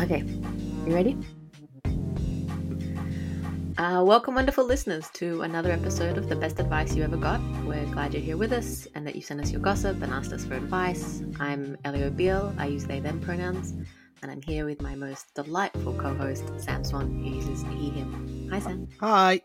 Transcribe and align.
Okay, 0.00 0.24
you 0.86 0.94
ready? 0.94 1.14
Uh, 3.76 4.02
welcome, 4.02 4.34
wonderful 4.34 4.64
listeners, 4.64 5.10
to 5.12 5.42
another 5.42 5.70
episode 5.70 6.16
of 6.16 6.26
The 6.26 6.36
Best 6.36 6.58
Advice 6.58 6.96
You 6.96 7.02
Ever 7.02 7.18
Got. 7.18 7.38
We're 7.66 7.84
glad 7.84 8.14
you're 8.14 8.22
here 8.22 8.38
with 8.38 8.52
us 8.52 8.88
and 8.94 9.06
that 9.06 9.14
you 9.14 9.20
sent 9.20 9.42
us 9.42 9.52
your 9.52 9.60
gossip 9.60 10.00
and 10.00 10.10
asked 10.10 10.32
us 10.32 10.46
for 10.46 10.54
advice. 10.54 11.22
I'm 11.38 11.76
Elio 11.84 12.08
Beale, 12.08 12.54
I 12.56 12.68
use 12.68 12.86
they 12.86 13.00
them 13.00 13.20
pronouns, 13.20 13.72
and 14.22 14.30
I'm 14.30 14.40
here 14.40 14.64
with 14.64 14.80
my 14.80 14.94
most 14.94 15.34
delightful 15.34 15.92
co 15.92 16.14
host, 16.14 16.44
Sam 16.58 16.82
Swan, 16.82 17.22
who 17.22 17.36
uses 17.36 17.62
he 17.78 17.90
him. 17.90 18.48
Hi, 18.50 18.58
Sam. 18.58 18.88
Hi. 19.00 19.42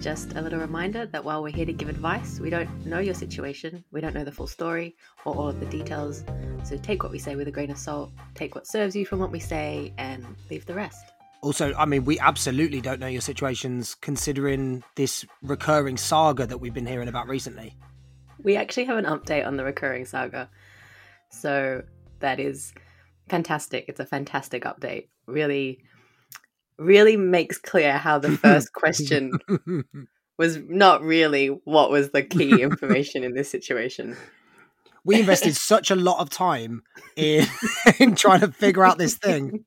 Just 0.00 0.36
a 0.36 0.40
little 0.40 0.60
reminder 0.60 1.06
that 1.06 1.24
while 1.24 1.42
we're 1.42 1.52
here 1.52 1.66
to 1.66 1.72
give 1.72 1.88
advice, 1.88 2.38
we 2.38 2.50
don't 2.50 2.86
know 2.86 3.00
your 3.00 3.14
situation, 3.14 3.82
we 3.90 4.00
don't 4.00 4.14
know 4.14 4.22
the 4.22 4.30
full 4.30 4.46
story 4.46 4.94
or 5.24 5.34
all 5.34 5.48
of 5.48 5.58
the 5.58 5.66
details. 5.66 6.22
So 6.62 6.76
take 6.76 7.02
what 7.02 7.10
we 7.10 7.18
say 7.18 7.34
with 7.34 7.48
a 7.48 7.50
grain 7.50 7.72
of 7.72 7.78
salt, 7.78 8.12
take 8.36 8.54
what 8.54 8.64
serves 8.64 8.94
you 8.94 9.04
from 9.04 9.18
what 9.18 9.32
we 9.32 9.40
say, 9.40 9.92
and 9.98 10.24
leave 10.50 10.66
the 10.66 10.74
rest. 10.74 11.04
Also, 11.42 11.74
I 11.74 11.84
mean, 11.84 12.04
we 12.04 12.16
absolutely 12.20 12.80
don't 12.80 13.00
know 13.00 13.08
your 13.08 13.20
situations 13.20 13.96
considering 13.96 14.84
this 14.94 15.24
recurring 15.42 15.96
saga 15.96 16.46
that 16.46 16.58
we've 16.58 16.74
been 16.74 16.86
hearing 16.86 17.08
about 17.08 17.26
recently. 17.26 17.74
We 18.40 18.54
actually 18.54 18.84
have 18.84 18.98
an 18.98 19.04
update 19.04 19.44
on 19.44 19.56
the 19.56 19.64
recurring 19.64 20.04
saga. 20.04 20.48
So 21.30 21.82
that 22.20 22.38
is 22.38 22.72
fantastic. 23.28 23.86
It's 23.88 24.00
a 24.00 24.06
fantastic 24.06 24.62
update. 24.62 25.08
Really 25.26 25.82
really 26.78 27.16
makes 27.16 27.58
clear 27.58 27.98
how 27.98 28.18
the 28.18 28.36
first 28.36 28.72
question 28.72 29.32
was 30.38 30.58
not 30.68 31.02
really 31.02 31.48
what 31.64 31.90
was 31.90 32.10
the 32.10 32.22
key 32.22 32.62
information 32.62 33.24
in 33.24 33.34
this 33.34 33.50
situation. 33.50 34.16
We 35.04 35.20
invested 35.20 35.56
such 35.56 35.90
a 35.90 35.96
lot 35.96 36.20
of 36.20 36.30
time 36.30 36.82
in, 37.16 37.46
in 37.98 38.14
trying 38.14 38.40
to 38.40 38.52
figure 38.52 38.84
out 38.84 38.98
this 38.98 39.14
thing, 39.14 39.64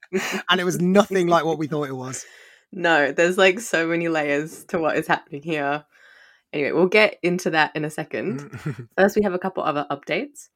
and 0.49 0.61
it 0.61 0.63
was 0.63 0.79
nothing 0.79 1.27
like 1.27 1.45
what 1.45 1.57
we 1.57 1.67
thought 1.67 1.89
it 1.89 1.95
was. 1.95 2.25
No, 2.71 3.11
there's 3.11 3.37
like 3.37 3.59
so 3.59 3.87
many 3.87 4.07
layers 4.07 4.63
to 4.65 4.79
what 4.79 4.97
is 4.97 5.07
happening 5.07 5.41
here. 5.41 5.83
Anyway, 6.53 6.71
we'll 6.71 6.87
get 6.87 7.17
into 7.23 7.49
that 7.49 7.75
in 7.75 7.85
a 7.85 7.89
second. 7.89 8.87
First, 8.97 9.15
we 9.15 9.23
have 9.23 9.33
a 9.33 9.39
couple 9.39 9.63
other 9.63 9.85
updates. 9.89 10.49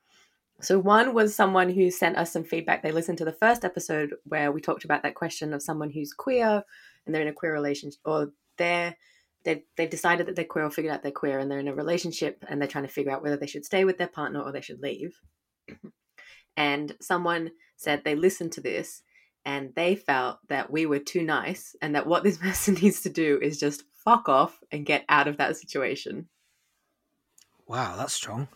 So 0.61 0.79
one 0.79 1.13
was 1.13 1.35
someone 1.35 1.69
who 1.69 1.91
sent 1.91 2.17
us 2.17 2.31
some 2.31 2.43
feedback. 2.43 2.81
They 2.81 2.91
listened 2.91 3.17
to 3.17 3.25
the 3.25 3.33
first 3.33 3.65
episode 3.65 4.15
where 4.23 4.51
we 4.51 4.61
talked 4.61 4.85
about 4.85 5.03
that 5.03 5.15
question 5.15 5.53
of 5.53 5.61
someone 5.61 5.89
who's 5.89 6.13
queer 6.13 6.63
and 7.05 7.13
they're 7.13 7.21
in 7.21 7.27
a 7.27 7.33
queer 7.33 7.53
relationship, 7.53 7.99
or 8.05 8.31
they're 8.57 8.95
they've, 9.43 9.61
they've 9.75 9.89
decided 9.89 10.27
that 10.27 10.35
they're 10.35 10.45
queer 10.45 10.65
or 10.65 10.71
figured 10.71 10.93
out 10.93 11.03
they're 11.03 11.11
queer 11.11 11.39
and 11.39 11.51
they're 11.51 11.59
in 11.59 11.67
a 11.67 11.75
relationship 11.75 12.43
and 12.47 12.59
they're 12.59 12.67
trying 12.67 12.85
to 12.85 12.91
figure 12.91 13.11
out 13.11 13.21
whether 13.21 13.37
they 13.37 13.47
should 13.47 13.65
stay 13.65 13.85
with 13.85 13.97
their 13.97 14.07
partner 14.07 14.41
or 14.41 14.51
they 14.51 14.61
should 14.61 14.81
leave. 14.81 15.19
And 16.57 16.95
someone 17.01 17.51
said 17.75 18.05
they 18.05 18.15
listened 18.15 18.53
to 18.53 18.61
this 18.61 19.01
and 19.43 19.75
they 19.75 19.93
felt 19.93 20.37
that 20.47 20.71
we 20.71 20.85
were 20.85 20.99
too 20.99 21.21
nice 21.21 21.75
and 21.81 21.93
that 21.95 22.07
what 22.07 22.23
this 22.23 22.37
person 22.41 22.75
needs 22.75 23.01
to 23.01 23.09
do 23.09 23.37
is 23.41 23.59
just 23.59 23.83
fuck 24.05 24.29
off 24.29 24.57
and 24.71 24.85
get 24.85 25.03
out 25.09 25.27
of 25.27 25.35
that 25.35 25.57
situation. 25.57 26.29
Wow, 27.67 27.97
that's 27.97 28.13
strong 28.13 28.47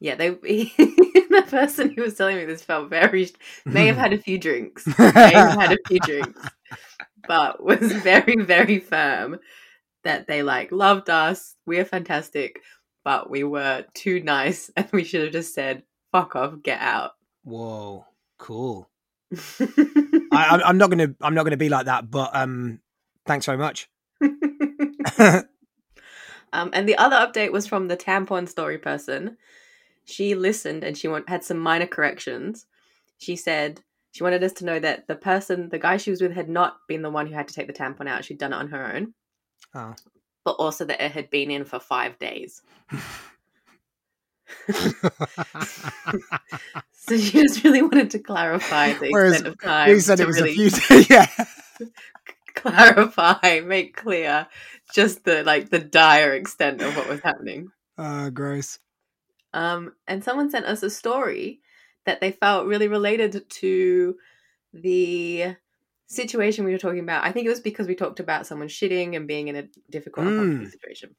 yeah, 0.00 0.14
they 0.14 0.30
the 0.30 1.44
person 1.48 1.90
who 1.90 2.02
was 2.02 2.14
telling 2.14 2.36
me 2.36 2.44
this 2.44 2.62
felt 2.62 2.90
very 2.90 3.30
may 3.64 3.86
have 3.86 3.96
had 3.96 4.12
a 4.12 4.18
few 4.18 4.38
drinks, 4.38 4.86
may 4.98 5.32
have 5.32 5.58
had 5.58 5.72
a 5.72 5.78
few 5.86 6.00
drinks, 6.00 6.40
but 7.28 7.62
was 7.62 7.92
very 7.92 8.42
very 8.42 8.78
firm 8.78 9.38
that 10.04 10.26
they 10.26 10.42
like 10.42 10.70
loved 10.70 11.08
us. 11.08 11.54
We're 11.66 11.84
fantastic, 11.84 12.60
but 13.04 13.30
we 13.30 13.44
were 13.44 13.84
too 13.94 14.22
nice, 14.22 14.70
and 14.76 14.88
we 14.92 15.04
should 15.04 15.22
have 15.22 15.32
just 15.32 15.54
said 15.54 15.82
"fuck 16.12 16.36
off, 16.36 16.62
get 16.62 16.80
out." 16.80 17.12
Whoa, 17.44 18.04
cool. 18.38 18.90
I, 19.60 20.60
I'm 20.64 20.78
not 20.78 20.90
gonna 20.90 21.14
I'm 21.20 21.34
not 21.34 21.44
gonna 21.44 21.56
be 21.56 21.70
like 21.70 21.86
that, 21.86 22.10
but 22.10 22.30
um, 22.34 22.80
thanks 23.24 23.46
very 23.46 23.58
much. 23.58 23.88
um, 24.20 25.44
and 26.72 26.88
the 26.88 26.96
other 26.96 27.16
update 27.16 27.52
was 27.52 27.66
from 27.66 27.88
the 27.88 27.96
tampon 27.96 28.48
story 28.48 28.78
person 28.78 29.36
she 30.06 30.34
listened 30.34 30.82
and 30.82 30.96
she 30.96 31.08
want, 31.08 31.28
had 31.28 31.44
some 31.44 31.58
minor 31.58 31.86
corrections. 31.86 32.66
She 33.18 33.36
said 33.36 33.82
she 34.12 34.22
wanted 34.22 34.42
us 34.42 34.52
to 34.54 34.64
know 34.64 34.78
that 34.78 35.06
the 35.08 35.16
person, 35.16 35.68
the 35.68 35.78
guy 35.78 35.98
she 35.98 36.10
was 36.10 36.22
with, 36.22 36.32
had 36.32 36.48
not 36.48 36.78
been 36.88 37.02
the 37.02 37.10
one 37.10 37.26
who 37.26 37.34
had 37.34 37.48
to 37.48 37.54
take 37.54 37.66
the 37.66 37.72
tampon 37.72 38.08
out. 38.08 38.24
She'd 38.24 38.38
done 38.38 38.52
it 38.52 38.56
on 38.56 38.68
her 38.68 38.94
own. 38.94 39.12
Oh. 39.74 39.94
But 40.44 40.52
also 40.52 40.84
that 40.86 41.04
it 41.04 41.12
had 41.12 41.28
been 41.28 41.50
in 41.50 41.64
for 41.64 41.80
five 41.80 42.18
days. 42.18 42.62
so 46.92 47.18
she 47.18 47.32
just 47.32 47.64
really 47.64 47.82
wanted 47.82 48.10
to 48.12 48.18
clarify 48.20 48.92
the 48.92 49.10
Whereas 49.10 49.34
extent 49.34 49.52
of 49.52 49.60
time. 49.60 49.90
We 49.90 50.00
said 50.00 50.20
it 50.20 50.26
was 50.26 50.40
really 50.40 50.52
a 50.52 50.54
few 50.54 50.70
days. 50.88 51.10
Yeah. 51.10 51.26
clarify, 52.54 53.60
make 53.64 53.96
clear 53.96 54.46
just 54.94 55.24
the 55.24 55.44
like 55.44 55.68
the 55.70 55.78
dire 55.78 56.32
extent 56.32 56.80
of 56.80 56.96
what 56.96 57.08
was 57.08 57.20
happening. 57.20 57.68
Uh 57.98 58.30
gross. 58.30 58.78
Um, 59.56 59.94
and 60.06 60.22
someone 60.22 60.50
sent 60.50 60.66
us 60.66 60.82
a 60.82 60.90
story 60.90 61.62
that 62.04 62.20
they 62.20 62.30
felt 62.30 62.66
really 62.66 62.88
related 62.88 63.48
to 63.48 64.16
the 64.74 65.56
situation 66.06 66.66
we 66.66 66.72
were 66.72 66.78
talking 66.78 67.00
about. 67.00 67.24
I 67.24 67.32
think 67.32 67.46
it 67.46 67.50
was 67.50 67.60
because 67.60 67.88
we 67.88 67.94
talked 67.94 68.20
about 68.20 68.46
someone 68.46 68.68
shitting 68.68 69.16
and 69.16 69.26
being 69.26 69.48
in 69.48 69.56
a 69.56 69.68
difficult 69.90 70.26
mm. 70.26 70.70
situation. 70.70 71.16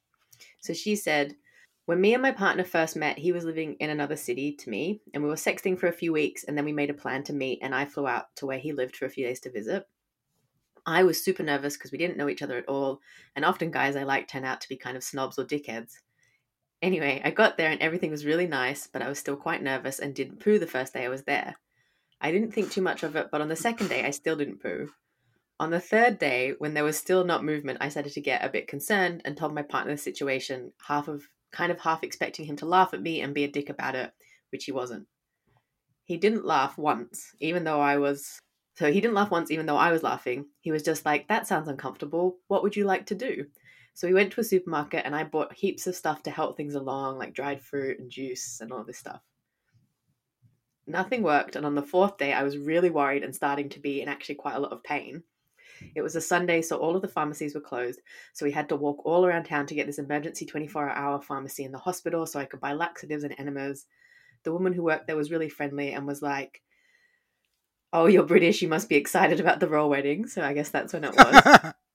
So 0.61 0.73
she 0.73 0.95
said, 0.95 1.35
when 1.87 1.99
me 1.99 2.13
and 2.13 2.21
my 2.21 2.31
partner 2.31 2.63
first 2.63 2.95
met, 2.95 3.17
he 3.17 3.31
was 3.31 3.43
living 3.43 3.75
in 3.79 3.89
another 3.89 4.15
city 4.15 4.51
to 4.57 4.69
me, 4.69 5.01
and 5.15 5.23
we 5.23 5.29
were 5.29 5.35
sexting 5.35 5.79
for 5.79 5.87
a 5.87 5.91
few 5.93 6.13
weeks, 6.13 6.43
and 6.43 6.55
then 6.55 6.65
we 6.65 6.73
made 6.73 6.91
a 6.91 6.93
plan 6.93 7.23
to 7.23 7.33
meet, 7.33 7.59
and 7.63 7.73
I 7.73 7.85
flew 7.85 8.07
out 8.07 8.35
to 8.35 8.45
where 8.45 8.59
he 8.59 8.71
lived 8.71 8.95
for 8.95 9.05
a 9.05 9.09
few 9.09 9.25
days 9.25 9.39
to 9.41 9.51
visit. 9.51 9.87
I 10.85 11.03
was 11.03 11.23
super 11.23 11.43
nervous 11.43 11.75
because 11.75 11.91
we 11.91 11.97
didn't 11.97 12.17
know 12.17 12.29
each 12.29 12.43
other 12.43 12.57
at 12.57 12.69
all, 12.69 12.99
and 13.35 13.43
often 13.43 13.71
guys 13.71 13.95
I 13.95 14.03
like 14.03 14.27
turn 14.27 14.45
out 14.45 14.61
to 14.61 14.69
be 14.69 14.77
kind 14.77 14.95
of 14.95 15.03
snobs 15.03 15.39
or 15.39 15.43
dickheads. 15.43 15.93
Anyway, 16.81 17.21
I 17.23 17.31
got 17.31 17.57
there 17.57 17.71
and 17.71 17.81
everything 17.81 18.11
was 18.11 18.25
really 18.25 18.47
nice, 18.47 18.87
but 18.87 19.01
I 19.01 19.09
was 19.09 19.17
still 19.17 19.35
quite 19.35 19.63
nervous 19.63 19.99
and 19.99 20.13
didn't 20.13 20.39
poo 20.39 20.59
the 20.59 20.67
first 20.67 20.93
day 20.93 21.05
I 21.05 21.09
was 21.09 21.23
there. 21.23 21.55
I 22.21 22.31
didn't 22.31 22.51
think 22.51 22.71
too 22.71 22.81
much 22.81 23.03
of 23.03 23.15
it, 23.15 23.29
but 23.31 23.41
on 23.41 23.47
the 23.47 23.55
second 23.55 23.89
day, 23.89 24.03
I 24.03 24.11
still 24.11 24.35
didn't 24.35 24.61
poo. 24.61 24.89
On 25.59 25.71
the 25.71 25.79
third 25.79 26.19
day, 26.19 26.53
when 26.59 26.75
there 26.75 26.83
was 26.83 26.97
still 26.97 27.23
not 27.23 27.43
movement, 27.43 27.79
I 27.81 27.89
started 27.89 28.13
to 28.13 28.21
get 28.21 28.45
a 28.45 28.49
bit 28.49 28.67
concerned 28.67 29.21
and 29.25 29.35
told 29.35 29.55
my 29.55 29.63
partner 29.63 29.93
the 29.93 29.97
situation, 29.97 30.71
half 30.87 31.07
of 31.07 31.23
kind 31.51 31.71
of 31.71 31.79
half 31.79 32.03
expecting 32.03 32.45
him 32.45 32.55
to 32.57 32.65
laugh 32.65 32.93
at 32.93 33.01
me 33.01 33.21
and 33.21 33.33
be 33.33 33.43
a 33.43 33.51
dick 33.51 33.69
about 33.69 33.95
it, 33.95 34.11
which 34.51 34.65
he 34.65 34.71
wasn't. 34.71 35.07
He 36.03 36.17
didn't 36.17 36.45
laugh 36.45 36.77
once, 36.77 37.35
even 37.39 37.63
though 37.63 37.81
I 37.81 37.97
was 37.97 38.39
so 38.75 38.91
he 38.91 39.01
didn't 39.01 39.15
laugh 39.15 39.31
once 39.31 39.49
even 39.49 39.65
though 39.65 39.77
I 39.77 39.91
was 39.91 40.03
laughing. 40.03 40.45
He 40.61 40.71
was 40.71 40.83
just 40.83 41.03
like, 41.03 41.27
"That 41.27 41.47
sounds 41.47 41.67
uncomfortable. 41.67 42.37
What 42.47 42.61
would 42.61 42.75
you 42.75 42.85
like 42.85 43.07
to 43.07 43.15
do?" 43.15 43.47
So 43.97 44.07
we 44.07 44.13
went 44.13 44.31
to 44.33 44.41
a 44.41 44.43
supermarket 44.43 45.07
and 45.07 45.15
I 45.15 45.23
bought 45.23 45.55
heaps 45.55 45.87
of 45.87 45.95
stuff 45.95 46.21
to 46.21 46.29
help 46.29 46.55
things 46.55 46.75
along, 46.75 47.17
like 47.17 47.33
dried 47.33 47.63
fruit 47.63 47.97
and 47.97 48.11
juice 48.11 48.61
and 48.61 48.71
all 48.71 48.83
this 48.83 48.99
stuff. 48.99 49.23
Nothing 50.85 51.23
worked, 51.23 51.55
and 51.55 51.65
on 51.65 51.73
the 51.73 51.81
fourth 51.81 52.15
day, 52.19 52.31
I 52.31 52.43
was 52.43 52.59
really 52.59 52.91
worried 52.91 53.23
and 53.23 53.33
starting 53.33 53.69
to 53.69 53.79
be 53.79 54.03
in 54.03 54.07
actually 54.07 54.35
quite 54.35 54.53
a 54.53 54.59
lot 54.59 54.71
of 54.71 54.83
pain. 54.83 55.23
It 55.95 56.03
was 56.03 56.15
a 56.15 56.21
Sunday, 56.21 56.61
so 56.61 56.77
all 56.77 56.95
of 56.95 57.01
the 57.01 57.07
pharmacies 57.07 57.55
were 57.55 57.59
closed. 57.59 57.99
So 58.33 58.45
we 58.45 58.51
had 58.51 58.69
to 58.69 58.75
walk 58.75 59.03
all 59.03 59.25
around 59.25 59.45
town 59.45 59.65
to 59.65 59.73
get 59.73 59.87
this 59.87 59.97
emergency 59.97 60.45
24 60.45 60.91
hour 60.91 61.19
pharmacy 61.19 61.63
in 61.63 61.71
the 61.71 61.79
hospital 61.79 62.27
so 62.27 62.39
I 62.39 62.45
could 62.45 62.59
buy 62.59 62.73
laxatives 62.73 63.23
and 63.23 63.33
enemas. 63.39 63.87
The 64.43 64.53
woman 64.53 64.73
who 64.73 64.83
worked 64.83 65.07
there 65.07 65.17
was 65.17 65.31
really 65.31 65.49
friendly 65.49 65.93
and 65.93 66.05
was 66.05 66.21
like, 66.21 66.61
Oh, 67.91 68.05
you're 68.05 68.21
British, 68.21 68.61
you 68.61 68.67
must 68.67 68.89
be 68.89 68.95
excited 68.95 69.39
about 69.39 69.59
the 69.59 69.67
royal 69.67 69.89
wedding. 69.89 70.27
So 70.27 70.43
I 70.43 70.53
guess 70.53 70.69
that's 70.69 70.93
when 70.93 71.03
it 71.03 71.15
was. 71.15 71.73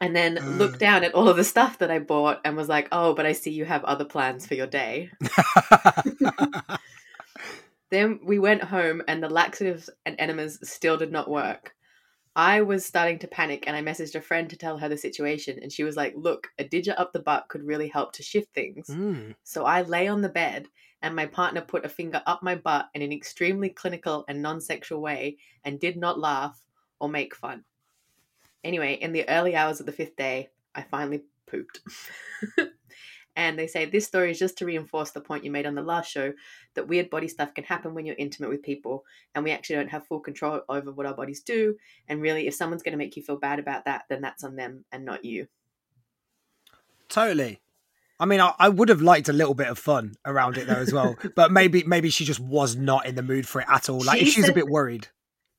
and 0.00 0.16
then 0.16 0.38
uh, 0.38 0.46
looked 0.46 0.78
down 0.78 1.04
at 1.04 1.14
all 1.14 1.28
of 1.28 1.36
the 1.36 1.44
stuff 1.44 1.78
that 1.78 1.90
I 1.90 1.98
bought 1.98 2.40
and 2.44 2.56
was 2.56 2.68
like, 2.68 2.88
"Oh, 2.92 3.14
but 3.14 3.26
I 3.26 3.32
see 3.32 3.50
you 3.50 3.64
have 3.64 3.84
other 3.84 4.04
plans 4.04 4.46
for 4.46 4.54
your 4.54 4.66
day." 4.66 5.10
then 7.90 8.20
we 8.24 8.38
went 8.38 8.62
home 8.62 9.02
and 9.08 9.22
the 9.22 9.28
laxatives 9.28 9.90
and 10.06 10.16
enemas 10.18 10.58
still 10.62 10.96
did 10.96 11.12
not 11.12 11.28
work. 11.28 11.74
I 12.36 12.62
was 12.62 12.84
starting 12.84 13.18
to 13.20 13.28
panic 13.28 13.64
and 13.66 13.76
I 13.76 13.82
messaged 13.82 14.14
a 14.14 14.20
friend 14.20 14.48
to 14.50 14.56
tell 14.56 14.78
her 14.78 14.88
the 14.88 14.96
situation 14.96 15.58
and 15.60 15.70
she 15.70 15.84
was 15.84 15.96
like, 15.96 16.14
"Look, 16.16 16.48
a 16.58 16.64
digit 16.64 16.98
up 16.98 17.12
the 17.12 17.20
butt 17.20 17.48
could 17.48 17.64
really 17.64 17.88
help 17.88 18.12
to 18.14 18.22
shift 18.22 18.54
things." 18.54 18.86
Mm. 18.88 19.34
So 19.44 19.64
I 19.64 19.82
lay 19.82 20.08
on 20.08 20.22
the 20.22 20.28
bed 20.28 20.66
and 21.02 21.16
my 21.16 21.26
partner 21.26 21.60
put 21.60 21.84
a 21.84 21.88
finger 21.88 22.22
up 22.26 22.42
my 22.42 22.54
butt 22.54 22.88
in 22.94 23.02
an 23.02 23.12
extremely 23.12 23.70
clinical 23.70 24.24
and 24.28 24.42
non-sexual 24.42 25.00
way 25.00 25.38
and 25.64 25.80
did 25.80 25.96
not 25.96 26.18
laugh 26.18 26.60
or 27.00 27.08
make 27.08 27.34
fun. 27.34 27.64
Anyway, 28.62 28.94
in 28.94 29.12
the 29.12 29.28
early 29.28 29.54
hours 29.54 29.80
of 29.80 29.86
the 29.86 29.92
fifth 29.92 30.16
day, 30.16 30.48
I 30.74 30.82
finally 30.82 31.24
pooped. 31.46 31.80
and 33.36 33.58
they 33.58 33.66
say 33.66 33.84
this 33.84 34.06
story 34.06 34.30
is 34.30 34.38
just 34.38 34.58
to 34.58 34.66
reinforce 34.66 35.10
the 35.10 35.20
point 35.20 35.44
you 35.44 35.50
made 35.50 35.66
on 35.66 35.74
the 35.74 35.82
last 35.82 36.10
show 36.10 36.32
that 36.74 36.88
weird 36.88 37.10
body 37.10 37.28
stuff 37.28 37.54
can 37.54 37.64
happen 37.64 37.94
when 37.94 38.06
you're 38.06 38.16
intimate 38.18 38.50
with 38.50 38.62
people 38.62 39.04
and 39.34 39.44
we 39.44 39.50
actually 39.50 39.76
don't 39.76 39.90
have 39.90 40.06
full 40.06 40.20
control 40.20 40.60
over 40.68 40.92
what 40.92 41.06
our 41.06 41.14
bodies 41.14 41.40
do. 41.40 41.76
And 42.08 42.20
really, 42.20 42.46
if 42.46 42.54
someone's 42.54 42.82
going 42.82 42.92
to 42.92 42.98
make 42.98 43.16
you 43.16 43.22
feel 43.22 43.36
bad 43.36 43.58
about 43.58 43.86
that, 43.86 44.04
then 44.08 44.20
that's 44.20 44.44
on 44.44 44.56
them 44.56 44.84
and 44.92 45.04
not 45.04 45.24
you. 45.24 45.48
Totally. 47.08 47.60
I 48.20 48.26
mean, 48.26 48.40
I, 48.40 48.52
I, 48.58 48.68
would 48.68 48.90
have 48.90 49.00
liked 49.00 49.30
a 49.30 49.32
little 49.32 49.54
bit 49.54 49.68
of 49.68 49.78
fun 49.78 50.14
around 50.26 50.58
it 50.58 50.66
though 50.66 50.74
as 50.74 50.92
well, 50.92 51.16
but 51.34 51.50
maybe 51.50 51.82
maybe 51.84 52.10
she 52.10 52.26
just 52.26 52.38
was 52.38 52.76
not 52.76 53.06
in 53.06 53.14
the 53.14 53.22
mood 53.22 53.48
for 53.48 53.62
it 53.62 53.66
at 53.68 53.88
all. 53.88 54.04
Like, 54.04 54.18
she 54.18 54.26
if 54.26 54.32
she's 54.32 54.44
said, 54.44 54.52
a 54.52 54.54
bit 54.54 54.68
worried, 54.68 55.08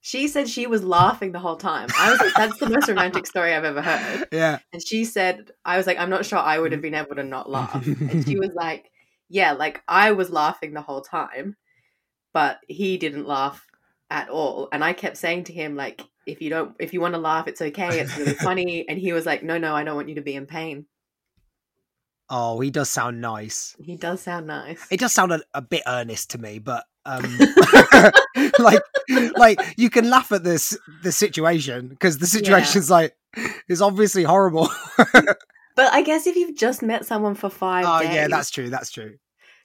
She 0.04 0.28
said 0.28 0.50
she 0.50 0.66
was 0.66 0.84
laughing 0.84 1.32
the 1.32 1.40
whole 1.40 1.58
time. 1.58 1.88
I 1.98 2.10
was 2.10 2.20
like, 2.20 2.34
that's 2.36 2.58
the 2.58 2.70
most 2.70 2.88
romantic 2.88 3.28
story 3.28 3.54
I've 3.54 3.64
ever 3.64 3.82
heard. 3.84 4.28
Yeah. 4.32 4.58
And 4.74 4.86
she 4.86 5.06
said, 5.06 5.52
I 5.64 5.78
was 5.78 5.86
like, 5.86 6.00
I'm 6.00 6.10
not 6.10 6.26
sure 6.26 6.40
I 6.40 6.58
would 6.58 6.72
have 6.72 6.80
mm. 6.80 6.84
been 6.84 6.96
able 6.96 7.16
to 7.16 7.24
not 7.24 7.50
laugh. 7.50 7.86
And 7.86 8.26
she 8.28 8.40
was 8.40 8.52
like, 8.56 8.90
Yeah, 9.30 9.52
like 9.52 9.84
I 9.88 10.14
was 10.14 10.32
laughing 10.32 10.74
the 10.74 10.82
whole 10.82 11.02
time, 11.02 11.56
but 12.34 12.60
he 12.68 12.98
didn't 12.98 13.28
laugh 13.28 13.66
at 14.10 14.30
all. 14.30 14.70
And 14.72 14.84
I 14.84 14.94
kept 14.94 15.18
saying 15.18 15.46
to 15.46 15.54
him, 15.54 15.76
like, 15.76 16.02
if 16.26 16.42
you 16.42 16.50
don't, 16.50 16.76
if 16.80 16.94
you 16.94 17.02
want 17.02 17.14
to 17.14 17.20
laugh, 17.20 17.48
it's 17.48 17.62
okay. 17.62 18.00
It's 18.00 18.18
really 18.18 18.34
funny. 18.50 18.88
And 18.90 18.98
he 18.98 19.14
was 19.14 19.28
like, 19.28 19.44
No, 19.44 19.60
no, 19.60 19.76
I 19.76 19.84
don't 19.84 19.96
want 19.96 20.10
you 20.10 20.16
to 20.16 20.22
be 20.22 20.36
in 20.36 20.48
pain. 20.48 20.88
Oh, 22.34 22.62
he 22.62 22.72
does 22.72 22.90
sound 22.90 23.20
nice. 23.20 23.76
He 23.84 23.98
does 23.98 24.22
sound 24.22 24.48
nice. 24.48 24.88
It 24.90 25.02
does 25.02 25.12
sound 25.14 25.34
a, 25.34 25.42
a 25.54 25.62
bit 25.62 25.84
earnest 25.86 26.32
to 26.32 26.38
me, 26.38 26.60
but 26.60 26.86
um 27.06 27.24
like 28.60 28.82
like 29.36 29.60
you 29.76 29.90
can 29.90 30.10
laugh 30.10 30.32
at 30.32 30.44
this 30.44 30.78
the 31.04 31.12
situation 31.12 31.90
because 31.90 32.20
the 32.20 32.28
situation's 32.28 32.90
like 32.90 33.16
is 33.68 33.82
obviously 33.82 34.24
horrible. 34.24 34.70
But 35.76 35.94
I 35.94 36.02
guess 36.02 36.28
if 36.28 36.36
you've 36.36 36.58
just 36.58 36.82
met 36.82 37.06
someone 37.06 37.34
for 37.36 37.50
five 37.50 37.86
oh 37.88 38.00
days, 38.02 38.14
yeah, 38.14 38.28
that's 38.28 38.50
true. 38.50 38.70
That's 38.70 38.92
true. 38.92 39.18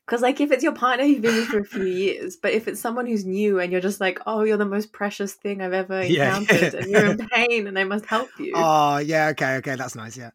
Because, 0.06 0.22
like, 0.22 0.40
if 0.40 0.52
it's 0.52 0.62
your 0.62 0.72
partner 0.72 1.04
you've 1.04 1.20
been 1.20 1.34
with 1.34 1.48
for 1.48 1.58
a 1.58 1.64
few 1.64 1.82
years, 1.84 2.36
but 2.36 2.52
if 2.52 2.68
it's 2.68 2.80
someone 2.80 3.06
who's 3.06 3.24
new 3.24 3.58
and 3.58 3.72
you're 3.72 3.80
just 3.80 4.00
like, 4.00 4.20
oh, 4.24 4.44
you're 4.44 4.56
the 4.56 4.64
most 4.64 4.92
precious 4.92 5.34
thing 5.34 5.60
I've 5.60 5.72
ever 5.72 6.04
Yeah. 6.04 6.38
encountered, 6.38 6.74
and 6.74 6.90
you're 6.90 7.06
in 7.06 7.18
pain 7.28 7.66
and 7.66 7.76
I 7.76 7.82
must 7.82 8.06
help 8.06 8.30
you. 8.38 8.52
Oh 8.54 8.98
yeah, 8.98 9.28
okay, 9.30 9.56
okay, 9.56 9.74
that's 9.74 9.96
nice. 9.96 10.16
Yeah. 10.16 10.30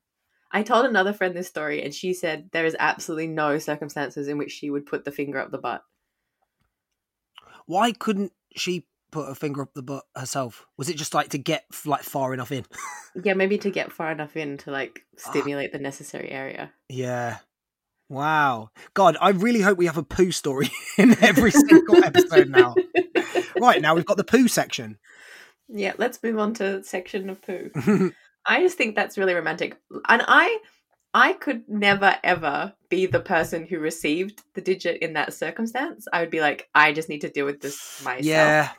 I 0.51 0.63
told 0.63 0.85
another 0.85 1.13
friend 1.13 1.35
this 1.35 1.47
story, 1.47 1.81
and 1.83 1.93
she 1.93 2.13
said 2.13 2.49
there 2.51 2.65
is 2.65 2.75
absolutely 2.79 3.27
no 3.27 3.57
circumstances 3.57 4.27
in 4.27 4.37
which 4.37 4.51
she 4.51 4.69
would 4.69 4.85
put 4.85 5.05
the 5.05 5.11
finger 5.11 5.39
up 5.39 5.51
the 5.51 5.57
butt. 5.57 5.83
Why 7.65 7.91
couldn't 7.91 8.33
she 8.55 8.85
put 9.11 9.27
her 9.27 9.35
finger 9.35 9.61
up 9.61 9.73
the 9.73 9.83
butt 9.83 10.03
herself? 10.15 10.65
Was 10.77 10.89
it 10.89 10.97
just 10.97 11.13
like 11.13 11.29
to 11.29 11.37
get 11.37 11.65
like 11.85 12.03
far 12.03 12.33
enough 12.33 12.51
in? 12.51 12.65
Yeah, 13.25 13.33
maybe 13.33 13.57
to 13.57 13.69
get 13.69 13.91
far 13.91 14.09
enough 14.09 14.37
in 14.37 14.57
to, 14.59 14.71
like, 14.71 15.01
Ah. 15.25 15.31
stimulate 15.31 15.73
the 15.73 15.79
necessary 15.79 16.29
area. 16.31 16.71
Yeah. 16.87 17.39
Wow. 18.07 18.69
God, 18.93 19.17
I 19.19 19.31
really 19.31 19.59
hope 19.59 19.77
we 19.77 19.87
have 19.87 19.97
a 19.97 20.03
poo 20.03 20.31
story 20.31 20.69
in 20.97 21.21
every 21.21 21.51
single 21.51 22.03
episode 22.05 22.47
now. 22.49 22.73
Right, 23.59 23.81
now 23.81 23.95
we've 23.95 24.05
got 24.05 24.15
the 24.15 24.23
poo 24.23 24.47
section. 24.47 24.97
Yeah, 25.67 25.91
let's 25.97 26.23
move 26.23 26.39
on 26.39 26.53
to 26.55 26.83
section 26.85 27.29
of 27.29 27.41
poo. 27.41 27.69
I 28.45 28.61
just 28.61 28.77
think 28.77 28.95
that's 28.95 29.17
really 29.17 29.33
romantic. 29.33 29.77
And 30.07 30.23
I 30.27 30.59
I 31.13 31.33
could 31.33 31.67
never 31.67 32.15
ever 32.23 32.73
be 32.89 33.05
the 33.05 33.19
person 33.19 33.65
who 33.65 33.79
received 33.79 34.41
the 34.53 34.61
digit 34.61 35.01
in 35.01 35.13
that 35.13 35.33
circumstance. 35.33 36.07
I 36.11 36.21
would 36.21 36.29
be 36.31 36.41
like, 36.41 36.69
I 36.73 36.93
just 36.93 37.09
need 37.09 37.21
to 37.21 37.29
deal 37.29 37.45
with 37.45 37.59
this 37.61 38.01
myself. 38.03 38.25
yeah, 38.25 38.69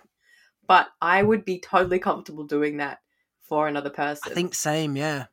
But 0.66 0.88
I 1.00 1.22
would 1.22 1.44
be 1.44 1.60
totally 1.60 1.98
comfortable 1.98 2.44
doing 2.44 2.78
that 2.78 2.98
for 3.42 3.68
another 3.68 3.90
person. 3.90 4.32
I 4.32 4.34
think 4.34 4.54
same, 4.54 4.96
yeah. 4.96 5.26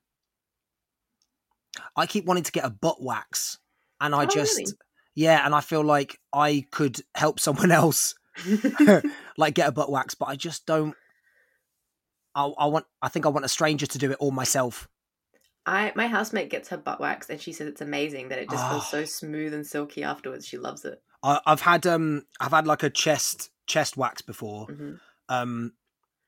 I 1.96 2.06
keep 2.06 2.26
wanting 2.26 2.44
to 2.44 2.52
get 2.52 2.66
a 2.66 2.70
butt 2.70 3.02
wax 3.02 3.58
and 4.02 4.14
I 4.14 4.24
Oh, 4.24 4.28
just 4.28 4.58
really? 4.58 4.74
yeah, 5.16 5.46
and 5.46 5.56
I 5.56 5.62
feel 5.62 5.84
like 5.84 6.20
I 6.34 6.66
could 6.72 7.00
help 7.16 7.40
someone 7.40 7.72
else 7.84 8.16
like 9.38 9.54
get 9.54 9.70
a 9.70 9.72
butt 9.72 9.92
wax, 9.92 10.16
but 10.16 10.28
I 10.28 10.36
just 10.36 10.66
don't 10.66 10.96
I, 12.36 12.46
I 12.46 12.66
want 12.68 12.86
I 13.02 13.10
think 13.10 13.26
I 13.26 13.30
want 13.30 13.46
a 13.46 13.50
stranger 13.50 13.86
to 13.88 13.98
do 13.98 14.12
it 14.12 14.18
all 14.20 14.32
myself. 14.32 14.88
I 15.66 15.92
my 15.96 16.08
housemate 16.08 16.50
gets 16.50 16.70
her 16.70 16.78
butt 16.78 17.00
waxed 17.00 17.30
and 17.30 17.40
she 17.40 17.52
says 17.54 17.68
it's 17.68 17.82
amazing 17.82 18.30
that 18.30 18.40
it 18.40 18.50
just 18.50 18.64
Oh. 18.66 18.70
feels 18.70 18.88
so 18.88 19.06
smooth 19.06 19.54
and 19.54 19.66
silky 19.66 20.04
afterwards. 20.04 20.46
She 20.48 20.58
loves 20.58 20.86
it. 20.86 21.02
I, 21.24 21.40
I've 21.46 21.62
had 21.62 21.86
um 21.86 22.26
I've 22.40 22.52
had 22.52 22.66
like 22.68 22.84
a 22.84 22.90
chest 22.90 23.50
chest 23.68 23.98
wax 23.98 24.22
before. 24.22 24.66
hmm 24.66 24.94
um 25.28 25.74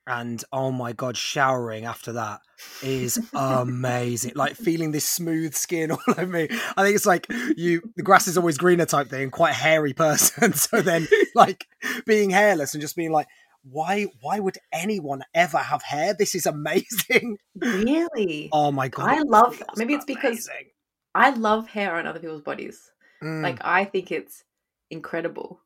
and 0.08 0.44
oh 0.52 0.72
my 0.72 0.94
god 0.94 1.16
showering 1.16 1.86
after 1.86 2.14
that 2.14 2.42
is 2.82 3.20
amazing 3.36 4.32
like 4.36 4.56
feeling 4.56 4.92
this 4.92 5.08
smooth 5.08 5.54
skin 5.54 5.92
all 5.92 6.00
over 6.10 6.26
me 6.26 6.48
i 6.76 6.84
think 6.84 6.96
it's 6.96 7.06
like 7.06 7.28
you 7.56 7.82
the 7.96 8.02
grass 8.04 8.28
is 8.28 8.36
always 8.38 8.58
greener 8.58 8.86
type 8.86 9.10
thing 9.10 9.30
quite 9.30 9.52
a 9.52 9.54
hairy 9.54 9.94
person 9.94 10.54
so 10.56 10.82
then 10.82 11.08
like 11.36 11.68
being 12.06 12.32
hairless 12.32 12.74
and 12.74 12.82
just 12.82 12.96
being 12.96 13.12
like 13.12 13.28
why 13.64 14.08
why 14.22 14.40
would 14.40 14.58
anyone 14.74 15.24
ever 15.36 15.58
have 15.60 15.84
hair 15.84 16.14
this 16.18 16.34
is 16.36 16.46
amazing 16.46 17.38
Really? 17.56 18.50
oh 18.54 18.72
my 18.72 18.88
god 18.88 19.10
I 19.10 19.20
love- 19.22 19.56
feels 19.56 19.70
maybe 19.78 19.94
it's 19.94 20.06
because- 20.06 20.48
amazing. 20.48 20.68
I 21.14 21.32
love 21.32 21.68
hair 21.68 21.96
on 21.96 22.08
other 22.08 22.20
people's 22.22 22.42
bodies. 22.42 22.90
Mm. 23.22 23.44
Like 23.44 23.60
I 23.62 23.84
think 23.86 24.12
it's 24.12 24.44
incredible. 24.90 25.60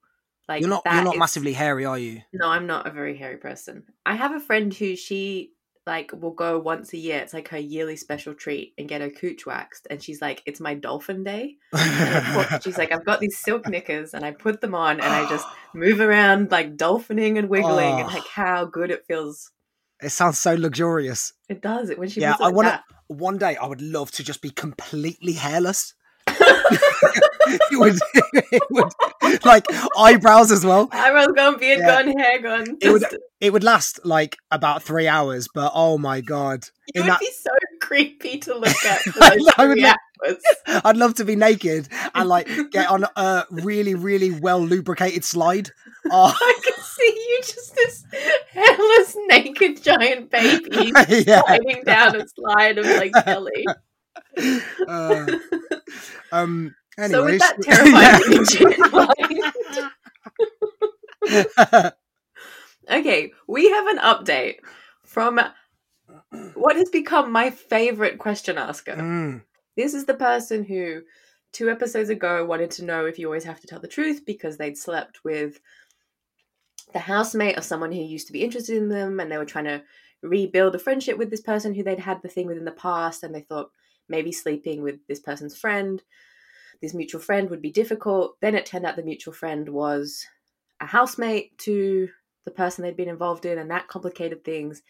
Like 0.49 0.61
you're 0.61 0.69
not 0.69 0.83
you're 0.85 1.03
not 1.03 1.15
is- 1.15 1.19
massively 1.19 1.53
hairy 1.53 1.85
are 1.85 1.97
you 1.97 2.21
No, 2.33 2.49
I'm 2.49 2.67
not 2.67 2.85
a 2.87 2.91
very 2.91 3.15
hairy 3.17 3.37
person. 3.37 3.83
I 4.05 4.15
have 4.15 4.33
a 4.33 4.39
friend 4.39 4.73
who 4.73 4.95
she 4.95 5.53
like 5.87 6.11
will 6.13 6.31
go 6.31 6.57
once 6.59 6.93
a 6.93 6.97
year. 6.97 7.19
It's 7.19 7.33
like 7.33 7.47
her 7.49 7.57
yearly 7.57 7.95
special 7.95 8.33
treat 8.33 8.73
and 8.77 8.87
get 8.87 9.01
her 9.01 9.09
cooch 9.09 9.45
waxed. 9.45 9.85
And 9.89 10.01
she's 10.01 10.21
like, 10.21 10.41
"It's 10.45 10.59
my 10.59 10.73
dolphin 10.73 11.23
day." 11.23 11.55
And 11.73 12.61
she's 12.63 12.77
like, 12.77 12.91
"I've 12.91 13.05
got 13.05 13.19
these 13.19 13.37
silk 13.37 13.67
knickers 13.67 14.13
and 14.13 14.25
I 14.25 14.31
put 14.31 14.61
them 14.61 14.73
on 14.75 14.99
and 14.99 15.13
I 15.13 15.29
just 15.29 15.47
move 15.73 15.99
around 15.99 16.51
like 16.51 16.75
dolphining 16.77 17.37
and 17.37 17.49
wiggling 17.49 17.99
and 17.99 18.09
Oh. 18.09 18.13
like 18.13 18.27
how 18.27 18.65
good 18.65 18.91
it 18.91 19.05
feels." 19.07 19.51
it 20.01 20.09
sounds 20.09 20.37
so 20.37 20.53
luxurious 20.55 21.31
It 21.47 21.61
does 21.61 21.89
it 21.89 21.97
when 21.97 22.09
she 22.09 22.19
Yeah, 22.19 22.33
it 22.33 22.41
I 22.41 22.45
like 22.47 22.55
wanna- 22.55 22.83
one 23.07 23.37
day 23.37 23.55
I 23.55 23.65
would 23.65 23.81
love 23.81 24.11
to 24.11 24.23
just 24.23 24.41
be 24.41 24.49
completely 24.49 25.33
hairless. 25.33 25.93
it 26.27 27.79
would, 27.79 27.97
it 28.51 28.63
would, 28.71 28.91
like 29.45 29.65
eyebrows 29.97 30.51
as 30.51 30.65
well. 30.65 30.89
Eyebrows 30.91 31.27
gone, 31.35 31.59
beard 31.59 31.79
Yeah. 31.79 32.03
gone, 32.03 32.17
hair 32.17 32.41
gone. 32.41 32.77
It 32.81 32.91
would- 32.91 33.03
It 33.41 33.53
would 33.53 33.63
last 33.63 33.99
like 34.05 34.37
about 34.49 34.81
three 34.81 35.07
hours, 35.07 35.47
but 35.53 35.71
oh 35.75 35.97
my 35.99 36.21
god, 36.21 36.65
it 36.93 37.01
would 37.01 37.09
that- 37.09 37.19
be 37.19 37.29
so 37.31 37.51
creepy 37.81 38.39
to 38.39 38.55
look 38.57 38.85
at 38.85 39.01
I 39.57 39.67
would 39.67 39.83
hours. 39.83 40.41
I'd 40.67 40.97
love 40.97 41.13
to 41.15 41.25
be 41.25 41.35
naked 41.35 41.87
and 42.15 42.27
like 42.29 42.47
get 42.71 42.89
on 42.89 43.05
a 43.15 43.43
really, 43.51 43.93
really 43.93 44.31
well 44.31 44.59
lubricated 44.59 45.23
slide. 45.23 45.69
Oh, 46.09 46.33
I 46.35 46.59
can 46.63 46.83
see 46.83 47.13
you 47.29 47.39
just 47.41 47.75
this 47.75 48.03
hairless, 48.51 49.17
naked 49.27 49.83
giant 49.83 50.31
baby 50.31 50.91
yeah. 51.27 51.41
sliding 51.41 51.83
down 51.85 52.15
a 52.15 52.25
slide 52.27 52.77
of 52.79 52.85
like 52.85 53.11
Kelly. 53.25 53.65
Uh, 54.87 55.25
um. 56.31 56.75
Anyways, 56.97 57.11
so 57.11 57.25
with 57.25 57.39
that 57.39 57.61
terrifying 57.61 58.21
image 58.33 58.55
in 61.29 61.51
mind, 61.71 61.93
okay, 62.89 63.31
we 63.47 63.69
have 63.69 63.87
an 63.87 63.97
update 63.97 64.57
from 65.03 65.39
what 66.53 66.75
has 66.75 66.89
become 66.89 67.31
my 67.31 67.49
favorite 67.49 68.17
question 68.17 68.57
asker. 68.57 68.95
Mm, 68.95 69.43
This 69.75 69.93
is 69.93 70.05
the 70.05 70.13
person 70.13 70.63
who 70.63 71.01
two 71.51 71.69
episodes 71.69 72.09
ago 72.09 72.45
wanted 72.45 72.71
to 72.71 72.85
know 72.85 73.05
if 73.05 73.17
you 73.17 73.27
always 73.27 73.45
have 73.45 73.59
to 73.61 73.67
tell 73.67 73.79
the 73.79 73.87
truth 73.87 74.25
because 74.25 74.57
they'd 74.57 74.77
slept 74.77 75.23
with 75.23 75.59
the 76.93 76.99
housemate 76.99 77.57
of 77.57 77.63
someone 77.63 77.91
who 77.91 78.01
used 78.01 78.27
to 78.27 78.33
be 78.33 78.43
interested 78.43 78.77
in 78.77 78.89
them 78.89 79.19
and 79.19 79.31
they 79.31 79.37
were 79.37 79.45
trying 79.45 79.65
to 79.65 79.81
rebuild 80.21 80.75
a 80.75 80.79
friendship 80.79 81.17
with 81.17 81.29
this 81.29 81.41
person 81.41 81.73
who 81.73 81.83
they'd 81.83 81.99
had 81.99 82.21
the 82.21 82.27
thing 82.27 82.47
with 82.47 82.57
in 82.57 82.65
the 82.65 82.71
past 82.71 83.23
and 83.23 83.33
they 83.33 83.41
thought 83.41 83.71
maybe 84.09 84.31
sleeping 84.31 84.81
with 84.81 84.95
this 85.07 85.19
person's 85.19 85.57
friend 85.57 86.03
this 86.81 86.93
mutual 86.93 87.21
friend 87.21 87.49
would 87.49 87.61
be 87.61 87.71
difficult. 87.71 88.39
Then 88.41 88.55
it 88.55 88.65
turned 88.65 88.85
out 88.85 88.95
the 88.95 89.03
mutual 89.03 89.33
friend 89.33 89.67
was 89.69 90.25
a 90.81 90.85
housemate 90.85 91.57
to 91.59 92.09
the 92.45 92.51
person 92.51 92.83
they'd 92.83 92.97
been 92.97 93.09
involved 93.09 93.45
in 93.45 93.57
and 93.57 93.71
that 93.71 93.87
complicated 93.87 94.43
things. 94.43 94.81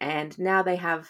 And 0.00 0.38
now 0.38 0.62
they 0.62 0.76
have 0.76 1.08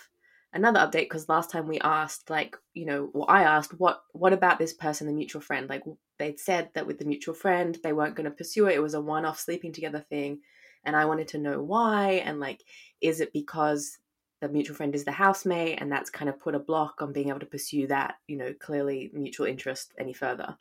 another 0.53 0.81
update 0.81 1.05
because 1.05 1.29
last 1.29 1.51
time 1.51 1.67
we 1.67 1.79
asked 1.81 2.31
like 2.31 2.57
you 2.73 2.87
know 2.87 3.11
well 3.13 3.27
i 3.29 3.43
asked 3.43 3.79
what 3.79 4.01
what 4.13 4.33
about 4.33 4.59
this 4.59 4.73
person 4.73 5.07
the 5.07 5.13
mutual 5.13 5.41
friend? 5.41 5.69
Like 5.69 5.83
they'd 6.19 6.41
said 6.41 6.71
that 6.75 6.87
with 6.87 6.99
the 6.99 7.05
mutual 7.05 7.35
friend 7.35 7.79
they 7.83 7.93
weren't 7.93 8.15
going 8.15 8.29
to 8.29 8.31
pursue 8.31 8.67
it. 8.67 8.75
It 8.75 8.83
was 8.83 8.95
a 8.95 9.01
one-off 9.01 9.39
sleeping 9.39 9.73
together 9.73 10.05
thing. 10.09 10.41
And 10.85 10.97
i 10.97 11.05
wanted 11.05 11.29
to 11.29 11.39
know 11.39 11.63
why 11.63 12.23
and 12.25 12.41
like 12.41 12.63
is 13.01 13.21
it 13.21 13.33
because 13.33 13.99
the 14.41 14.49
mutual 14.49 14.77
friend 14.77 14.95
is 14.95 15.05
the 15.05 15.13
housemate 15.13 15.81
and 15.81 15.91
that's 15.91 16.11
kind 16.11 16.29
of 16.29 16.39
put 16.39 16.55
a 16.55 16.59
block 16.59 17.01
on 17.01 17.13
being 17.13 17.29
able 17.29 17.41
to 17.41 17.47
pursue 17.47 17.87
that 17.87 18.17
you 18.27 18.37
know 18.37 18.53
clearly 18.61 19.11
mutual 19.13 19.47
interest 19.47 19.93
any 19.99 20.13
further 20.13 20.57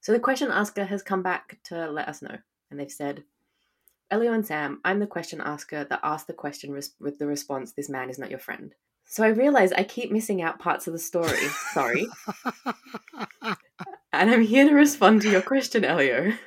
so 0.00 0.12
the 0.12 0.18
question 0.18 0.50
asker 0.50 0.84
has 0.84 1.02
come 1.02 1.22
back 1.22 1.58
to 1.64 1.90
let 1.90 2.08
us 2.08 2.22
know 2.22 2.36
and 2.70 2.78
they've 2.78 2.90
said 2.90 3.24
Elio 4.10 4.32
and 4.32 4.44
Sam, 4.44 4.80
I'm 4.84 4.98
the 4.98 5.06
question 5.06 5.40
asker 5.40 5.84
that 5.84 6.00
asked 6.02 6.26
the 6.26 6.32
question 6.32 6.72
res- 6.72 6.94
with 6.98 7.18
the 7.18 7.26
response, 7.26 7.72
This 7.72 7.88
man 7.88 8.10
is 8.10 8.18
not 8.18 8.30
your 8.30 8.40
friend. 8.40 8.74
So 9.04 9.22
I 9.22 9.28
realize 9.28 9.72
I 9.72 9.84
keep 9.84 10.10
missing 10.10 10.42
out 10.42 10.58
parts 10.58 10.86
of 10.86 10.92
the 10.92 10.98
story. 10.98 11.46
Sorry. 11.72 12.06
and 14.12 14.30
I'm 14.30 14.42
here 14.42 14.68
to 14.68 14.74
respond 14.74 15.22
to 15.22 15.30
your 15.30 15.42
question, 15.42 15.84
Elio. 15.84 16.32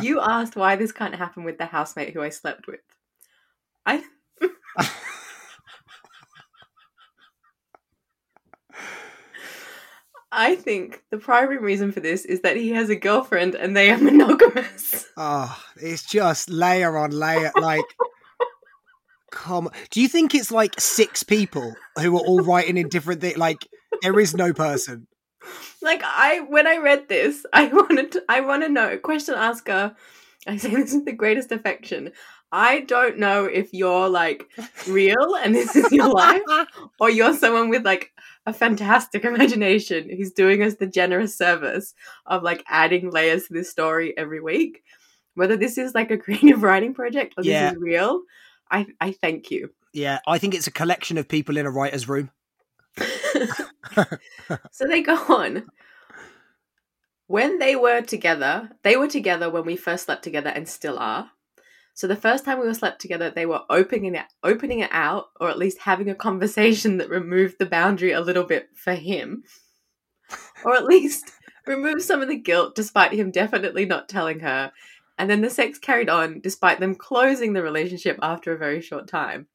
You 0.00 0.20
asked 0.20 0.54
why 0.54 0.76
this 0.76 0.92
can't 0.92 1.16
happen 1.16 1.42
with 1.42 1.58
the 1.58 1.66
housemate 1.66 2.14
who 2.14 2.22
I 2.22 2.28
slept 2.28 2.68
with. 2.68 2.80
I. 3.84 4.04
I 10.34 10.56
think 10.56 11.02
the 11.10 11.18
primary 11.18 11.58
reason 11.58 11.92
for 11.92 12.00
this 12.00 12.24
is 12.24 12.40
that 12.40 12.56
he 12.56 12.70
has 12.70 12.88
a 12.88 12.96
girlfriend 12.96 13.54
and 13.54 13.76
they 13.76 13.90
are 13.90 13.98
monogamous. 13.98 15.06
oh, 15.16 15.62
it's 15.76 16.04
just 16.04 16.48
layer 16.48 16.96
on 16.96 17.10
layer. 17.10 17.52
Like 17.54 17.84
come. 19.32 19.68
Do 19.90 20.00
you 20.00 20.08
think 20.08 20.34
it's 20.34 20.52
like 20.52 20.80
six 20.80 21.24
people 21.24 21.74
who 22.00 22.16
are 22.16 22.20
all 22.20 22.40
writing 22.40 22.76
in 22.76 22.88
different 22.88 23.20
things? 23.20 23.36
Like 23.36 23.66
there 24.00 24.18
is 24.20 24.34
no 24.34 24.52
person. 24.52 25.08
Like 25.80 26.02
I, 26.04 26.40
when 26.48 26.68
I 26.68 26.76
read 26.76 27.08
this, 27.08 27.44
I 27.52 27.66
wanted, 27.66 28.12
to, 28.12 28.24
I 28.28 28.40
want 28.42 28.62
to 28.62 28.68
know. 28.68 28.96
Question 28.98 29.34
asker. 29.34 29.96
I 30.46 30.56
say 30.56 30.70
this 30.74 30.94
is 30.94 31.04
the 31.04 31.12
greatest 31.12 31.50
affection. 31.50 32.12
I 32.52 32.80
don't 32.80 33.18
know 33.18 33.46
if 33.46 33.72
you're 33.72 34.08
like 34.10 34.46
real 34.86 35.36
and 35.42 35.54
this 35.54 35.74
is 35.74 35.90
your 35.90 36.10
life, 36.12 36.42
or 37.00 37.08
you're 37.08 37.34
someone 37.34 37.70
with 37.70 37.84
like 37.84 38.12
a 38.44 38.52
fantastic 38.52 39.24
imagination 39.24 40.10
who's 40.10 40.32
doing 40.32 40.62
us 40.62 40.74
the 40.74 40.86
generous 40.86 41.36
service 41.36 41.94
of 42.26 42.42
like 42.42 42.62
adding 42.68 43.10
layers 43.10 43.46
to 43.46 43.54
this 43.54 43.70
story 43.70 44.16
every 44.18 44.40
week. 44.40 44.82
Whether 45.34 45.56
this 45.56 45.78
is 45.78 45.94
like 45.94 46.10
a 46.10 46.18
creative 46.18 46.62
writing 46.66 46.92
project 46.92 47.34
or 47.38 47.44
Yeah. 47.44 47.70
this 47.70 47.76
is 47.76 47.82
real, 47.82 48.20
I 48.70 48.86
I 49.00 49.12
thank 49.12 49.50
you. 49.50 49.70
Yeah, 49.94 50.18
I 50.26 50.38
think 50.38 50.54
it's 50.54 50.66
a 50.66 50.72
collection 50.72 51.16
of 51.18 51.28
people 51.28 51.56
in 51.56 51.64
a 51.66 51.70
writer's 51.70 52.08
room. 52.08 52.30
so 54.70 54.86
they 54.86 55.02
go 55.02 55.14
on. 55.14 55.64
When 57.26 57.58
they 57.58 57.76
were 57.76 58.02
together, 58.02 58.70
they 58.82 58.96
were 58.96 59.08
together 59.08 59.48
when 59.48 59.64
we 59.64 59.76
first 59.76 60.04
slept 60.04 60.22
together 60.22 60.50
and 60.50 60.68
still 60.68 60.98
are. 60.98 61.30
So 61.94 62.06
the 62.06 62.16
first 62.16 62.44
time 62.44 62.58
we 62.58 62.66
were 62.66 62.74
slept 62.74 63.00
together, 63.00 63.30
they 63.30 63.46
were 63.46 63.62
opening 63.68 64.14
it, 64.14 64.24
opening 64.42 64.80
it 64.80 64.90
out, 64.92 65.26
or 65.40 65.50
at 65.50 65.58
least 65.58 65.78
having 65.78 66.08
a 66.08 66.14
conversation 66.14 66.96
that 66.98 67.10
removed 67.10 67.56
the 67.58 67.66
boundary 67.66 68.12
a 68.12 68.20
little 68.20 68.44
bit 68.44 68.70
for 68.74 68.94
him, 68.94 69.44
or 70.64 70.74
at 70.74 70.84
least 70.84 71.30
removed 71.66 72.02
some 72.02 72.22
of 72.22 72.28
the 72.28 72.36
guilt, 72.36 72.74
despite 72.74 73.12
him 73.12 73.30
definitely 73.30 73.84
not 73.84 74.08
telling 74.08 74.40
her. 74.40 74.72
And 75.18 75.30
then 75.30 75.42
the 75.42 75.50
sex 75.50 75.78
carried 75.78 76.08
on, 76.08 76.40
despite 76.40 76.80
them 76.80 76.94
closing 76.94 77.52
the 77.52 77.62
relationship 77.62 78.18
after 78.22 78.52
a 78.52 78.58
very 78.58 78.80
short 78.80 79.06
time. 79.06 79.46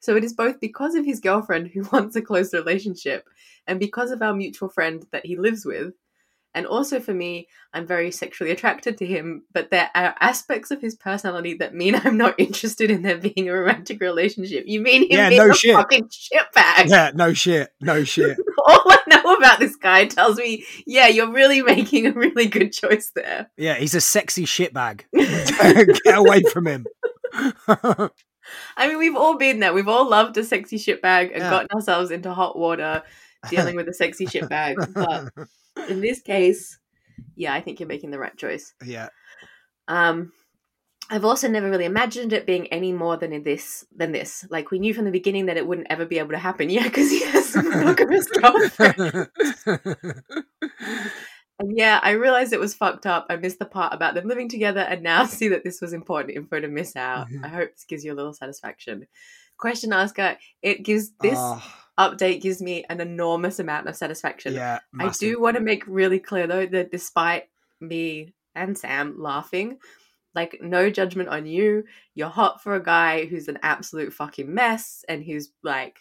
So 0.00 0.16
it 0.16 0.24
is 0.24 0.32
both 0.32 0.60
because 0.60 0.94
of 0.94 1.04
his 1.04 1.20
girlfriend 1.20 1.68
who 1.68 1.82
wants 1.92 2.16
a 2.16 2.22
close 2.22 2.52
relationship, 2.52 3.28
and 3.66 3.78
because 3.78 4.10
of 4.10 4.22
our 4.22 4.34
mutual 4.34 4.68
friend 4.68 5.06
that 5.12 5.26
he 5.26 5.36
lives 5.36 5.64
with. 5.64 5.94
And 6.54 6.66
also 6.66 6.98
for 6.98 7.12
me, 7.14 7.46
I'm 7.72 7.86
very 7.86 8.10
sexually 8.10 8.50
attracted 8.50 8.98
to 8.98 9.06
him, 9.06 9.42
but 9.52 9.70
there 9.70 9.90
are 9.94 10.14
aspects 10.18 10.70
of 10.70 10.80
his 10.80 10.94
personality 10.96 11.54
that 11.54 11.74
mean 11.74 11.94
I'm 11.94 12.16
not 12.16 12.34
interested 12.38 12.90
in 12.90 13.02
there 13.02 13.18
being 13.18 13.48
a 13.48 13.52
romantic 13.52 14.00
relationship. 14.00 14.64
You 14.66 14.80
mean 14.80 15.02
him 15.02 15.08
Yeah, 15.18 15.28
being 15.28 15.42
no 15.46 15.50
a 15.50 15.54
shit. 15.54 15.74
fucking 15.76 16.08
shitbag? 16.08 16.88
Yeah, 16.88 17.10
no 17.14 17.32
shit, 17.34 17.70
no 17.80 18.02
shit. 18.02 18.38
All 18.66 18.82
I 18.86 18.98
know 19.08 19.34
about 19.36 19.60
this 19.60 19.76
guy 19.76 20.06
tells 20.06 20.38
me, 20.38 20.64
yeah, 20.86 21.06
you're 21.06 21.30
really 21.32 21.62
making 21.62 22.06
a 22.06 22.12
really 22.12 22.46
good 22.46 22.72
choice 22.72 23.12
there. 23.14 23.50
Yeah, 23.56 23.74
he's 23.76 23.94
a 23.94 24.00
sexy 24.00 24.44
shitbag. 24.44 25.02
Get 26.04 26.18
away 26.18 26.42
from 26.52 26.66
him. 26.66 26.86
I 27.68 28.88
mean, 28.88 28.98
we've 28.98 29.16
all 29.16 29.36
been 29.36 29.60
there. 29.60 29.72
We've 29.74 29.88
all 29.88 30.08
loved 30.08 30.36
a 30.38 30.44
sexy 30.44 30.78
shitbag 30.78 31.32
and 31.32 31.42
Yeah. 31.42 31.50
gotten 31.50 31.68
ourselves 31.74 32.10
into 32.10 32.32
hot 32.32 32.58
water 32.58 33.02
dealing 33.50 33.76
with 33.76 33.88
a 33.88 33.94
sexy 33.94 34.26
shitbag. 34.26 34.94
But 34.94 35.48
in 35.88 36.00
this 36.00 36.20
case, 36.20 36.78
yeah, 37.36 37.54
I 37.54 37.60
think 37.60 37.80
you're 37.80 37.88
making 37.88 38.10
the 38.10 38.18
right 38.18 38.36
choice. 38.36 38.74
yeah, 38.84 39.08
Um, 39.86 40.32
I've 41.10 41.24
also 41.24 41.48
never 41.48 41.70
really 41.70 41.86
imagined 41.86 42.32
it 42.34 42.44
being 42.46 42.66
any 42.66 42.92
more 42.92 43.16
than 43.16 43.32
in 43.32 43.42
this 43.42 43.86
than 43.96 44.12
this. 44.12 44.44
Like 44.50 44.70
we 44.70 44.78
knew 44.78 44.92
from 44.92 45.06
the 45.06 45.10
beginning 45.10 45.46
that 45.46 45.56
it 45.56 45.66
wouldn't 45.66 45.86
ever 45.90 46.04
be 46.04 46.18
able 46.18 46.32
to 46.32 46.38
happen. 46.38 46.68
Yeah, 46.68 46.82
because 46.82 47.10
he 47.10 47.24
has 47.24 47.54
monogamous 47.56 48.26
girlfriend. 48.28 49.28
And 51.60 51.76
yeah, 51.76 51.98
I 52.04 52.10
realized 52.10 52.52
it 52.52 52.60
was 52.60 52.74
fucked 52.74 53.04
up. 53.04 53.26
I 53.28 53.34
missed 53.36 53.58
the 53.58 53.64
part 53.64 53.92
about 53.92 54.14
them 54.14 54.28
living 54.28 54.48
together, 54.48 54.78
and 54.80 55.02
now 55.02 55.24
see 55.26 55.48
that 55.48 55.64
this 55.64 55.80
was 55.80 55.92
important 55.92 56.36
info 56.36 56.60
to 56.60 56.68
miss 56.68 56.94
out. 56.94 57.28
Mhm. 57.28 57.44
I 57.44 57.48
hope 57.48 57.72
this 57.72 57.84
gives 57.84 58.04
you 58.04 58.12
a 58.12 58.14
little 58.14 58.32
satisfaction. 58.32 59.08
Question 59.58 59.92
asker, 59.92 60.38
it 60.62 60.82
gives 60.84 61.10
this 61.20 61.38
Oh, 61.38 61.62
update 61.98 62.40
gives 62.40 62.62
me 62.62 62.84
an 62.88 63.00
enormous 63.00 63.58
amount 63.58 63.88
of 63.88 63.96
satisfaction. 63.96 64.54
yeah, 64.54 64.78
I 64.98 65.10
do 65.10 65.40
want 65.40 65.56
to 65.56 65.62
make 65.62 65.82
really 65.86 66.20
clear 66.20 66.46
though 66.46 66.66
that 66.66 66.90
despite 66.90 67.48
me 67.80 68.34
and 68.54 68.78
Sam 68.78 69.20
laughing, 69.20 69.78
like 70.34 70.58
no 70.60 70.90
judgment 70.90 71.28
on 71.28 71.46
you. 71.46 71.84
You're 72.14 72.28
hot 72.28 72.62
for 72.62 72.74
a 72.74 72.82
guy 72.82 73.26
who's 73.26 73.48
an 73.48 73.58
absolute 73.62 74.12
fucking 74.12 74.52
mess 74.52 75.04
and 75.08 75.24
who's 75.24 75.50
like, 75.62 75.98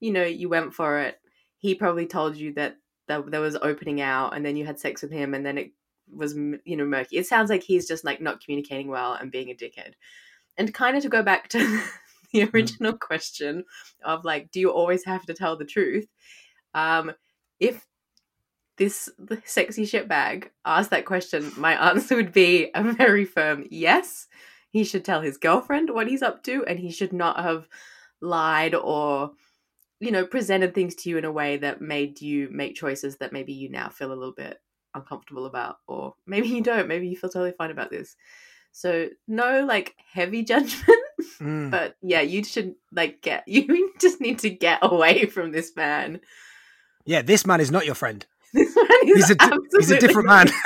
you 0.00 0.12
know, 0.12 0.24
you 0.24 0.48
went 0.48 0.74
for 0.74 0.98
it. 0.98 1.20
He 1.58 1.74
probably 1.74 2.06
told 2.06 2.36
you 2.36 2.52
that 2.54 2.76
that 3.08 3.30
there 3.30 3.40
was 3.40 3.56
opening 3.62 4.00
out 4.00 4.34
and 4.34 4.44
then 4.44 4.56
you 4.56 4.66
had 4.66 4.80
sex 4.80 5.00
with 5.02 5.12
him 5.12 5.32
and 5.32 5.46
then 5.46 5.58
it 5.58 5.70
was 6.12 6.34
you 6.34 6.76
know 6.76 6.84
murky. 6.84 7.18
It 7.18 7.26
sounds 7.26 7.50
like 7.50 7.62
he's 7.62 7.86
just 7.86 8.04
like 8.04 8.20
not 8.20 8.40
communicating 8.40 8.88
well 8.88 9.12
and 9.14 9.30
being 9.30 9.50
a 9.50 9.54
dickhead. 9.54 9.92
And 10.58 10.72
kind 10.74 10.96
of 10.96 11.02
to 11.02 11.08
go 11.08 11.22
back 11.22 11.48
to 11.50 11.82
the 12.36 12.50
original 12.54 12.92
question 12.92 13.64
of 14.04 14.24
like 14.24 14.50
do 14.50 14.60
you 14.60 14.70
always 14.70 15.04
have 15.04 15.24
to 15.26 15.34
tell 15.34 15.56
the 15.56 15.64
truth? 15.64 16.06
Um 16.74 17.12
if 17.60 17.86
this 18.78 19.08
sexy 19.44 19.84
shitbag 19.84 20.50
asked 20.64 20.90
that 20.90 21.06
question, 21.06 21.50
my 21.56 21.90
answer 21.90 22.16
would 22.16 22.32
be 22.32 22.70
a 22.74 22.82
very 22.92 23.24
firm 23.24 23.66
yes. 23.70 24.26
He 24.70 24.84
should 24.84 25.04
tell 25.04 25.22
his 25.22 25.38
girlfriend 25.38 25.90
what 25.90 26.08
he's 26.08 26.22
up 26.22 26.42
to, 26.44 26.64
and 26.66 26.78
he 26.78 26.90
should 26.90 27.12
not 27.12 27.40
have 27.42 27.66
lied 28.20 28.74
or, 28.74 29.30
you 30.00 30.10
know, 30.10 30.26
presented 30.26 30.74
things 30.74 30.94
to 30.96 31.08
you 31.08 31.16
in 31.16 31.24
a 31.24 31.32
way 31.32 31.56
that 31.56 31.80
made 31.80 32.20
you 32.20 32.48
make 32.50 32.74
choices 32.76 33.16
that 33.16 33.32
maybe 33.32 33.54
you 33.54 33.70
now 33.70 33.88
feel 33.88 34.12
a 34.12 34.14
little 34.14 34.34
bit 34.34 34.58
uncomfortable 34.94 35.46
about, 35.46 35.76
or 35.86 36.14
maybe 36.26 36.48
you 36.48 36.60
don't. 36.60 36.88
Maybe 36.88 37.08
you 37.08 37.16
feel 37.16 37.30
totally 37.30 37.54
fine 37.56 37.70
about 37.70 37.90
this. 37.90 38.16
So 38.72 39.08
no 39.26 39.64
like 39.64 39.94
heavy 40.12 40.42
judgment, 40.44 41.00
Mm. 41.40 41.70
but 41.70 41.96
yeah, 42.02 42.20
you 42.20 42.44
should 42.44 42.74
like 42.92 43.22
get 43.22 43.44
you 43.48 43.92
just 44.00 44.20
need 44.20 44.38
to 44.40 44.50
get 44.50 44.78
away 44.82 45.26
from 45.26 45.52
this 45.52 45.74
man. 45.76 46.20
Yeah, 47.04 47.22
this 47.22 47.46
man 47.46 47.60
is 47.60 47.70
not 47.70 47.86
your 47.86 47.94
friend. 47.94 48.24
This 48.54 48.74
man 48.74 48.86
is 49.04 49.28
He's 49.28 49.30
a 49.30 49.36
he's 49.78 49.90
a 49.90 50.00
different 50.00 50.28
man. 50.28 50.46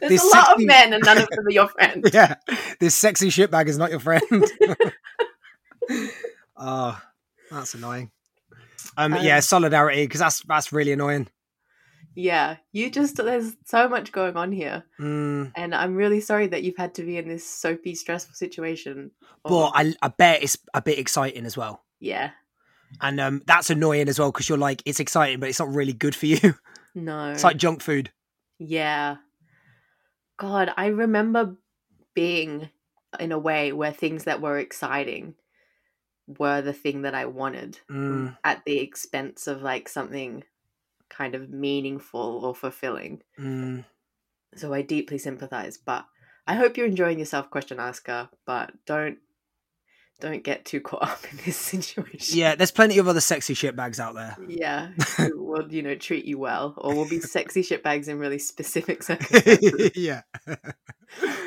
There's 0.00 0.20
This 0.20 0.22
a 0.22 0.36
lot 0.36 0.46
sexy- 0.46 0.64
of 0.64 0.66
men, 0.66 0.92
and 0.92 1.02
none 1.04 1.18
of 1.18 1.28
them 1.30 1.46
are 1.46 1.50
your 1.50 1.68
friend. 1.68 2.04
Yeah, 2.12 2.34
this 2.80 2.94
sexy 2.94 3.28
shitbag 3.28 3.68
is 3.68 3.78
not 3.78 3.90
your 3.90 4.00
friend. 4.00 4.22
oh, 6.56 7.00
that's 7.50 7.74
annoying. 7.74 8.10
Um, 8.96 9.14
yeah, 9.20 9.36
Um, 9.36 9.42
solidarity 9.42 10.04
because 10.04 10.20
that's 10.20 10.40
that's 10.42 10.72
really 10.72 10.92
annoying. 10.92 11.28
Yeah, 12.14 12.56
you 12.72 12.90
just 12.90 13.16
there's 13.16 13.56
so 13.64 13.88
much 13.88 14.12
going 14.12 14.36
on 14.36 14.52
here, 14.52 14.84
Mm, 15.00 15.52
and 15.54 15.74
I'm 15.74 15.94
really 15.94 16.20
sorry 16.20 16.46
that 16.48 16.62
you've 16.62 16.76
had 16.76 16.94
to 16.96 17.02
be 17.04 17.16
in 17.16 17.26
this 17.28 17.46
soapy, 17.46 17.94
stressful 17.94 18.34
situation. 18.34 19.12
but 19.44 19.70
I, 19.74 19.94
I 20.02 20.08
bet 20.08 20.42
it's 20.42 20.58
a 20.74 20.82
bit 20.82 20.98
exciting 20.98 21.46
as 21.46 21.56
well, 21.56 21.82
yeah, 22.00 22.30
and 23.00 23.18
um, 23.20 23.42
that's 23.46 23.70
annoying 23.70 24.08
as 24.08 24.18
well 24.18 24.30
because 24.30 24.48
you're 24.48 24.58
like 24.58 24.82
it's 24.84 25.00
exciting, 25.00 25.40
but 25.40 25.48
it's 25.48 25.58
not 25.58 25.72
really 25.74 25.94
good 25.94 26.14
for 26.14 26.26
you. 26.26 26.54
no, 26.94 27.30
it's 27.32 27.44
like 27.44 27.56
junk 27.56 27.80
food. 27.82 28.10
yeah. 28.58 29.16
God, 30.38 30.72
I 30.76 30.86
remember 30.88 31.56
being 32.14 32.68
in 33.20 33.32
a 33.32 33.38
way 33.38 33.72
where 33.72 33.92
things 33.92 34.24
that 34.24 34.40
were 34.40 34.58
exciting 34.58 35.34
were 36.38 36.62
the 36.62 36.72
thing 36.72 37.02
that 37.02 37.14
I 37.14 37.26
wanted 37.26 37.78
Mm, 37.90 38.36
at 38.42 38.64
the 38.64 38.78
expense 38.78 39.46
of 39.46 39.62
like 39.62 39.88
something 39.88 40.42
kind 41.12 41.34
of 41.34 41.50
meaningful 41.50 42.44
or 42.44 42.54
fulfilling. 42.54 43.22
mm. 43.38 43.84
So 44.54 44.74
I 44.74 44.82
deeply 44.82 45.16
sympathize, 45.16 45.78
but 45.78 46.04
I 46.46 46.54
hope 46.54 46.76
you're 46.76 46.86
enjoying 46.86 47.18
yourself, 47.18 47.50
question 47.50 47.78
asker, 47.78 48.28
but 48.44 48.72
don't 48.84 49.18
don't 50.20 50.44
get 50.44 50.64
too 50.64 50.80
caught 50.80 51.02
up 51.02 51.24
in 51.32 51.38
this 51.44 51.56
situation. 51.56 52.38
Yeah, 52.38 52.54
there's 52.54 52.70
plenty 52.70 52.98
of 52.98 53.08
other 53.08 53.20
sexy 53.20 53.54
shitbags 53.54 53.98
out 53.98 54.14
there. 54.14 54.36
Yeah. 54.46 54.92
who 55.16 55.44
will, 55.44 55.70
you 55.72 55.82
know, 55.82 55.96
treat 55.96 56.24
you 56.24 56.38
well. 56.38 56.74
Or 56.76 56.94
will 56.94 57.08
be 57.08 57.20
sexy 57.20 57.62
shitbags 57.62 58.08
in 58.08 58.18
really 58.18 58.38
specific 58.38 59.02
circumstances. 59.02 59.90
yeah. 59.96 60.22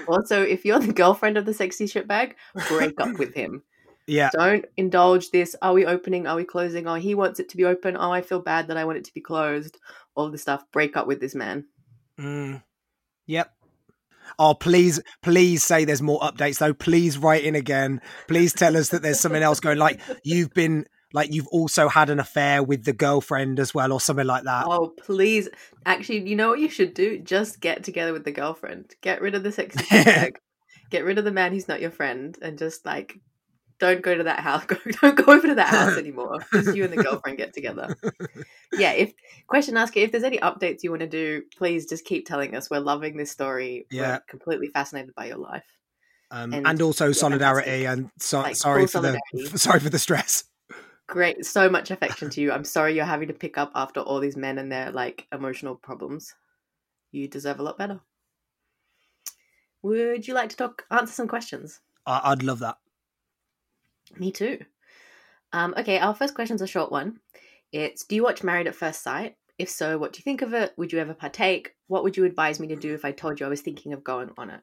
also, 0.07 0.41
if 0.41 0.65
you're 0.65 0.79
the 0.79 0.93
girlfriend 0.93 1.37
of 1.37 1.45
the 1.45 1.53
sexy 1.53 1.85
shitbag, 1.85 2.33
break 2.67 2.99
up 2.99 3.17
with 3.17 3.33
him. 3.33 3.63
Yeah. 4.07 4.29
Don't 4.33 4.65
indulge 4.77 5.31
this. 5.31 5.55
Are 5.61 5.73
we 5.73 5.85
opening? 5.85 6.27
Are 6.27 6.35
we 6.35 6.43
closing? 6.43 6.87
Oh, 6.87 6.95
he 6.95 7.15
wants 7.15 7.39
it 7.39 7.49
to 7.49 7.57
be 7.57 7.65
open. 7.65 7.97
Oh, 7.97 8.11
I 8.11 8.21
feel 8.21 8.39
bad 8.39 8.67
that 8.67 8.77
I 8.77 8.85
want 8.85 8.97
it 8.97 9.05
to 9.05 9.13
be 9.13 9.21
closed. 9.21 9.77
All 10.15 10.29
this 10.29 10.43
stuff. 10.43 10.63
Break 10.71 10.95
up 10.95 11.07
with 11.07 11.19
this 11.19 11.35
man. 11.35 11.65
Mm. 12.19 12.61
Yep. 13.27 13.51
Oh, 14.39 14.53
please, 14.53 15.01
please 15.21 15.63
say 15.63 15.85
there's 15.85 16.01
more 16.01 16.19
updates 16.19 16.59
though. 16.59 16.73
Please 16.73 17.17
write 17.17 17.43
in 17.43 17.55
again. 17.55 18.01
Please 18.27 18.53
tell 18.53 18.75
us 18.77 18.89
that 18.89 19.01
there's 19.01 19.19
something 19.19 19.43
else 19.43 19.59
going. 19.59 19.77
Like 19.77 19.99
you've 20.23 20.53
been, 20.53 20.85
like 21.13 21.31
you've 21.31 21.47
also 21.47 21.87
had 21.87 22.09
an 22.09 22.19
affair 22.19 22.63
with 22.63 22.85
the 22.85 22.93
girlfriend 22.93 23.59
as 23.59 23.73
well, 23.73 23.93
or 23.93 24.01
something 24.01 24.25
like 24.25 24.43
that. 24.43 24.65
Oh, 24.67 24.93
please. 24.97 25.47
Actually, 25.85 26.27
you 26.27 26.35
know 26.35 26.49
what 26.49 26.59
you 26.59 26.69
should 26.69 26.93
do? 26.93 27.19
Just 27.19 27.59
get 27.59 27.83
together 27.83 28.13
with 28.13 28.25
the 28.25 28.31
girlfriend. 28.31 28.93
Get 29.01 29.21
rid 29.21 29.35
of 29.35 29.43
the 29.43 29.51
sexy 29.51 29.79
shitbag. 29.79 30.35
get 30.89 31.05
rid 31.05 31.17
of 31.17 31.25
the 31.25 31.31
man 31.31 31.51
who's 31.51 31.67
not 31.67 31.81
your 31.81 31.91
friend 31.91 32.37
and 32.41 32.57
just 32.57 32.85
like 32.85 33.19
don't 33.79 34.01
go 34.01 34.15
to 34.15 34.23
that 34.23 34.39
house. 34.39 34.65
Go, 34.65 34.77
don't 35.01 35.15
go 35.15 35.33
over 35.33 35.47
to 35.47 35.55
that 35.55 35.69
house 35.69 35.97
anymore. 35.97 36.39
Just 36.53 36.75
you 36.75 36.83
and 36.83 36.93
the 36.93 37.03
girlfriend 37.03 37.37
get 37.37 37.53
together. 37.53 37.95
Yeah, 38.73 38.91
if 38.91 39.13
question 39.47 39.77
asker, 39.77 39.99
if 39.99 40.11
there's 40.11 40.23
any 40.23 40.37
updates 40.39 40.83
you 40.83 40.89
want 40.91 41.01
to 41.01 41.07
do, 41.07 41.43
please 41.57 41.85
just 41.85 42.05
keep 42.05 42.27
telling 42.27 42.55
us. 42.55 42.69
We're 42.69 42.79
loving 42.79 43.17
this 43.17 43.31
story. 43.31 43.87
Yeah. 43.91 44.13
We're 44.13 44.19
completely 44.27 44.67
fascinated 44.67 45.13
by 45.15 45.27
your 45.27 45.37
life. 45.37 45.65
Um, 46.31 46.53
And 46.53 46.67
and, 46.67 46.81
also 46.81 47.11
solidarity 47.11 47.85
and 47.85 48.09
so, 48.17 48.41
Like, 48.41 48.55
sorry 48.55 48.87
for 48.87 48.99
the 48.99 49.19
sorry 49.55 49.79
for 49.79 49.89
the 49.89 49.99
stress. 49.99 50.45
Great, 51.07 51.45
so 51.45 51.69
much 51.69 51.91
affection 51.91 52.31
to 52.31 52.41
you. 52.41 52.51
I'm 52.51 52.63
sorry 52.63 52.95
you're 52.95 53.05
having 53.05 53.27
to 53.27 53.33
pick 53.33 53.59
up 53.59 53.71
after 53.75 53.99
all 53.99 54.19
these 54.19 54.35
men 54.35 54.57
and 54.57 54.71
their 54.71 54.91
like 54.91 55.27
emotional 55.31 55.75
problems. 55.75 56.33
You 57.11 57.27
deserve 57.27 57.59
a 57.59 57.63
lot 57.63 57.77
better. 57.77 57.99
Would 59.83 60.27
you 60.27 60.33
like 60.33 60.49
to 60.49 60.55
talk 60.55 60.83
answer 60.89 61.13
some 61.13 61.27
questions? 61.27 61.79
I, 62.07 62.31
I'd 62.31 62.41
love 62.41 62.59
that. 62.59 62.77
Me 64.17 64.31
too. 64.31 64.59
Um, 65.53 65.73
okay, 65.77 65.99
our 65.99 66.13
first 66.13 66.35
question's 66.35 66.61
a 66.61 66.67
short 66.67 66.91
one. 66.91 67.19
It's 67.71 68.05
Do 68.05 68.15
you 68.15 68.23
watch 68.23 68.43
Married 68.43 68.67
at 68.67 68.75
First 68.75 69.03
Sight? 69.03 69.35
If 69.57 69.69
so, 69.69 69.97
what 69.97 70.13
do 70.13 70.17
you 70.17 70.23
think 70.23 70.41
of 70.41 70.53
it? 70.53 70.73
Would 70.77 70.91
you 70.91 70.99
ever 70.99 71.13
partake? 71.13 71.75
What 71.87 72.03
would 72.03 72.17
you 72.17 72.25
advise 72.25 72.59
me 72.59 72.67
to 72.67 72.75
do 72.75 72.93
if 72.93 73.05
I 73.05 73.11
told 73.11 73.39
you 73.39 73.45
I 73.45 73.49
was 73.49 73.61
thinking 73.61 73.93
of 73.93 74.03
going 74.03 74.31
on 74.37 74.49
it? 74.49 74.61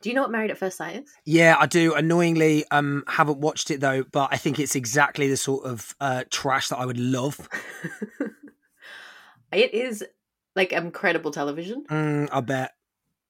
Do 0.00 0.08
you 0.08 0.14
know 0.14 0.22
what 0.22 0.30
Married 0.30 0.52
at 0.52 0.58
First 0.58 0.76
Sight 0.76 1.02
is? 1.02 1.10
Yeah, 1.24 1.56
I 1.58 1.66
do. 1.66 1.94
Annoyingly, 1.94 2.64
um, 2.70 3.02
haven't 3.08 3.38
watched 3.38 3.72
it 3.72 3.80
though, 3.80 4.04
but 4.04 4.28
I 4.30 4.36
think 4.36 4.60
it's 4.60 4.76
exactly 4.76 5.28
the 5.28 5.36
sort 5.36 5.66
of 5.66 5.96
uh, 6.00 6.24
trash 6.30 6.68
that 6.68 6.78
I 6.78 6.86
would 6.86 6.98
love. 6.98 7.48
it 9.52 9.74
is 9.74 10.04
like 10.54 10.72
incredible 10.72 11.32
television. 11.32 11.84
Mm, 11.90 12.28
I 12.30 12.40
bet. 12.40 12.72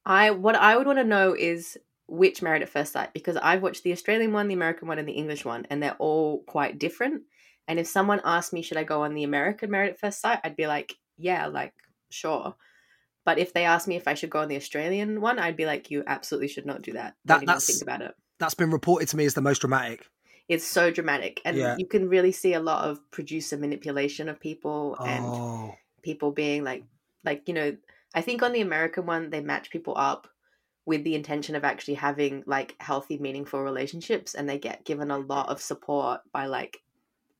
I 0.04 0.30
what 0.30 0.56
I 0.56 0.76
would 0.76 0.86
want 0.86 0.98
to 0.98 1.04
know 1.04 1.34
is 1.34 1.78
which 2.08 2.42
Married 2.42 2.62
at 2.62 2.68
First 2.68 2.92
Sight 2.92 3.12
because 3.12 3.36
I've 3.36 3.62
watched 3.62 3.82
the 3.82 3.92
Australian 3.92 4.32
one, 4.32 4.48
the 4.48 4.54
American 4.54 4.88
one, 4.88 4.98
and 4.98 5.08
the 5.08 5.12
English 5.12 5.44
one, 5.44 5.66
and 5.70 5.82
they're 5.82 5.96
all 5.98 6.42
quite 6.44 6.78
different. 6.78 7.22
And 7.68 7.78
if 7.78 7.86
someone 7.86 8.20
asked 8.24 8.52
me, 8.52 8.62
should 8.62 8.78
I 8.78 8.84
go 8.84 9.02
on 9.02 9.14
the 9.14 9.24
American 9.24 9.70
Married 9.70 9.90
at 9.90 10.00
First 10.00 10.20
Sight, 10.20 10.40
I'd 10.42 10.56
be 10.56 10.66
like, 10.66 10.94
yeah, 11.18 11.46
like 11.46 11.74
sure. 12.10 12.54
But 13.24 13.38
if 13.38 13.52
they 13.52 13.64
asked 13.64 13.86
me 13.86 13.96
if 13.96 14.08
I 14.08 14.14
should 14.14 14.30
go 14.30 14.40
on 14.40 14.48
the 14.48 14.56
Australian 14.56 15.20
one, 15.20 15.38
I'd 15.38 15.56
be 15.56 15.66
like, 15.66 15.90
you 15.90 16.02
absolutely 16.06 16.48
should 16.48 16.64
not 16.64 16.80
do 16.80 16.94
that. 16.94 17.14
that 17.26 17.44
that's, 17.44 17.66
think 17.66 17.82
about 17.82 18.00
it. 18.00 18.14
That's 18.38 18.54
been 18.54 18.70
reported 18.70 19.08
to 19.08 19.16
me 19.18 19.26
as 19.26 19.34
the 19.34 19.42
most 19.42 19.58
dramatic. 19.60 20.06
It's 20.48 20.64
so 20.66 20.90
dramatic, 20.90 21.42
and 21.44 21.58
Yeah. 21.58 21.76
you 21.78 21.86
can 21.86 22.08
really 22.08 22.32
see 22.32 22.54
a 22.54 22.60
lot 22.60 22.88
of 22.88 22.98
producer 23.10 23.58
manipulation 23.58 24.30
of 24.30 24.40
people 24.40 24.96
and 25.04 25.24
Oh, 25.26 25.74
people 26.00 26.32
being 26.32 26.64
like 26.64 26.84
like 27.24 27.48
you 27.48 27.52
know 27.52 27.76
i 28.14 28.20
think 28.22 28.40
on 28.42 28.52
the 28.52 28.60
american 28.60 29.04
one 29.04 29.28
they 29.30 29.40
match 29.40 29.68
people 29.68 29.92
up 29.96 30.28
with 30.88 31.04
the 31.04 31.14
intention 31.14 31.54
of 31.54 31.64
actually 31.64 31.94
having 31.94 32.42
like 32.46 32.74
healthy 32.80 33.18
meaningful 33.18 33.62
relationships 33.62 34.34
and 34.34 34.48
they 34.48 34.58
get 34.58 34.86
given 34.86 35.10
a 35.12 35.18
lot 35.18 35.50
of 35.50 35.60
support 35.60 36.22
by 36.32 36.46
like 36.46 36.78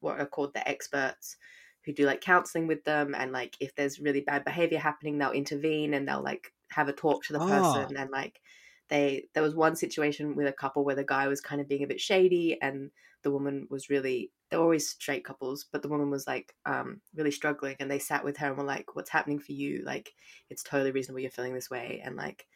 what 0.00 0.20
are 0.20 0.26
called 0.26 0.54
the 0.54 0.68
experts 0.68 1.36
who 1.84 1.92
do 1.92 2.04
like 2.06 2.20
counseling 2.20 2.66
with 2.66 2.84
them 2.84 3.14
and 3.14 3.32
like 3.32 3.56
if 3.60 3.74
there's 3.74 4.00
really 4.00 4.20
bad 4.20 4.44
behavior 4.44 4.78
happening 4.78 5.18
they'll 5.18 5.32
intervene 5.32 5.94
and 5.94 6.08
they'll 6.08 6.22
like 6.22 6.52
have 6.70 6.88
a 6.88 6.92
talk 6.92 7.24
to 7.24 7.32
the 7.32 7.40
Ah. 7.40 7.40
person 7.40 7.96
and 7.96 8.10
like 8.10 8.40
they 8.88 9.28
there 9.34 9.42
was 9.42 9.54
one 9.54 9.76
situation 9.76 10.34
with 10.34 10.46
a 10.46 10.52
couple 10.52 10.84
where 10.84 10.94
the 10.94 11.04
guy 11.04 11.28
was 11.28 11.40
kind 11.40 11.60
of 11.60 11.68
being 11.68 11.82
a 11.84 11.86
bit 11.88 12.00
shady 12.00 12.60
and 12.62 12.90
the 13.22 13.30
woman 13.30 13.66
was 13.70 13.90
really 13.90 14.32
they're 14.50 14.60
always 14.60 14.88
straight 14.88 15.24
couples 15.24 15.64
but 15.72 15.82
the 15.82 15.88
woman 15.88 16.10
was 16.10 16.26
like 16.26 16.54
um 16.66 17.00
really 17.14 17.30
struggling 17.30 17.76
and 17.80 17.90
they 17.90 17.98
sat 17.98 18.24
with 18.24 18.36
her 18.36 18.48
and 18.48 18.56
were 18.56 18.64
like 18.64 18.94
what's 18.94 19.10
happening 19.10 19.38
for 19.38 19.52
you? 19.52 19.82
Like 19.84 20.14
it's 20.48 20.62
totally 20.62 20.90
reasonable 20.92 21.20
you're 21.20 21.30
feeling 21.30 21.54
this 21.54 21.70
way. 21.70 22.00
And 22.04 22.16
like 22.16 22.46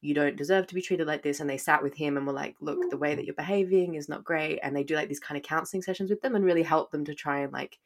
you 0.00 0.14
don't 0.14 0.36
deserve 0.36 0.66
to 0.66 0.74
be 0.74 0.82
treated 0.82 1.06
like 1.06 1.22
this 1.22 1.40
and 1.40 1.50
they 1.50 1.58
sat 1.58 1.82
with 1.82 1.94
him 1.94 2.16
and 2.16 2.26
were 2.26 2.32
like 2.32 2.54
look 2.60 2.78
the 2.90 2.96
way 2.96 3.14
that 3.14 3.24
you're 3.24 3.34
behaving 3.34 3.94
is 3.94 4.08
not 4.08 4.24
great 4.24 4.58
and 4.62 4.74
they 4.76 4.84
do 4.84 4.94
like 4.94 5.08
these 5.08 5.20
kind 5.20 5.36
of 5.36 5.42
counseling 5.42 5.82
sessions 5.82 6.10
with 6.10 6.20
them 6.20 6.34
and 6.34 6.44
really 6.44 6.62
help 6.62 6.90
them 6.90 7.04
to 7.04 7.14
try 7.14 7.40
and 7.40 7.52
like 7.52 7.78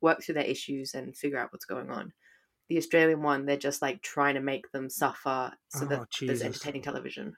work 0.00 0.22
through 0.22 0.34
their 0.34 0.44
issues 0.44 0.94
and 0.94 1.16
figure 1.16 1.38
out 1.38 1.52
what's 1.52 1.64
going 1.66 1.90
on 1.90 2.12
the 2.68 2.78
australian 2.78 3.22
one 3.22 3.44
they're 3.46 3.56
just 3.56 3.82
like 3.82 4.00
trying 4.02 4.34
to 4.34 4.40
make 4.40 4.70
them 4.72 4.88
suffer 4.88 5.52
so 5.68 5.84
Oh, 5.84 5.88
that 5.88 6.08
there's 6.20 6.42
entertaining 6.42 6.82
television 6.82 7.36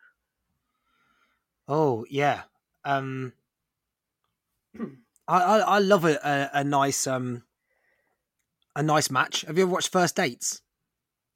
oh 1.69 2.05
yeah. 2.09 2.43
Um, 2.85 3.33
Hmm. 4.77 4.85
I, 5.29 5.39
I 5.43 5.59
I 5.59 5.79
love 5.79 6.05
a, 6.05 6.19
a 6.25 6.51
a 6.61 6.65
nice 6.65 7.07
um 7.07 7.45
a 8.75 8.83
nice 8.83 9.11
match. 9.11 9.43
Have 9.43 9.57
you 9.59 9.65
ever 9.65 9.73
watched 9.73 9.93
First 9.93 10.17
Dates? 10.17 10.63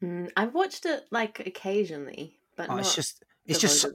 Mm, 0.02 0.30
I've 0.37 0.54
watched 0.54 0.87
it 0.87 1.07
like 1.11 1.40
occasionally, 1.40 2.40
but 2.56 2.68
Oh, 2.70 2.76
it's 2.76 2.94
just 2.94 3.24
it's 3.46 3.60
just 3.60 3.86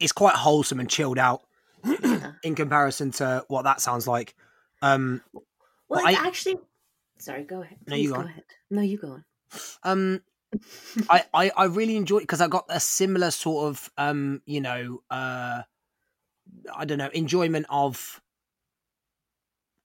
it's 0.00 0.12
quite 0.12 0.34
wholesome 0.34 0.80
and 0.80 0.88
chilled 0.90 1.18
out 1.18 1.42
Yeah. 1.84 2.32
in 2.42 2.54
comparison 2.54 3.10
to 3.12 3.44
what 3.48 3.62
that 3.62 3.80
sounds 3.80 4.06
like. 4.06 4.34
Um, 4.82 5.22
Well, 5.88 6.06
I- 6.06 6.12
actually. 6.12 6.56
Sorry, 7.18 7.42
go 7.44 7.62
ahead. 7.62 7.78
No, 7.86 7.96
you 7.96 8.10
go 8.10 8.16
go 8.16 8.20
ahead. 8.28 8.44
No, 8.70 8.82
you 8.82 8.96
go 8.98 9.08
on. 9.12 9.24
um, 9.82 10.22
I, 11.10 11.24
I 11.34 11.50
I 11.56 11.64
really 11.64 11.96
enjoyed 11.96 12.20
because 12.22 12.40
I 12.40 12.46
got 12.48 12.64
a 12.68 12.78
similar 12.80 13.30
sort 13.30 13.66
of 13.68 13.90
um, 13.98 14.40
you 14.46 14.60
know, 14.60 15.02
uh, 15.10 15.62
I 16.74 16.84
don't 16.84 16.98
know, 16.98 17.10
enjoyment 17.12 17.66
of. 17.70 18.20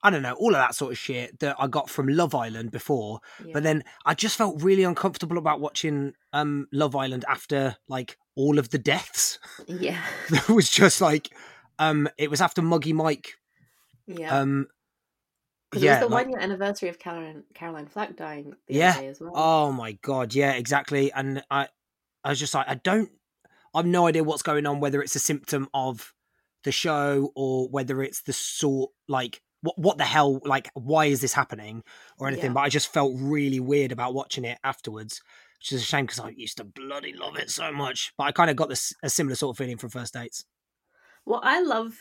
I 0.05 0.09
don't 0.09 0.21
know 0.21 0.33
all 0.33 0.49
of 0.49 0.59
that 0.59 0.75
sort 0.75 0.91
of 0.91 0.97
shit 0.97 1.39
that 1.39 1.55
I 1.57 1.67
got 1.67 1.89
from 1.89 2.07
Love 2.09 2.35
Island 2.35 2.71
before, 2.71 3.21
Yeah. 3.43 3.51
but 3.53 3.63
then 3.63 3.83
I 4.05 4.13
just 4.13 4.35
felt 4.37 4.61
really 4.61 4.83
uncomfortable 4.83 5.37
about 5.37 5.61
watching 5.61 6.13
um 6.33 6.67
Love 6.73 6.95
Island 6.95 7.23
after 7.27 7.77
like 7.87 8.17
all 8.35 8.59
of 8.59 8.69
the 8.69 8.77
deaths. 8.79 9.39
yeah, 9.67 10.01
it 10.29 10.49
was 10.49 10.69
just 10.69 11.01
like 11.01 11.29
um 11.79 12.07
it 12.17 12.29
was 12.29 12.41
after 12.41 12.61
Muggy 12.61 12.93
Mike 12.93 13.33
yeah. 14.05 14.37
um 14.39 14.67
yeah 15.75 15.97
it 15.97 16.01
was 16.01 16.09
the 16.09 16.15
like- 16.15 16.25
one 16.25 16.31
year 16.33 16.39
anniversary 16.39 16.89
of 16.89 16.99
Caroline 16.99 17.43
Caroline 17.55 17.87
Flack 17.87 18.15
dying 18.15 18.55
the 18.67 18.75
Yeah. 18.75 18.91
other 18.91 19.01
day 19.01 19.07
as 19.07 19.19
well. 19.19 19.31
Oh 19.35 19.71
my 19.71 19.93
god, 20.03 20.33
yeah, 20.35 20.51
exactly. 20.53 21.11
And 21.11 21.43
I, 21.49 21.67
I 22.23 22.29
was 22.29 22.39
just 22.39 22.53
like, 22.53 22.67
I 22.69 22.75
don't, 22.75 23.09
I've 23.73 23.85
no 23.87 24.05
idea 24.07 24.23
what's 24.23 24.43
going 24.43 24.65
on. 24.67 24.79
Whether 24.79 25.01
it's 25.01 25.15
a 25.15 25.19
symptom 25.19 25.67
of 25.73 26.13
the 26.63 26.71
show 26.71 27.31
or 27.35 27.67
whether 27.69 28.01
it's 28.03 28.21
the 28.21 28.33
sort, 28.33 28.91
like, 29.07 29.41
what, 29.61 29.77
what 29.77 29.97
the 29.97 30.03
hell, 30.05 30.39
like, 30.45 30.69
why 30.75 31.05
is 31.05 31.21
this 31.21 31.33
happening 31.33 31.83
or 32.19 32.27
anything? 32.27 32.51
Yeah. 32.51 32.53
But 32.53 32.61
I 32.61 32.69
just 32.69 32.93
felt 32.93 33.13
really 33.15 33.59
weird 33.59 33.91
about 33.91 34.13
watching 34.13 34.45
it 34.45 34.59
afterwards, 34.63 35.21
which 35.63 35.71
is 35.71 35.81
a 35.81 35.85
shame 35.85 36.05
because 36.05 36.19
I 36.19 36.29
used 36.29 36.57
to 36.57 36.65
bloody 36.65 37.13
love 37.13 37.37
it 37.37 37.49
so 37.49 37.71
much. 37.71 38.13
But 38.17 38.25
I 38.25 38.31
kind 38.33 38.49
of 38.49 38.57
got 38.57 38.67
this 38.67 38.93
a 39.01 39.09
similar 39.09 39.35
sort 39.35 39.53
of 39.55 39.57
feeling 39.57 39.77
from 39.77 39.91
First 39.91 40.13
Dates. 40.13 40.45
Well, 41.25 41.39
I 41.41 41.61
love 41.61 41.97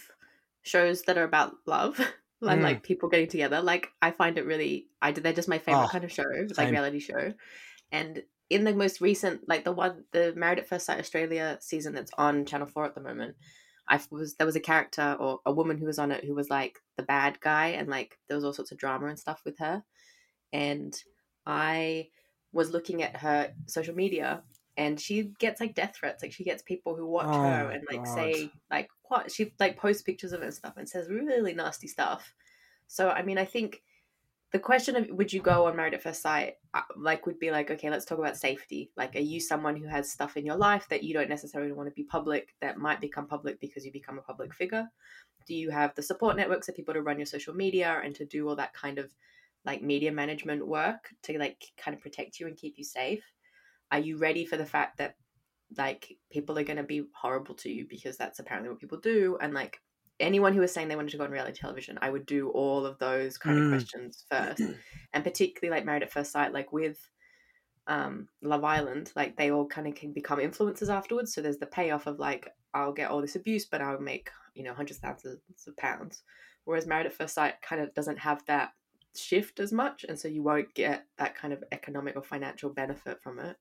shows 0.63 1.03
that 1.03 1.17
are 1.17 1.25
about 1.25 1.55
love 1.67 1.99
and 2.43 2.61
Mm. 2.61 2.63
like 2.63 2.83
people 2.83 3.09
getting 3.09 3.29
together. 3.29 3.63
Like 3.63 3.91
I 4.03 4.11
find 4.11 4.37
it 4.37 4.47
really, 4.47 4.89
I 5.01 5.13
they're 5.13 5.33
just 5.33 5.49
my 5.49 5.59
favorite 5.59 5.85
Oh, 5.85 5.89
kind 5.91 6.03
of 6.05 6.11
show, 6.11 6.25
like 6.59 6.71
reality 6.71 6.99
show. 6.99 7.35
And 7.93 8.25
in 8.51 8.65
the 8.65 8.75
most 8.75 9.01
recent, 9.01 9.49
like 9.49 9.65
the 9.65 9.73
one, 9.73 10.05
the 10.13 10.35
Married 10.35 10.59
at 10.59 10.69
First 10.69 10.87
Sight 10.87 10.99
Australia 10.99 11.59
season 11.61 11.95
that's 11.95 12.13
on 12.19 12.47
Channel 12.47 12.67
Four 12.67 12.85
at 12.87 12.97
the 12.97 13.01
moment, 13.01 13.37
I 13.89 14.01
was 14.11 14.35
there 14.37 14.47
was 14.47 14.57
a 14.57 14.61
character 14.61 15.17
or 15.21 15.41
a 15.47 15.53
woman 15.53 15.79
who 15.79 15.87
was 15.87 16.01
on 16.01 16.11
it 16.13 16.25
who 16.25 16.35
was 16.35 16.51
like 16.51 16.81
the 16.97 17.05
bad 17.05 17.41
guy, 17.41 17.69
and 17.69 17.89
like 17.89 18.19
there 18.29 18.37
was 18.37 18.45
all 18.45 18.53
sorts 18.53 18.73
of 18.73 18.79
drama 18.79 19.07
and 19.07 19.19
stuff 19.19 19.43
with 19.45 19.59
her. 19.59 19.85
And 20.53 20.95
I 21.47 22.09
was 22.53 22.71
looking 22.71 23.03
at 23.03 23.17
her 23.17 23.53
social 23.67 23.95
media 23.95 24.43
and 24.77 24.99
she 24.99 25.33
gets 25.39 25.61
like 25.61 25.75
death 25.75 25.97
threats. 25.97 26.23
Like 26.23 26.33
she 26.33 26.45
gets 26.45 26.63
people 26.63 26.97
who 26.97 27.07
watch 27.07 27.27
Oh 27.29 27.43
her 27.43 27.71
and 27.71 27.85
like 27.91 28.05
God. 28.05 28.15
say 28.15 28.51
like 28.71 28.89
what 29.09 29.31
she 29.31 29.53
like 29.61 29.77
posts 29.77 30.03
pictures 30.03 30.33
of 30.33 30.41
it 30.43 30.47
and 30.47 30.55
stuff 30.55 30.75
and 30.77 30.89
says 30.89 31.09
really 31.09 31.55
nasty 31.55 31.89
stuff. 31.89 32.35
So 32.89 33.09
i 33.11 33.23
mean 33.23 33.39
i 33.39 33.45
think 33.45 33.83
the 34.53 34.59
question 34.59 34.97
of 34.97 35.09
would 35.09 35.33
you 35.33 35.41
go 35.41 35.67
on 35.67 35.77
married 35.77 35.95
at 35.95 36.03
first 36.03 36.21
sight 36.21 36.57
uh, 36.75 36.83
like 36.97 37.25
would 37.25 37.39
be 37.39 37.51
like 37.51 37.71
okay 37.71 37.91
let's 37.91 38.05
talk 38.05 38.19
about 38.19 38.37
safety. 38.37 38.91
Like 38.97 39.17
are 39.17 39.21
you 39.21 39.41
someone 39.41 39.77
who 39.77 39.87
has 39.87 40.11
stuff 40.11 40.37
in 40.37 40.47
your 40.47 40.57
life 40.57 40.87
that 40.91 41.03
you 41.03 41.15
don't 41.15 41.29
necessarily 41.29 41.73
want 41.73 41.89
to 41.89 41.95
be 41.95 42.05
public 42.05 42.55
that 42.61 42.79
might 42.79 43.01
become 43.01 43.27
public 43.27 43.61
because 43.61 43.85
you 43.85 43.93
become 43.93 44.19
a 44.19 44.23
public 44.23 44.55
figure? 44.55 44.89
Do 45.47 45.55
you 45.55 45.71
have 45.71 45.95
the 45.95 46.03
support 46.03 46.37
networks 46.37 46.69
of 46.69 46.77
people 46.77 46.95
to 46.95 47.03
run 47.03 47.19
your 47.19 47.27
social 47.27 47.55
media 47.55 48.01
and 48.05 48.15
to 48.15 48.25
do 48.25 48.49
all 48.49 48.57
that 48.57 48.75
kind 48.75 48.99
of 48.99 49.13
like 49.65 49.83
media 49.83 50.13
management 50.13 50.67
work 50.67 51.11
to 51.25 51.39
like 51.39 51.63
kind 51.77 51.95
of 51.97 52.03
protect 52.03 52.41
you 52.41 52.47
and 52.47 52.57
keep 52.57 52.75
you 52.79 52.85
safe. 52.85 53.25
Are 53.91 54.01
you 54.01 54.19
ready 54.19 54.45
for 54.47 54.57
the 54.57 54.67
fact 54.67 54.99
that 54.99 55.17
like 55.77 56.17
people 56.31 56.59
are 56.59 56.65
going 56.65 56.77
to 56.79 56.83
be 56.83 57.05
horrible 57.15 57.55
to 57.57 57.71
you 57.71 57.87
because 57.89 58.17
that's 58.17 58.39
apparently 58.39 58.71
what 58.71 58.81
people 58.81 58.99
do? 58.99 59.39
And 59.41 59.55
like 59.55 59.79
anyone 60.21 60.53
who 60.53 60.61
was 60.61 60.73
saying 60.73 60.89
they 60.89 60.97
wanted 60.97 61.11
to 61.11 61.17
go 61.17 61.25
on 61.25 61.31
reality 61.31 61.59
television 61.59 61.99
i 62.01 62.09
would 62.09 62.27
do 62.27 62.51
all 62.51 62.87
of 62.87 62.97
those 62.99 63.39
kind 63.39 63.59
Mm. 63.59 63.65
of 63.65 63.71
questions 63.71 64.25
first. 64.31 64.63
And 65.15 65.25
particularly 65.25 65.75
like 65.77 65.85
married 65.85 66.03
at 66.03 66.13
first 66.13 66.33
sight 66.33 66.53
like 66.53 66.73
with 66.73 66.99
um 67.89 68.29
love 68.43 68.63
island 68.65 69.11
like 69.17 69.37
they 69.37 69.51
all 69.51 69.67
kind 69.67 69.89
of 69.89 69.95
can 69.95 70.13
become 70.13 70.39
influencers 70.39 70.89
afterwards. 70.95 71.35
So 71.35 71.43
there's 71.43 71.59
the 71.59 71.67
payoff 71.67 72.07
of 72.07 72.19
like 72.19 72.49
i'll 72.75 72.93
get 72.93 73.11
all 73.11 73.21
this 73.21 73.37
abuse 73.37 73.67
but 73.67 73.81
i'll 73.83 74.01
make 74.01 74.31
you 74.55 74.63
know 74.63 74.75
hundreds 74.75 74.99
of 74.99 75.03
thousands 75.03 75.41
of 75.67 75.77
pounds. 75.77 76.23
Whereas 76.65 76.87
married 76.87 77.07
at 77.07 77.15
first 77.15 77.35
sight 77.35 77.61
kind 77.63 77.83
of 77.83 77.93
doesn't 77.95 78.19
have 78.19 78.45
that 78.47 78.71
shift 79.15 79.61
as 79.61 79.73
much 79.73 80.05
and 80.09 80.19
so 80.19 80.29
you 80.29 80.43
won't 80.43 80.73
get 80.75 81.07
that 81.19 81.35
kind 81.35 81.53
of 81.53 81.63
economic 81.73 82.17
or 82.17 82.23
financial 82.23 82.71
benefit 82.71 83.21
from 83.23 83.39
it 83.39 83.57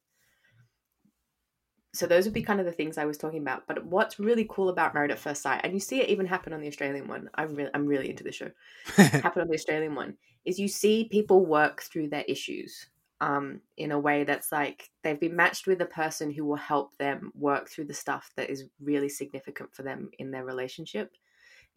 so 1.94 2.08
those 2.08 2.24
would 2.26 2.34
be 2.34 2.42
kind 2.42 2.60
of 2.60 2.66
the 2.66 2.72
things 2.72 2.98
I 2.98 3.06
was 3.06 3.18
talking 3.18 3.42
about. 3.42 3.68
But 3.68 3.86
what's 3.86 4.20
really 4.20 4.48
cool 4.50 4.70
about 4.70 4.94
Married 4.94 5.12
at 5.12 5.20
First 5.20 5.42
Sight, 5.42 5.62
and 5.64 5.74
you 5.74 5.80
see 5.80 6.00
it 6.00 6.10
even 6.10 6.26
happen 6.26 6.54
on 6.54 6.62
the 6.62 6.68
Australian 6.68 7.08
one. 7.08 7.30
I'm 7.36 7.54
really, 7.54 7.72
I'm 7.74 7.86
really 7.86 8.10
into 8.10 8.24
this 8.24 8.36
show. 8.36 8.52
happen 8.96 9.42
on 9.42 9.48
the 9.50 9.56
Australian 9.56 9.96
one 9.96 10.16
is 10.46 10.58
you 10.58 10.68
see 10.68 11.10
people 11.12 11.46
work 11.46 11.82
through 11.84 12.10
their 12.10 12.24
issues. 12.28 12.88
um, 13.22 13.62
in 13.78 13.92
a 13.92 14.00
way 14.00 14.24
that's 14.24 14.52
like 14.52 14.90
they've 15.04 15.20
been 15.20 15.36
matched 15.36 15.68
with 15.68 15.80
a 15.82 15.86
person 15.86 16.32
who 16.32 16.44
will 16.44 16.56
help 16.56 16.98
them 16.98 17.32
work 17.36 17.70
through 17.70 17.86
the 17.86 17.94
stuff 17.94 18.32
that 18.36 18.50
is 18.50 18.66
really 18.82 19.10
significant 19.10 19.72
for 19.74 19.84
them 19.84 20.10
in 20.18 20.32
their 20.32 20.44
relationship. 20.44 21.12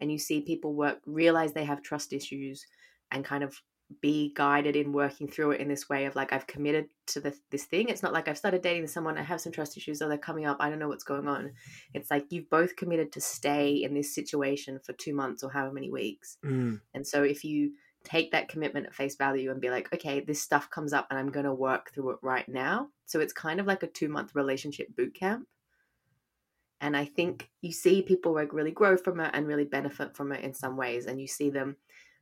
And 0.01 0.11
you 0.11 0.17
see 0.17 0.41
people 0.41 0.73
work, 0.73 0.99
realize 1.05 1.53
they 1.53 1.63
have 1.63 1.83
trust 1.83 2.13
issues, 2.13 2.65
and 3.11 3.23
kind 3.23 3.43
of 3.43 3.61
be 4.01 4.33
guided 4.35 4.75
in 4.75 4.91
working 4.93 5.27
through 5.27 5.51
it 5.51 5.61
in 5.61 5.67
this 5.67 5.87
way 5.87 6.05
of 6.05 6.15
like 6.15 6.33
I've 6.33 6.47
committed 6.47 6.87
to 7.07 7.19
the, 7.19 7.35
this 7.51 7.65
thing. 7.65 7.89
It's 7.89 8.01
not 8.01 8.13
like 8.13 8.27
I've 8.27 8.37
started 8.37 8.61
dating 8.63 8.87
someone, 8.87 9.17
I 9.17 9.21
have 9.21 9.41
some 9.41 9.51
trust 9.51 9.77
issues, 9.77 10.01
or 10.01 10.09
they're 10.09 10.17
coming 10.17 10.45
up, 10.45 10.57
I 10.59 10.69
don't 10.69 10.79
know 10.79 10.87
what's 10.87 11.03
going 11.03 11.27
on. 11.27 11.51
It's 11.93 12.09
like 12.09 12.25
you've 12.31 12.49
both 12.49 12.75
committed 12.75 13.11
to 13.11 13.21
stay 13.21 13.83
in 13.83 13.93
this 13.93 14.13
situation 14.15 14.79
for 14.83 14.93
two 14.93 15.13
months 15.13 15.43
or 15.43 15.51
however 15.51 15.73
many 15.73 15.91
weeks. 15.91 16.37
Mm. 16.43 16.81
And 16.95 17.05
so 17.05 17.21
if 17.21 17.43
you 17.43 17.73
take 18.03 18.31
that 18.31 18.47
commitment 18.49 18.87
at 18.87 18.95
face 18.95 19.15
value 19.15 19.51
and 19.51 19.61
be 19.61 19.69
like, 19.69 19.93
okay, 19.93 20.19
this 20.19 20.41
stuff 20.41 20.69
comes 20.69 20.93
up 20.93 21.07
and 21.09 21.19
I'm 21.19 21.31
going 21.31 21.45
to 21.45 21.53
work 21.53 21.91
through 21.93 22.11
it 22.11 22.19
right 22.21 22.47
now. 22.47 22.89
So 23.05 23.19
it's 23.19 23.33
kind 23.33 23.59
of 23.59 23.67
like 23.67 23.83
a 23.83 23.87
two 23.87 24.09
month 24.09 24.33
relationship 24.33 24.95
boot 24.95 25.13
camp. 25.13 25.47
And 26.81 26.95
I 26.95 27.05
think 27.05 27.49
you 27.61 27.71
see 27.71 28.01
people 28.01 28.33
like 28.33 28.53
really 28.53 28.71
grow 28.71 28.97
from 28.97 29.19
it 29.19 29.31
and 29.33 29.47
really 29.47 29.63
benefit 29.63 30.15
from 30.15 30.31
it 30.31 30.43
in 30.43 30.53
some 30.53 30.77
ways. 30.77 31.05
And 31.05 31.19
you 31.19 31.27
see 31.27 31.49
them 31.49 31.77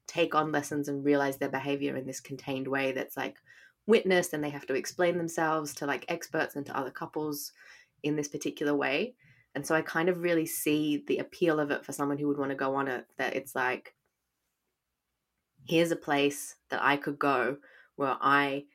take 0.07 0.35
on 0.35 0.51
lessons 0.51 0.87
and 0.87 1.03
realize 1.03 1.37
their 1.37 1.49
behavior 1.49 1.95
in 1.95 2.05
this 2.05 2.19
contained 2.19 2.67
way 2.67 2.91
that's 2.91 3.17
like 3.17 3.37
witnessed 3.85 4.33
and 4.33 4.43
they 4.43 4.49
have 4.49 4.65
to 4.65 4.73
explain 4.73 5.17
themselves 5.17 5.73
to 5.75 5.85
like 5.85 6.05
experts 6.07 6.55
and 6.55 6.65
to 6.65 6.77
other 6.77 6.91
couples 6.91 7.51
in 8.03 8.15
this 8.15 8.27
particular 8.27 8.75
way. 8.75 9.15
And 9.55 9.65
so 9.65 9.75
I 9.75 9.81
kind 9.81 10.09
of 10.09 10.21
really 10.21 10.45
see 10.45 11.03
the 11.07 11.19
appeal 11.19 11.59
of 11.59 11.71
it 11.71 11.85
for 11.85 11.91
someone 11.91 12.17
who 12.17 12.27
would 12.27 12.37
want 12.37 12.51
to 12.51 12.55
go 12.55 12.75
on 12.75 12.87
it 12.87 13.05
that 13.17 13.35
it's 13.35 13.55
like, 13.55 13.93
here's 15.65 15.91
a 15.91 15.95
place 15.95 16.55
that 16.69 16.81
I 16.83 16.97
could 16.97 17.19
go 17.19 17.57
where 17.95 18.17
I 18.19 18.65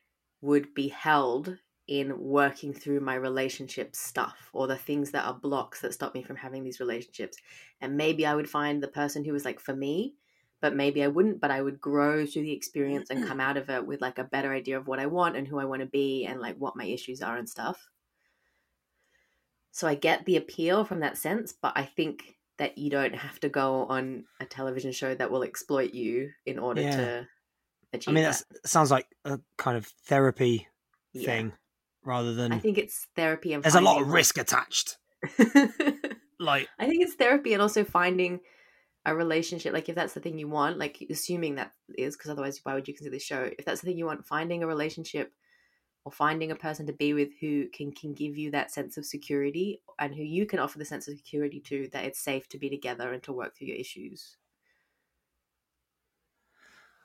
would 0.40 0.74
be 0.74 0.88
held 0.88 1.58
in 1.88 2.18
working 2.18 2.72
through 2.72 3.00
my 3.00 3.14
relationship 3.14 3.96
stuff 3.96 4.50
or 4.52 4.66
the 4.66 4.76
things 4.76 5.10
that 5.10 5.24
are 5.24 5.34
blocks 5.34 5.80
that 5.80 5.94
stop 5.94 6.14
me 6.14 6.22
from 6.22 6.36
having 6.36 6.62
these 6.62 6.80
relationships. 6.80 7.38
And 7.80 7.96
maybe 7.96 8.26
I 8.26 8.34
would 8.34 8.48
find 8.48 8.82
the 8.82 8.88
person 8.88 9.24
who 9.24 9.32
was 9.32 9.44
like 9.44 9.58
for 9.58 9.74
me, 9.74 10.14
but 10.60 10.74
maybe 10.74 11.02
I 11.02 11.08
wouldn't, 11.08 11.40
but 11.40 11.50
I 11.50 11.62
would 11.62 11.80
grow 11.80 12.26
through 12.26 12.42
the 12.42 12.52
experience 12.52 13.10
and 13.10 13.24
mm. 13.24 13.28
come 13.28 13.40
out 13.40 13.56
of 13.56 13.70
it 13.70 13.86
with 13.86 14.00
like 14.00 14.18
a 14.18 14.24
better 14.24 14.52
idea 14.52 14.78
of 14.78 14.88
what 14.88 14.98
I 14.98 15.06
want 15.06 15.36
and 15.36 15.46
who 15.46 15.58
I 15.58 15.64
want 15.64 15.80
to 15.80 15.86
be 15.86 16.24
and 16.26 16.40
like 16.40 16.56
what 16.56 16.76
my 16.76 16.84
issues 16.84 17.22
are 17.22 17.36
and 17.36 17.48
stuff. 17.48 17.88
So 19.70 19.86
I 19.86 19.94
get 19.94 20.24
the 20.24 20.36
appeal 20.36 20.84
from 20.84 21.00
that 21.00 21.16
sense, 21.16 21.52
but 21.52 21.72
I 21.76 21.84
think 21.84 22.36
that 22.56 22.76
you 22.76 22.90
don't 22.90 23.14
have 23.14 23.38
to 23.40 23.48
go 23.48 23.86
on 23.86 24.24
a 24.40 24.44
television 24.44 24.90
show 24.90 25.14
that 25.14 25.30
will 25.30 25.44
exploit 25.44 25.94
you 25.94 26.30
in 26.44 26.58
order 26.58 26.82
Yeah. 26.82 26.96
to 26.96 27.28
achieve 27.92 28.12
I 28.12 28.14
mean, 28.14 28.24
that. 28.24 28.42
sounds 28.66 28.90
like 28.90 29.06
a 29.24 29.38
kind 29.56 29.76
of 29.76 29.86
therapy 29.86 30.66
Yeah. 31.12 31.26
thing 31.26 31.52
rather 32.02 32.34
than. 32.34 32.52
I 32.52 32.58
think 32.58 32.78
it's 32.78 33.06
therapy 33.14 33.52
and 33.52 33.62
there's 33.62 33.76
a 33.76 33.80
lot 33.80 34.02
of 34.02 34.08
risk 34.08 34.38
attached. 34.38 34.96
Like, 36.40 36.68
I 36.78 36.86
think 36.86 37.02
it's 37.02 37.14
therapy 37.14 37.52
and 37.52 37.60
also 37.60 37.84
finding 37.84 38.40
a 39.06 39.14
relationship. 39.14 39.72
Like 39.72 39.88
if 39.88 39.94
that's 39.94 40.14
the 40.14 40.20
thing 40.20 40.38
you 40.38 40.48
want, 40.48 40.78
like 40.78 41.04
assuming 41.10 41.56
that 41.56 41.72
is, 41.96 42.16
because 42.16 42.30
otherwise, 42.30 42.60
why 42.62 42.74
would 42.74 42.88
you 42.88 42.94
consider 42.94 43.14
the 43.14 43.20
show? 43.20 43.50
If 43.58 43.64
that's 43.64 43.80
the 43.80 43.86
thing 43.86 43.98
you 43.98 44.06
want, 44.06 44.26
finding 44.26 44.62
a 44.62 44.66
relationship 44.66 45.32
or 46.04 46.12
finding 46.12 46.50
a 46.50 46.56
person 46.56 46.86
to 46.86 46.92
be 46.92 47.12
with 47.12 47.30
who 47.40 47.68
can 47.68 47.92
can 47.92 48.14
give 48.14 48.36
you 48.36 48.50
that 48.50 48.70
sense 48.70 48.96
of 48.96 49.04
security 49.04 49.80
and 49.98 50.14
who 50.14 50.22
you 50.22 50.46
can 50.46 50.58
offer 50.58 50.78
the 50.78 50.84
sense 50.84 51.08
of 51.08 51.16
security 51.16 51.60
to 51.60 51.88
that 51.92 52.04
it's 52.04 52.20
safe 52.20 52.48
to 52.48 52.58
be 52.58 52.70
together 52.70 53.12
and 53.12 53.22
to 53.22 53.32
work 53.32 53.56
through 53.56 53.68
your 53.68 53.76
issues. 53.76 54.36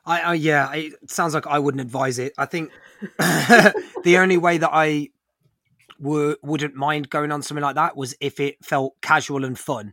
I, 0.06 0.20
I 0.20 0.34
yeah, 0.34 0.72
it 0.72 1.10
sounds 1.10 1.34
like 1.34 1.46
I 1.46 1.58
wouldn't 1.58 1.80
advise 1.80 2.18
it. 2.18 2.34
I 2.38 2.46
think 2.46 2.70
the 3.18 4.18
only 4.18 4.36
way 4.36 4.58
that 4.58 4.70
I 4.72 5.08
would 5.98 6.38
wouldn't 6.42 6.74
mind 6.74 7.10
going 7.10 7.32
on 7.32 7.42
something 7.42 7.62
like 7.62 7.76
that 7.76 7.96
was 7.96 8.14
if 8.20 8.40
it 8.40 8.64
felt 8.64 8.94
casual 9.00 9.44
and 9.44 9.58
fun, 9.58 9.92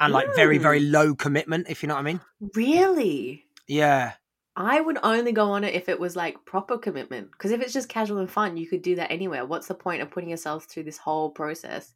and 0.00 0.12
like 0.12 0.34
very 0.34 0.58
very 0.58 0.80
low 0.80 1.14
commitment. 1.14 1.68
If 1.68 1.82
you 1.82 1.88
know 1.88 1.94
what 1.94 2.00
I 2.00 2.04
mean? 2.04 2.20
Really? 2.54 3.44
Yeah, 3.68 4.12
I 4.56 4.80
would 4.80 4.98
only 5.02 5.32
go 5.32 5.50
on 5.52 5.64
it 5.64 5.74
if 5.74 5.88
it 5.88 6.00
was 6.00 6.16
like 6.16 6.44
proper 6.44 6.76
commitment. 6.78 7.30
Because 7.32 7.50
if 7.52 7.60
it's 7.60 7.72
just 7.72 7.88
casual 7.88 8.18
and 8.18 8.30
fun, 8.30 8.56
you 8.56 8.66
could 8.66 8.82
do 8.82 8.96
that 8.96 9.10
anywhere. 9.12 9.46
What's 9.46 9.68
the 9.68 9.74
point 9.74 10.02
of 10.02 10.10
putting 10.10 10.30
yourself 10.30 10.64
through 10.64 10.84
this 10.84 10.98
whole 10.98 11.30
process? 11.30 11.94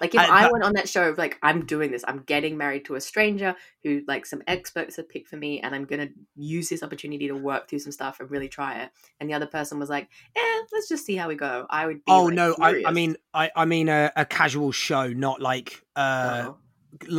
Like 0.00 0.14
if 0.14 0.20
I- 0.20 0.46
I, 0.46 0.52
went 0.52 0.62
on 0.64 0.74
that 0.74 0.88
show 0.88 1.08
of 1.08 1.18
like 1.18 1.38
I'm 1.42 1.66
doing 1.66 1.90
this, 1.90 2.04
I'm 2.06 2.20
getting 2.20 2.56
married 2.56 2.84
to 2.84 2.94
a 2.94 3.00
stranger 3.00 3.56
who 3.82 4.02
like 4.06 4.26
some 4.26 4.42
experts 4.46 4.96
have 4.96 5.08
picked 5.08 5.28
for 5.28 5.36
me, 5.36 5.60
and 5.60 5.74
I'm 5.74 5.86
gonna 5.86 6.08
use 6.36 6.68
this 6.68 6.82
opportunity 6.82 7.26
to 7.28 7.34
work 7.34 7.68
through 7.68 7.80
some 7.80 7.92
stuff 7.92 8.20
and 8.20 8.30
really 8.30 8.48
try 8.48 8.82
it. 8.82 8.90
And 9.18 9.28
the 9.28 9.34
other 9.34 9.46
person 9.46 9.78
was 9.80 9.90
like, 9.90 10.08
"Eh, 10.36 10.60
let's 10.72 10.88
just 10.88 11.04
see 11.04 11.16
how 11.16 11.26
we 11.28 11.34
go." 11.34 11.66
I 11.68 11.86
would. 11.86 11.96
be 11.96 12.02
Oh 12.12 12.24
like, 12.26 12.34
no, 12.34 12.56
I, 12.60 12.84
I 12.86 12.92
mean 12.92 13.16
I, 13.34 13.50
I 13.56 13.64
mean 13.64 13.88
a, 13.88 14.12
a 14.14 14.24
casual 14.24 14.70
show, 14.70 15.08
not 15.08 15.40
like 15.40 15.82
uh 15.96 16.44
Oh. 16.48 16.58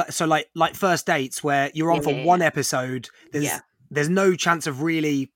So 0.10 0.26
like 0.26 0.50
like 0.56 0.76
first 0.76 1.06
dates 1.06 1.44
where 1.44 1.72
you're 1.74 1.92
on 1.92 1.98
Yeah, 1.98 2.04
for 2.04 2.12
yeah, 2.12 2.18
yeah. 2.18 2.26
one 2.26 2.42
episode. 2.42 3.10
There's 3.32 3.46
Yeah. 3.46 3.60
there's 3.90 4.10
no 4.10 4.36
chance 4.36 4.68
of 4.68 4.82
really. 4.82 5.32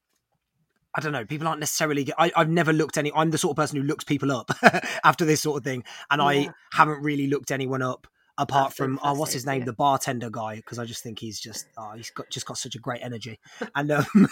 I 0.95 1.01
don't 1.01 1.11
know. 1.11 1.25
People 1.25 1.47
aren't 1.47 1.59
necessarily. 1.59 2.07
I, 2.19 2.31
I've 2.35 2.49
never 2.49 2.71
looked 2.71 2.97
any. 2.99 3.11
I'm 3.15 3.31
the 3.31 3.39
sort 3.39 3.51
of 3.51 3.55
person 3.57 3.81
who 3.81 3.83
looks 3.83 4.03
people 4.03 4.31
up 4.31 4.51
after 5.03 5.25
this 5.25 5.41
sort 5.41 5.57
of 5.57 5.63
thing, 5.63 5.83
and 6.11 6.21
I 6.21 6.49
haven't 6.71 7.01
really 7.01 7.25
looked 7.27 7.49
anyone 7.49 7.81
up 7.81 8.05
apart 8.37 8.73
from 8.73 8.99
oh, 9.03 9.13
what's 9.13 9.33
his 9.33 9.45
name, 9.45 9.59
yeah. 9.59 9.65
the 9.65 9.73
bartender 9.73 10.29
guy, 10.29 10.55
because 10.57 10.79
I 10.79 10.85
just 10.85 11.03
think 11.03 11.19
he's 11.19 11.39
just 11.39 11.67
oh, 11.77 11.93
he's 11.95 12.11
got 12.11 12.29
just 12.29 12.45
got 12.45 12.57
such 12.57 12.75
a 12.75 12.79
great 12.79 13.01
energy, 13.01 13.39
and 13.75 13.91
um, 13.91 14.05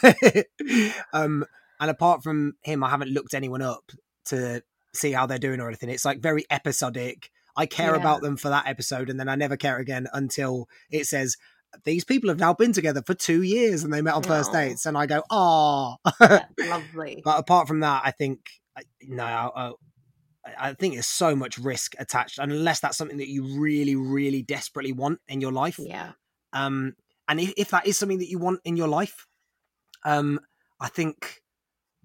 um, 1.14 1.46
and 1.80 1.90
apart 1.90 2.24
from 2.24 2.54
him, 2.62 2.84
I 2.84 2.90
haven't 2.90 3.10
looked 3.10 3.34
anyone 3.34 3.62
up 3.62 3.92
to 4.26 4.62
see 4.94 5.12
how 5.14 5.26
they're 5.26 5.40
doing 5.40 5.60
or 5.60 5.68
anything. 5.68 5.90
It's 5.90 6.06
like 6.06 6.20
very 6.20 6.46
episodic. 6.52 7.32
I 7.62 7.66
care 7.66 7.92
Yeah. 7.92 8.02
about 8.02 8.22
them 8.22 8.38
for 8.38 8.50
that 8.50 8.68
episode, 8.68 9.10
and 9.10 9.20
then 9.20 9.30
I 9.30 9.36
never 9.36 9.58
care 9.58 9.78
again 9.78 10.08
until 10.14 10.68
it 10.92 11.06
says 11.06 11.38
these 11.86 12.04
people 12.04 12.30
have 12.30 12.40
now 12.40 12.54
been 12.54 12.74
together 12.74 13.02
for 13.06 13.14
two 13.14 13.42
years 13.44 13.84
and 13.84 13.94
they 13.94 14.02
met 14.02 14.16
on 14.16 14.24
first 14.24 14.52
dates, 14.52 14.86
and 14.86 14.98
I 14.98 15.06
go, 15.06 15.24
ah, 15.32 15.96
lovely. 16.60 17.22
but 17.24 17.40
apart 17.40 17.68
from 17.68 17.80
that, 17.82 18.02
I 18.04 18.12
think 18.12 18.40
no, 19.08 19.24
I 19.24 19.72
I 20.58 20.74
think 20.74 20.96
there's 20.96 21.08
so 21.08 21.36
much 21.36 21.58
risk 21.58 21.94
attached, 22.00 22.40
unless 22.40 22.80
that's 22.80 22.98
something 22.98 23.18
that 23.18 23.30
you 23.30 23.60
really, 23.60 23.96
really 23.96 24.42
desperately 24.42 24.92
want 24.92 25.20
in 25.28 25.40
your 25.40 25.52
life. 25.52 25.78
Yeah. 25.80 26.14
Um, 26.52 26.96
and 27.28 27.40
if, 27.40 27.54
if 27.58 27.70
that 27.70 27.86
is 27.88 27.98
something 27.98 28.18
that 28.20 28.30
you 28.30 28.40
want 28.40 28.60
in 28.66 28.76
your 28.76 28.88
life, 28.88 29.28
um, 30.04 30.40
I 30.80 30.88
think 30.90 31.42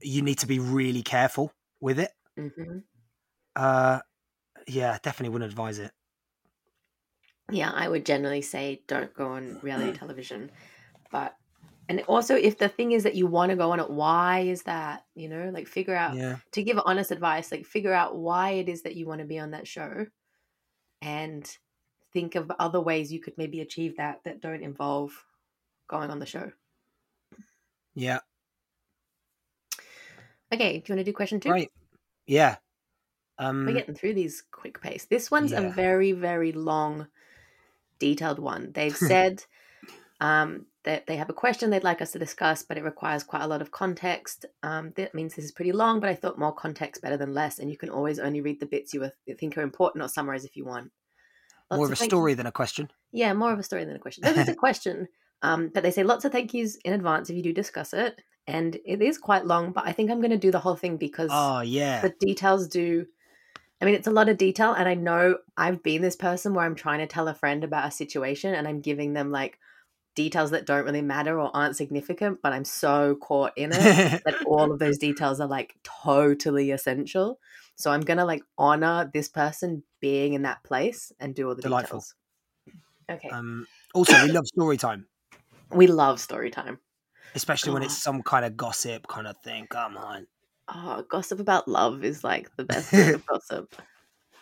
you 0.03 0.21
need 0.23 0.39
to 0.41 0.47
be 0.47 0.59
really 0.59 1.03
careful 1.03 1.53
with 1.81 1.99
it. 1.99 2.11
hmm 2.37 2.79
Uh, 3.57 4.01
yeah, 4.67 4.99
definitely 5.03 5.33
wouldn't 5.33 5.51
advise 5.51 5.79
it. 5.79 5.93
Yeah, 7.51 7.71
I 7.71 7.89
would 7.89 8.05
generally 8.05 8.43
say 8.43 8.83
don't 8.89 9.15
go 9.15 9.29
on 9.29 9.59
reality 9.63 9.93
television. 9.93 10.51
But 11.11 11.37
and 11.89 12.03
also 12.03 12.37
if 12.37 12.59
the 12.59 12.69
thing 12.69 12.93
is 12.93 13.05
that 13.05 13.15
you 13.17 13.27
want 13.27 13.51
to 13.51 13.57
go 13.57 13.73
on 13.73 13.81
it, 13.81 13.91
why 13.91 14.41
is 14.41 14.65
that? 14.65 15.07
You 15.15 15.29
know, 15.29 15.51
like 15.51 15.69
figure 15.69 15.95
out 15.97 16.19
Yeah, 16.19 16.39
to 16.53 16.63
give 16.63 16.79
honest 16.85 17.11
advice, 17.13 17.53
like 17.53 17.67
figure 17.67 17.93
out 17.93 18.17
why 18.19 18.53
it 18.53 18.69
is 18.69 18.83
that 18.83 18.97
you 18.97 19.07
want 19.07 19.21
to 19.21 19.27
be 19.27 19.39
on 19.39 19.53
that 19.53 19.69
show 19.69 20.07
and 21.03 21.59
think 22.13 22.35
of 22.35 22.51
other 22.59 22.81
ways 22.81 23.13
you 23.13 23.21
could 23.21 23.39
maybe 23.39 23.61
achieve 23.61 23.97
that 23.99 24.25
that 24.25 24.41
don't 24.41 24.63
involve 24.63 25.27
going 25.89 26.11
on 26.11 26.21
the 26.21 26.27
show. 26.27 26.53
yeah, 27.95 28.21
Okay, 30.53 30.81
do 30.81 30.93
you 30.93 30.97
want 30.97 31.01
to 31.01 31.05
do 31.05 31.13
question 31.13 31.39
two? 31.41 31.55
right, 31.55 31.71
yeah. 32.27 32.59
Um, 33.39 33.67
We're 33.67 33.75
getting 33.75 33.95
through 33.95 34.15
these 34.15 34.43
quick 34.51 34.81
pace. 34.81 35.05
This 35.05 35.31
one's 35.31 35.53
a 35.53 35.69
very, 35.71 36.13
very 36.13 36.53
long, 36.53 37.09
detailed 37.99 38.39
one. 38.39 38.73
They've 38.73 38.97
said 39.13 39.45
um, 40.21 40.67
that 40.85 41.07
they 41.07 41.17
have 41.17 41.29
a 41.29 41.35
question 41.35 41.69
they'd 41.71 41.85
like 41.85 42.01
us 42.01 42.13
to 42.13 42.19
discuss, 42.19 42.63
but 42.63 42.79
it 42.79 42.85
requires 42.85 43.23
quite 43.23 43.43
a 43.43 43.47
lot 43.47 43.61
of 43.61 43.71
context. 43.71 44.47
Um, 44.63 44.93
that 44.97 45.15
means 45.15 45.35
this 45.35 45.45
is 45.45 45.53
pretty 45.53 45.73
long, 45.73 46.01
but 46.01 46.09
I 46.09 46.15
thought 46.15 46.39
more 46.39 46.55
context 46.55 47.03
better 47.03 47.17
than 47.17 47.35
less, 47.35 47.59
and 47.59 47.71
you 47.71 47.77
can 47.77 47.91
always 47.91 48.19
only 48.19 48.41
read 48.41 48.61
the 48.61 48.67
bits 48.67 48.95
you 48.95 49.11
think 49.39 49.59
are 49.59 49.63
important 49.63 50.03
or 50.05 50.09
summarize 50.09 50.45
if 50.45 50.57
you 50.57 50.65
want. 50.65 50.91
Lots 51.71 51.79
more 51.79 51.87
of 51.87 51.93
a 51.93 51.97
thank- 51.97 52.11
story 52.11 52.35
than 52.35 52.47
a 52.47 52.53
question. 52.53 52.91
Yeah, 53.13 53.33
more 53.33 53.53
of 53.53 53.59
a 53.59 53.63
story 53.63 53.85
than 53.85 53.97
a 53.97 53.99
question. 53.99 54.23
This 54.25 54.39
is 54.39 54.49
a 54.49 54.55
question, 54.67 55.09
um, 55.43 55.71
but 55.75 55.83
they 55.83 55.91
say 55.91 56.05
lots 56.05 56.25
of 56.25 56.33
thank 56.33 56.55
yous 56.55 56.77
in 56.77 56.93
advance 56.93 57.29
if 57.29 57.37
you 57.37 57.43
do 57.43 57.53
discuss 57.53 57.93
it, 57.93 58.23
and 58.47 58.77
it 58.85 59.03
is 59.03 59.19
quite 59.19 59.45
long. 59.45 59.73
But 59.73 59.87
I 59.87 59.93
think 59.93 60.11
I'm 60.11 60.21
going 60.21 60.31
to 60.31 60.39
do 60.39 60.51
the 60.53 60.61
whole 60.61 60.77
thing 60.77 60.97
because 60.97 61.31
Oh 61.33 61.61
yeah, 61.61 62.01
the 62.01 62.15
details 62.21 62.69
do 62.69 63.07
i 63.81 63.85
mean 63.85 63.95
it's 63.95 64.07
a 64.07 64.13
lot 64.13 64.29
of 64.29 64.37
detail 64.37 64.73
and 64.73 64.89
i 64.89 64.95
know 64.95 65.37
i've 65.57 65.83
been 65.83 66.03
this 66.03 66.17
person 66.17 66.55
where 66.55 66.65
i'm 66.65 66.75
trying 66.75 66.99
to 66.99 67.07
tell 67.07 67.29
a 67.29 67.35
friend 67.35 67.65
about 67.65 67.89
a 67.89 67.91
situation 67.91 68.55
and 68.55 68.67
i'm 68.67 68.81
giving 68.81 69.13
them 69.13 69.31
like 69.31 69.59
details 70.15 70.51
that 70.51 70.65
don't 70.65 70.85
really 70.85 71.03
matter 71.03 71.39
or 71.39 71.55
aren't 71.55 71.77
significant 71.77 72.39
but 72.43 72.53
i'm 72.53 72.65
so 72.65 73.17
caught 73.17 73.53
in 73.57 73.71
it 73.73 74.23
that 74.25 74.43
all 74.47 74.73
of 74.73 74.79
those 74.79 74.99
details 74.99 75.41
are 75.41 75.49
like 75.49 75.75
totally 75.83 76.71
essential 76.71 77.39
so 77.75 77.91
i'm 77.91 78.01
gonna 78.01 78.25
like 78.25 78.43
honor 78.57 79.11
this 79.13 79.29
person 79.29 79.83
being 80.01 80.33
in 80.33 80.43
that 80.43 80.63
place 80.65 81.13
and 81.21 81.35
do 81.35 81.49
all 81.49 81.55
the 81.55 81.63
Delightful. 81.63 82.01
details 82.01 82.15
okay 83.11 83.29
um, 83.31 83.67
also, 83.95 84.21
we 84.25 84.33
love 84.33 84.47
story 84.47 84.77
time. 84.77 85.07
we 85.71 85.87
love 85.87 86.19
story 86.19 86.51
time 86.51 86.79
especially 87.37 87.73
when 87.73 87.83
it's 87.83 88.03
some 88.03 88.23
kind 88.23 88.45
of 88.45 88.57
gossip 88.57 89.07
kind 89.07 89.27
of 89.27 89.37
thing. 89.43 89.67
Come 89.69 89.97
on. 89.97 90.27
Oh, 90.69 91.05
gossip 91.09 91.41
about 91.41 91.69
love 91.69 92.05
is 92.05 92.25
like 92.25 92.55
the 92.57 92.65
best 92.65 92.91
kind 92.91 93.15
of 93.15 93.27
gossip. 93.27 93.75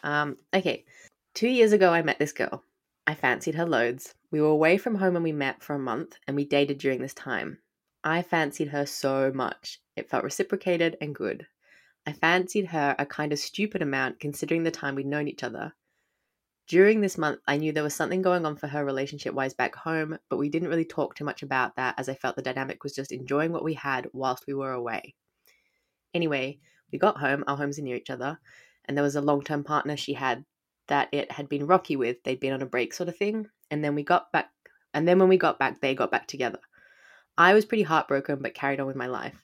Um, 0.03 0.37
okay. 0.55 0.85
Two 1.35 1.49
years 1.49 1.73
ago, 1.73 1.93
I 1.93 2.03
met 2.03 2.19
this 2.19 2.33
girl. 2.33 2.63
I 3.07 3.15
fancied 3.15 3.57
her 3.57 3.67
loads. 3.67 4.15
We 4.31 4.41
were 4.41 4.49
away 4.49 4.79
from 4.79 4.95
home 4.95 5.15
when 5.15 5.23
we 5.23 5.33
met 5.33 5.63
for 5.63 5.75
a 5.75 5.79
month, 5.79 6.17
and 6.27 6.37
we 6.37 6.45
dated 6.45 6.79
during 6.79 7.03
this 7.03 7.15
time. 7.15 7.59
I 8.03 8.23
fancied 8.23 8.69
her 8.69 8.87
so 8.87 9.33
much. 9.35 9.81
It 9.97 10.09
felt 10.09 10.25
reciprocated 10.25 10.97
and 11.01 11.15
good. 11.15 11.47
I 12.07 12.13
fancied 12.13 12.67
her 12.67 12.95
a 12.99 13.07
kind 13.07 13.33
of 13.33 13.39
stupid 13.39 13.83
amount 13.83 14.21
considering 14.21 14.63
the 14.63 14.71
time 14.71 14.95
we'd 14.95 15.07
known 15.07 15.29
each 15.29 15.43
other. 15.43 15.75
During 16.67 17.01
this 17.01 17.19
month, 17.19 17.41
I 17.47 17.59
knew 17.59 17.73
there 17.73 17.83
was 17.83 17.95
something 17.95 18.23
going 18.23 18.47
on 18.47 18.57
for 18.57 18.67
her 18.69 18.85
relationship 18.85 19.35
wise 19.35 19.55
back 19.55 19.75
home, 19.75 20.19
but 20.31 20.39
we 20.39 20.49
didn't 20.49 20.69
really 20.69 20.85
talk 20.85 21.15
too 21.15 21.25
much 21.25 21.43
about 21.43 21.77
that 21.77 21.95
as 21.99 22.09
I 22.09 22.15
felt 22.15 22.37
the 22.37 22.43
dynamic 22.43 22.83
was 22.83 22.95
just 22.95 23.13
enjoying 23.13 23.53
what 23.53 23.65
we 23.65 23.75
had 23.75 24.09
whilst 24.13 24.47
we 24.47 24.55
were 24.55 24.73
away. 24.73 25.15
Anyway, 26.15 26.61
we 26.93 26.99
got 26.99 27.19
home, 27.19 27.45
our 27.47 27.57
homes 27.57 27.79
are 27.79 27.83
near 27.83 27.97
each 27.97 28.11
other, 28.11 28.39
and 28.85 28.97
there 28.97 29.05
was 29.05 29.17
a 29.17 29.21
long 29.21 29.43
term 29.43 29.65
partner 29.65 29.97
she 29.97 30.15
had 30.15 30.45
that 30.87 31.09
it 31.13 31.33
had 31.33 31.49
been 31.49 31.67
rocky 31.67 31.97
with. 31.97 32.23
They'd 32.23 32.41
been 32.41 32.53
on 32.53 32.63
a 32.63 32.67
break 32.67 32.95
sort 32.95 33.09
of 33.09 33.17
thing. 33.17 33.49
And 33.71 33.83
then 33.83 33.95
we 33.95 34.05
got 34.05 34.31
back, 34.31 34.51
and 34.93 35.09
then 35.09 35.19
when 35.19 35.29
we 35.29 35.37
got 35.37 35.59
back, 35.59 35.81
they 35.81 35.95
got 35.95 36.11
back 36.11 36.29
together. 36.29 36.61
I 37.37 37.55
was 37.55 37.65
pretty 37.65 37.83
heartbroken, 37.83 38.41
but 38.41 38.55
carried 38.55 38.79
on 38.79 38.87
with 38.87 38.95
my 38.97 39.07
life. 39.07 39.43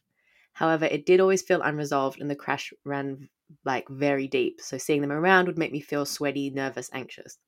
However, 0.52 0.84
it 0.84 1.06
did 1.06 1.20
always 1.20 1.42
feel 1.42 1.62
unresolved, 1.62 2.20
and 2.20 2.30
the 2.30 2.36
crash 2.36 2.72
ran 2.84 3.28
like 3.64 3.88
very 3.88 4.28
deep, 4.28 4.60
so 4.60 4.78
seeing 4.78 5.00
them 5.00 5.10
around 5.10 5.46
would 5.46 5.58
make 5.58 5.72
me 5.72 5.80
feel 5.80 6.06
sweaty, 6.06 6.50
nervous, 6.50 6.90
anxious. 6.92 7.38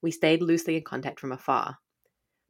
We 0.00 0.10
stayed 0.10 0.40
loosely 0.40 0.76
in 0.76 0.84
contact 0.84 1.20
from 1.20 1.32
afar. 1.32 1.76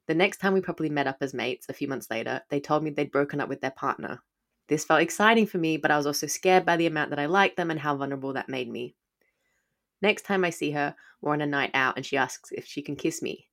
The 0.07 0.13
next 0.13 0.37
time 0.37 0.53
we 0.53 0.61
properly 0.61 0.89
met 0.89 1.07
up 1.07 1.17
as 1.21 1.33
mates, 1.33 1.67
a 1.67 1.73
few 1.73 1.87
months 1.87 2.09
later, 2.09 2.41
they 2.49 2.59
told 2.59 2.83
me 2.83 2.91
they'd 2.91 3.11
broken 3.11 3.41
up 3.41 3.49
with 3.49 3.61
their 3.61 3.71
partner. 3.71 4.21
This 4.69 4.85
felt 4.85 5.01
exciting 5.01 5.47
for 5.47 5.57
me, 5.57 5.77
but 5.77 5.89
I 5.89 5.97
was 5.97 6.05
also 6.05 6.27
scared 6.27 6.63
by 6.63 6.77
the 6.77 6.85
amount 6.85 7.09
that 7.09 7.19
I 7.19 7.25
liked 7.25 7.57
them 7.57 7.71
and 7.71 7.79
how 7.79 7.95
vulnerable 7.95 8.33
that 8.33 8.47
made 8.47 8.69
me. 8.69 8.95
Next 10.01 10.21
time 10.21 10.45
I 10.45 10.51
see 10.51 10.71
her, 10.71 10.95
we're 11.21 11.33
on 11.33 11.41
a 11.41 11.47
night 11.47 11.71
out 11.73 11.97
and 11.97 12.05
she 12.05 12.17
asks 12.17 12.51
if 12.51 12.65
she 12.65 12.83
can 12.83 12.95
kiss 12.95 13.21
me. 13.21 13.47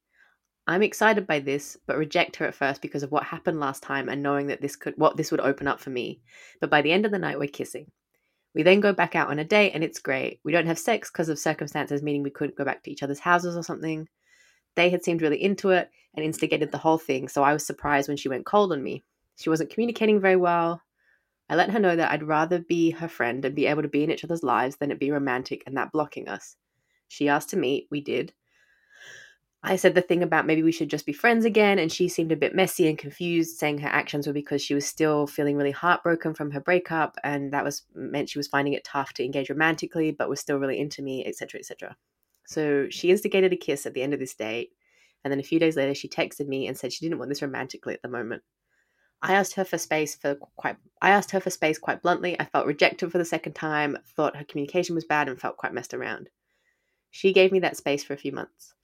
I'm 0.67 0.83
excited 0.83 1.27
by 1.27 1.41
this, 1.41 1.77
but 1.87 1.97
reject 1.97 2.37
her 2.37 2.47
at 2.47 2.55
first 2.55 2.83
because 2.83 3.03
of 3.03 3.13
what 3.13 3.25
happened 3.25 3.59
last 3.59 3.83
time 3.83 4.09
and 4.09 4.23
knowing 4.23 4.49
that 4.49 4.61
this 4.61 4.77
could 4.77 4.95
what 4.97 5.17
this 5.17 5.31
would 5.31 5.41
open 5.41 5.67
up 5.67 5.81
for 5.81 5.91
me. 5.91 6.21
But 6.61 6.71
by 6.71 6.83
the 6.83 6.93
end 6.93 7.07
of 7.07 7.13
the 7.13 7.19
night 7.19 7.39
we're 7.39 7.49
kissing. 7.49 7.91
We 8.55 8.63
then 8.63 8.81
go 8.81 8.93
back 8.93 9.15
out 9.15 9.29
on 9.31 9.39
a 9.39 9.45
date 9.45 9.73
and 9.73 9.83
it's 9.83 9.99
great. 9.99 10.41
We 10.45 10.53
don't 10.53 10.67
have 10.67 10.79
sex 10.79 11.11
because 11.11 11.29
of 11.29 11.39
circumstances, 11.39 12.03
meaning 12.03 12.23
we 12.23 12.31
couldn't 12.31 12.57
go 12.57 12.65
back 12.65 12.83
to 12.83 12.91
each 12.91 13.03
other's 13.03 13.21
houses 13.21 13.57
or 13.57 13.63
something. 13.63 14.09
They 14.75 14.91
had 14.91 15.05
seemed 15.05 15.23
really 15.23 15.43
into 15.43 15.71
it 15.71 15.91
and 16.15 16.25
instigated 16.25 16.73
the 16.73 16.79
whole 16.79 16.99
thing, 16.99 17.29
so 17.29 17.43
I 17.43 17.53
was 17.53 17.67
surprised 17.67 18.09
when 18.09 18.17
she 18.17 18.29
went 18.29 18.47
cold 18.47 18.73
on 18.73 18.83
me. 18.83 19.05
She 19.37 19.51
wasn't 19.51 19.71
communicating 19.71 20.21
very 20.21 20.37
well. 20.37 20.83
I 21.49 21.55
let 21.55 21.71
her 21.71 21.79
know 21.79 21.97
that 21.97 22.11
I'd 22.11 22.23
rather 22.23 22.59
be 22.59 22.91
her 22.91 23.09
friend 23.09 23.45
and 23.45 23.55
be 23.55 23.67
able 23.67 23.83
to 23.83 23.89
be 23.89 24.03
in 24.03 24.11
each 24.11 24.25
other's 24.25 24.43
lives 24.43 24.77
than 24.77 24.91
it 24.91 24.99
be 24.99 25.11
romantic 25.11 25.63
and 25.67 25.77
that 25.77 25.93
blocking 25.93 26.29
us. 26.29 26.57
She 27.09 27.29
asked 27.29 27.51
to 27.51 27.57
meet, 27.57 27.87
we 27.91 28.01
did. 28.01 28.33
I 29.63 29.77
said 29.77 29.95
the 29.95 30.01
thing 30.01 30.23
about 30.23 30.47
maybe 30.47 30.63
we 30.63 30.71
should 30.71 30.91
just 30.91 31.07
be 31.07 31.13
friends 31.13 31.45
again, 31.45 31.79
and 31.81 31.91
she 31.91 32.09
seemed 32.09 32.31
a 32.31 32.37
bit 32.37 32.55
messy 32.55 32.89
and 32.89 32.97
confused, 32.97 33.59
saying 33.59 33.79
her 33.79 33.89
actions 33.89 34.27
were 34.27 34.33
because 34.33 34.63
she 34.63 34.75
was 34.75 34.87
still 34.87 35.27
feeling 35.27 35.57
really 35.57 35.73
heartbroken 35.73 36.35
from 36.35 36.53
her 36.53 36.61
breakup, 36.61 37.17
and 37.25 37.53
that 37.53 37.65
was 37.65 37.83
meant 37.93 38.29
she 38.29 38.39
was 38.39 38.47
finding 38.47 38.75
it 38.75 38.85
tough 38.85 39.13
to 39.15 39.25
engage 39.25 39.51
romantically, 39.51 40.13
but 40.13 40.29
was 40.29 40.39
still 40.39 40.59
really 40.59 40.79
into 40.79 41.03
me, 41.03 41.25
etc., 41.27 41.59
etc. 41.59 41.97
So 42.47 42.87
she 42.91 43.11
instigated 43.11 43.53
a 43.53 43.57
kiss 43.57 43.87
at 43.87 43.95
the 43.95 44.03
end 44.03 44.15
of 44.15 44.21
this 44.21 44.37
date, 44.37 44.71
and 45.25 45.33
then 45.33 45.41
a 45.41 45.45
few 45.45 45.59
days 45.59 45.77
later, 45.77 45.95
she 45.95 46.09
texted 46.09 46.47
me 46.47 46.69
and 46.69 46.79
said 46.79 46.93
she 46.93 47.05
didn't 47.05 47.19
want 47.19 47.29
this 47.29 47.43
romantically 47.43 47.95
at 47.95 48.03
the 48.03 48.09
moment. 48.09 48.45
I 49.23 49.35
asked 49.35 49.55
her 49.55 49.65
for 49.65 49.79
space 49.79 50.15
for 50.15 50.37
quite. 50.57 50.77
I 51.01 51.11
asked 51.11 51.31
her 51.33 51.41
for 51.41 51.51
space 51.51 51.79
quite 51.79 52.03
bluntly. 52.03 52.39
I 52.39 52.45
felt 52.45 52.67
rejected 52.67 53.11
for 53.11 53.19
the 53.19 53.25
second 53.25 53.55
time, 53.55 53.99
thought 54.15 54.37
her 54.37 54.45
communication 54.45 54.95
was 54.95 55.05
bad, 55.05 55.29
and 55.29 55.41
felt 55.41 55.57
quite 55.57 55.73
messed 55.73 55.95
around. 55.95 56.29
She 57.11 57.33
gave 57.33 57.51
me 57.51 57.59
that 57.61 57.77
space 57.77 58.05
for 58.05 58.13
a 58.13 58.19
few 58.19 58.33
months. 58.33 58.75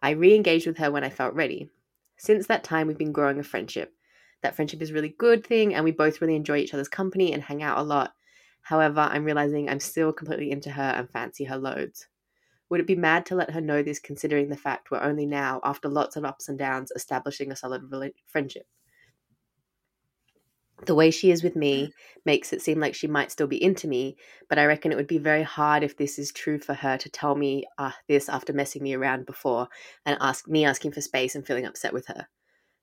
I 0.00 0.10
re 0.10 0.34
engaged 0.34 0.66
with 0.66 0.78
her 0.78 0.90
when 0.90 1.04
I 1.04 1.10
felt 1.10 1.34
ready. 1.34 1.70
Since 2.16 2.46
that 2.46 2.64
time, 2.64 2.86
we've 2.86 2.96
been 2.96 3.12
growing 3.12 3.38
a 3.38 3.42
friendship. 3.42 3.94
That 4.42 4.54
friendship 4.54 4.80
is 4.80 4.90
a 4.90 4.94
really 4.94 5.14
good 5.18 5.46
thing, 5.46 5.74
and 5.74 5.84
we 5.84 5.90
both 5.90 6.20
really 6.20 6.36
enjoy 6.36 6.58
each 6.58 6.72
other's 6.72 6.88
company 6.88 7.32
and 7.32 7.42
hang 7.42 7.62
out 7.62 7.78
a 7.78 7.82
lot. 7.82 8.14
However, 8.62 9.00
I'm 9.00 9.24
realizing 9.24 9.68
I'm 9.68 9.80
still 9.80 10.12
completely 10.12 10.50
into 10.50 10.70
her 10.70 10.82
and 10.82 11.10
fancy 11.10 11.44
her 11.44 11.58
loads. 11.58 12.06
Would 12.68 12.80
it 12.80 12.86
be 12.86 12.94
mad 12.94 13.26
to 13.26 13.34
let 13.34 13.50
her 13.50 13.60
know 13.60 13.82
this 13.82 13.98
considering 13.98 14.48
the 14.48 14.56
fact 14.56 14.90
we're 14.90 15.02
only 15.02 15.26
now, 15.26 15.60
after 15.64 15.88
lots 15.88 16.16
of 16.16 16.24
ups 16.24 16.48
and 16.48 16.58
downs, 16.58 16.92
establishing 16.94 17.50
a 17.50 17.56
solid 17.56 17.82
friendship? 18.26 18.66
The 20.86 20.94
way 20.94 21.10
she 21.10 21.30
is 21.30 21.42
with 21.42 21.56
me 21.56 21.92
makes 22.24 22.52
it 22.52 22.62
seem 22.62 22.80
like 22.80 22.94
she 22.94 23.06
might 23.06 23.30
still 23.30 23.46
be 23.46 23.62
into 23.62 23.88
me, 23.88 24.16
but 24.48 24.58
I 24.58 24.66
reckon 24.66 24.92
it 24.92 24.96
would 24.96 25.06
be 25.06 25.18
very 25.18 25.42
hard 25.42 25.82
if 25.82 25.96
this 25.96 26.18
is 26.18 26.32
true 26.32 26.58
for 26.58 26.74
her 26.74 26.96
to 26.98 27.08
tell 27.08 27.34
me 27.34 27.64
uh, 27.78 27.92
this 28.08 28.28
after 28.28 28.52
messing 28.52 28.82
me 28.82 28.94
around 28.94 29.26
before 29.26 29.68
and 30.06 30.16
ask 30.20 30.48
me 30.48 30.64
asking 30.64 30.92
for 30.92 31.00
space 31.00 31.34
and 31.34 31.46
feeling 31.46 31.66
upset 31.66 31.92
with 31.92 32.06
her. 32.06 32.28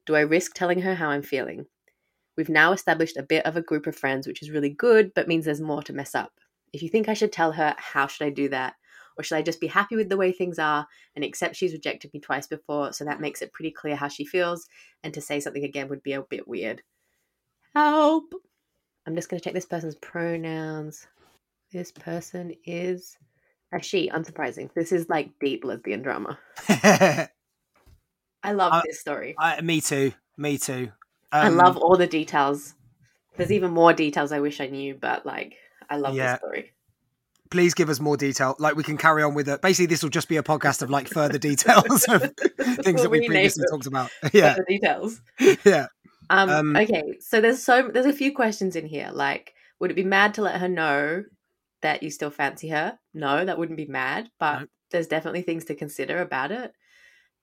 Do 0.05 0.15
I 0.15 0.21
risk 0.21 0.53
telling 0.53 0.81
her 0.81 0.95
how 0.95 1.09
I'm 1.09 1.23
feeling? 1.23 1.65
We've 2.37 2.49
now 2.49 2.71
established 2.71 3.17
a 3.17 3.23
bit 3.23 3.45
of 3.45 3.57
a 3.57 3.61
group 3.61 3.87
of 3.87 3.95
friends, 3.95 4.27
which 4.27 4.43
is 4.43 4.51
really 4.51 4.69
good, 4.69 5.13
but 5.15 5.27
means 5.27 5.45
there's 5.45 5.59
more 5.59 5.81
to 5.83 5.93
mess 5.93 6.13
up. 6.13 6.33
If 6.71 6.83
you 6.83 6.89
think 6.89 7.09
I 7.09 7.13
should 7.13 7.31
tell 7.31 7.51
her, 7.53 7.75
how 7.77 8.07
should 8.07 8.25
I 8.25 8.29
do 8.29 8.47
that? 8.49 8.75
Or 9.17 9.23
should 9.23 9.37
I 9.37 9.41
just 9.41 9.59
be 9.59 9.67
happy 9.67 9.95
with 9.95 10.09
the 10.09 10.17
way 10.17 10.31
things 10.31 10.59
are 10.59 10.85
and 11.15 11.25
accept 11.25 11.55
she's 11.55 11.73
rejected 11.73 12.13
me 12.13 12.19
twice 12.19 12.45
before, 12.45 12.93
so 12.93 13.03
that 13.05 13.19
makes 13.19 13.41
it 13.41 13.53
pretty 13.53 13.71
clear 13.71 13.95
how 13.95 14.07
she 14.07 14.23
feels, 14.23 14.67
and 15.03 15.13
to 15.15 15.21
say 15.21 15.39
something 15.39 15.63
again 15.63 15.89
would 15.89 16.03
be 16.03 16.13
a 16.13 16.21
bit 16.21 16.47
weird? 16.47 16.83
Help! 17.77 18.33
I'm 19.05 19.13
just 19.13 19.29
going 19.29 19.39
to 19.39 19.43
check 19.43 19.53
this 19.53 19.67
person's 19.67 19.93
pronouns. 19.93 21.05
This 21.71 21.91
person 21.91 22.55
is 22.65 23.15
a 23.71 23.79
she. 23.79 24.09
Unsurprising. 24.09 24.73
This 24.73 24.91
is 24.91 25.07
like 25.09 25.29
deep 25.39 25.63
lesbian 25.63 26.01
drama. 26.01 26.39
I 26.67 27.29
love 28.45 28.73
uh, 28.73 28.81
this 28.83 28.99
story. 28.99 29.35
I, 29.37 29.61
me 29.61 29.79
too. 29.79 30.11
Me 30.37 30.57
too. 30.57 30.91
Um, 31.31 31.45
I 31.45 31.49
love 31.49 31.77
all 31.77 31.97
the 31.97 32.07
details. 32.07 32.73
There's 33.35 33.51
even 33.51 33.69
more 33.69 33.93
details 33.93 34.31
I 34.31 34.39
wish 34.39 34.59
I 34.59 34.65
knew, 34.65 34.95
but 34.95 35.23
like, 35.27 35.53
I 35.87 35.97
love 35.97 36.15
yeah. 36.15 36.31
this 36.31 36.39
story 36.39 36.73
please 37.49 37.73
give 37.73 37.89
us 37.89 37.99
more 37.99 38.17
detail. 38.17 38.55
Like 38.59 38.75
we 38.75 38.83
can 38.83 38.97
carry 38.97 39.23
on 39.23 39.33
with 39.33 39.49
it. 39.49 39.61
Basically, 39.61 39.85
this 39.85 40.03
will 40.03 40.09
just 40.09 40.27
be 40.27 40.37
a 40.37 40.43
podcast 40.43 40.81
of 40.81 40.89
like 40.89 41.07
further 41.07 41.37
details 41.37 42.05
of 42.05 42.21
things 42.83 43.01
that 43.01 43.09
we 43.09 43.25
previously 43.25 43.65
talked 43.69 43.87
about. 43.87 44.09
Yeah, 44.33 44.57
details. 44.67 45.21
Yeah. 45.63 45.87
Um, 46.29 46.49
um, 46.49 46.75
okay, 46.75 47.17
so 47.19 47.41
there's 47.41 47.63
so 47.63 47.89
there's 47.93 48.05
a 48.05 48.13
few 48.13 48.33
questions 48.33 48.75
in 48.75 48.85
here. 48.85 49.09
Like, 49.13 49.53
would 49.79 49.91
it 49.91 49.95
be 49.95 50.03
mad 50.03 50.33
to 50.35 50.41
let 50.41 50.59
her 50.59 50.67
know 50.67 51.23
that 51.81 52.03
you 52.03 52.09
still 52.09 52.31
fancy 52.31 52.69
her? 52.69 52.99
No, 53.13 53.45
that 53.45 53.57
wouldn't 53.57 53.77
be 53.77 53.85
mad, 53.85 54.29
but 54.39 54.61
no. 54.61 54.65
there's 54.91 55.07
definitely 55.07 55.41
things 55.41 55.65
to 55.65 55.75
consider 55.75 56.21
about 56.21 56.51
it. 56.51 56.73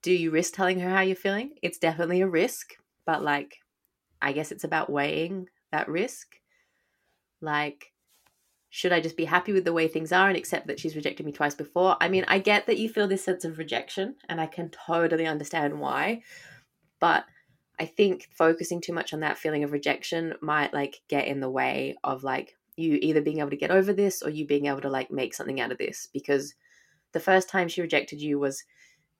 Do 0.02 0.12
you 0.12 0.30
risk 0.30 0.54
telling 0.54 0.80
her 0.80 0.90
how 0.90 1.00
you're 1.00 1.16
feeling? 1.16 1.54
It's 1.62 1.78
definitely 1.78 2.20
a 2.20 2.28
risk, 2.28 2.74
but 3.06 3.22
like, 3.22 3.56
I 4.20 4.32
guess 4.32 4.52
it's 4.52 4.64
about 4.64 4.90
weighing 4.90 5.48
that 5.72 5.88
risk. 5.88 6.36
Like, 7.40 7.92
should 8.68 8.92
I 8.92 9.00
just 9.00 9.16
be 9.16 9.24
happy 9.24 9.52
with 9.52 9.64
the 9.64 9.72
way 9.72 9.86
things 9.86 10.12
are 10.12 10.28
and 10.28 10.36
accept 10.36 10.66
that 10.66 10.80
she's 10.80 10.96
rejected 10.96 11.24
me 11.24 11.32
twice 11.32 11.54
before? 11.54 11.96
I 12.00 12.08
mean, 12.08 12.24
I 12.28 12.38
get 12.38 12.66
that 12.66 12.78
you 12.78 12.88
feel 12.88 13.06
this 13.06 13.24
sense 13.24 13.44
of 13.44 13.56
rejection, 13.56 14.16
and 14.28 14.40
I 14.40 14.46
can 14.46 14.68
totally 14.68 15.26
understand 15.26 15.78
why, 15.78 16.22
but 17.00 17.24
I 17.78 17.86
think 17.86 18.28
focusing 18.32 18.80
too 18.80 18.92
much 18.92 19.12
on 19.12 19.20
that 19.20 19.38
feeling 19.38 19.64
of 19.64 19.72
rejection 19.72 20.34
might 20.40 20.72
like 20.72 21.00
get 21.08 21.26
in 21.26 21.40
the 21.40 21.50
way 21.50 21.96
of 22.04 22.22
like 22.22 22.56
you 22.76 22.98
either 23.02 23.20
being 23.20 23.38
able 23.38 23.50
to 23.50 23.56
get 23.56 23.70
over 23.70 23.92
this 23.92 24.22
or 24.22 24.30
you 24.30 24.46
being 24.46 24.66
able 24.66 24.80
to 24.80 24.90
like 24.90 25.10
make 25.10 25.34
something 25.34 25.60
out 25.60 25.72
of 25.72 25.78
this 25.78 26.08
because 26.12 26.54
the 27.12 27.20
first 27.20 27.48
time 27.48 27.68
she 27.68 27.80
rejected 27.80 28.20
you 28.20 28.38
was 28.38 28.64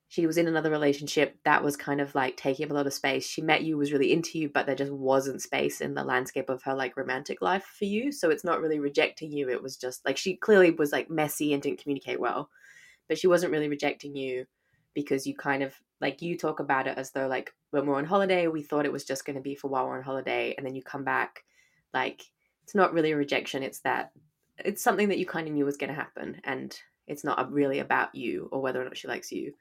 she 0.07 0.27
was 0.27 0.37
in 0.37 0.47
another 0.47 0.69
relationship 0.69 1.37
that 1.45 1.63
was 1.63 1.75
kind 1.75 1.99
of 1.99 2.13
like 2.13 2.37
taking 2.37 2.65
up 2.65 2.71
a 2.71 2.73
lot 2.73 2.85
of 2.85 2.93
space. 2.93 3.27
She 3.27 3.41
met 3.41 3.63
you, 3.63 3.75
was 3.75 3.91
really 3.91 4.13
into 4.13 4.37
you, 4.37 4.49
but 4.49 4.65
there 4.65 4.75
just 4.75 4.91
wasn't 4.91 5.41
space 5.41 5.81
in 5.81 5.95
the 5.95 6.03
landscape 6.03 6.47
of 6.49 6.61
her 6.63 6.75
like 6.75 6.95
romantic 6.95 7.41
life 7.41 7.65
for 7.77 7.85
you. 7.85 8.11
So 8.11 8.29
it's 8.29 8.43
not 8.43 8.61
really 8.61 8.79
rejecting 8.79 9.31
you. 9.31 9.49
It 9.49 9.63
was 9.63 9.77
just 9.77 10.05
like 10.05 10.15
she 10.15 10.35
clearly 10.35 10.71
was 10.71 10.91
like 10.91 11.09
messy 11.09 11.53
and 11.53 11.61
didn't 11.61 11.81
communicate 11.81 12.19
well, 12.19 12.49
but 13.09 13.17
she 13.17 13.27
wasn't 13.27 13.51
really 13.51 13.67
rejecting 13.67 14.15
you 14.15 14.45
because 14.95 15.27
you 15.27 15.35
kind 15.35 15.61
of 15.61 15.75
like 16.01 16.21
you 16.21 16.35
talk 16.35 16.59
about 16.59 16.87
it 16.87 16.97
as 16.97 17.11
though 17.11 17.27
like 17.27 17.53
when 17.69 17.85
we're 17.85 17.97
on 17.97 18.05
holiday 18.05 18.47
we 18.47 18.63
thought 18.63 18.85
it 18.85 18.91
was 18.91 19.05
just 19.05 19.25
going 19.25 19.35
to 19.35 19.41
be 19.41 19.55
for 19.55 19.67
while 19.67 19.85
we're 19.85 19.97
on 19.97 20.03
holiday 20.03 20.55
and 20.57 20.65
then 20.65 20.73
you 20.73 20.81
come 20.81 21.03
back 21.03 21.43
like 21.93 22.23
it's 22.63 22.73
not 22.73 22.93
really 22.93 23.11
a 23.11 23.17
rejection 23.17 23.61
it's 23.61 23.81
that 23.81 24.11
it's 24.59 24.81
something 24.81 25.09
that 25.09 25.17
you 25.17 25.25
kind 25.25 25.47
of 25.47 25.53
knew 25.53 25.65
was 25.65 25.77
going 25.77 25.89
to 25.89 25.95
happen 25.95 26.39
and 26.43 26.79
it's 27.07 27.23
not 27.23 27.51
really 27.51 27.79
about 27.79 28.15
you 28.15 28.49
or 28.51 28.61
whether 28.61 28.81
or 28.81 28.85
not 28.85 28.97
she 28.97 29.07
likes 29.07 29.31
you. 29.31 29.53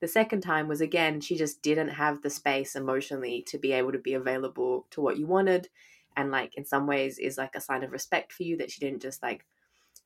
The 0.00 0.08
second 0.08 0.40
time 0.40 0.68
was 0.68 0.80
again 0.80 1.20
she 1.20 1.36
just 1.36 1.62
didn't 1.62 1.88
have 1.88 2.22
the 2.22 2.30
space 2.30 2.74
emotionally 2.74 3.42
to 3.48 3.58
be 3.58 3.72
able 3.72 3.92
to 3.92 3.98
be 3.98 4.14
available 4.14 4.86
to 4.90 5.00
what 5.00 5.16
you 5.16 5.26
wanted 5.26 5.68
and 6.16 6.30
like 6.30 6.56
in 6.56 6.64
some 6.64 6.86
ways 6.86 7.18
is 7.18 7.38
like 7.38 7.54
a 7.54 7.60
sign 7.60 7.84
of 7.84 7.92
respect 7.92 8.32
for 8.32 8.42
you 8.42 8.56
that 8.56 8.70
she 8.70 8.80
didn't 8.80 9.00
just 9.00 9.22
like 9.22 9.46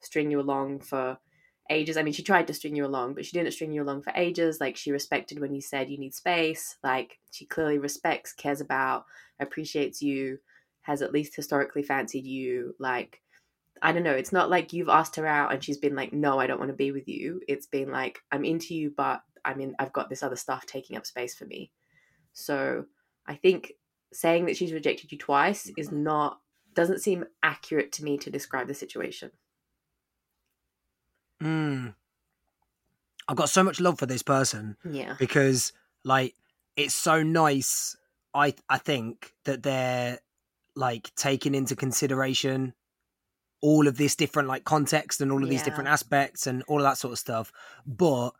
string 0.03 0.31
you 0.31 0.38
along 0.38 0.81
for 0.81 1.18
ages. 1.70 1.96
I 1.96 2.02
mean, 2.02 2.14
she 2.14 2.22
tried 2.22 2.46
to 2.46 2.55
string 2.55 2.76
you 2.76 2.87
along, 2.87 3.14
but 3.14 3.24
she 3.24 3.37
didn't 3.37 3.52
string 3.52 3.72
you 3.72 3.83
along 3.83 4.02
for 4.02 4.12
ages. 4.16 4.61
Like, 4.61 4.76
she 4.76 4.92
respected 4.92 5.40
when 5.40 5.55
you 5.55 5.61
said 5.61 5.90
you 5.90 5.98
need 5.98 6.14
space. 6.14 6.76
Like, 6.83 7.18
she 7.31 7.46
clearly 7.46 7.79
respects, 7.79 8.33
cares 8.33 8.61
about, 8.61 9.05
appreciates 9.40 10.02
you, 10.02 10.38
has 10.83 11.02
at 11.02 11.12
least 11.12 11.37
historically 11.37 11.83
fancied 11.83 12.26
you. 12.26 12.74
Like, 12.79 13.20
I 13.83 13.92
don't 13.92 14.05
know, 14.05 14.12
it's 14.12 14.33
not 14.33 14.50
like 14.50 14.72
you've 14.72 14.88
asked 14.88 15.16
her 15.16 15.26
out 15.26 15.52
and 15.52 15.62
she's 15.62 15.79
been 15.79 15.94
like, 15.94 16.12
no, 16.12 16.38
I 16.38 16.46
don't 16.46 16.59
want 16.59 16.70
to 16.70 16.76
be 16.76 16.92
with 16.92 17.09
you. 17.09 17.40
It's 17.46 17.66
been 17.66 17.90
like, 17.90 18.20
I'm 18.33 18.44
into 18.44 18.74
you, 18.74 18.92
but 18.96 19.22
I 19.44 19.55
mean, 19.55 19.74
I've 19.79 19.92
got 19.92 20.09
this 20.09 20.22
other 20.22 20.37
stuff 20.37 20.64
taking 20.66 20.96
up 20.96 21.07
space 21.07 21.35
for 21.35 21.44
me. 21.44 21.70
So 22.33 22.87
I 23.26 23.35
think 23.35 23.72
saying 24.12 24.46
that 24.46 24.57
she's 24.57 24.72
rejected 24.72 25.12
you 25.12 25.18
twice 25.18 25.70
is 25.76 25.88
mm-hmm. 25.88 26.05
not, 26.05 26.40
doesn't 26.74 27.02
seem 27.02 27.24
accurate 27.42 27.92
to 27.92 28.05
me 28.05 28.18
to 28.18 28.31
describe 28.31 28.68
the 28.68 28.74
situation. 28.74 29.31
Mm. 31.42 31.94
I've 33.29 33.37
got 33.37 33.49
so 33.51 33.62
much 33.64 33.81
love 33.81 33.99
for 33.99 34.07
this 34.07 34.22
person 34.22 34.77
Yeah. 34.88 35.16
because, 35.18 35.72
like, 36.05 36.35
it's 36.77 36.94
so 36.94 37.22
nice. 37.22 37.96
I 38.35 38.55
I 38.68 38.79
think 38.79 39.33
that 39.44 39.62
they're 39.62 40.18
like 40.75 41.11
taking 41.16 41.55
into 41.55 41.75
consideration 41.75 42.75
all 43.62 43.88
of 43.88 43.96
this 43.96 44.14
different 44.14 44.46
like 44.49 44.64
context 44.64 45.20
and 45.22 45.33
all 45.33 45.42
of 45.42 45.49
these 45.49 45.62
different 45.62 45.88
aspects 45.88 46.46
and 46.46 46.62
all 46.68 46.77
of 46.79 46.83
that 46.85 46.99
sort 46.99 47.12
of 47.12 47.18
stuff. 47.18 47.51
But 47.87 48.31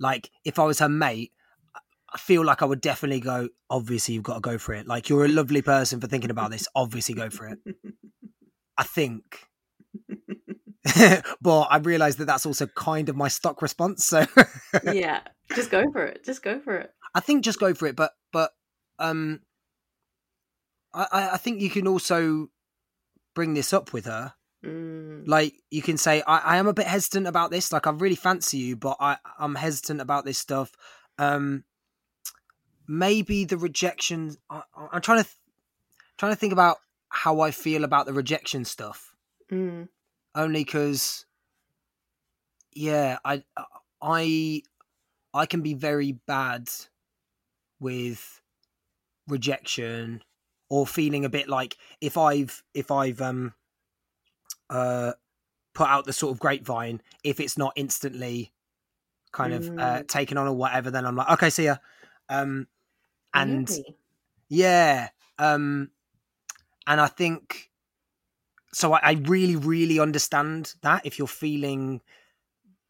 like, 0.00 0.30
if 0.44 0.58
I 0.58 0.64
was 0.64 0.80
her 0.80 0.88
mate, 0.88 1.32
I 2.12 2.18
feel 2.18 2.44
like 2.44 2.60
I 2.62 2.64
would 2.66 2.80
definitely 2.80 3.20
go. 3.20 3.48
Obviously, 3.70 4.14
you've 4.14 4.24
got 4.24 4.34
to 4.34 4.40
go 4.40 4.58
for 4.58 4.74
it. 4.74 4.86
Like, 4.86 5.08
you're 5.08 5.24
a 5.24 5.28
lovely 5.28 5.62
person 5.62 6.00
for 6.00 6.06
thinking 6.08 6.30
about 6.30 6.50
this. 6.50 6.66
Obviously, 6.74 7.14
go 7.14 7.30
for 7.30 7.46
it. 7.46 7.58
I 8.76 8.82
think. 8.82 9.46
but 11.40 11.62
I 11.62 11.78
realised 11.78 12.18
that 12.18 12.26
that's 12.26 12.46
also 12.46 12.66
kind 12.66 13.08
of 13.08 13.16
my 13.16 13.28
stock 13.28 13.62
response. 13.62 14.04
So 14.04 14.24
yeah. 14.84 15.20
Just 15.54 15.70
go 15.70 15.90
for 15.92 16.04
it. 16.04 16.24
Just 16.24 16.42
go 16.42 16.60
for 16.60 16.76
it. 16.76 16.92
I 17.14 17.20
think 17.20 17.44
just 17.44 17.60
go 17.60 17.72
for 17.74 17.86
it. 17.86 17.96
But 17.96 18.12
but 18.32 18.52
um, 18.98 19.40
I 20.94 21.06
I- 21.12 21.30
I 21.34 21.36
think 21.36 21.60
you 21.60 21.70
can 21.70 21.86
also 21.86 22.48
bring 23.34 23.54
this 23.54 23.72
up 23.72 23.92
with 23.92 24.06
her. 24.06 24.34
Mm. 24.64 25.28
Like 25.28 25.54
you 25.70 25.82
can 25.82 25.96
say, 25.98 26.22
I, 26.26 26.38
I 26.38 26.56
am 26.56 26.66
a 26.66 26.72
bit 26.72 26.86
hesitant 26.86 27.26
about 27.26 27.50
this. 27.50 27.72
Like 27.72 27.86
I 27.86 27.90
really 27.90 28.16
fancy 28.16 28.58
you, 28.58 28.76
but 28.76 28.96
I 29.00 29.18
I'm 29.38 29.54
hesitant 29.54 30.00
about 30.00 30.24
this 30.24 30.38
stuff. 30.38 30.72
Um, 31.18 31.64
maybe 32.88 33.44
the 33.44 33.58
rejection. 33.58 34.36
I, 34.50 34.62
I'm 34.92 35.00
trying 35.00 35.18
to 35.18 35.24
th- 35.24 35.36
trying 36.18 36.32
to 36.32 36.36
think 36.36 36.52
about 36.52 36.78
how 37.08 37.40
I 37.40 37.50
feel 37.50 37.84
about 37.84 38.06
the 38.06 38.12
rejection 38.12 38.64
stuff. 38.64 39.14
Mm. 39.50 39.88
Only 40.36 40.64
because 40.64 41.26
yeah 42.74 43.18
i 43.24 43.42
i 44.02 44.62
i 45.34 45.46
can 45.46 45.62
be 45.62 45.74
very 45.74 46.12
bad 46.12 46.68
with 47.80 48.40
rejection 49.28 50.22
or 50.70 50.86
feeling 50.86 51.24
a 51.24 51.30
bit 51.30 51.48
like 51.48 51.76
if 52.00 52.16
i've 52.18 52.62
if 52.74 52.90
i've 52.90 53.20
um 53.22 53.54
uh 54.70 55.12
put 55.74 55.88
out 55.88 56.06
the 56.06 56.12
sort 56.12 56.32
of 56.32 56.40
grapevine 56.40 57.02
if 57.24 57.40
it's 57.40 57.58
not 57.58 57.72
instantly 57.76 58.52
kind 59.32 59.54
of 59.54 59.70
uh 59.78 60.02
Mm. 60.02 60.08
taken 60.08 60.38
on 60.38 60.48
or 60.48 60.54
whatever 60.54 60.90
then 60.90 61.06
i'm 61.06 61.16
like 61.16 61.30
okay 61.30 61.50
see 61.50 61.66
ya 61.66 61.76
um 62.28 62.68
and 63.34 63.70
Really? 63.70 63.96
yeah. 64.50 65.10
Um 65.38 65.92
and 66.86 67.00
I 67.00 67.08
think 67.08 67.70
so 68.76 68.92
I, 68.92 69.00
I 69.02 69.12
really, 69.24 69.56
really 69.56 69.98
understand 69.98 70.74
that 70.82 71.06
if 71.06 71.18
you're 71.18 71.26
feeling 71.26 72.02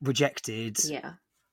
rejected. 0.00 0.78
Yeah. 0.84 1.12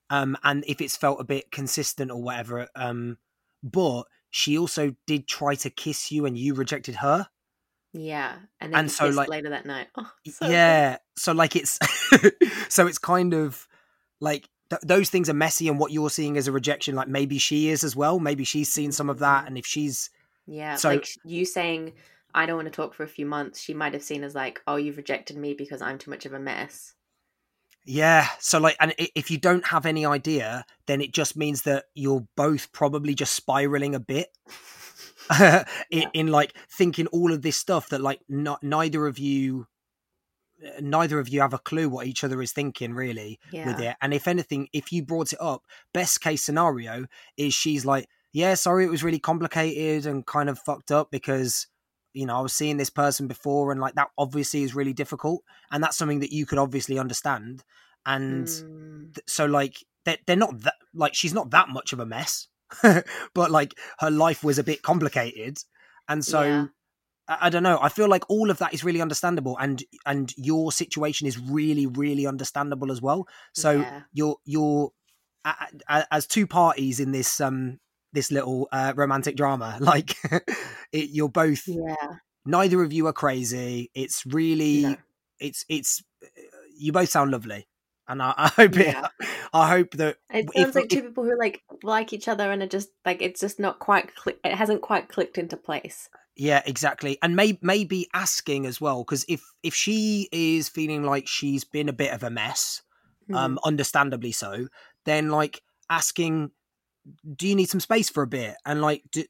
Um 0.09 0.37
and 0.43 0.63
if 0.67 0.81
it's 0.81 0.97
felt 0.97 1.19
a 1.21 1.23
bit 1.23 1.51
consistent 1.51 2.11
or 2.11 2.21
whatever. 2.21 2.67
Um 2.75 3.17
but 3.61 4.03
she 4.29 4.57
also 4.57 4.95
did 5.07 5.27
try 5.27 5.55
to 5.55 5.69
kiss 5.69 6.11
you 6.11 6.25
and 6.25 6.37
you 6.37 6.53
rejected 6.55 6.95
her. 6.95 7.27
Yeah. 7.93 8.33
And 8.59 8.73
then 8.73 8.79
And 8.79 8.91
so, 8.91 9.05
kissed 9.05 9.17
like- 9.17 9.29
later 9.29 9.49
that 9.51 9.65
night. 9.65 9.87
Oh, 9.97 10.09
so 10.29 10.47
yeah. 10.49 10.97
So 11.15 11.31
like 11.33 11.55
it's 11.55 11.77
so 12.69 12.87
it's 12.87 12.97
kind 12.97 13.33
of 13.33 13.67
like 14.19 14.49
th- 14.69 14.81
those 14.83 15.09
things 15.09 15.29
are 15.29 15.33
messy 15.35 15.67
and 15.67 15.79
what 15.79 15.91
you're 15.91 16.09
seeing 16.09 16.37
as 16.37 16.47
a 16.47 16.51
rejection 16.51 16.95
like 16.95 17.07
maybe 17.07 17.37
she 17.37 17.69
is 17.69 17.83
as 17.83 17.95
well 17.95 18.19
maybe 18.19 18.43
she's 18.43 18.71
seen 18.71 18.91
some 18.91 19.09
of 19.09 19.19
that 19.19 19.47
and 19.47 19.57
if 19.57 19.65
she's 19.65 20.09
Yeah, 20.47 20.75
So- 20.75 20.89
like 20.89 21.07
you 21.23 21.45
saying, 21.45 21.93
I 22.33 22.45
don't 22.45 22.55
want 22.55 22.67
to 22.67 22.71
talk 22.71 22.93
for 22.93 23.03
a 23.03 23.07
few 23.07 23.25
months, 23.25 23.59
she 23.61 23.73
might 23.73 23.93
have 23.93 24.03
seen 24.03 24.23
as 24.23 24.35
like, 24.35 24.61
oh, 24.67 24.75
you've 24.75 24.97
rejected 24.97 25.37
me 25.37 25.53
because 25.53 25.81
I'm 25.81 25.97
too 25.97 26.11
much 26.11 26.25
of 26.25 26.33
a 26.33 26.39
mess. 26.39 26.93
Yeah. 27.85 28.27
So 28.39 28.59
like, 28.59 28.77
and 28.79 28.93
if 28.97 29.29
you 29.29 29.37
don't 29.37 29.65
have 29.67 29.85
any 29.85 30.05
idea, 30.05 30.65
then 30.87 31.01
it 31.01 31.13
just 31.13 31.35
means 31.35 31.63
that 31.63 31.85
you're 31.93 32.25
both 32.37 32.71
probably 32.71 33.13
just 33.13 33.33
spiraling 33.35 33.93
a 33.93 33.99
bit 33.99 34.29
in, 35.39 35.65
Yeah. 35.91 36.09
in 36.13 36.27
like 36.27 36.53
thinking 36.71 37.07
all 37.07 37.33
of 37.33 37.41
this 37.41 37.57
stuff 37.57 37.89
that 37.89 38.01
like 38.01 38.21
not, 38.29 38.63
neither 38.63 39.05
of 39.05 39.19
you, 39.19 39.67
uh, 40.65 40.79
neither 40.79 41.19
of 41.19 41.27
you 41.27 41.41
have 41.41 41.53
a 41.53 41.59
clue 41.59 41.89
what 41.89 42.07
each 42.07 42.23
other 42.23 42.41
is 42.41 42.53
thinking 42.53 42.93
really 42.93 43.37
Yeah. 43.51 43.67
with 43.67 43.79
it. 43.81 43.97
And 44.01 44.13
if 44.13 44.27
anything, 44.29 44.69
if 44.71 44.93
you 44.93 45.03
brought 45.03 45.33
it 45.33 45.41
up, 45.41 45.63
best 45.93 46.21
case 46.21 46.41
scenario 46.41 47.05
is 47.35 47.53
she's 47.53 47.85
like, 47.85 48.07
yeah, 48.31 48.53
sorry, 48.55 48.85
it 48.85 48.89
was 48.91 49.03
really 49.03 49.19
complicated 49.19 50.05
and 50.05 50.25
kind 50.25 50.49
of 50.49 50.57
fucked 50.57 50.91
up 50.91 51.11
because 51.11 51.67
you 52.13 52.25
know 52.25 52.37
I 52.37 52.41
was 52.41 52.53
seeing 52.53 52.77
this 52.77 52.89
person 52.89 53.27
before 53.27 53.71
and 53.71 53.81
like 53.81 53.95
that 53.95 54.09
obviously 54.17 54.63
is 54.63 54.75
really 54.75 54.93
difficult 54.93 55.43
and 55.71 55.83
that's 55.83 55.97
something 55.97 56.19
that 56.21 56.31
you 56.31 56.45
could 56.45 56.59
obviously 56.59 56.99
understand 56.99 57.63
and 58.05 58.47
Mm, 58.47 59.13
th- 59.15 59.23
so 59.27 59.45
like 59.45 59.77
they're, 60.05 60.17
they're 60.27 60.35
not 60.35 60.61
that 60.61 60.75
like 60.93 61.13
she's 61.15 61.33
not 61.33 61.51
that 61.51 61.69
much 61.69 61.93
of 61.93 61.99
a 61.99 62.05
mess 62.05 62.47
but 63.33 63.51
like 63.51 63.73
her 63.99 64.11
life 64.11 64.43
was 64.43 64.57
a 64.59 64.63
bit 64.63 64.81
complicated 64.81 65.57
and 66.07 66.25
so 66.25 66.41
Yeah. 66.41 66.67
I, 67.27 67.37
I 67.41 67.49
don't 67.49 67.63
know 67.63 67.79
i 67.81 67.89
feel 67.89 68.09
like 68.09 68.29
all 68.29 68.49
of 68.49 68.57
that 68.59 68.73
is 68.73 68.83
really 68.83 69.01
understandable 69.01 69.57
and 69.59 69.83
and 70.05 70.33
your 70.37 70.71
situation 70.71 71.27
is 71.27 71.39
really 71.39 71.85
really 71.87 72.27
understandable 72.27 72.91
as 72.91 73.01
well 73.01 73.27
so 73.53 73.71
yeah. 73.71 74.01
you're 74.13 74.37
you're 74.45 74.91
as 75.89 76.25
two 76.27 76.47
parties 76.47 76.99
in 76.99 77.11
this 77.11 77.41
um 77.41 77.79
this 78.13 78.31
little 78.31 78.67
uh, 78.71 78.93
romantic 78.95 79.35
drama 79.35 79.77
like 79.81 80.15
it, 80.91 81.09
you're 81.11 81.29
both 81.29 81.63
Yeah. 81.67 81.95
neither 82.45 82.81
of 82.83 82.93
you 82.93 83.07
are 83.07 83.13
crazy 83.13 83.91
it's 83.93 84.25
really 84.25 84.81
No. 84.83 84.95
it's 85.39 85.65
it's 85.69 86.03
you 86.77 86.91
both 86.91 87.09
sound 87.09 87.31
lovely 87.31 87.67
and 88.07 88.21
i, 88.21 88.33
I 88.37 88.47
hope 88.49 88.75
Yeah. 88.75 89.07
it 89.19 89.27
i 89.53 89.69
hope 89.69 89.91
that 89.91 90.17
It 90.29 90.45
if- 90.53 90.61
sounds 90.63 90.75
like 90.75 90.89
two 90.89 90.97
if- 90.99 91.03
people 91.05 91.23
who 91.23 91.37
like 91.37 91.61
like 91.83 92.13
each 92.13 92.27
other 92.27 92.51
and 92.51 92.61
are 92.63 92.67
just 92.67 92.89
like 93.05 93.21
it's 93.21 93.39
just 93.41 93.59
not 93.59 93.79
quite 93.79 94.15
cli- 94.15 94.39
it 94.43 94.55
hasn't 94.55 94.81
quite 94.81 95.09
clicked 95.09 95.37
into 95.37 95.57
place. 95.57 96.09
yeah 96.35 96.61
exactly 96.65 97.17
and 97.21 97.35
may, 97.35 97.57
maybe 97.61 98.07
asking 98.13 98.65
as 98.65 98.79
well 98.81 99.03
because 99.03 99.25
if 99.27 99.41
if 99.63 99.73
she 99.75 100.29
is 100.31 100.69
feeling 100.69 101.03
like 101.03 101.27
she's 101.27 101.63
been 101.63 101.89
a 101.89 101.93
bit 101.93 102.13
of 102.13 102.23
a 102.23 102.29
mess 102.29 102.81
Mm. 103.29 103.37
um 103.37 103.59
understandably 103.63 104.33
so 104.33 104.67
then 105.05 105.29
like 105.29 105.61
asking 105.89 106.51
do 107.35 107.47
you 107.47 107.55
need 107.55 107.69
some 107.69 107.79
space 107.79 108.09
for 108.09 108.23
a 108.23 108.27
bit 108.27 108.55
and 108.65 108.81
like 108.81 109.03
do, 109.11 109.23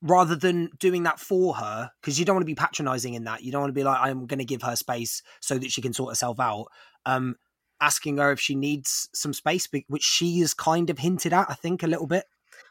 rather 0.00 0.34
than 0.34 0.68
doing 0.78 1.04
that 1.04 1.20
for 1.20 1.54
her 1.54 1.90
because 2.00 2.18
you 2.18 2.24
don't 2.24 2.36
want 2.36 2.42
to 2.42 2.46
be 2.46 2.54
patronizing 2.54 3.14
in 3.14 3.24
that 3.24 3.42
you 3.42 3.52
don't 3.52 3.60
want 3.60 3.70
to 3.70 3.74
be 3.74 3.84
like 3.84 4.00
i'm 4.00 4.26
going 4.26 4.38
to 4.38 4.44
give 4.44 4.62
her 4.62 4.74
space 4.74 5.22
so 5.40 5.58
that 5.58 5.70
she 5.70 5.80
can 5.80 5.92
sort 5.92 6.10
herself 6.10 6.40
out 6.40 6.66
um 7.06 7.36
asking 7.80 8.18
her 8.18 8.32
if 8.32 8.40
she 8.40 8.54
needs 8.54 9.08
some 9.14 9.32
space 9.32 9.68
which 9.88 10.02
she 10.02 10.40
has 10.40 10.54
kind 10.54 10.90
of 10.90 10.98
hinted 10.98 11.32
at 11.32 11.48
i 11.48 11.54
think 11.54 11.82
a 11.82 11.86
little 11.86 12.06
bit 12.06 12.24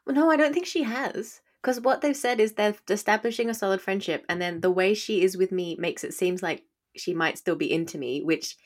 Well, 0.06 0.15
no, 0.15 0.30
I 0.30 0.38
don't 0.38 0.54
think 0.54 0.65
she 0.65 0.84
has. 0.84 1.41
Because 1.62 1.80
what 1.80 2.02
they've 2.02 2.17
said 2.17 2.39
is 2.39 2.54
they're 2.54 2.76
establishing 2.89 3.50
a 3.50 3.54
solid 3.54 3.82
friendship, 3.82 4.26
and 4.28 4.41
then 4.41 4.62
the 4.62 4.71
way 4.71 4.95
she 4.95 5.21
is 5.21 5.38
with 5.38 5.52
me 5.52 5.76
makes 5.78 6.04
it 6.04 6.13
seems 6.13 6.41
like 6.41 6.63
she 6.97 7.13
might 7.13 7.38
still 7.38 7.56
be 7.56 7.71
into 7.71 8.00
me, 8.00 8.24
which 8.24 8.58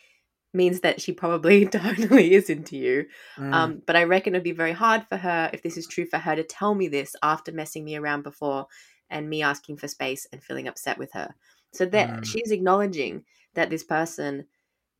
means 0.55 0.81
that 0.81 1.01
she 1.01 1.11
probably 1.11 1.65
totally 1.67 2.33
is 2.33 2.49
into 2.49 2.77
you. 2.77 3.05
Mm. 3.37 3.53
Um, 3.53 3.81
but 3.85 3.95
I 3.95 4.03
reckon 4.03 4.33
it'd 4.33 4.43
be 4.43 4.51
very 4.51 4.71
hard 4.71 5.05
for 5.07 5.17
her, 5.17 5.49
if 5.53 5.61
this 5.61 5.77
is 5.77 5.87
true, 5.87 6.05
for 6.05 6.17
her 6.17 6.35
to 6.35 6.43
tell 6.43 6.73
me 6.73 6.87
this 6.87 7.15
after 7.21 7.51
messing 7.51 7.83
me 7.83 7.95
around 7.95 8.23
before 8.23 8.67
and 9.09 9.29
me 9.29 9.43
asking 9.43 9.77
for 9.77 9.87
space 9.87 10.25
and 10.31 10.43
feeling 10.43 10.67
upset 10.67 10.97
with 10.97 11.11
her. 11.13 11.35
So 11.73 11.85
that 11.87 12.09
Mm. 12.09 12.25
she's 12.25 12.51
acknowledging 12.51 13.25
that 13.53 13.69
this 13.69 13.83
person 13.83 14.47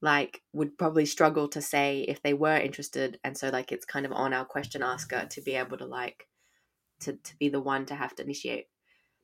like 0.02 0.42
would 0.54 0.78
probably 0.78 1.06
struggle 1.06 1.48
to 1.48 1.62
say 1.62 2.02
if 2.02 2.22
they 2.22 2.34
were 2.34 2.58
interested 2.58 3.18
and 3.24 3.36
so 3.36 3.50
like 3.50 3.72
it's 3.72 3.86
kind 3.86 4.06
of 4.06 4.12
on 4.12 4.34
our 4.34 4.46
question 4.46 4.84
asker 4.84 5.26
to 5.30 5.42
be 5.42 5.56
able 5.56 5.78
to 5.78 5.86
like 5.86 6.28
to 7.00 7.14
to 7.14 7.36
be 7.38 7.48
the 7.50 7.62
one 7.62 7.86
to 7.86 7.96
have 7.96 8.14
to 8.14 8.22
initiate 8.22 8.68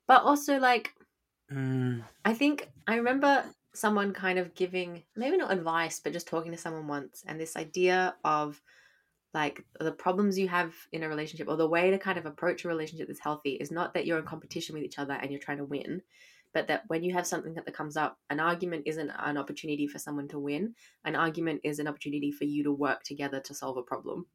but 0.08 0.24
also 0.24 0.58
like 0.58 0.94
Mm. 1.52 2.04
I 2.24 2.34
think 2.34 2.70
I 2.88 2.96
remember 2.96 3.44
someone 3.74 4.14
kind 4.14 4.40
of 4.40 4.54
giving 4.54 5.04
maybe 5.16 5.38
not 5.38 5.52
advice, 5.52 6.00
but 6.00 6.14
just 6.14 6.28
talking 6.28 6.52
to 6.52 6.58
someone 6.58 6.88
once, 6.88 7.24
and 7.28 7.40
this 7.40 7.56
idea 7.56 8.16
of 8.24 8.62
like 9.34 9.64
the 9.80 9.92
problems 9.92 10.38
you 10.38 10.48
have 10.48 10.74
in 10.92 11.04
a 11.04 11.10
relationship 11.10 11.48
or 11.48 11.56
the 11.56 11.68
way 11.68 11.90
to 11.90 11.98
kind 11.98 12.18
of 12.18 12.26
approach 12.26 12.66
a 12.66 12.68
relationship 12.68 13.08
that's 13.08 13.20
healthy 13.20 13.52
is 13.52 13.72
not 13.72 13.94
that 13.94 14.06
you're 14.06 14.20
in 14.20 14.26
competition 14.26 14.76
with 14.76 14.84
each 14.84 15.00
other 15.00 15.14
and 15.14 15.32
you're 15.32 15.40
trying 15.40 15.58
to 15.58 15.64
win, 15.64 16.02
but 16.54 16.68
that 16.68 16.84
when 16.88 17.04
you 17.04 17.14
have 17.14 17.26
something 17.26 17.54
that, 17.54 17.74
comes 17.74 17.96
up, 17.96 18.18
an 18.30 18.40
argument 18.40 18.84
isn't 18.86 19.10
an 19.10 19.38
opportunity 19.38 19.88
for 19.88 20.00
someone 20.00 20.28
to 20.28 20.40
win. 20.40 20.76
An 21.06 21.16
argument 21.16 21.62
is 21.64 21.80
an 21.80 21.88
opportunity 21.88 22.32
for 22.32 22.44
you 22.44 22.64
to 22.64 22.74
work 22.74 23.04
together 23.04 23.40
to 23.40 23.54
solve 23.54 23.78
a 23.78 23.84
problem. 23.84 24.26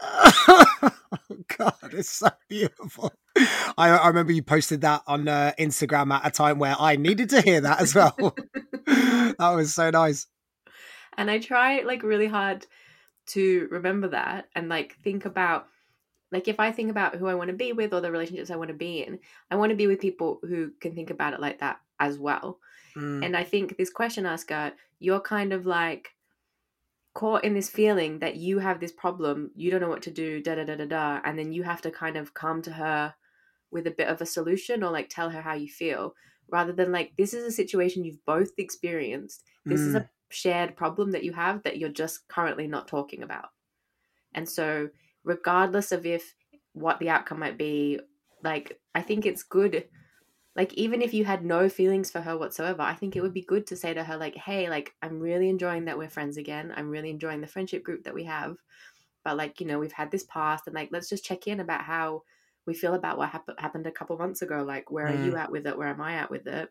Oh 0.00 0.64
god, 1.56 1.76
it's 1.92 2.10
so 2.10 2.30
beautiful. 2.48 3.12
I, 3.36 3.88
I 3.88 4.08
remember 4.08 4.32
you 4.32 4.42
posted 4.42 4.82
that 4.82 5.02
on 5.06 5.28
uh, 5.28 5.52
Instagram 5.58 6.12
at 6.12 6.26
a 6.26 6.30
time 6.30 6.58
where 6.58 6.76
I 6.78 6.96
needed 6.96 7.30
to 7.30 7.40
hear 7.40 7.60
that 7.60 7.80
as 7.80 7.94
well. 7.94 8.16
that 8.86 9.52
was 9.54 9.74
so 9.74 9.90
nice. 9.90 10.26
And 11.16 11.30
I 11.30 11.38
try 11.38 11.82
like 11.82 12.02
really 12.02 12.26
hard 12.26 12.66
to 13.26 13.68
remember 13.70 14.08
that 14.08 14.48
and 14.54 14.68
like 14.68 14.96
think 15.02 15.24
about 15.24 15.66
like 16.32 16.48
if 16.48 16.58
I 16.58 16.72
think 16.72 16.90
about 16.90 17.16
who 17.16 17.26
I 17.26 17.34
want 17.34 17.48
to 17.48 17.56
be 17.56 17.72
with 17.72 17.92
or 17.92 18.00
the 18.00 18.10
relationships 18.10 18.50
I 18.50 18.56
want 18.56 18.68
to 18.68 18.74
be 18.74 19.02
in, 19.02 19.18
I 19.50 19.56
want 19.56 19.70
to 19.70 19.76
be 19.76 19.86
with 19.86 20.00
people 20.00 20.40
who 20.42 20.72
can 20.80 20.94
think 20.94 21.10
about 21.10 21.34
it 21.34 21.40
like 21.40 21.60
that 21.60 21.78
as 22.00 22.18
well. 22.18 22.58
Mm. 22.96 23.24
And 23.24 23.36
I 23.36 23.44
think 23.44 23.76
this 23.76 23.90
question 23.90 24.24
asker, 24.24 24.72
you're 24.98 25.20
kind 25.20 25.52
of 25.52 25.66
like 25.66 26.14
caught 27.14 27.44
in 27.44 27.52
this 27.52 27.68
feeling 27.68 28.20
that 28.20 28.36
you 28.36 28.58
have 28.58 28.80
this 28.80 28.92
problem, 28.92 29.50
you 29.54 29.70
don't 29.70 29.82
know 29.82 29.90
what 29.90 30.02
to 30.02 30.10
do, 30.10 30.42
da 30.42 30.54
da 30.54 30.64
da 30.64 30.76
da 30.76 30.86
da, 30.86 31.20
and 31.24 31.38
then 31.38 31.52
you 31.52 31.62
have 31.62 31.82
to 31.82 31.90
kind 31.90 32.16
of 32.16 32.32
come 32.32 32.62
to 32.62 32.72
her 32.72 33.14
with 33.72 33.86
a 33.86 33.90
bit 33.92 34.08
of 34.08 34.20
a 34.20 34.26
solution 34.26 34.82
or 34.84 34.90
like 34.92 35.08
tell 35.08 35.30
her 35.30 35.42
how 35.42 35.54
you 35.54 35.68
feel 35.68 36.14
rather 36.48 36.72
than 36.72 36.92
like 36.92 37.14
this 37.16 37.34
is 37.34 37.44
a 37.44 37.52
situation 37.52 38.04
you've 38.04 38.24
both 38.26 38.50
experienced. 38.58 39.44
This 39.68 39.86
is 39.86 39.94
Mm. 39.94 39.96
a 39.96 40.08
shared 40.30 40.76
problem 40.76 41.12
that 41.12 41.24
you 41.24 41.32
have 41.32 41.62
that 41.64 41.78
you're 41.78 41.90
just 41.90 42.28
currently 42.28 42.66
not 42.68 42.88
talking 42.88 43.22
about. 43.22 43.50
And 44.34 44.48
so 44.48 44.90
regardless 45.24 45.92
of 45.92 46.06
if 46.06 46.34
what 46.72 46.98
the 46.98 47.10
outcome 47.10 47.38
might 47.40 47.58
be, 47.58 48.00
like 48.42 48.80
I 48.94 49.02
think 49.02 49.26
it's 49.26 49.42
good 49.42 49.88
like 50.56 50.74
even 50.74 51.02
if 51.02 51.14
you 51.14 51.24
had 51.24 51.44
no 51.44 51.68
feelings 51.68 52.10
for 52.10 52.20
her 52.20 52.36
whatsoever 52.38 52.82
i 52.82 52.94
think 52.94 53.16
it 53.16 53.22
would 53.22 53.34
be 53.34 53.42
good 53.42 53.66
to 53.66 53.76
say 53.76 53.94
to 53.94 54.04
her 54.04 54.16
like 54.16 54.36
hey 54.36 54.68
like 54.70 54.94
i'm 55.02 55.20
really 55.20 55.48
enjoying 55.48 55.86
that 55.86 55.98
we're 55.98 56.10
friends 56.10 56.36
again 56.36 56.72
i'm 56.76 56.90
really 56.90 57.10
enjoying 57.10 57.40
the 57.40 57.46
friendship 57.46 57.82
group 57.84 58.04
that 58.04 58.14
we 58.14 58.24
have 58.24 58.56
but 59.24 59.36
like 59.36 59.60
you 59.60 59.66
know 59.66 59.78
we've 59.78 59.92
had 59.92 60.10
this 60.10 60.24
past 60.24 60.66
and 60.66 60.74
like 60.74 60.90
let's 60.92 61.08
just 61.08 61.24
check 61.24 61.46
in 61.46 61.60
about 61.60 61.82
how 61.82 62.22
we 62.66 62.74
feel 62.74 62.94
about 62.94 63.18
what 63.18 63.30
hap- 63.30 63.58
happened 63.58 63.86
a 63.86 63.92
couple 63.92 64.16
months 64.18 64.42
ago 64.42 64.62
like 64.62 64.90
where 64.90 65.08
are 65.08 65.14
you 65.14 65.36
at 65.36 65.50
with 65.50 65.66
it 65.66 65.76
where 65.76 65.88
am 65.88 66.00
i 66.00 66.14
at 66.14 66.30
with 66.30 66.46
it 66.46 66.70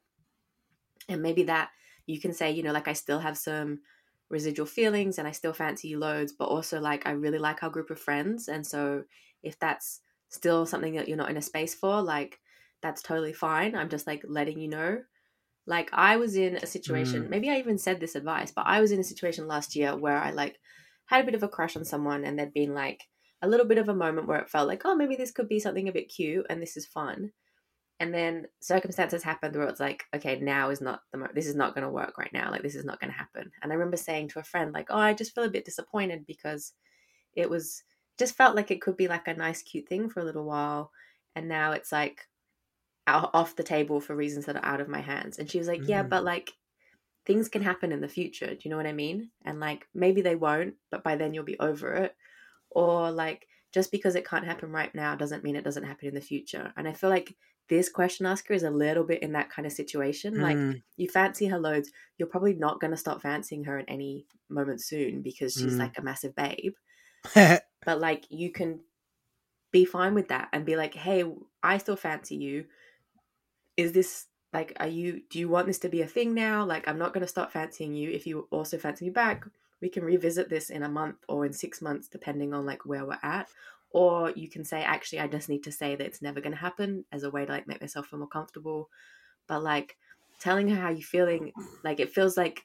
and 1.08 1.22
maybe 1.22 1.44
that 1.44 1.72
you 2.08 2.20
can 2.20 2.34
say 2.34 2.52
you 2.52 2.64
know 2.64 2.72
like 2.72 2.88
i 2.88 2.94
still 2.94 3.20
have 3.20 3.38
some 3.38 3.82
residual 4.30 4.66
feelings 4.66 5.18
and 5.18 5.28
i 5.28 5.32
still 5.32 5.54
fancy 5.54 5.88
you 5.90 6.00
loads 6.00 6.32
but 6.32 6.46
also 6.46 6.80
like 6.80 7.06
i 7.06 7.12
really 7.12 7.38
like 7.38 7.64
our 7.64 7.70
group 7.70 7.90
of 7.90 8.00
friends 8.00 8.48
and 8.48 8.66
so 8.66 9.04
if 9.44 9.58
that's 9.60 10.02
still 10.30 10.66
something 10.66 10.96
that 10.96 11.08
you're 11.08 11.18
not 11.18 11.30
in 11.30 11.38
a 11.38 11.42
space 11.42 11.76
for 11.76 12.02
like 12.02 12.40
that's 12.82 13.04
totally 13.04 13.32
fine. 13.32 13.76
I'm 13.76 13.90
just 13.90 14.08
like 14.08 14.24
letting 14.28 14.60
you 14.60 14.68
know. 14.68 15.04
Like 15.68 15.90
I 15.94 16.18
was 16.18 16.36
in 16.36 16.58
a 16.58 16.68
situation, 16.68 17.26
Mm. 17.26 17.30
maybe 17.30 17.50
I 17.50 17.58
even 17.60 17.78
said 17.78 18.00
this 18.00 18.16
advice, 18.16 18.52
but 18.52 18.68
I 18.68 18.82
was 18.82 18.92
in 18.92 19.00
a 19.00 19.04
situation 19.04 19.48
last 19.48 19.76
year 19.76 19.96
where 19.98 20.18
I 20.18 20.32
like 20.32 20.60
had 21.08 21.22
a 21.22 21.26
bit 21.26 21.36
of 21.36 21.44
a 21.44 21.50
crush 21.50 21.78
on 21.78 21.86
someone 21.86 22.26
and 22.26 22.40
they'd 22.40 22.54
been 22.54 22.74
like 22.74 23.10
a 23.42 23.48
little 23.48 23.66
bit 23.66 23.78
of 23.78 23.90
a 23.90 23.96
moment 23.96 24.28
where 24.28 24.40
it 24.40 24.50
felt 24.50 24.68
like, 24.68 24.84
oh, 24.86 24.96
maybe 24.96 25.16
this 25.16 25.32
could 25.32 25.48
be 25.50 25.60
something 25.60 25.88
a 25.88 25.92
bit 25.94 26.10
cute 26.10 26.46
and 26.50 26.62
this 26.62 26.78
is 26.78 26.86
fun. 26.86 27.32
And 28.00 28.14
then 28.14 28.48
circumstances 28.62 29.24
happened 29.24 29.56
where 29.56 29.68
it's 29.68 29.80
like, 29.80 30.06
okay, 30.16 30.40
now 30.40 30.70
is 30.72 30.82
not 30.82 31.02
the 31.12 31.20
mo- 31.20 31.28
this 31.36 31.48
is 31.48 31.56
not 31.56 31.76
going 31.76 31.84
to 31.84 31.90
work 31.90 32.18
right 32.18 32.34
now. 32.34 32.50
Like 32.52 32.64
this 32.64 32.76
is 32.76 32.86
not 32.86 33.00
going 33.00 33.12
to 33.12 33.18
happen. 33.18 33.52
And 33.62 33.72
I 33.72 33.76
remember 33.76 33.98
saying 33.98 34.30
to 34.30 34.40
a 34.40 34.44
friend 34.44 34.74
like, 34.74 34.88
"Oh, 34.90 34.98
I 34.98 35.14
just 35.14 35.36
feel 35.36 35.44
a 35.44 35.50
bit 35.50 35.66
disappointed 35.66 36.26
because 36.26 36.74
it 37.36 37.50
was 37.50 37.84
just 38.20 38.36
felt 38.36 38.56
like 38.56 38.72
it 38.72 38.82
could 38.82 38.98
be 38.98 39.08
like 39.08 39.28
a 39.28 39.36
nice 39.36 39.62
cute 39.64 39.88
thing 39.90 40.10
for 40.10 40.20
a 40.22 40.26
little 40.26 40.46
while 40.46 40.92
and 41.36 41.48
now 41.48 41.74
it's 41.74 41.92
like 41.92 42.28
out, 43.08 43.32
off 43.34 43.56
the 43.56 43.64
table 43.64 44.00
for 44.02 44.16
reasons 44.16 44.46
that 44.46 44.56
are 44.58 44.66
out 44.66 44.82
of 44.82 44.88
my 44.90 45.02
hands." 45.02 45.40
And 45.40 45.50
she 45.50 45.58
was 45.60 45.68
like, 45.68 45.88
"Yeah, 45.88 46.04
Mm. 46.04 46.10
but 46.10 46.24
like 46.24 46.54
things 47.26 47.50
can 47.50 47.62
happen 47.62 47.92
in 47.92 48.02
the 48.02 48.08
future. 48.08 48.48
Do 48.56 48.60
you 48.64 48.70
know 48.72 48.78
what 48.78 48.88
I 48.88 48.94
mean? 48.94 49.32
And 49.46 49.60
like 49.60 49.88
maybe 49.94 50.22
they 50.22 50.36
won't, 50.36 50.76
but 50.92 51.04
by 51.04 51.16
then 51.16 51.34
you'll 51.34 51.44
be 51.46 51.60
over 51.60 51.94
it. 51.94 52.16
Or 52.72 53.12
like 53.12 53.48
just 53.72 53.92
because 53.92 54.16
it 54.16 54.28
can't 54.28 54.46
happen 54.46 54.72
right 54.72 54.94
now 54.94 55.16
doesn't 55.16 55.44
mean 55.44 55.56
it 55.56 55.64
doesn't 55.64 55.84
happen 55.86 56.08
in 56.10 56.16
the 56.16 56.22
future. 56.22 56.74
And 56.76 56.88
I 56.88 56.94
feel 56.94 57.10
like 57.10 57.36
this 57.70 57.88
question 57.88 58.26
asker 58.26 58.54
is 58.54 58.64
a 58.64 58.70
little 58.70 59.04
bit 59.06 59.22
in 59.24 59.32
that 59.34 59.50
kind 59.50 59.66
of 59.66 59.72
situation. 59.72 60.42
Like 60.42 60.58
Mm. 60.58 60.82
you 60.98 61.08
fancy 61.08 61.46
her 61.48 61.60
loads, 61.60 61.90
you're 62.18 62.28
probably 62.28 62.54
not 62.54 62.82
going 62.82 62.92
to 62.92 62.98
stop 62.98 63.22
fancying 63.22 63.64
her 63.66 63.78
at 63.78 63.86
any 63.88 64.26
moment 64.50 64.82
soon 64.82 65.22
because 65.22 65.54
she's 65.54 65.76
Mm. 65.76 65.80
like 65.80 65.98
a 65.98 66.02
massive 66.02 66.36
babe. 66.36 66.74
Mm. 67.28 67.62
But 67.86 68.00
like 68.00 68.26
you 68.30 68.52
can 68.52 68.82
be 69.72 69.86
fine 69.86 70.14
with 70.14 70.28
that 70.28 70.50
and 70.52 70.66
be 70.66 70.76
like, 70.76 70.94
hey, 70.94 71.24
I 71.64 71.78
still 71.78 71.96
fancy 71.96 72.36
you. 72.36 72.66
Is 73.78 73.94
this 73.94 74.28
like, 74.54 74.74
are 74.80 74.88
you, 74.88 75.22
do 75.30 75.40
you 75.40 75.48
want 75.48 75.68
this 75.68 75.80
to 75.80 75.90
be 75.90 76.02
a 76.02 76.08
thing 76.08 76.34
now? 76.34 76.66
Like, 76.66 76.88
I'm 76.88 77.00
not 77.00 77.14
going 77.14 77.22
to 77.22 77.28
stop 77.28 77.54
fancying 77.54 77.96
you. 77.96 78.12
If 78.12 78.28
you 78.28 78.48
also 78.52 78.78
fancy 78.78 79.06
me 79.06 79.12
back, 79.12 79.46
we 79.82 79.90
can 79.90 80.04
revisit 80.04 80.50
this 80.50 80.70
in 80.70 80.84
a 80.84 80.90
month 80.90 81.18
or 81.28 81.46
in 81.46 81.54
six 81.54 81.82
months, 81.82 82.08
depending 82.08 82.54
on 82.54 82.66
like 82.66 82.86
where 82.86 83.06
we're 83.06 83.18
at. 83.24 83.50
Or 83.90 84.32
you 84.32 84.50
can 84.50 84.64
say, 84.64 84.84
actually, 84.84 85.20
I 85.20 85.28
just 85.28 85.50
need 85.50 85.64
to 85.64 85.72
say 85.72 85.96
that 85.96 86.06
it's 86.06 86.22
never 86.22 86.40
going 86.40 86.54
to 86.54 86.58
happen 86.58 87.04
as 87.12 87.24
a 87.24 87.30
way 87.30 87.46
to 87.46 87.52
like 87.52 87.68
make 87.68 87.82
myself 87.82 88.08
feel 88.08 88.20
more 88.20 88.28
comfortable. 88.28 88.90
But 89.48 89.64
like 89.64 89.98
telling 90.40 90.70
her 90.70 90.80
how 90.80 90.90
you're 90.90 91.02
feeling, 91.02 91.52
like 91.84 92.00
it 92.00 92.14
feels 92.14 92.38
like 92.38 92.64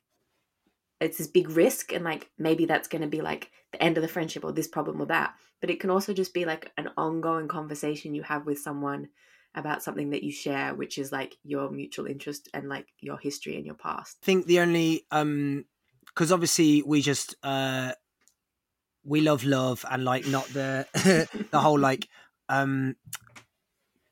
it's 1.00 1.18
this 1.18 1.26
big 1.26 1.50
risk 1.50 1.92
and 1.92 2.04
like 2.04 2.30
maybe 2.38 2.64
that's 2.64 2.88
going 2.88 3.02
to 3.02 3.08
be 3.08 3.20
like 3.20 3.50
the 3.72 3.82
end 3.82 3.96
of 3.96 4.02
the 4.02 4.08
friendship 4.08 4.44
or 4.44 4.52
this 4.52 4.68
problem 4.68 5.00
or 5.00 5.06
that 5.06 5.34
but 5.60 5.70
it 5.70 5.80
can 5.80 5.90
also 5.90 6.12
just 6.12 6.34
be 6.34 6.44
like 6.44 6.72
an 6.76 6.90
ongoing 6.96 7.48
conversation 7.48 8.14
you 8.14 8.22
have 8.22 8.46
with 8.46 8.58
someone 8.58 9.08
about 9.54 9.82
something 9.82 10.10
that 10.10 10.22
you 10.22 10.32
share 10.32 10.74
which 10.74 10.98
is 10.98 11.12
like 11.12 11.36
your 11.42 11.70
mutual 11.70 12.06
interest 12.06 12.48
and 12.54 12.68
like 12.68 12.86
your 13.00 13.18
history 13.18 13.56
and 13.56 13.66
your 13.66 13.74
past 13.74 14.16
I 14.22 14.26
think 14.26 14.46
the 14.46 14.60
only 14.60 15.06
um 15.10 15.64
because 16.16 16.32
obviously 16.32 16.82
we 16.82 17.02
just 17.02 17.36
uh 17.42 17.92
we 19.04 19.20
love 19.20 19.44
love 19.44 19.84
and 19.90 20.02
like 20.04 20.26
not 20.26 20.46
the 20.48 20.86
the 21.52 21.60
whole 21.60 21.78
like 21.78 22.08
um 22.48 22.96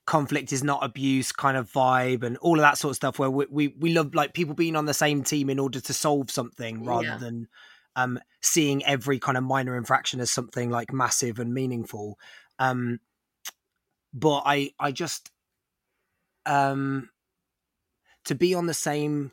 conflict 0.07 0.53
is 0.53 0.63
not 0.63 0.85
abuse 0.85 1.33
kind 1.33 1.57
of 1.57 1.71
vibe 1.73 2.23
and 2.23 2.37
all 2.39 2.57
of 2.57 2.61
that 2.61 2.77
sort 2.77 2.91
of 2.91 2.97
stuff 2.97 3.19
where 3.19 3.31
we 3.31 3.47
we, 3.51 3.69
we 3.69 3.93
love 3.95 4.15
like 4.15 4.35
people 4.35 4.55
being 4.55 4.77
on 4.77 4.85
the 4.85 4.93
same 4.93 5.25
team 5.25 5.49
in 5.49 5.59
order 5.59 5.81
to 5.81 5.95
solve 5.95 6.31
something 6.31 6.85
rather 6.85 7.05
Yeah. 7.05 7.17
than 7.17 7.49
um 7.97 8.21
seeing 8.43 8.85
every 8.85 9.19
kind 9.19 9.39
of 9.39 9.45
minor 9.45 9.77
infraction 9.77 10.21
as 10.21 10.31
something 10.31 10.69
like 10.71 10.93
massive 10.93 11.39
and 11.39 11.55
meaningful 11.55 12.19
um 12.59 13.01
but 14.13 14.43
i 14.45 14.71
i 14.79 14.93
just 14.93 15.31
um 16.45 17.09
to 18.27 18.35
be 18.35 18.55
on 18.55 18.67
the 18.67 18.75
same 18.75 19.33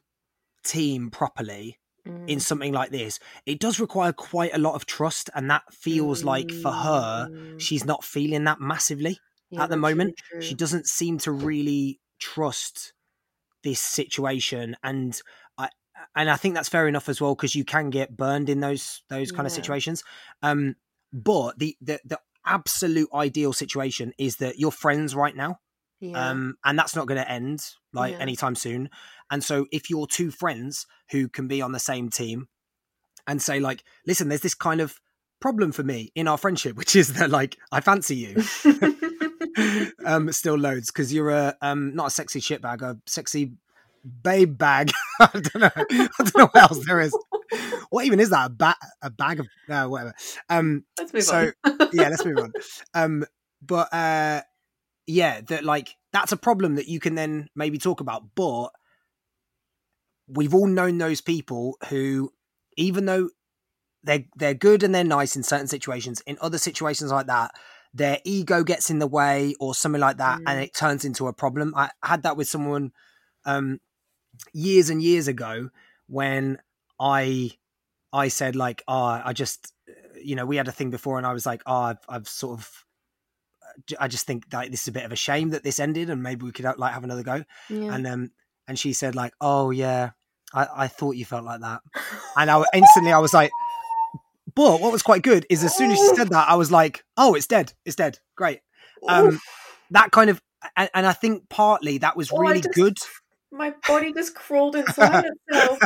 team 0.63 1.09
properly 1.11 1.81
in 2.28 2.39
Mm. 2.39 2.41
something 2.41 2.74
like 2.74 2.91
this, 2.91 3.20
it 3.45 3.60
does 3.60 3.80
require 3.80 4.14
quite 4.14 4.54
a 4.54 4.60
lot 4.60 4.76
of 4.76 4.86
trust, 4.86 5.30
and 5.36 5.49
that 5.49 5.64
feels 5.74 6.24
like 6.24 6.52
for 6.52 6.72
her, 6.72 7.30
Mm. 7.30 7.58
she's 7.58 7.86
not 7.86 8.04
feeling 8.04 8.43
that 8.45 8.60
massively 8.62 9.22
Yeah, 9.49 9.60
at 9.60 9.70
the 9.70 9.78
that's 9.78 9.95
really 9.95 10.08
moment. 10.08 10.16
She 10.39 10.56
doesn't 10.56 10.88
seem 10.88 11.18
to 11.20 11.32
really 11.32 11.99
trust 12.20 12.93
this 13.64 13.80
situation, 13.80 14.76
and 14.84 15.20
I 15.58 15.70
and 16.16 16.30
I 16.30 16.36
think 16.36 16.56
that's 16.56 16.70
fair 16.70 16.88
enough 16.88 17.10
as 17.10 17.22
well 17.22 17.36
because 17.36 17.56
you 17.56 17.66
can 17.66 17.89
get 17.89 18.18
burned 18.18 18.49
in 18.49 18.60
those 18.60 19.04
those 19.10 19.32
kind 19.32 19.45
of 19.47 19.54
situations. 19.54 20.04
Um, 20.41 20.76
but 21.14 21.60
the 21.60 21.78
the 21.82 21.99
the 22.06 22.20
absolute 22.45 23.10
ideal 23.14 23.54
situation 23.54 24.14
is 24.18 24.38
that 24.38 24.58
you're 24.60 24.72
friends 24.72 25.16
right 25.16 25.36
now 25.36 25.60
yeah. 26.02 26.30
um, 26.30 26.58
and 26.66 26.78
that's 26.78 26.95
not 26.95 27.08
going 27.08 27.22
to 27.22 27.32
end 27.32 27.64
like 27.93 28.12
Yeah. 28.14 28.20
anytime 28.20 28.56
soon. 28.56 28.89
And 29.30 29.41
so, 29.43 29.66
if 29.72 29.89
you're 29.89 30.08
two 30.08 30.32
friends 30.32 30.86
who 31.12 31.30
can 31.30 31.47
be 31.47 31.62
on 31.62 31.72
the 31.72 31.80
same 31.80 32.10
team 32.10 32.47
and 33.28 33.41
say, 33.41 33.60
like, 33.62 33.84
listen, 34.06 34.28
there's 34.28 34.41
this 34.41 34.56
kind 34.56 34.82
of 34.82 34.99
problem 35.39 35.72
for 35.72 35.84
me 35.84 36.12
in 36.16 36.28
our 36.28 36.38
friendship, 36.38 36.76
which 36.76 36.95
is 36.95 37.14
that 37.14 37.30
like 37.30 37.56
I 37.72 37.80
fancy 37.80 38.16
you, 38.16 38.43
um, 40.06 40.32
still 40.32 40.56
loads 40.58 40.91
because 40.91 41.14
you're 41.14 41.30
a 41.30 41.56
um, 41.62 41.95
not 41.95 42.08
a 42.08 42.12
sexy 42.12 42.39
shit 42.39 42.62
bag, 42.62 42.82
a 42.82 42.97
sexy 43.06 43.54
babe 44.24 44.58
bag. 44.58 44.91
I 45.20 45.30
don't 45.34 45.56
know. 45.62 45.70
I 45.76 46.08
don't 46.18 46.38
know 46.38 46.49
what 46.52 46.72
else 46.72 46.86
there 46.86 46.99
is. 46.99 47.16
What 47.89 48.06
even 48.06 48.20
is 48.20 48.30
that? 48.30 48.45
A 48.45 48.49
bat, 48.49 48.78
a 49.02 49.10
bag 49.10 49.39
of 49.41 49.47
uh, 49.70 49.86
whatever. 49.88 50.14
Um, 50.49 50.86
Let's 50.97 51.14
move 51.14 51.24
so, 51.24 51.52
on. 51.66 51.78
yeah, 51.93 52.10
let's 52.10 52.24
move 52.26 52.38
on. 52.38 52.54
Um, 52.93 53.26
but 53.62 53.93
uh, 53.93 54.41
yeah, 55.08 55.41
that 55.41 55.64
like 55.64 55.95
that's 56.14 56.32
a 56.32 56.38
problem 56.38 56.76
that 56.76 56.88
you 56.88 56.99
can 56.99 57.16
then 57.16 57.47
maybe 57.56 57.78
talk 57.78 58.02
about. 58.02 58.36
But 58.36 58.70
we've 60.28 60.54
all 60.54 60.68
known 60.68 60.97
those 60.97 61.22
people 61.22 61.78
who, 61.89 62.32
even 62.78 63.06
though 63.06 63.30
they're 64.04 64.26
they're 64.36 64.54
good 64.54 64.84
and 64.84 64.93
they're 64.93 65.04
nice 65.04 65.36
in 65.36 65.43
certain 65.43 65.68
situations, 65.68 66.22
in 66.22 66.38
other 66.41 66.58
situations 66.58 67.12
like 67.12 67.28
that, 67.28 67.52
their 67.93 68.20
ego 68.24 68.64
gets 68.64 68.89
in 68.89 68.99
the 68.99 69.08
way 69.08 69.56
or 69.60 69.76
something 69.76 70.02
like 70.02 70.18
that, 70.18 70.39
and 70.45 70.60
Mm. 70.60 70.64
it 70.64 70.74
turns 70.74 71.06
into 71.06 71.28
a 71.28 71.34
problem. 71.34 71.74
I 71.76 71.91
had 72.04 72.24
that 72.24 72.38
with 72.38 72.47
someone 72.47 72.91
um, 73.45 73.80
years 74.54 74.89
and 74.89 75.02
years 75.02 75.28
ago 75.28 75.70
when 76.08 76.60
I 76.99 77.52
I 78.14 78.28
said 78.28 78.56
like, 78.56 78.84
oh, 78.88 79.22
I 79.24 79.34
just 79.34 79.74
you 80.22 80.36
know 80.36 80.45
we 80.45 80.58
had 80.58 80.68
a 80.68 80.72
thing 80.72 80.89
before, 80.91 81.18
and 81.18 81.28
I 81.28 81.34
was 81.34 81.45
like, 81.45 81.62
oh, 81.66 81.82
I've, 81.82 82.06
I've 82.08 82.28
sort 82.28 82.60
of. 82.60 82.86
I 83.99 84.07
just 84.07 84.26
think 84.28 84.49
that 84.49 84.72
this 84.72 84.82
is 84.84 84.88
a 84.88 84.91
bit 84.91 85.05
of 85.05 85.11
a 85.11 85.15
shame 85.17 85.49
that 85.49 85.63
this 85.63 85.80
ended, 85.80 86.09
and 86.09 86.22
maybe 86.24 86.45
we 86.45 86.51
could 86.51 86.65
like 86.78 86.93
have 86.93 87.03
another 87.03 87.24
go. 87.24 87.43
yeah. 87.69 87.93
And 87.93 88.07
um, 88.07 88.32
and 88.67 88.78
she 88.80 88.93
said 88.93 89.15
like, 89.15 89.34
"Oh 89.41 89.72
yeah, 89.72 90.11
I, 90.53 90.67
I 90.76 90.88
thought 90.88 91.15
you 91.15 91.26
felt 91.26 91.43
like 91.45 91.61
that." 91.61 91.82
And 92.38 92.49
I 92.49 92.63
instantly 92.74 93.11
I 93.11 93.19
was 93.19 93.34
like, 93.34 93.51
"But 94.55 94.80
what 94.82 94.91
was 94.91 95.03
quite 95.03 95.22
good 95.24 95.45
is 95.49 95.63
as 95.63 95.76
soon 95.76 95.91
as 95.91 95.97
she 95.97 96.15
said 96.15 96.30
that, 96.30 96.49
I 96.49 96.55
was 96.55 96.72
like, 96.72 97.03
oh, 97.17 97.34
it's 97.36 97.47
dead, 97.47 97.74
it's 97.86 97.95
dead, 97.95 98.19
great." 98.36 98.61
Um, 99.07 99.39
that 99.91 100.11
kind 100.11 100.30
of, 100.30 100.41
and, 100.78 100.89
and 100.93 101.05
I 101.07 101.13
think 101.13 101.49
partly 101.49 101.97
that 101.99 102.15
was 102.15 102.32
Oh, 102.32 102.38
really 102.38 102.61
just- 102.61 102.76
good. 102.76 102.97
My 103.53 103.74
body 103.86 104.13
just 104.13 104.34
crawled 104.34 104.78
inside 104.78 105.26
itself. 105.49 105.80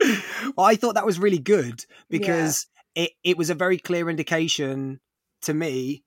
well, 0.56 0.66
I 0.66 0.76
thought 0.76 0.94
that 0.94 1.04
was 1.04 1.18
really 1.18 1.40
good 1.40 1.84
because 2.08 2.68
yeah. 2.94 3.04
it, 3.04 3.10
it 3.24 3.36
was 3.36 3.50
a 3.50 3.56
very 3.56 3.76
clear 3.76 4.08
indication 4.08 5.00
to 5.42 5.52
me. 5.52 6.04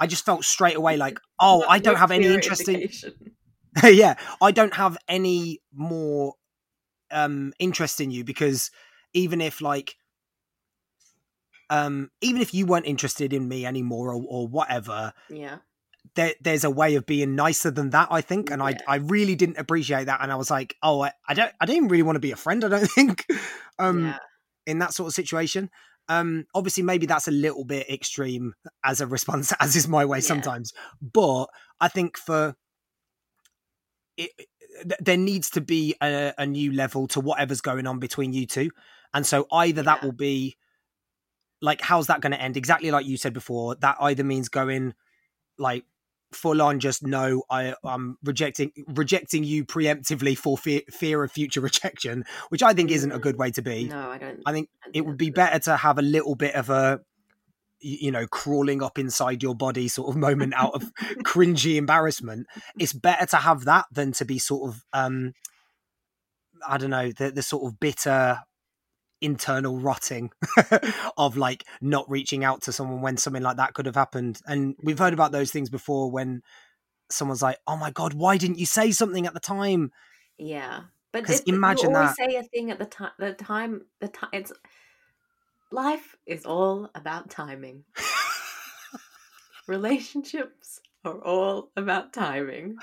I 0.00 0.06
just 0.06 0.24
felt 0.24 0.44
straight 0.44 0.76
away 0.76 0.96
like, 0.96 1.18
oh, 1.40 1.64
I 1.68 1.78
don't 1.78 1.96
have 1.96 2.10
any 2.10 2.26
interest 2.26 2.68
in. 2.68 2.88
yeah, 3.82 4.14
I 4.40 4.52
don't 4.52 4.74
have 4.74 4.96
any 5.08 5.60
more 5.72 6.34
um 7.10 7.52
interest 7.58 8.00
in 8.00 8.10
you 8.10 8.24
because 8.24 8.70
even 9.14 9.40
if 9.40 9.60
like 9.60 9.96
um 11.70 12.10
even 12.20 12.40
if 12.40 12.54
you 12.54 12.66
weren't 12.66 12.86
interested 12.86 13.32
in 13.32 13.48
me 13.48 13.66
anymore 13.66 14.14
or, 14.14 14.22
or 14.28 14.48
whatever 14.48 15.12
yeah 15.30 15.58
there, 16.14 16.32
there's 16.40 16.64
a 16.64 16.70
way 16.70 16.94
of 16.94 17.06
being 17.06 17.34
nicer 17.34 17.70
than 17.70 17.90
that 17.90 18.08
i 18.10 18.20
think 18.20 18.50
and 18.50 18.60
yeah. 18.60 18.78
i 18.86 18.94
i 18.94 18.96
really 18.96 19.34
didn't 19.34 19.58
appreciate 19.58 20.04
that 20.04 20.20
and 20.22 20.32
i 20.32 20.34
was 20.34 20.50
like 20.50 20.76
oh 20.82 21.02
i, 21.02 21.12
I 21.26 21.34
don't 21.34 21.52
i 21.60 21.66
don't 21.66 21.88
really 21.88 22.02
want 22.02 22.16
to 22.16 22.20
be 22.20 22.32
a 22.32 22.36
friend 22.36 22.64
i 22.64 22.68
don't 22.68 22.86
think 22.90 23.26
um 23.78 24.06
yeah. 24.06 24.18
in 24.66 24.78
that 24.78 24.94
sort 24.94 25.08
of 25.08 25.14
situation 25.14 25.70
um 26.08 26.46
obviously 26.54 26.82
maybe 26.82 27.06
that's 27.06 27.28
a 27.28 27.32
little 27.32 27.64
bit 27.64 27.88
extreme 27.88 28.54
as 28.84 29.00
a 29.00 29.06
response 29.06 29.52
as 29.60 29.76
is 29.76 29.88
my 29.88 30.04
way 30.04 30.18
yeah. 30.18 30.22
sometimes 30.22 30.72
but 31.00 31.46
i 31.80 31.88
think 31.88 32.16
for 32.16 32.54
it, 34.16 34.30
there 35.00 35.16
needs 35.16 35.50
to 35.50 35.60
be 35.60 35.94
a, 36.02 36.32
a, 36.38 36.46
new 36.46 36.72
level 36.72 37.08
to 37.08 37.20
whatever's 37.20 37.60
going 37.60 37.86
on 37.86 37.98
between 37.98 38.32
you 38.32 38.46
two 38.46 38.70
and 39.12 39.26
so 39.26 39.46
either 39.52 39.82
that 39.82 40.02
will 40.02 40.12
be 40.12 40.56
like 41.60 41.80
how's 41.80 42.06
that 42.06 42.20
going 42.20 42.32
to 42.32 42.40
end 42.40 42.56
exactly 42.56 42.90
like 42.90 43.06
you 43.06 43.16
said 43.16 43.32
before 43.32 43.74
that 43.76 43.96
either 44.00 44.24
means 44.24 44.48
going 44.48 44.94
like 45.58 45.84
full 46.32 46.60
on 46.60 46.78
just 46.78 47.02
no 47.02 47.42
i 47.50 47.74
i'm 47.84 48.18
rejecting 48.22 48.70
rejecting 48.88 49.44
you 49.44 49.64
preemptively 49.64 50.36
for 50.36 50.58
fear, 50.58 50.82
fear 50.90 51.24
of 51.24 51.32
future 51.32 51.60
rejection 51.62 52.24
which 52.50 52.62
i 52.62 52.72
think 52.72 52.90
isn't 52.90 53.12
a 53.12 53.18
good 53.18 53.38
way 53.38 53.50
to 53.50 53.62
be. 53.62 53.88
No 53.88 54.10
i 54.10 54.18
don't 54.18 54.40
i 54.44 54.52
think 54.52 54.68
it 54.92 55.06
would 55.06 55.16
be 55.16 55.30
better 55.30 55.58
to 55.58 55.76
have 55.76 55.98
a 55.98 56.02
little 56.02 56.34
bit 56.34 56.54
of 56.54 56.70
a 56.70 57.00
you 57.80 58.10
know 58.10 58.26
crawling 58.26 58.82
up 58.82 58.98
inside 58.98 59.42
your 59.42 59.54
body 59.54 59.88
sort 59.88 60.08
of 60.08 60.16
moment 60.16 60.52
out 60.54 60.74
of 60.74 60.92
cringy 61.22 61.76
embarrassment. 61.76 62.46
It's 62.78 62.92
better 62.92 63.26
to 63.26 63.36
have 63.36 63.64
that 63.66 63.86
than 63.92 64.12
to 64.12 64.24
be 64.24 64.38
sort 64.38 64.70
of 64.70 64.84
um 64.92 65.32
i 66.66 66.76
don't 66.76 66.90
know 66.90 67.12
the, 67.12 67.30
the 67.30 67.42
sort 67.42 67.64
of 67.64 67.78
bitter 67.78 68.40
internal 69.20 69.78
rotting 69.78 70.30
of 71.16 71.36
like 71.36 71.64
not 71.80 72.08
reaching 72.10 72.44
out 72.44 72.62
to 72.62 72.72
someone 72.72 73.00
when 73.00 73.16
something 73.16 73.42
like 73.42 73.56
that 73.56 73.74
could 73.74 73.86
have 73.86 73.94
happened. 73.94 74.40
And 74.46 74.76
we've 74.82 74.98
heard 74.98 75.12
about 75.12 75.32
those 75.32 75.50
things 75.50 75.70
before 75.70 76.10
when 76.10 76.42
someone's 77.10 77.42
like, 77.42 77.58
"Oh 77.66 77.76
my 77.76 77.90
god, 77.90 78.14
why 78.14 78.36
didn't 78.36 78.58
you 78.58 78.66
say 78.66 78.90
something 78.90 79.26
at 79.26 79.34
the 79.34 79.40
time?" 79.40 79.92
Yeah, 80.38 80.82
but 81.12 81.22
because 81.22 81.40
imagine 81.46 81.92
that. 81.92 82.16
say 82.16 82.36
a 82.36 82.42
thing 82.42 82.70
at 82.70 82.78
the 82.78 82.86
time. 82.86 83.12
The 83.18 83.32
time, 83.32 83.82
the 84.00 84.08
time. 84.08 84.30
It's 84.32 84.52
life 85.70 86.16
is 86.26 86.44
all 86.44 86.90
about 86.94 87.30
timing. 87.30 87.84
Relationships 89.66 90.80
are 91.04 91.18
all 91.22 91.70
about 91.76 92.12
timing 92.12 92.76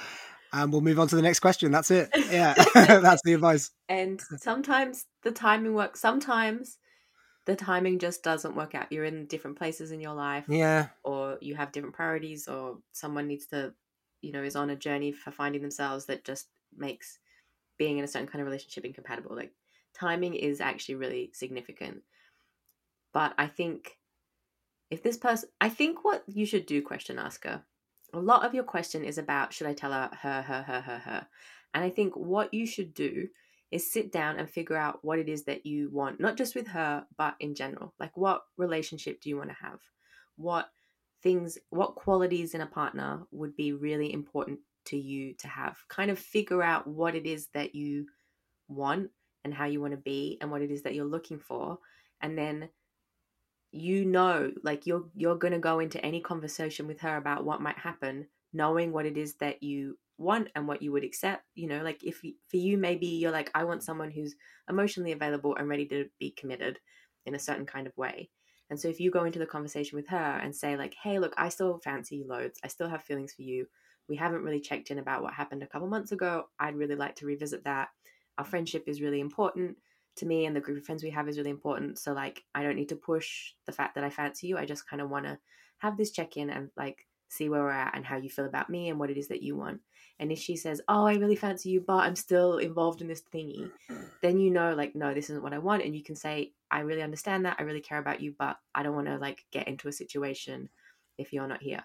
and 0.55 0.71
we'll 0.71 0.81
move 0.81 0.99
on 0.99 1.07
to 1.09 1.15
the 1.15 1.21
next 1.21 1.41
question. 1.41 1.71
That's 1.71 1.91
it. 1.91 2.09
Yeah, 2.31 2.53
that's 2.73 3.21
the 3.23 3.33
advice. 3.33 3.71
And 3.89 4.21
sometimes 4.37 5.05
the 5.23 5.31
timing 5.31 5.73
works. 5.73 5.99
Sometimes 5.99 6.77
the 7.45 7.55
timing 7.55 7.99
just 7.99 8.23
doesn't 8.23 8.55
work 8.55 8.73
out. 8.73 8.91
You're 8.91 9.03
in 9.03 9.25
different 9.25 9.57
places 9.57 9.91
in 9.91 9.99
your 9.99 10.13
life. 10.13 10.45
Yeah. 10.47 10.87
Or 11.03 11.37
you 11.41 11.55
have 11.55 11.73
different 11.73 11.95
priorities, 11.95 12.47
or 12.47 12.77
someone 12.93 13.27
needs 13.27 13.47
to, 13.47 13.73
you 14.21 14.31
know, 14.31 14.43
is 14.43 14.55
on 14.55 14.69
a 14.69 14.75
journey 14.75 15.11
for 15.11 15.31
finding 15.31 15.61
themselves 15.61 16.05
that 16.05 16.23
just 16.23 16.47
makes 16.75 17.19
being 17.77 17.97
in 17.97 18.05
a 18.05 18.07
certain 18.07 18.27
kind 18.27 18.41
of 18.41 18.47
relationship 18.47 18.85
incompatible. 18.85 19.35
Like 19.35 19.51
timing 19.93 20.35
is 20.35 20.61
actually 20.61 20.95
really 20.95 21.31
significant. 21.33 22.01
But 23.13 23.33
I 23.37 23.47
think 23.47 23.97
if 24.89 25.03
this 25.03 25.17
person, 25.17 25.49
I 25.59 25.67
think 25.67 26.05
what 26.05 26.23
you 26.27 26.45
should 26.45 26.65
do, 26.65 26.81
question 26.81 27.19
asker, 27.19 27.63
a 28.15 28.19
lot 28.19 28.45
of 28.45 28.53
your 28.53 28.63
question 28.63 29.03
is 29.03 29.17
about 29.17 29.53
should 29.53 29.67
I 29.67 29.73
tell 29.73 29.91
her, 29.91 30.09
her, 30.13 30.41
her, 30.41 30.63
her, 30.63 30.81
her, 30.81 30.97
her. 30.97 31.27
And 31.73 31.83
I 31.83 31.89
think 31.89 32.15
what 32.15 32.53
you 32.53 32.65
should 32.65 32.93
do 32.93 33.27
is 33.71 33.91
sit 33.91 34.11
down 34.11 34.37
and 34.37 34.49
figure 34.49 34.77
out 34.77 34.99
what 35.01 35.19
it 35.19 35.27
is 35.27 35.43
that 35.43 35.65
you 35.65 35.89
want, 35.91 36.19
not 36.19 36.37
just 36.37 36.55
with 36.55 36.67
her, 36.67 37.05
but 37.17 37.35
in 37.41 37.53
general. 37.55 37.93
Like, 37.99 38.15
what 38.15 38.43
relationship 38.57 39.19
do 39.21 39.29
you 39.29 39.37
want 39.37 39.49
to 39.49 39.55
have? 39.61 39.79
What 40.37 40.69
things, 41.23 41.57
what 41.71 41.95
qualities 41.95 42.53
in 42.53 42.61
a 42.61 42.67
partner 42.67 43.23
would 43.31 43.55
be 43.57 43.73
really 43.73 44.13
important 44.13 44.59
to 44.85 44.97
you 44.97 45.33
to 45.39 45.47
have? 45.49 45.77
Kind 45.89 46.09
of 46.09 46.17
figure 46.17 46.63
out 46.63 46.87
what 46.87 47.15
it 47.15 47.25
is 47.25 47.49
that 47.53 47.75
you 47.75 48.05
want 48.69 49.09
and 49.43 49.53
how 49.53 49.65
you 49.65 49.81
want 49.81 49.91
to 49.91 49.97
be 49.97 50.37
and 50.39 50.49
what 50.49 50.61
it 50.61 50.71
is 50.71 50.83
that 50.83 50.95
you're 50.95 51.05
looking 51.05 51.39
for. 51.39 51.77
And 52.21 52.37
then 52.37 52.69
you 53.75 54.05
know 54.05 54.51
like 54.63 54.85
you're 54.85 55.05
you're 55.15 55.37
going 55.37 55.53
to 55.53 55.59
go 55.59 55.79
into 55.79 56.03
any 56.05 56.21
conversation 56.21 56.87
with 56.87 56.99
her 57.01 57.17
about 57.17 57.45
what 57.45 57.61
might 57.61 57.77
happen 57.77 58.27
knowing 58.53 58.91
what 58.91 59.05
it 59.05 59.17
is 59.17 59.35
that 59.35 59.61
you 59.61 59.97
want 60.17 60.47
and 60.55 60.67
what 60.67 60.81
you 60.81 60.91
would 60.91 61.03
accept 61.03 61.43
you 61.55 61.67
know 61.67 61.83
like 61.83 62.03
if 62.03 62.21
for 62.47 62.57
you 62.57 62.77
maybe 62.77 63.05
you're 63.05 63.31
like 63.31 63.51
i 63.53 63.63
want 63.63 63.83
someone 63.83 64.09
who's 64.11 64.35
emotionally 64.69 65.11
available 65.11 65.55
and 65.55 65.67
ready 65.67 65.85
to 65.85 66.05
be 66.19 66.31
committed 66.31 66.79
in 67.25 67.35
a 67.35 67.39
certain 67.39 67.65
kind 67.65 67.87
of 67.87 67.97
way. 67.97 68.29
And 68.69 68.79
so 68.79 68.87
if 68.87 68.99
you 68.99 69.11
go 69.11 69.25
into 69.25 69.39
the 69.39 69.45
conversation 69.45 69.95
with 69.95 70.07
her 70.07 70.39
and 70.41 70.55
say 70.55 70.75
like 70.75 70.95
hey 71.01 71.19
look 71.19 71.33
i 71.37 71.49
still 71.49 71.79
fancy 71.83 72.17
you 72.17 72.27
loads. 72.27 72.59
I 72.63 72.67
still 72.67 72.89
have 72.89 73.03
feelings 73.03 73.33
for 73.33 73.43
you. 73.43 73.67
We 74.07 74.15
haven't 74.15 74.43
really 74.43 74.59
checked 74.59 74.91
in 74.91 74.99
about 74.99 75.23
what 75.23 75.33
happened 75.33 75.63
a 75.63 75.67
couple 75.67 75.87
months 75.87 76.11
ago. 76.11 76.45
I'd 76.59 76.75
really 76.75 76.95
like 76.95 77.15
to 77.17 77.25
revisit 77.25 77.63
that. 77.63 77.89
Our 78.37 78.45
friendship 78.45 78.83
is 78.87 79.01
really 79.01 79.19
important 79.19 79.77
to 80.17 80.25
me 80.25 80.45
and 80.45 80.55
the 80.55 80.61
group 80.61 80.77
of 80.77 80.85
friends 80.85 81.03
we 81.03 81.09
have 81.11 81.27
is 81.27 81.37
really 81.37 81.49
important. 81.49 81.99
So 81.99 82.13
like 82.13 82.43
I 82.53 82.63
don't 82.63 82.75
need 82.75 82.89
to 82.89 82.95
push 82.95 83.53
the 83.65 83.71
fact 83.71 83.95
that 83.95 84.03
I 84.03 84.09
fancy 84.09 84.47
you. 84.47 84.57
I 84.57 84.65
just 84.65 84.87
kind 84.87 85.01
of 85.01 85.09
want 85.09 85.25
to 85.25 85.39
have 85.79 85.97
this 85.97 86.11
check 86.11 86.37
in 86.37 86.49
and 86.49 86.71
like 86.77 87.07
see 87.27 87.49
where 87.49 87.63
we're 87.63 87.71
at 87.71 87.95
and 87.95 88.05
how 88.05 88.17
you 88.17 88.29
feel 88.29 88.45
about 88.45 88.69
me 88.69 88.89
and 88.89 88.99
what 88.99 89.09
it 89.09 89.17
is 89.17 89.27
that 89.27 89.41
you 89.41 89.55
want. 89.55 89.81
And 90.19 90.31
if 90.31 90.39
she 90.39 90.55
says, 90.55 90.81
"Oh, 90.87 91.05
I 91.05 91.15
really 91.15 91.35
fancy 91.35 91.69
you, 91.69 91.81
but 91.81 91.97
I'm 91.97 92.15
still 92.15 92.57
involved 92.57 93.01
in 93.01 93.07
this 93.07 93.23
thingy," 93.33 93.71
then 94.21 94.39
you 94.39 94.51
know 94.51 94.73
like 94.73 94.95
no, 94.95 95.13
this 95.13 95.29
isn't 95.29 95.43
what 95.43 95.53
I 95.53 95.57
want 95.59 95.83
and 95.83 95.95
you 95.95 96.03
can 96.03 96.15
say, 96.15 96.53
"I 96.71 96.79
really 96.81 97.01
understand 97.01 97.45
that. 97.45 97.57
I 97.59 97.63
really 97.63 97.81
care 97.81 97.99
about 97.99 98.21
you, 98.21 98.35
but 98.37 98.57
I 98.73 98.83
don't 98.83 98.95
want 98.95 99.07
to 99.07 99.17
like 99.17 99.45
get 99.51 99.67
into 99.67 99.87
a 99.87 99.91
situation 99.93 100.69
if 101.17 101.33
you're 101.33 101.47
not 101.47 101.61
here." 101.61 101.83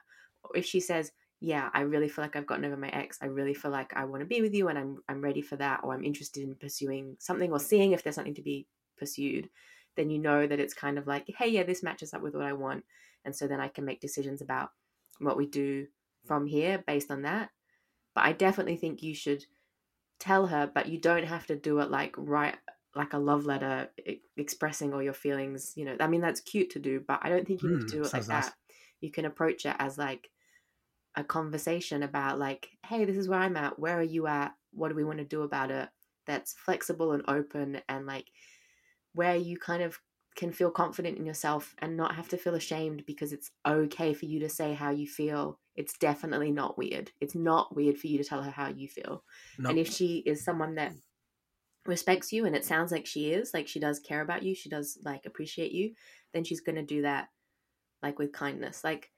If 0.54 0.64
she 0.64 0.80
says, 0.80 1.12
yeah, 1.40 1.70
I 1.72 1.80
really 1.80 2.08
feel 2.08 2.22
like 2.22 2.36
I've 2.36 2.46
gotten 2.46 2.66
over 2.66 2.76
my 2.76 2.90
ex. 2.90 3.18
I 3.22 3.26
really 3.26 3.54
feel 3.54 3.70
like 3.70 3.96
I 3.96 4.04
want 4.04 4.20
to 4.20 4.26
be 4.26 4.42
with 4.42 4.54
you 4.54 4.68
and 4.68 4.78
I'm 4.78 4.98
I'm 5.08 5.22
ready 5.22 5.40
for 5.40 5.56
that 5.56 5.80
or 5.82 5.94
I'm 5.94 6.04
interested 6.04 6.42
in 6.42 6.54
pursuing 6.54 7.16
something 7.18 7.50
or 7.50 7.58
seeing 7.58 7.92
if 7.92 8.02
there's 8.02 8.14
something 8.14 8.34
to 8.34 8.42
be 8.42 8.66
pursued, 8.98 9.48
then 9.96 10.10
you 10.10 10.18
know 10.18 10.46
that 10.46 10.60
it's 10.60 10.74
kind 10.74 10.98
of 10.98 11.06
like, 11.06 11.24
hey, 11.38 11.48
yeah, 11.48 11.62
this 11.62 11.82
matches 11.82 12.12
up 12.12 12.20
with 12.22 12.34
what 12.34 12.44
I 12.44 12.52
want. 12.52 12.84
And 13.24 13.34
so 13.34 13.46
then 13.46 13.60
I 13.60 13.68
can 13.68 13.86
make 13.86 14.00
decisions 14.00 14.42
about 14.42 14.70
what 15.18 15.36
we 15.38 15.46
do 15.46 15.86
from 16.26 16.46
here 16.46 16.84
based 16.86 17.10
on 17.10 17.22
that. 17.22 17.50
But 18.14 18.24
I 18.24 18.32
definitely 18.32 18.76
think 18.76 19.02
you 19.02 19.14
should 19.14 19.46
tell 20.18 20.46
her, 20.48 20.70
but 20.72 20.88
you 20.88 20.98
don't 20.98 21.24
have 21.24 21.46
to 21.46 21.56
do 21.56 21.80
it 21.80 21.90
like 21.90 22.14
right 22.18 22.56
like 22.94 23.12
a 23.12 23.18
love 23.18 23.46
letter 23.46 23.88
expressing 24.36 24.92
all 24.92 25.02
your 25.02 25.14
feelings, 25.14 25.72
you 25.76 25.84
know. 25.84 25.96
I 26.00 26.06
mean 26.06 26.20
that's 26.20 26.40
cute 26.40 26.70
to 26.70 26.78
do, 26.78 27.00
but 27.06 27.20
I 27.22 27.30
don't 27.30 27.46
think 27.46 27.62
you 27.62 27.70
need 27.70 27.88
to 27.88 27.96
hmm, 27.96 28.02
do 28.02 28.04
it 28.04 28.12
like 28.12 28.28
nice. 28.28 28.46
that. 28.46 28.54
You 29.00 29.10
can 29.10 29.24
approach 29.24 29.64
it 29.64 29.76
as 29.78 29.96
like 29.96 30.28
a 31.16 31.24
conversation 31.24 32.02
about 32.02 32.38
like 32.38 32.68
hey 32.86 33.04
this 33.04 33.16
is 33.16 33.28
where 33.28 33.40
i'm 33.40 33.56
at. 33.56 33.78
Where 33.78 33.98
are 33.98 34.02
you 34.02 34.26
at? 34.26 34.52
What 34.72 34.88
do 34.88 34.94
we 34.94 35.04
want 35.04 35.18
to 35.18 35.24
do 35.24 35.42
about 35.42 35.70
it? 35.70 35.88
that's 36.30 36.52
flexible 36.52 37.12
and 37.12 37.24
open 37.28 37.80
and 37.88 38.06
like 38.06 38.28
where 39.14 39.34
you 39.34 39.58
kind 39.58 39.82
of 39.82 39.98
can 40.36 40.52
feel 40.52 40.70
confident 40.70 41.18
in 41.18 41.26
yourself 41.26 41.74
and 41.80 41.96
not 41.96 42.14
have 42.14 42.28
to 42.28 42.36
feel 42.36 42.54
ashamed 42.54 43.04
because 43.04 43.32
it's 43.32 43.50
okay 43.66 44.14
for 44.14 44.26
you 44.26 44.38
to 44.38 44.48
say 44.48 44.72
how 44.72 44.90
you 44.90 45.08
feel. 45.08 45.58
It's 45.74 45.98
definitely 45.98 46.52
not 46.52 46.78
weird. 46.78 47.10
It's 47.20 47.34
not 47.34 47.74
weird 47.74 47.98
for 47.98 48.06
you 48.06 48.16
to 48.18 48.24
tell 48.24 48.42
her 48.42 48.50
how 48.50 48.68
you 48.68 48.86
feel. 48.88 49.24
Nope. 49.58 49.70
and 49.70 49.78
if 49.78 49.88
she 49.88 50.18
is 50.24 50.44
someone 50.44 50.76
that 50.76 50.92
respects 51.84 52.32
you 52.32 52.46
and 52.46 52.54
it 52.54 52.64
sounds 52.64 52.92
like 52.92 53.06
she 53.06 53.32
is 53.32 53.52
like 53.54 53.66
she 53.66 53.80
does 53.80 53.98
care 53.98 54.20
about 54.20 54.42
you 54.42 54.54
she 54.54 54.68
does 54.68 54.98
like 55.02 55.24
appreciate 55.24 55.72
you 55.72 55.90
then 56.34 56.44
she's 56.44 56.60
going 56.60 56.76
to 56.76 56.82
do 56.82 57.02
that 57.02 57.28
like 58.02 58.18
with 58.18 58.32
kindness. 58.32 58.84
Like 58.84 59.10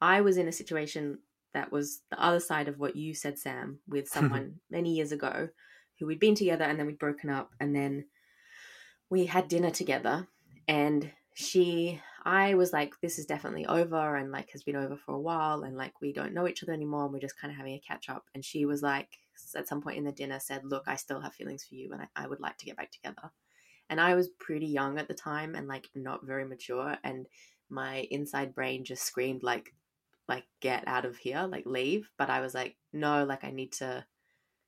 i 0.00 0.20
was 0.20 0.36
in 0.36 0.48
a 0.48 0.52
situation 0.52 1.18
that 1.54 1.72
was 1.72 2.02
the 2.10 2.22
other 2.22 2.40
side 2.40 2.68
of 2.68 2.78
what 2.78 2.96
you 2.96 3.14
said, 3.14 3.38
Sam, 3.38 3.80
with 3.88 4.04
mm-hmm. 4.10 4.20
someone 4.20 4.54
many 4.70 4.94
years 4.94 5.12
ago 5.12 5.48
who 5.98 6.06
we'd 6.06 6.20
been 6.20 6.34
together 6.34 6.64
and 6.64 6.78
then 6.78 6.86
we'd 6.86 6.98
broken 6.98 7.30
up 7.30 7.50
and 7.58 7.74
then 7.74 8.04
we 9.10 9.26
had 9.26 9.48
dinner 9.48 9.70
together 9.70 10.28
and 10.68 11.10
she 11.34 12.00
I 12.24 12.54
was 12.54 12.74
like, 12.74 12.92
this 13.00 13.18
is 13.18 13.24
definitely 13.24 13.64
over 13.64 14.16
and 14.16 14.30
like 14.30 14.50
has 14.50 14.62
been 14.62 14.76
over 14.76 14.96
for 14.96 15.14
a 15.14 15.20
while 15.20 15.62
and 15.62 15.78
like 15.78 16.00
we 16.02 16.12
don't 16.12 16.34
know 16.34 16.46
each 16.46 16.62
other 16.62 16.74
anymore 16.74 17.04
and 17.04 17.12
we're 17.12 17.20
just 17.20 17.40
kind 17.40 17.50
of 17.50 17.56
having 17.56 17.72
a 17.72 17.78
catch 17.80 18.10
up. 18.10 18.26
And 18.34 18.44
she 18.44 18.66
was 18.66 18.82
like, 18.82 19.08
at 19.56 19.66
some 19.66 19.80
point 19.80 19.96
in 19.96 20.04
the 20.04 20.12
dinner, 20.12 20.38
said, 20.38 20.62
Look, 20.64 20.84
I 20.86 20.96
still 20.96 21.20
have 21.22 21.32
feelings 21.32 21.64
for 21.64 21.74
you 21.74 21.90
and 21.92 22.02
I, 22.02 22.24
I 22.24 22.26
would 22.26 22.40
like 22.40 22.58
to 22.58 22.66
get 22.66 22.76
back 22.76 22.90
together. 22.90 23.30
And 23.88 23.98
I 23.98 24.14
was 24.14 24.28
pretty 24.28 24.66
young 24.66 24.98
at 24.98 25.08
the 25.08 25.14
time 25.14 25.54
and 25.54 25.68
like 25.68 25.88
not 25.94 26.26
very 26.26 26.44
mature. 26.44 26.98
And 27.02 27.26
my 27.70 28.06
inside 28.10 28.54
brain 28.54 28.84
just 28.84 29.04
screamed 29.04 29.42
like 29.42 29.72
like 30.28 30.44
get 30.60 30.86
out 30.86 31.04
of 31.04 31.16
here, 31.16 31.48
like 31.50 31.66
leave. 31.66 32.10
But 32.18 32.30
I 32.30 32.40
was 32.40 32.54
like, 32.54 32.76
no, 32.92 33.24
like 33.24 33.44
I 33.44 33.50
need 33.50 33.72
to 33.74 34.04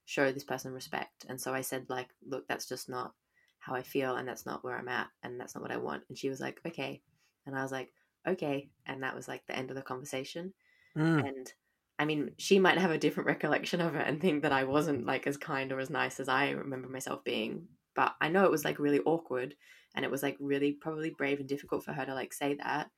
show 0.06 0.32
this 0.32 0.44
person 0.44 0.72
respect. 0.72 1.26
And 1.28 1.40
so 1.40 1.54
I 1.54 1.60
said, 1.60 1.86
like, 1.88 2.08
look, 2.26 2.48
that's 2.48 2.66
just 2.66 2.88
not 2.88 3.12
how 3.58 3.74
I 3.74 3.82
feel, 3.82 4.16
and 4.16 4.26
that's 4.26 4.46
not 4.46 4.64
where 4.64 4.76
I'm 4.76 4.88
at, 4.88 5.08
and 5.22 5.38
that's 5.38 5.54
not 5.54 5.62
what 5.62 5.72
I 5.72 5.76
want. 5.76 6.02
And 6.08 6.16
she 6.16 6.30
was 6.30 6.40
like, 6.40 6.60
okay. 6.66 7.02
And 7.46 7.56
I 7.56 7.62
was 7.62 7.72
like, 7.72 7.92
okay. 8.26 8.70
And 8.86 9.02
that 9.02 9.14
was 9.14 9.28
like 9.28 9.46
the 9.46 9.56
end 9.56 9.70
of 9.70 9.76
the 9.76 9.82
conversation. 9.82 10.52
Mm. 10.96 11.28
And 11.28 11.52
I 11.98 12.06
mean, 12.06 12.32
she 12.38 12.58
might 12.58 12.78
have 12.78 12.90
a 12.90 12.98
different 12.98 13.26
recollection 13.28 13.80
of 13.80 13.94
it 13.94 14.06
and 14.06 14.20
think 14.20 14.42
that 14.42 14.52
I 14.52 14.64
wasn't 14.64 15.06
like 15.06 15.26
as 15.26 15.36
kind 15.36 15.72
or 15.72 15.78
as 15.78 15.90
nice 15.90 16.18
as 16.18 16.28
I 16.28 16.50
remember 16.50 16.88
myself 16.88 17.22
being. 17.24 17.68
But 17.94 18.14
I 18.20 18.28
know 18.28 18.44
it 18.44 18.50
was 18.50 18.64
like 18.64 18.78
really 18.78 19.00
awkward 19.00 19.54
and 19.94 20.04
it 20.04 20.10
was 20.10 20.22
like 20.22 20.36
really 20.40 20.72
probably 20.72 21.10
brave 21.10 21.40
and 21.40 21.48
difficult 21.48 21.84
for 21.84 21.92
her 21.92 22.06
to 22.06 22.14
like 22.14 22.32
say 22.32 22.54
that. 22.54 22.90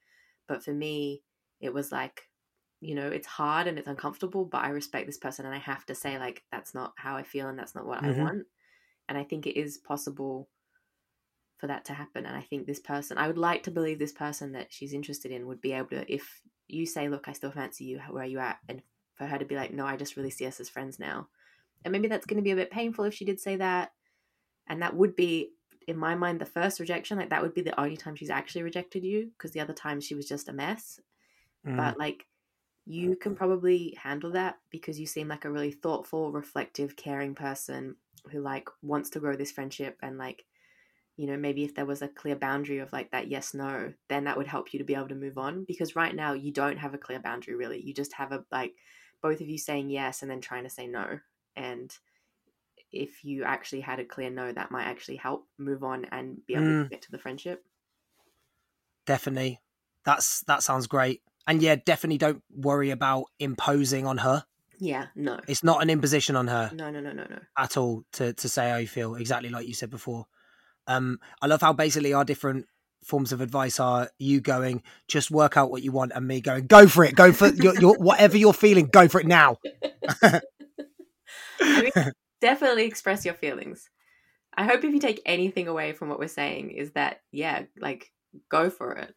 But 0.47 0.65
for 0.65 0.73
me, 0.73 1.23
it 1.61 1.73
was 1.73 1.91
like, 1.91 2.23
you 2.83 2.97
know, 2.97 3.09
it's 3.09 3.28
hard 3.28 3.68
and 3.68 3.78
it's 3.78 3.89
uncomfortable, 3.89 4.45
but 4.45 4.64
I 4.64 4.70
respect 4.70 5.07
this 5.07 5.16
person 5.16 5.47
and 5.47 5.55
I 5.55 5.59
have 5.59 5.87
to 5.87 5.95
say, 5.95 6.18
like, 6.18 6.45
that's 6.51 6.74
not 6.74 6.95
how 6.97 7.16
I 7.16 7.22
feel 7.22 7.49
and 7.49 7.59
that's 7.59 7.76
not 7.76 7.87
what 7.87 8.03
Mhm. 8.03 8.18
I 8.18 8.22
want. 8.22 8.47
And 9.09 9.16
I 9.16 9.24
think 9.24 9.47
it 9.47 9.57
is 9.59 9.78
possible 9.78 10.51
for 11.59 11.68
that 11.68 11.85
to 11.87 11.95
happen. 11.95 12.26
And 12.26 12.37
I 12.37 12.43
think 12.43 12.66
this 12.66 12.80
person, 12.80 13.18
I 13.18 13.28
would 13.28 13.39
like 13.39 13.62
to 13.64 13.70
believe 13.70 13.99
this 13.99 14.12
person 14.12 14.53
that 14.53 14.72
she's 14.72 14.93
interested 14.93 15.30
in 15.30 15.47
would 15.47 15.61
be 15.61 15.72
able 15.72 15.91
to, 15.91 16.12
if 16.12 16.43
you 16.66 16.87
say, 16.87 17.09
look, 17.09 17.28
I 17.28 17.33
still 17.33 17.53
fancy 17.53 17.85
you, 17.85 18.01
where 18.11 18.24
are 18.24 18.26
you 18.26 18.41
at? 18.41 18.59
And 18.68 18.83
for 19.14 19.26
her 19.26 19.39
to 19.39 19.45
be 19.45 19.55
like, 19.55 19.72
no, 19.72 19.87
I 19.87 19.97
just 19.97 20.16
really 20.16 20.30
see 20.30 20.47
us 20.47 20.59
as 20.59 20.68
friends 20.68 20.99
now. 20.99 21.28
And 21.85 21.93
maybe 21.93 22.09
that's 22.09 22.26
going 22.26 22.39
to 22.39 22.43
be 22.43 22.51
a 22.51 22.57
bit 22.57 22.70
painful 22.70 23.05
if 23.05 23.14
she 23.14 23.24
did 23.24 23.39
say 23.39 23.57
that. 23.57 23.93
And 24.66 24.83
that 24.83 24.97
would 24.97 25.14
be, 25.14 25.53
in 25.87 25.97
my 25.97 26.14
mind, 26.16 26.41
the 26.41 26.47
first 26.47 26.80
rejection. 26.80 27.18
Like, 27.18 27.30
that 27.30 27.43
would 27.43 27.55
be 27.55 27.62
the 27.62 27.78
only 27.78 27.97
time 27.97 28.16
she's 28.16 28.30
actually 28.30 28.62
rejected 28.64 29.05
you 29.05 29.30
because 29.37 29.53
the 29.53 29.61
other 29.61 29.72
time 29.72 30.01
she 30.01 30.14
was 30.14 30.28
just 30.28 30.49
a 30.49 30.53
mess. 30.53 30.99
Mm. 31.64 31.76
But, 31.76 31.99
like, 31.99 32.26
you 32.85 33.16
can 33.16 33.35
probably 33.37 33.95
handle 33.95 34.33
that 34.33 34.61
because 34.70 34.99
you 34.99 35.07
seem 35.07 35.28
like 35.28 35.45
a 35.45 35.51
really 35.51 35.72
thoughtful, 35.72 36.33
reflective, 36.33 36.97
caring 36.97 37.35
person 37.35 37.97
who, 38.30 38.41
like, 38.41 38.68
wants 38.83 39.11
to 39.11 39.20
grow 39.20 39.37
this 39.37 39.53
friendship 39.53 39.99
and, 40.03 40.18
like, 40.18 40.47
you 41.16 41.26
know, 41.26 41.37
maybe 41.37 41.64
if 41.64 41.74
there 41.74 41.87
was 41.87 42.03
a 42.03 42.09
clear 42.09 42.37
boundary 42.37 42.78
of 42.78 42.93
like 42.93 43.11
that 43.11 43.28
yes, 43.28 43.55
no, 43.55 43.93
then 44.09 44.24
that 44.24 44.37
would 44.37 44.47
help 44.47 44.72
you 44.72 44.78
to 44.78 44.85
be 44.85 44.95
able 44.95 45.09
to 45.09 45.14
move 45.14 45.39
on. 45.39 45.64
Because 45.64 45.97
right 45.97 46.14
now 46.14 46.33
you 46.33 46.53
don't 46.53 46.78
have 46.78 46.95
a 46.95 46.99
clear 46.99 47.20
boundary 47.20 47.55
really. 47.55 47.80
You 47.85 47.93
just 47.95 48.14
have 48.14 48.33
a 48.33 48.45
like 48.51 48.74
both 49.20 49.41
of 49.41 49.49
you 49.49 49.59
saying 49.59 49.91
yes 49.91 50.22
and 50.22 50.30
then 50.30 50.41
trying 50.41 50.64
to 50.64 50.70
say 50.70 50.87
no. 50.87 51.20
And 51.55 51.97
if 52.93 53.24
you 53.24 53.45
actually 53.45 53.80
had 53.83 54.01
a 54.01 54.05
clear 54.05 54.30
no, 54.30 54.53
that 54.53 54.70
might 54.70 54.85
actually 54.87 55.16
help 55.16 55.49
move 55.59 55.85
on 55.85 56.05
and 56.07 56.45
be 56.47 56.55
able 56.57 56.66
Mm. 56.66 56.89
to 56.89 56.91
get 56.91 57.03
to 57.03 57.11
the 57.12 57.18
friendship. 57.18 57.66
definitely 59.07 59.61
that's 60.05 60.41
that 60.43 60.62
sounds 60.62 60.87
great 60.87 61.22
and 61.47 61.62
yeah 61.62 61.76
definitely 61.76 62.18
don't 62.18 62.43
worry 62.51 62.90
about 62.90 63.24
imposing 63.38 64.07
on 64.07 64.18
her 64.18 64.45
Yeah, 64.78 65.07
no. 65.14 65.38
it's 65.49 65.64
not 65.64 65.82
an 65.82 65.90
imposition 65.90 66.36
on 66.36 66.49
her 66.49 66.70
No, 66.74 66.90
no, 66.90 67.01
no, 67.01 67.12
no, 67.12 67.24
no. 67.28 67.38
at 67.57 67.76
all 67.76 68.05
to 68.14 68.32
to 68.32 68.49
say 68.49 68.70
how 68.70 68.76
you 68.76 68.88
feel 68.88 69.14
exactly 69.16 69.49
like 69.51 69.66
you 69.66 69.74
said 69.74 69.90
before 69.90 70.26
um 70.86 71.18
i 71.40 71.47
love 71.47 71.61
how 71.61 71.72
basically 71.72 72.12
our 72.12 72.24
different 72.24 72.66
forms 73.05 73.32
of 73.32 73.40
advice 73.40 73.80
are 73.80 74.09
you 74.18 74.40
going 74.40 74.82
just 75.09 75.30
work 75.30 75.57
out 75.57 75.70
what 75.70 75.82
you 75.82 75.90
want 75.93 76.12
and 76.14 76.26
me 76.26 76.40
going 76.40 76.66
go 76.66 76.86
for 76.86 77.05
it 77.05 77.14
go 77.16 77.32
for 77.32 77.49
your, 77.49 77.74
your 77.80 77.97
whatever 77.99 78.36
you're 78.36 78.53
feeling 78.53 78.86
go 78.86 79.09
for 79.09 79.20
it 79.20 79.26
now 79.26 79.57
I 81.61 81.82
mean, 81.82 82.12
definitely 82.40 82.84
express 82.84 83.24
your 83.24 83.34
feelings. 83.34 83.88
I 84.55 84.64
hope 84.64 84.84
if 84.84 84.93
you 84.93 84.99
take 84.99 85.22
anything 85.24 85.68
away 85.68 85.93
from 85.93 86.09
what 86.09 86.18
we're 86.18 86.28
saying 86.28 86.70
is 86.70 86.93
that 86.93 87.20
yeah, 87.30 87.62
like 87.78 88.11
go 88.49 88.68
for 88.70 88.93
it. 88.97 89.14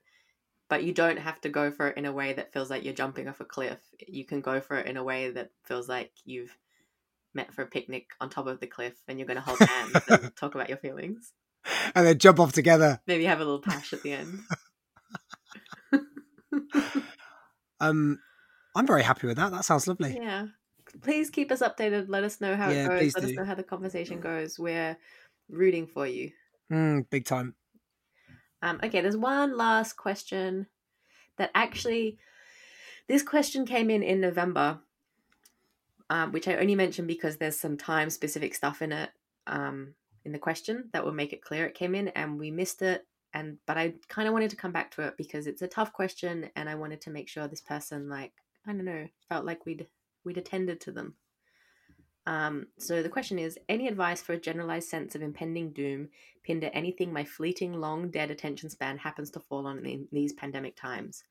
But 0.70 0.84
you 0.84 0.94
don't 0.94 1.18
have 1.20 1.40
to 1.42 1.50
go 1.50 1.70
for 1.72 1.88
it 1.90 1.98
in 1.98 2.06
a 2.06 2.12
way 2.12 2.34
that 2.34 2.52
feels 2.52 2.70
like 2.72 2.84
you're 2.84 2.94
jumping 2.94 3.28
off 3.28 3.40
a 3.40 3.46
cliff. 3.46 3.78
You 4.08 4.26
can 4.26 4.42
go 4.42 4.60
for 4.60 4.78
it 4.78 4.88
in 4.88 4.98
a 4.98 5.04
way 5.04 5.30
that 5.32 5.52
feels 5.64 5.88
like 5.88 6.12
you've 6.26 6.58
met 7.36 7.54
for 7.54 7.62
a 7.62 7.68
picnic 7.68 8.08
on 8.20 8.30
top 8.30 8.48
of 8.48 8.60
the 8.60 8.66
cliff 8.68 8.94
and 9.08 9.20
you're 9.20 9.28
going 9.28 9.36
to 9.38 9.42
hold 9.44 9.60
hands 9.60 9.94
and 10.08 10.36
talk 10.40 10.56
about 10.56 10.70
your 10.70 10.78
feelings. 10.80 11.34
and 11.94 12.06
then 12.08 12.18
jump 12.18 12.40
off 12.40 12.54
together 12.54 13.00
Maybe 13.06 13.26
have 13.26 13.42
a 13.42 13.46
little 13.46 13.60
tash 13.62 13.92
at 13.94 14.02
the 14.04 14.14
end. 14.14 14.40
um 17.80 18.20
i'm 18.76 18.88
very 18.88 19.04
happy 19.04 19.28
with 19.28 19.38
that 19.38 19.52
that 19.52 19.66
sounds 19.66 19.88
lovely 19.88 20.18
Yeah. 20.22 20.48
Please 21.02 21.30
keep 21.30 21.52
us 21.52 21.62
updated. 21.62 22.06
Let 22.08 22.24
us 22.24 22.40
know 22.40 22.56
how 22.56 22.70
Yeah, 22.70 22.86
it 22.86 22.88
goes. 22.88 23.16
Let 23.16 23.24
us 23.26 23.32
know 23.36 23.44
how 23.44 23.56
the 23.56 23.64
conversation 23.64 24.22
goes. 24.22 24.58
We're 24.60 24.96
rooting 25.50 25.88
for 25.88 26.06
you. 26.08 26.32
mm, 26.72 27.10
big 27.10 27.26
time 27.26 27.56
Um, 28.62 28.80
okay, 28.84 29.02
there's 29.02 29.18
one 29.18 29.58
last 29.58 29.94
question 29.94 30.68
that 31.38 31.52
actually, 31.54 32.18
this 33.08 33.22
question 33.22 33.66
came 33.66 33.90
in 33.90 34.02
in 34.02 34.22
November, 34.22 34.80
um, 36.10 36.32
which 36.32 36.48
I 36.48 36.56
only 36.56 36.76
mentioned 36.76 37.08
because 37.08 37.38
there's 37.38 37.60
some 37.60 37.78
time 37.78 38.10
specific 38.10 38.56
stuff 38.56 38.82
in 38.82 38.92
it 38.92 39.10
um, 39.48 39.94
in 40.24 40.32
the 40.32 40.40
question 40.40 40.90
that 40.94 41.04
will 41.04 41.12
make 41.12 41.34
it 41.34 41.42
clear 41.42 41.66
it 41.66 41.76
came 41.76 41.96
in, 41.96 42.10
and 42.10 42.40
we 42.40 42.52
missed 42.52 42.82
it. 42.82 43.06
And 43.34 43.58
but 43.66 43.78
I 43.78 43.96
kind 44.08 44.28
of 44.28 44.34
wanted 44.34 44.50
to 44.52 44.56
come 44.56 44.72
back 44.72 44.92
to 44.92 45.02
it 45.02 45.16
because 45.18 45.46
it's 45.46 45.62
a 45.62 45.68
tough 45.68 45.92
question, 45.94 46.50
and 46.56 46.70
I 46.70 46.76
wanted 46.76 47.02
to 47.02 47.10
make 47.10 47.28
sure 47.28 47.48
this 47.48 47.62
person, 47.62 48.10
like 48.10 48.34
I 48.66 48.72
don't 48.72 48.86
know, 48.86 49.08
felt 49.30 49.46
like 49.46 49.66
we'd 49.66 49.88
we'd 50.24 50.38
attended 50.38 50.82
to 50.82 50.92
them. 50.92 51.16
Um, 52.28 52.68
so 52.78 53.04
the 53.04 53.10
question 53.10 53.38
is: 53.38 53.58
Any 53.70 53.88
advice 53.88 54.22
for 54.22 54.34
a 54.34 54.40
generalized 54.40 54.90
sense 54.90 55.16
of 55.16 55.22
impending 55.22 55.72
doom 55.72 56.10
pinned 56.44 56.64
at 56.64 56.76
anything 56.76 57.14
my 57.14 57.24
fleeting, 57.24 57.74
long 57.74 58.10
dead 58.10 58.32
attention 58.32 58.70
span 58.70 58.98
happens 58.98 59.30
to 59.32 59.40
fall 59.40 59.68
on 59.68 59.86
in 59.86 60.08
these 60.12 60.34
pandemic 60.34 60.76
times. 60.76 61.24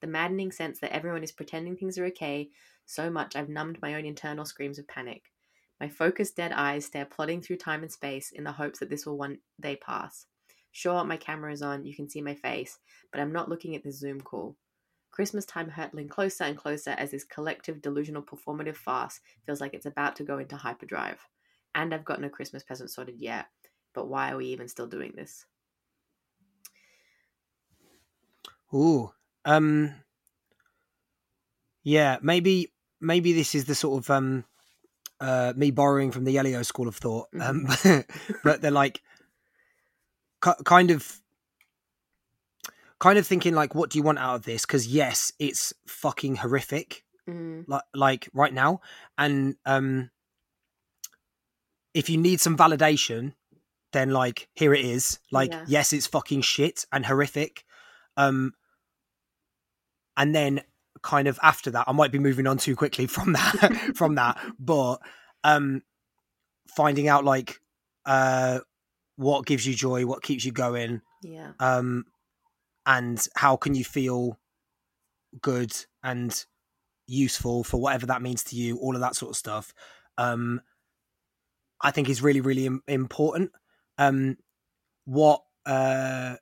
The 0.00 0.06
maddening 0.06 0.52
sense 0.52 0.80
that 0.80 0.92
everyone 0.92 1.22
is 1.22 1.32
pretending 1.32 1.76
things 1.76 1.98
are 1.98 2.06
okay 2.06 2.50
so 2.86 3.10
much 3.10 3.36
I've 3.36 3.48
numbed 3.48 3.78
my 3.80 3.94
own 3.94 4.04
internal 4.04 4.44
screams 4.44 4.78
of 4.78 4.86
panic. 4.86 5.32
My 5.80 5.88
focused 5.88 6.36
dead 6.36 6.52
eyes 6.52 6.84
stare 6.84 7.06
plodding 7.06 7.40
through 7.40 7.56
time 7.56 7.82
and 7.82 7.90
space 7.90 8.30
in 8.30 8.44
the 8.44 8.52
hopes 8.52 8.78
that 8.78 8.90
this 8.90 9.06
will 9.06 9.16
one 9.16 9.38
day 9.60 9.76
pass. 9.76 10.26
Sure, 10.72 11.04
my 11.04 11.16
camera 11.16 11.52
is 11.52 11.62
on, 11.62 11.84
you 11.84 11.94
can 11.94 12.08
see 12.08 12.20
my 12.20 12.34
face, 12.34 12.78
but 13.12 13.20
I'm 13.20 13.32
not 13.32 13.48
looking 13.48 13.76
at 13.76 13.82
the 13.82 13.92
Zoom 13.92 14.20
call. 14.20 14.56
Christmas 15.14 15.44
time 15.46 15.70
hurtling 15.70 16.08
closer 16.08 16.44
and 16.44 16.56
closer 16.56 16.90
as 16.90 17.12
this 17.12 17.24
collective 17.24 17.80
delusional 17.80 18.22
performative 18.22 18.76
farce 18.76 19.20
feels 19.46 19.60
like 19.60 19.72
it's 19.72 19.86
about 19.86 20.16
to 20.16 20.24
go 20.24 20.38
into 20.38 20.56
hyperdrive. 20.56 21.20
And 21.74 21.94
I've 21.94 22.04
got 22.04 22.20
no 22.20 22.28
Christmas 22.28 22.64
present 22.64 22.90
sorted 22.90 23.16
yet 23.18 23.46
but 23.94 24.08
why 24.08 24.32
are 24.32 24.36
we 24.36 24.46
even 24.46 24.68
still 24.68 24.86
doing 24.86 25.12
this? 25.16 25.46
Ooh. 28.74 29.12
Um 29.44 29.94
Yeah, 31.84 32.18
maybe 32.22 32.72
maybe 33.00 33.32
this 33.32 33.54
is 33.54 33.64
the 33.66 33.74
sort 33.74 34.02
of 34.02 34.10
um 34.10 34.44
uh 35.20 35.52
me 35.56 35.70
borrowing 35.70 36.10
from 36.10 36.24
the 36.24 36.36
Elio 36.36 36.62
school 36.62 36.88
of 36.88 36.96
thought. 36.96 37.28
Um 37.40 37.66
but 38.44 38.60
they're 38.60 38.70
like 38.70 39.00
ki- 40.44 40.64
kind 40.64 40.90
of 40.90 41.20
kind 43.00 43.18
of 43.18 43.26
thinking 43.26 43.54
like 43.54 43.74
what 43.74 43.90
do 43.90 43.98
you 43.98 44.02
want 44.04 44.18
out 44.18 44.36
of 44.36 44.44
this? 44.44 44.64
Because 44.66 44.86
yes 44.86 45.32
it's 45.38 45.72
fucking 45.86 46.36
horrific. 46.36 47.04
Mm, 47.28 47.64
like 47.68 47.82
like 47.94 48.28
right 48.34 48.52
now. 48.52 48.80
And 49.18 49.56
um 49.66 50.10
if 51.94 52.08
you 52.10 52.16
need 52.18 52.40
some 52.40 52.56
validation 52.56 53.34
then 53.92 54.10
like 54.10 54.48
here 54.54 54.74
it 54.74 54.84
is. 54.84 55.18
Like 55.30 55.52
Yeah. 55.52 55.64
yes 55.68 55.92
it's 55.92 56.06
fucking 56.06 56.40
shit 56.42 56.86
and 56.92 57.06
horrific. 57.06 57.64
Um 58.16 58.52
and 60.16 60.34
then 60.34 60.62
kind 61.02 61.28
of 61.28 61.38
after 61.42 61.70
that 61.70 61.84
i 61.86 61.92
might 61.92 62.10
be 62.12 62.18
moving 62.18 62.46
on 62.46 62.56
too 62.56 62.74
quickly 62.74 63.06
from 63.06 63.34
that 63.34 63.52
from 63.94 64.14
that 64.14 64.38
but 64.58 64.96
um 65.42 65.82
finding 66.68 67.08
out 67.08 67.24
like 67.26 67.60
uh 68.06 68.58
what 69.16 69.44
gives 69.44 69.66
you 69.66 69.74
joy 69.74 70.06
what 70.06 70.22
keeps 70.22 70.44
you 70.44 70.52
going. 70.52 71.00
Yeah. 71.22 71.52
um 71.60 72.04
and 72.86 73.26
how 73.36 73.56
can 73.56 73.74
you 73.74 73.84
feel 73.84 74.38
good 75.40 75.72
and 76.02 76.44
useful 77.06 77.64
for 77.64 77.80
whatever 77.80 78.06
that 78.06 78.22
means 78.22 78.44
to 78.44 78.56
you 78.56 78.76
all 78.78 78.94
of 78.94 79.00
that 79.00 79.14
sort 79.16 79.30
of 79.30 79.36
stuff 79.36 79.74
um 80.16 80.60
i 81.82 81.90
think 81.90 82.08
is 82.08 82.22
really 82.22 82.40
really 82.40 82.66
Im- 82.66 82.82
important 82.88 83.50
um 83.98 84.36
what 85.04 85.42
uh 85.66 86.36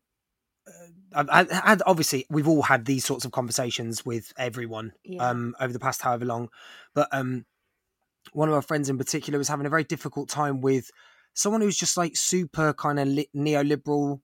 I've, 1.15 1.29
I've 1.31 1.51
had 1.51 1.83
obviously 1.85 2.27
we've 2.31 2.49
all 2.49 2.63
had 2.63 2.85
these 2.85 3.05
sorts 3.05 3.25
of 3.25 3.33
conversations 3.33 4.05
with 4.07 4.33
everyone 4.37 4.93
Yeah. 5.05 5.29
um 5.31 5.55
over 5.61 5.73
the 5.73 5.81
past 5.81 6.01
however 6.03 6.25
long 6.25 6.49
but 6.95 7.09
um 7.13 7.45
one 8.33 8.49
of 8.49 8.55
our 8.55 8.63
friends 8.63 8.89
in 8.89 8.99
particular 8.99 9.39
was 9.39 9.49
having 9.49 9.67
a 9.67 9.71
very 9.71 9.85
difficult 9.85 10.29
time 10.29 10.61
with 10.61 10.91
someone 11.35 11.61
who's 11.61 11.77
just 11.77 11.97
like 11.97 12.17
super 12.17 12.73
kind 12.73 13.01
of 13.01 13.09
li- 13.09 13.29
neoliberal 13.35 14.21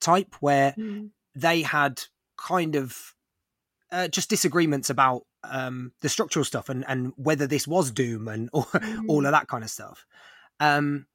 type 0.00 0.34
where 0.40 0.74
Mm, 0.76 1.10
they 1.40 1.62
had 1.62 2.02
kind 2.36 2.76
of 2.76 3.14
uh, 3.92 4.08
just 4.08 4.30
disagreements 4.30 4.90
about 4.90 5.22
um, 5.44 5.92
the 6.00 6.08
structural 6.08 6.44
stuff 6.44 6.68
and, 6.68 6.84
and 6.86 7.12
whether 7.16 7.46
this 7.46 7.66
was 7.66 7.90
doom 7.90 8.28
and 8.28 8.48
all, 8.52 8.68
all 9.08 9.26
of 9.26 9.32
that 9.32 9.48
kind 9.48 9.64
of 9.64 9.70
stuff. 9.70 10.06
Um, 10.58 11.06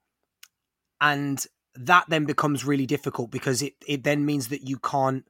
and 1.00 1.46
that 1.76 2.06
then 2.08 2.26
becomes 2.26 2.66
really 2.66 2.86
difficult 2.86 3.32
because 3.32 3.62
it, 3.62 3.74
it 3.88 4.04
then 4.04 4.26
means 4.26 4.48
that 4.48 4.68
you 4.68 4.78
can't, 4.80 5.26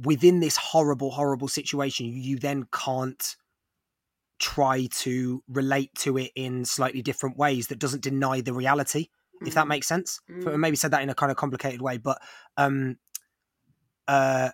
within 0.00 0.40
this 0.40 0.56
horrible, 0.56 1.10
horrible 1.10 1.48
situation, 1.48 2.06
you 2.06 2.38
then 2.38 2.66
can't 2.72 3.36
try 4.38 4.86
to 4.90 5.42
relate 5.48 5.94
to 5.94 6.16
it 6.16 6.32
in 6.34 6.64
slightly 6.64 7.02
different 7.02 7.36
ways 7.36 7.66
that 7.66 7.78
doesn't 7.78 8.02
deny 8.02 8.40
the 8.40 8.54
reality 8.54 9.08
if 9.46 9.54
that 9.54 9.66
Mm. 9.66 9.68
makes 9.68 9.86
sense 9.86 10.18
Mm. 10.28 10.58
maybe 10.58 10.76
said 10.76 10.90
that 10.92 11.02
in 11.02 11.10
a 11.10 11.14
kind 11.14 11.30
of 11.30 11.36
complicated 11.36 11.82
way 11.82 11.98
but 11.98 12.20
um 12.56 12.96
uh 14.10 14.50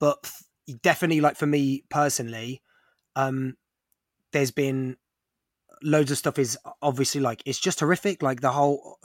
but 0.00 0.30
definitely 0.82 1.20
like 1.20 1.36
for 1.36 1.46
me 1.46 1.84
personally 1.88 2.62
um 3.16 3.56
there's 4.32 4.50
been 4.50 4.96
loads 5.82 6.10
of 6.10 6.18
stuff 6.18 6.38
is 6.38 6.58
obviously 6.82 7.20
like 7.20 7.42
it's 7.46 7.58
just 7.58 7.80
horrific 7.80 8.22
like 8.22 8.40
the 8.40 8.50
whole 8.50 8.98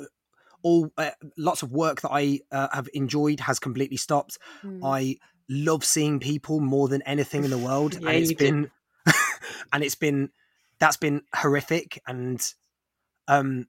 all 0.63 0.91
uh, 0.97 1.11
lots 1.37 1.61
of 1.63 1.71
work 1.71 2.01
that 2.01 2.11
i 2.11 2.39
uh, 2.51 2.67
have 2.73 2.89
enjoyed 2.93 3.39
has 3.39 3.59
completely 3.59 3.97
stopped 3.97 4.37
Mm. 4.63 4.79
i 4.83 5.15
love 5.47 5.85
seeing 5.85 6.19
people 6.19 6.59
more 6.59 6.87
than 6.87 7.01
anything 7.03 7.43
in 7.43 7.51
the 7.51 7.57
world 7.57 7.93
Yeah, 8.01 8.09
and 8.09 8.17
it's 8.17 8.33
been 8.33 8.71
and 9.73 9.83
it's 9.83 9.95
been 9.95 10.29
that's 10.79 10.97
been 10.97 11.21
horrific 11.35 12.01
and 12.07 12.41
um 13.27 13.67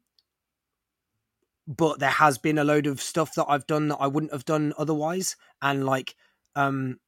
but 1.66 1.98
there 1.98 2.10
has 2.10 2.38
been 2.38 2.58
a 2.58 2.64
load 2.64 2.86
of 2.86 3.00
stuff 3.02 3.34
that 3.34 3.46
I've 3.48 3.66
done 3.66 3.88
that 3.88 3.96
I 3.96 4.06
wouldn't 4.06 4.32
have 4.32 4.44
done 4.44 4.72
otherwise 4.78 5.36
and 5.60 5.84
like 5.84 6.14
um 6.54 6.98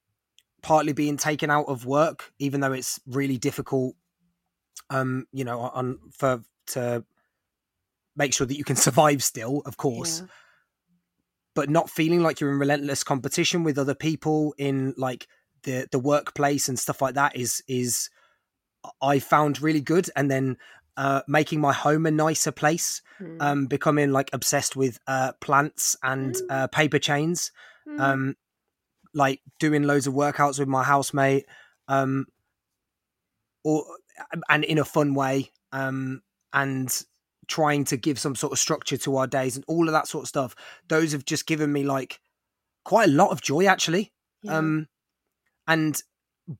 partly 0.63 0.93
being 0.93 1.17
taken 1.17 1.51
out 1.51 1.67
of 1.69 1.87
work 1.87 2.33
even 2.39 2.61
though 2.61 2.73
it's 2.73 3.01
really 3.07 3.39
difficult 3.39 3.95
um 4.91 5.27
you 5.33 5.45
know 5.45 5.61
on 5.61 5.99
for 6.13 6.43
to 6.69 7.05
make 8.17 8.35
sure 8.35 8.47
that 8.47 8.59
you 8.59 8.65
can 8.65 8.77
survive 8.89 9.23
still 9.23 9.63
of 9.65 9.77
course 9.77 10.21
Yeah. 10.21 10.27
but 11.55 11.71
not 11.71 11.91
feeling 11.91 12.23
like 12.23 12.41
you're 12.41 12.51
in 12.53 12.59
relentless 12.59 13.05
competition 13.05 13.63
with 13.63 13.79
other 13.79 13.95
people 13.95 14.55
in 14.59 14.95
like 14.97 15.29
the 15.63 15.87
the 15.93 15.99
workplace 16.01 16.69
and 16.69 16.79
stuff 16.79 17.01
like 17.01 17.15
that 17.15 17.37
is 17.37 17.63
is 17.69 18.11
I 19.03 19.19
found 19.19 19.61
really 19.61 19.81
good 19.81 20.09
and 20.17 20.31
then 20.31 20.57
uh 20.99 21.22
making 21.26 21.61
my 21.61 21.72
home 21.72 22.05
a 22.07 22.11
nicer 22.11 22.53
place 22.53 23.01
Mm. 23.20 23.36
um 23.40 23.66
becoming 23.66 24.11
like 24.12 24.30
obsessed 24.32 24.74
with 24.76 24.99
uh 25.07 25.32
plants 25.40 25.96
and 26.03 26.34
Mm. 26.34 26.46
uh 26.51 26.66
paper 26.68 26.99
chains 26.99 27.51
Mm. 27.86 28.01
um 28.01 28.36
like 29.14 29.40
doing 29.59 29.84
loads 29.84 30.07
of 30.07 30.14
workouts 30.14 30.59
with 30.59 30.68
my 30.68 30.84
housemate 30.84 31.46
um 31.88 32.26
or 33.64 33.84
and 34.49 34.64
in 34.64 34.78
a 34.78 34.84
fun 34.84 35.14
way 35.14 35.51
um 35.72 36.22
and 36.53 37.03
trying 37.46 37.84
to 37.84 37.96
give 37.96 38.18
some 38.18 38.34
sort 38.34 38.53
of 38.53 38.59
structure 38.59 38.96
to 38.99 39.16
our 39.16 39.26
days 39.26 39.57
and 39.57 39.64
all 39.68 39.88
of 39.88 39.92
that 39.92 40.07
sort 40.07 40.22
of 40.24 40.28
stuff 40.28 40.55
those 40.88 41.12
have 41.12 41.24
just 41.24 41.46
given 41.46 41.72
me 41.72 41.82
like 41.82 42.20
quite 42.84 43.09
a 43.09 43.12
lot 43.12 43.30
of 43.30 43.40
joy 43.40 43.66
actually 43.66 44.12
Yeah. 44.42 44.59
um 44.59 44.86
and 45.66 46.03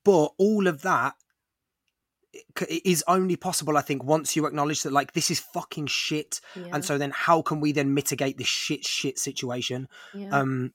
but 0.05 0.33
all 0.39 0.67
of 0.67 0.83
that 0.83 1.15
is 2.69 3.05
only 3.09 3.37
possible 3.37 3.77
i 3.77 3.81
think 3.83 4.05
once 4.05 4.37
you 4.37 4.47
acknowledge 4.47 4.83
that 4.83 4.93
like 4.93 5.13
this 5.13 5.31
is 5.31 5.41
fucking 5.41 5.87
shit 5.87 6.41
yeah. 6.57 6.67
and 6.73 6.85
so 6.85 6.99
then 6.99 7.13
how 7.15 7.43
can 7.43 7.61
we 7.61 7.73
then 7.73 7.95
mitigate 7.95 8.39
this 8.39 8.47
shit 8.47 8.85
shit 8.85 9.19
situation 9.19 9.89
yeah. 10.15 10.29
um 10.31 10.73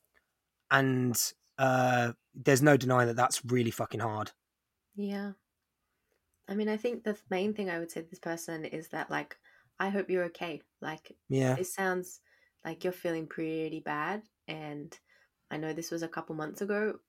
and 0.72 1.34
uh 1.58 2.12
there's 2.36 2.62
no 2.62 2.76
denying 2.78 3.08
that 3.08 3.16
that's 3.16 3.46
really 3.46 3.72
fucking 3.72 4.00
hard 4.00 4.32
Yeah. 4.96 5.34
I 6.48 6.56
mean, 6.56 6.70
I 6.70 6.78
think 6.78 7.04
the 7.04 7.18
main 7.30 7.54
thing 7.54 7.70
I 7.70 7.80
would 7.80 7.92
say 7.92 8.02
to 8.02 8.10
this 8.10 8.20
person 8.20 8.66
is 8.66 8.90
that, 8.90 9.10
like, 9.10 9.38
I 9.80 9.90
hope 9.90 10.10
you're 10.10 10.26
okay. 10.26 10.62
Like, 10.82 11.16
yeah 11.30 11.56
this 11.56 11.74
sounds 11.74 12.20
like 12.66 12.84
you're 12.84 12.94
feeling 12.94 13.28
pretty 13.28 13.80
bad. 13.80 14.24
And 14.48 14.98
I 15.50 15.58
know 15.58 15.74
this 15.74 15.92
was 15.92 16.04
a 16.04 16.08
couple 16.08 16.36
months 16.36 16.62
ago. 16.62 17.00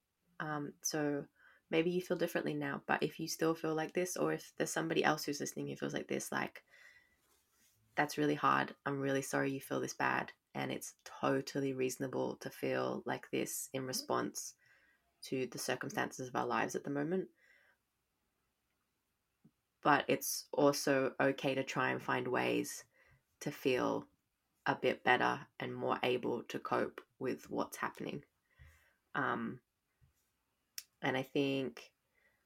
Um, 0.41 0.73
so 0.83 1.25
maybe 1.75 1.91
you 1.91 2.01
feel 2.01 2.17
differently 2.17 2.55
now. 2.55 2.81
But 2.87 3.03
if 3.03 3.19
you 3.19 3.27
still 3.27 3.53
feel 3.53 3.75
like 3.75 3.93
this, 3.95 4.17
or 4.17 4.33
if 4.33 4.53
there's 4.57 4.71
somebody 4.71 5.03
else 5.03 5.25
who's 5.25 5.41
listening 5.41 5.67
who 5.67 5.75
feels 5.75 5.93
like 5.93 6.07
this, 6.07 6.31
like, 6.31 6.63
that's 7.97 8.17
really 8.17 8.37
hard. 8.37 8.73
I'm 8.87 9.01
really 9.01 9.23
sorry 9.23 9.51
you 9.51 9.61
feel 9.61 9.81
this 9.81 9.93
bad. 9.93 10.31
And 10.55 10.71
it's 10.71 10.95
totally 11.21 11.73
reasonable 11.73 12.37
to 12.37 12.49
feel 12.49 13.03
like 13.07 13.29
this 13.33 13.71
in 13.73 13.89
response 13.89 14.55
to 15.25 15.49
the 15.51 15.59
circumstances 15.59 16.29
of 16.29 16.37
our 16.37 16.47
lives 16.47 16.77
at 16.77 16.85
the 16.85 16.91
moment. 16.91 17.27
But 19.83 20.05
it's 20.07 20.45
also 20.53 21.11
okay 21.21 21.57
to 21.57 21.65
try 21.65 21.91
and 21.91 22.01
find 22.01 22.29
ways 22.29 22.85
to 23.41 23.51
feel 23.51 24.07
a 24.67 24.77
bit 24.77 25.03
better 25.03 25.41
and 25.59 25.75
more 25.75 25.99
able 26.05 26.45
to 26.45 26.61
cope 26.61 27.01
with 27.19 27.51
what's 27.51 27.79
happening. 27.79 28.23
Um, 29.17 29.59
and 31.05 31.17
I 31.17 31.23
think 31.23 31.91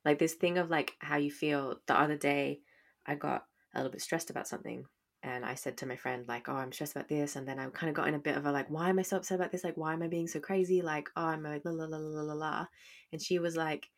like 0.05 0.19
this 0.19 0.35
thing 0.35 0.59
of 0.59 0.71
like 0.71 0.95
how 1.01 1.17
you 1.17 1.31
feel 1.31 1.81
the 1.87 1.99
other 1.99 2.17
day, 2.17 2.61
I 3.07 3.15
got 3.15 3.45
a 3.75 3.79
little 3.79 3.93
bit 3.93 4.03
stressed 4.03 4.31
about 4.31 4.49
something. 4.49 4.85
And 5.23 5.45
I 5.45 5.55
said 5.55 5.77
to 5.79 5.87
my 5.87 5.97
friend, 5.97 6.25
like, 6.29 6.49
oh, 6.49 6.55
I'm 6.55 6.73
stressed 6.73 6.95
about 6.95 7.09
this. 7.09 7.35
And 7.35 7.47
then 7.47 7.59
I 7.59 7.67
kind 7.71 7.91
of 7.91 7.97
got 7.97 8.07
in 8.07 8.15
a 8.15 8.21
bit 8.21 8.37
of 8.37 8.47
a 8.47 8.53
like, 8.53 8.71
why 8.71 8.89
am 8.89 9.01
I 9.01 9.03
so 9.03 9.17
upset 9.17 9.39
about 9.39 9.51
this? 9.51 9.65
Like, 9.65 9.77
why 9.77 9.93
am 9.93 10.03
I 10.03 10.07
being 10.07 10.29
so 10.29 10.39
crazy? 10.39 10.81
Like, 10.81 11.09
oh, 11.17 11.25
I'm 11.25 11.43
like, 11.43 11.63
la 11.65 11.73
la 11.73 11.87
la 11.87 11.99
la 11.99 12.23
la 12.23 12.35
la. 12.35 12.67
And 13.13 13.21
she 13.21 13.39
was 13.39 13.57
like, 13.57 13.89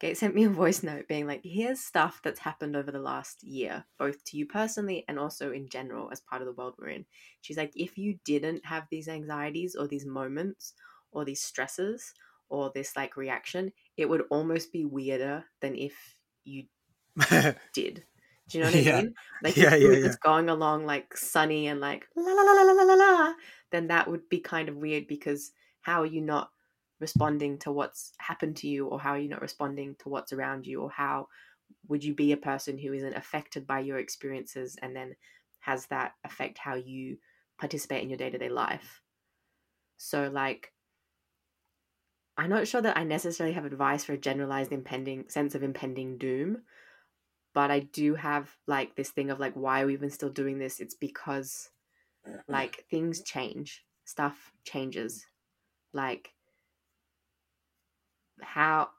Kate 0.00 0.16
sent 0.16 0.34
me 0.34 0.44
a 0.44 0.50
voice 0.50 0.82
note 0.82 1.08
being 1.08 1.26
like, 1.26 1.40
here's 1.44 1.80
stuff 1.80 2.20
that's 2.22 2.40
happened 2.40 2.76
over 2.76 2.90
the 2.90 2.98
last 2.98 3.42
year, 3.42 3.84
both 3.98 4.22
to 4.24 4.36
you 4.36 4.46
personally 4.46 5.04
and 5.08 5.18
also 5.18 5.52
in 5.52 5.68
general 5.68 6.08
as 6.12 6.20
part 6.20 6.42
of 6.42 6.46
the 6.46 6.52
world 6.52 6.74
we're 6.78 6.88
in. 6.88 7.04
She's 7.40 7.56
like, 7.56 7.72
if 7.74 7.96
you 7.96 8.18
didn't 8.24 8.64
have 8.66 8.84
these 8.90 9.08
anxieties 9.08 9.74
or 9.74 9.86
these 9.86 10.06
moments 10.06 10.74
or 11.12 11.24
these 11.24 11.42
stresses 11.42 12.12
or 12.48 12.70
this 12.74 12.96
like 12.96 13.16
reaction, 13.16 13.72
it 13.96 14.08
would 14.08 14.24
almost 14.30 14.72
be 14.72 14.84
weirder 14.84 15.44
than 15.60 15.74
if 15.74 15.94
you 16.44 16.64
did. 17.72 18.04
Do 18.48 18.58
you 18.58 18.64
know 18.64 18.70
what 18.70 18.76
I 18.76 19.02
mean? 19.02 19.14
Like 19.42 19.56
yeah, 19.56 19.74
if 19.74 19.80
yeah, 19.80 20.08
yeah. 20.08 20.14
going 20.22 20.48
along 20.48 20.84
like 20.84 21.16
sunny 21.16 21.68
and 21.68 21.80
like 21.80 22.06
la 22.16 22.22
la 22.32 22.42
la 22.42 22.62
la 22.62 22.72
la 22.72 22.82
la 22.82 22.94
la, 22.94 23.34
then 23.70 23.88
that 23.88 24.08
would 24.08 24.28
be 24.28 24.40
kind 24.40 24.68
of 24.68 24.76
weird 24.76 25.06
because 25.06 25.52
how 25.80 26.02
are 26.02 26.06
you 26.06 26.20
not 26.20 26.50
responding 27.00 27.58
to 27.58 27.72
what's 27.72 28.12
happened 28.18 28.56
to 28.58 28.68
you, 28.68 28.86
or 28.86 29.00
how 29.00 29.10
are 29.12 29.18
you 29.18 29.28
not 29.28 29.40
responding 29.40 29.96
to 30.00 30.08
what's 30.08 30.32
around 30.32 30.66
you, 30.66 30.82
or 30.82 30.90
how 30.90 31.28
would 31.88 32.04
you 32.04 32.14
be 32.14 32.32
a 32.32 32.36
person 32.36 32.76
who 32.76 32.92
isn't 32.92 33.16
affected 33.16 33.66
by 33.66 33.80
your 33.80 33.98
experiences 33.98 34.76
and 34.82 34.94
then 34.94 35.14
has 35.60 35.86
that 35.86 36.12
affect 36.24 36.58
how 36.58 36.74
you 36.74 37.16
participate 37.58 38.02
in 38.02 38.10
your 38.10 38.18
day 38.18 38.28
to 38.28 38.38
day 38.38 38.50
life? 38.50 39.00
So 39.96 40.28
like 40.28 40.73
i'm 42.36 42.50
not 42.50 42.66
sure 42.66 42.80
that 42.80 42.96
i 42.96 43.04
necessarily 43.04 43.54
have 43.54 43.64
advice 43.64 44.04
for 44.04 44.12
a 44.12 44.18
generalized 44.18 44.72
impending 44.72 45.28
sense 45.28 45.54
of 45.54 45.62
impending 45.62 46.18
doom 46.18 46.58
but 47.52 47.70
i 47.70 47.80
do 47.80 48.14
have 48.14 48.50
like 48.66 48.96
this 48.96 49.10
thing 49.10 49.30
of 49.30 49.38
like 49.38 49.54
why 49.54 49.82
are 49.82 49.86
we 49.86 49.92
even 49.92 50.10
still 50.10 50.30
doing 50.30 50.58
this? 50.58 50.80
It's 50.80 50.94
because 50.94 51.70
like 52.48 52.84
things 52.90 53.22
change. 53.22 53.84
Stuff 54.04 54.52
changes. 54.64 55.26
Like 55.92 56.30
how 58.40 58.90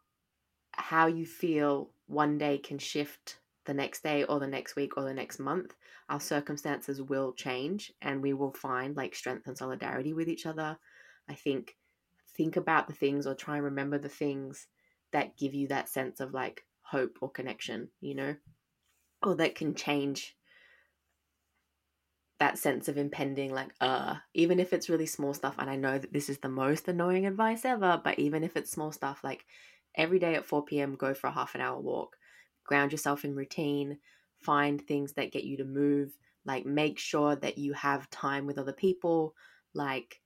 how 0.72 1.08
you 1.08 1.26
feel 1.26 1.92
one 2.08 2.38
day 2.38 2.58
can 2.58 2.78
shift 2.78 3.40
the 3.66 3.74
next 3.74 4.04
day 4.04 4.24
or 4.26 4.40
the 4.40 4.48
next 4.48 4.76
week 4.76 4.98
or 4.98 5.04
the 5.04 5.14
next 5.14 5.40
month. 5.40 5.76
Our 6.10 6.20
circumstances 6.20 7.02
will 7.02 7.34
change 7.34 7.92
and 8.02 8.22
we 8.22 8.34
will 8.34 8.54
find 8.54 8.96
like 8.96 9.16
strength 9.16 9.48
and 9.48 9.58
solidarity 9.58 10.14
with 10.14 10.30
each 10.30 10.46
other. 10.46 10.78
I 11.28 11.34
think 11.34 11.76
think 12.36 12.58
about 12.58 12.88
the 12.88 12.94
things 12.94 13.26
or 13.28 13.36
try 13.36 13.56
and 13.56 13.66
remember 13.66 13.98
the 13.98 14.10
things 14.10 14.68
that 15.12 15.38
give 15.38 15.54
you 15.54 15.68
that 15.68 15.90
sense 15.90 16.20
of 16.20 16.34
like 16.34 16.66
hope 16.82 17.18
or 17.22 17.30
connection 17.30 17.90
you 18.02 18.16
know? 18.16 18.36
Or 19.24 19.36
that 19.36 19.56
can 19.56 19.74
change 19.74 20.36
that 22.40 22.58
sense 22.58 22.88
of 22.88 22.98
impending 22.98 23.54
like 23.54 23.72
uh 23.80 24.16
even 24.34 24.60
if 24.60 24.74
it's 24.74 24.90
really 24.90 25.06
small 25.06 25.34
stuff 25.34 25.56
and 25.58 25.70
i 25.70 25.76
know 25.76 25.98
that 25.98 26.12
this 26.12 26.30
is 26.30 26.40
the 26.40 26.50
most 26.50 26.88
annoying 26.88 27.26
advice 27.26 27.64
ever 27.64 28.00
but 28.04 28.20
even 28.20 28.44
if 28.44 28.58
it's 28.58 28.72
small 28.72 28.92
stuff 28.92 29.24
like 29.24 29.46
every 29.96 30.20
day 30.20 30.36
at 30.36 30.46
4 30.46 30.66
p.m 30.66 30.96
go 30.96 31.14
for 31.14 31.28
a 31.28 31.32
half 31.32 31.56
an 31.56 31.62
hour 31.62 31.80
walk 31.80 32.18
ground 32.66 32.92
yourself 32.92 33.24
in 33.24 33.36
routine 33.36 33.98
find 34.42 34.82
things 34.82 35.14
that 35.14 35.32
get 35.32 35.46
you 35.46 35.58
to 35.58 35.64
move 35.64 36.12
like 36.46 36.66
make 36.66 37.00
sure 37.00 37.36
that 37.38 37.58
you 37.58 37.74
have 37.74 38.10
time 38.10 38.46
with 38.46 38.58
other 38.58 38.74
people 38.74 39.34
like 39.74 40.22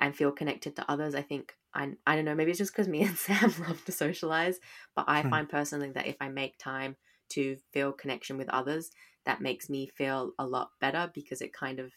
and 0.00 0.16
feel 0.16 0.32
connected 0.32 0.76
to 0.76 0.90
others 0.90 1.14
i 1.14 1.22
think 1.22 1.56
i, 1.74 1.92
I 2.06 2.16
don't 2.16 2.24
know 2.24 2.34
maybe 2.34 2.50
it's 2.50 2.58
just 2.58 2.72
because 2.72 2.88
me 2.88 3.02
and 3.02 3.16
sam 3.18 3.52
love 3.60 3.84
to 3.84 3.92
socialize 3.92 4.60
but 4.96 5.04
i 5.08 5.22
Hmm. 5.22 5.40
find 5.40 5.48
personally 5.48 5.92
that 5.92 6.06
if 6.06 6.16
i 6.20 6.28
make 6.28 6.58
time 6.58 6.96
to 7.30 7.56
feel 7.72 7.92
connection 7.92 8.38
with 8.38 8.48
others 8.48 8.90
that 9.24 9.40
makes 9.40 9.70
me 9.70 9.86
feel 9.88 10.32
a 10.38 10.46
lot 10.46 10.72
better 10.80 11.10
because 11.14 11.40
it 11.42 11.52
kind 11.52 11.78
of 11.80 11.92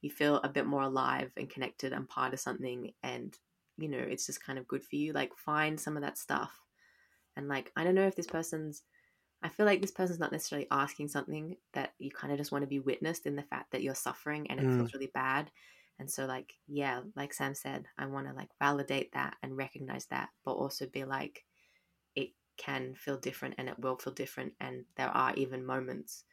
you 0.00 0.10
feel 0.10 0.36
a 0.38 0.48
bit 0.48 0.66
more 0.66 0.82
alive 0.82 1.32
and 1.36 1.50
connected 1.50 1.92
and 1.92 2.08
part 2.08 2.34
of 2.34 2.40
something 2.40 2.92
and 3.02 3.38
you 3.78 3.88
know 3.88 3.98
it's 3.98 4.26
just 4.26 4.42
kind 4.44 4.58
of 4.58 4.68
good 4.68 4.84
for 4.84 4.96
you 4.96 5.12
like 5.12 5.36
find 5.36 5.80
some 5.80 5.96
of 5.96 6.02
that 6.02 6.18
stuff 6.18 6.60
and 7.36 7.48
like 7.48 7.72
i 7.76 7.84
don't 7.84 7.94
know 7.94 8.06
if 8.06 8.16
this 8.16 8.26
person's 8.26 8.82
i 9.42 9.48
feel 9.48 9.66
like 9.66 9.80
this 9.80 9.90
person's 9.92 10.18
not 10.20 10.32
necessarily 10.32 10.68
asking 10.70 11.08
something 11.08 11.56
that 11.74 11.94
you 11.98 12.10
kind 12.10 12.32
of 12.32 12.38
just 12.38 12.52
want 12.52 12.62
to 12.62 12.68
be 12.68 12.80
witnessed 12.80 13.26
in 13.26 13.36
the 13.36 13.42
fact 13.42 13.72
that 13.72 13.82
you're 13.82 13.94
suffering 13.96 14.50
and 14.50 14.60
it 14.60 14.68
Mm. 14.68 14.92
feels 14.92 14.94
really 14.94 15.10
bad 15.14 15.50
and 15.98 16.10
so 16.10 16.26
like 16.26 16.54
yeah 16.66 17.02
like 17.16 17.32
sam 17.32 17.54
said 17.54 17.86
i 17.98 18.06
want 18.06 18.26
to 18.26 18.32
like 18.32 18.50
validate 18.58 19.12
that 19.12 19.36
and 19.42 19.56
recognize 19.56 20.06
that 20.06 20.30
but 20.44 20.52
also 20.52 20.86
be 20.86 21.04
like 21.04 21.44
it 22.16 22.30
can 22.56 22.94
feel 22.94 23.18
different 23.18 23.54
and 23.58 23.68
it 23.68 23.78
will 23.78 23.96
feel 23.96 24.12
different 24.12 24.54
and 24.60 24.86
there 24.96 25.08
are 25.10 25.34
even 25.36 25.64
moments 25.66 26.24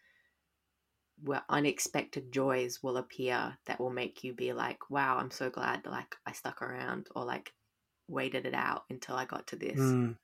where 1.21 1.43
unexpected 1.49 2.31
joys 2.31 2.81
will 2.81 2.97
appear 2.97 3.57
that 3.65 3.79
will 3.79 3.89
make 3.91 4.23
you 4.23 4.33
be 4.33 4.53
like 4.53 4.89
wow 4.89 5.17
i'm 5.17 5.29
so 5.31 5.49
glad 5.49 5.85
like 5.85 6.15
i 6.25 6.31
stuck 6.31 6.61
around 6.61 7.07
or 7.15 7.25
like 7.25 7.53
waited 8.07 8.45
it 8.45 8.53
out 8.53 8.85
until 8.89 9.15
i 9.15 9.25
got 9.25 9.45
to 9.47 9.55
this 9.55 9.79
Mm. 9.79 10.17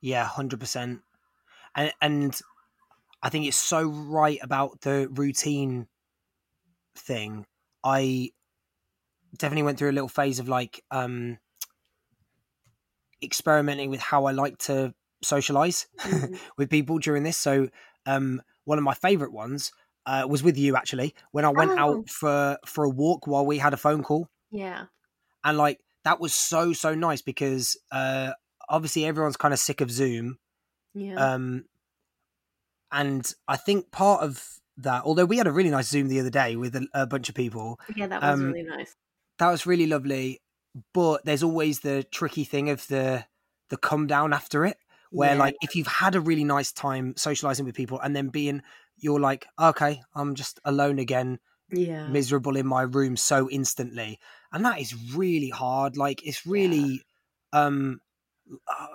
Yeah, 0.00 0.24
hundred 0.24 0.60
percent. 0.60 1.02
And 1.74 1.92
and 2.00 2.40
I 3.22 3.30
think 3.30 3.46
it's 3.46 3.56
so 3.56 3.88
right 3.88 4.38
about 4.42 4.82
the 4.82 5.08
routine 5.10 5.88
thing. 6.98 7.46
I 7.84 8.32
definitely 9.36 9.62
went 9.62 9.78
through 9.78 9.90
a 9.90 9.92
little 9.92 10.08
phase 10.08 10.38
of 10.38 10.48
like 10.48 10.84
um 10.90 11.38
experimenting 13.22 13.90
with 13.90 14.00
how 14.00 14.26
I 14.26 14.32
like 14.32 14.58
to 14.58 14.94
socialize 15.22 15.86
Mhm. 16.04 16.38
with 16.56 16.70
people 16.70 16.98
during 16.98 17.22
this. 17.24 17.36
So 17.36 17.68
um 18.06 18.42
one 18.64 18.78
of 18.78 18.84
my 18.84 18.94
favorite 18.94 19.32
ones 19.32 19.72
uh, 20.06 20.26
was 20.28 20.42
with 20.42 20.56
you 20.56 20.76
actually 20.76 21.14
when 21.32 21.44
I 21.44 21.50
went 21.50 21.72
Oh. 21.72 21.76
out 21.76 22.08
for 22.08 22.58
for 22.64 22.84
a 22.84 22.88
walk 22.88 23.26
while 23.26 23.44
we 23.44 23.58
had 23.58 23.74
a 23.74 23.76
phone 23.76 24.02
call 24.02 24.28
yeah 24.50 24.86
and 25.44 25.58
like 25.58 25.80
that 26.04 26.20
was 26.20 26.32
so 26.34 26.72
so 26.72 26.94
nice 26.94 27.20
because 27.20 27.76
uh 27.92 28.32
obviously 28.68 29.04
everyone's 29.04 29.36
kind 29.36 29.52
of 29.52 29.60
sick 29.60 29.80
of 29.82 29.90
Zoom 29.90 30.38
yeah 30.94 31.16
um 31.34 31.64
and 32.90 33.32
I 33.46 33.56
think 33.56 33.90
part 33.90 34.22
of 34.22 34.60
that 34.78 35.02
although 35.04 35.24
we 35.24 35.36
had 35.36 35.46
a 35.46 35.52
really 35.52 35.70
nice 35.70 35.88
Zoom 35.88 36.08
the 36.08 36.20
other 36.20 36.30
day 36.30 36.56
with 36.56 36.74
a, 36.76 36.86
a 36.94 37.06
bunch 37.06 37.28
of 37.28 37.34
people 37.34 37.78
yeah 37.94 38.06
that 38.06 38.22
was 38.22 38.40
um, 38.40 38.52
really 38.52 38.62
nice. 38.62 38.94
that 39.38 39.50
was 39.50 39.66
really 39.66 39.86
lovely 39.86 40.40
but 40.94 41.24
there's 41.24 41.42
always 41.42 41.80
the 41.80 42.04
tricky 42.10 42.44
thing 42.44 42.70
of 42.70 42.86
the 42.88 43.24
the 43.70 43.76
come 43.76 44.06
down 44.06 44.32
after 44.32 44.64
it 44.64 44.76
where 45.10 45.34
Yeah. 45.34 45.38
like 45.38 45.56
if 45.62 45.74
you've 45.74 45.86
had 45.86 46.14
a 46.14 46.20
really 46.20 46.44
nice 46.44 46.72
time 46.72 47.14
socializing 47.16 47.66
with 47.66 47.74
people 47.74 48.00
and 48.00 48.14
then 48.14 48.28
being 48.28 48.62
you're 48.96 49.20
like 49.20 49.46
okay 49.58 50.00
i'm 50.14 50.34
just 50.34 50.60
alone 50.64 50.98
again 50.98 51.38
yeah. 51.70 52.06
miserable 52.08 52.56
in 52.56 52.66
my 52.66 52.82
room 52.82 53.16
so 53.16 53.48
instantly. 53.50 54.18
And 54.52 54.64
that 54.64 54.80
is 54.80 54.94
really 55.14 55.50
hard 55.50 55.96
like 55.96 56.26
it's 56.26 56.46
really 56.46 57.02
um 57.52 58.00
uh, 58.66 58.86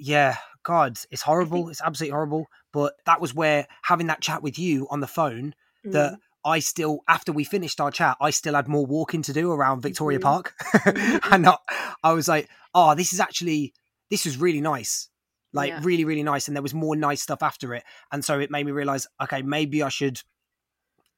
yeah 0.00 0.36
god 0.62 0.98
it's 1.10 1.22
horrible 1.22 1.68
it's 1.70 1.80
absolutely 1.82 2.12
horrible 2.12 2.46
but 2.72 2.94
that 3.06 3.20
was 3.20 3.34
where 3.34 3.66
having 3.82 4.06
that 4.08 4.20
chat 4.20 4.42
with 4.42 4.58
you 4.58 4.86
on 4.90 5.00
the 5.00 5.06
phone 5.06 5.54
that 5.84 6.12
Mm. 6.14 6.18
I 6.42 6.58
still, 6.60 7.00
after 7.06 7.32
we 7.32 7.44
finished 7.44 7.80
our 7.82 7.90
chat, 7.90 8.16
I 8.18 8.30
still 8.30 8.54
had 8.54 8.66
more 8.66 8.86
walking 8.86 9.20
to 9.22 9.32
do 9.34 9.52
around 9.52 9.82
Victoria 9.82 10.18
Mhm. 10.18 10.22
Park, 10.22 10.54
Mhm. 10.72 11.32
and 11.32 11.46
I, 11.46 11.56
I 12.02 12.12
was 12.12 12.28
like, 12.28 12.48
"Oh, 12.74 12.94
this 12.94 13.12
is 13.12 13.20
actually 13.20 13.74
this 14.08 14.24
was 14.24 14.38
really 14.38 14.62
nice, 14.62 15.10
like 15.52 15.68
Yeah. 15.68 15.80
really, 15.82 16.06
really 16.06 16.22
nice." 16.22 16.48
And 16.48 16.56
there 16.56 16.62
was 16.62 16.72
more 16.72 16.96
nice 16.96 17.20
stuff 17.22 17.42
after 17.42 17.74
it, 17.74 17.84
and 18.10 18.24
so 18.24 18.40
it 18.40 18.50
made 18.50 18.64
me 18.64 18.72
realize, 18.72 19.06
okay, 19.22 19.42
maybe 19.42 19.82
I 19.82 19.90
should, 19.90 20.22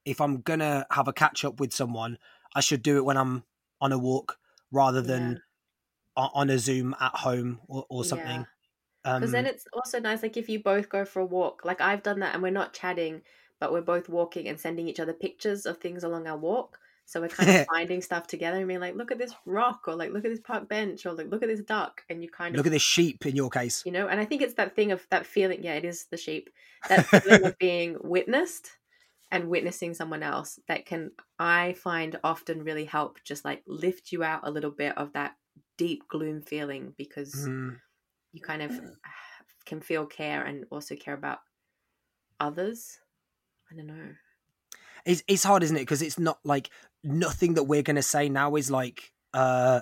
if 0.05 0.21
I'm 0.21 0.41
gonna 0.41 0.87
have 0.91 1.07
a 1.09 1.13
catch 1.13 1.45
up 1.45 1.61
with 1.61 1.73
someone, 1.73 2.19
I 2.57 2.61
should 2.61 2.83
do 2.83 2.97
it 2.97 3.05
when 3.05 3.17
I'm 3.17 3.45
on 3.81 3.93
a 3.93 3.99
walk 3.99 4.39
rather 4.73 5.03
than 5.03 5.43
o- 6.17 6.31
on 6.35 6.51
a 6.51 6.59
Zoom 6.59 6.97
at 7.01 7.15
home 7.15 7.61
or, 7.69 7.87
or 7.89 8.05
Yeah. 8.05 8.07
Because 9.19 9.31
Um, 9.31 9.33
then 9.33 9.47
it's 9.47 9.67
also 9.73 10.01
nice, 10.01 10.23
like 10.23 10.37
if 10.37 10.49
you 10.49 10.63
both 10.63 10.89
go 10.89 11.05
for 11.05 11.21
a 11.21 11.27
walk. 11.27 11.65
Like 11.65 11.81
I've 11.81 12.03
done 12.03 12.21
that, 12.21 12.35
and 12.35 12.43
we're 12.43 12.51
not 12.51 12.75
chatting, 12.75 13.23
but 13.61 13.73
we're 13.73 13.81
both 13.83 14.09
walking 14.09 14.49
and 14.49 14.59
sending 14.61 14.89
each 14.89 15.01
other 15.01 15.13
pictures 15.15 15.67
of 15.67 15.79
things 15.79 16.05
along 16.05 16.27
our 16.27 16.37
walk. 16.39 16.79
So 17.07 17.21
we're 17.21 17.29
kind 17.29 17.51
of 17.51 17.57
finding 17.73 18.01
stuff 18.03 18.27
together 18.27 18.59
and 18.59 18.69
being 18.69 18.81
like, 18.81 18.95
"Look 18.97 19.13
at 19.13 19.19
this 19.19 19.35
rock," 19.47 19.85
or 19.89 19.95
like, 19.97 20.11
"Look 20.13 20.25
at 20.25 20.31
this 20.31 20.41
park 20.41 20.69
bench," 20.69 21.07
or 21.07 21.13
like, 21.15 21.29
"Look 21.29 21.43
at 21.43 21.49
this 21.49 21.63
duck," 21.63 22.03
and 22.09 22.23
you 22.23 22.31
kind 22.31 22.57
of 22.57 22.63
look 22.63 22.67
at 22.67 22.71
this 22.73 22.83
sheep 22.83 23.25
in 23.27 23.37
your 23.37 23.51
case. 23.51 23.85
you 23.85 23.93
know. 23.93 24.09
And 24.09 24.21
I 24.21 24.25
think 24.25 24.43
it's 24.43 24.55
that 24.55 24.75
thing 24.77 24.93
of 24.93 25.07
that 25.11 25.27
feeling. 25.27 25.63
Yeah, 25.63 25.75
it 25.75 25.85
is 25.85 26.07
the 26.07 26.17
sheep. 26.17 26.51
That 26.89 27.05
feeling 27.23 27.45
of 27.45 27.53
being 27.59 27.97
witnessed 28.01 28.79
and 29.31 29.49
witnessing 29.51 29.95
someone 29.95 30.23
else 30.23 30.61
that 30.69 30.87
can 30.87 31.13
I 31.39 31.75
find 31.75 32.21
often 32.25 32.65
really 32.65 32.85
help 32.87 33.19
just 33.25 33.45
like 33.45 33.65
lift 33.67 34.13
you 34.13 34.25
out 34.25 34.47
a 34.47 34.53
little 34.53 34.71
bit 34.73 34.97
of 34.99 35.15
that 35.15 35.37
deep 35.79 36.09
gloom 36.09 36.43
feeling 36.43 36.95
because 36.99 37.51
Mm. 37.51 37.81
You 38.33 38.41
kind 38.41 38.63
of 38.63 38.73
can 39.67 39.81
feel 39.81 40.07
care 40.07 40.45
and 40.45 40.65
also 40.71 40.95
care 40.97 41.15
about 41.15 41.39
others. 42.41 42.99
I 43.71 43.77
don't 43.77 43.87
know. 43.87 44.15
it's 45.05 45.23
it's 45.27 45.45
hard, 45.45 45.63
isn't 45.63 45.77
it? 45.77 45.81
Because 45.81 46.03
it's 46.03 46.19
not 46.19 46.39
like 46.45 46.71
nothing 47.05 47.55
that 47.55 47.65
we're 47.65 47.83
gonna 47.83 48.03
say 48.03 48.29
now 48.29 48.57
is 48.57 48.71
like 48.71 49.13
uh 49.35 49.81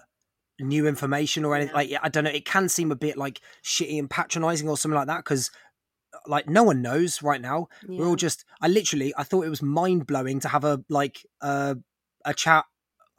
new 0.61 0.87
information 0.87 1.45
or 1.45 1.57
anything. 1.57 1.75
Yeah. 1.75 1.99
Like 1.99 2.05
I 2.05 2.09
don't 2.09 2.25
know, 2.25 2.31
it 2.31 2.45
can 2.45 2.69
seem 2.69 2.93
a 2.93 2.97
bit 2.97 3.17
like 3.17 3.41
shitty 3.65 3.99
and 3.99 4.11
patronizing 4.11 4.69
or 4.69 4.77
something 4.77 4.97
like 4.97 5.09
that 5.09 5.25
because 5.25 5.51
like 6.27 6.49
no 6.49 6.63
one 6.63 6.83
knows 6.83 7.23
right 7.23 7.41
now. 7.41 7.69
We're 7.87 8.07
all 8.07 8.17
just. 8.17 8.45
I 8.61 8.69
literally 8.69 9.15
I 9.17 9.23
thought 9.23 9.47
it 9.47 9.51
was 9.51 9.63
mind 9.63 10.07
blowing 10.07 10.41
to 10.41 10.49
have 10.49 10.65
a 10.65 10.85
like 10.89 11.25
uh, 11.41 11.77
a 12.25 12.35
chat. 12.35 12.65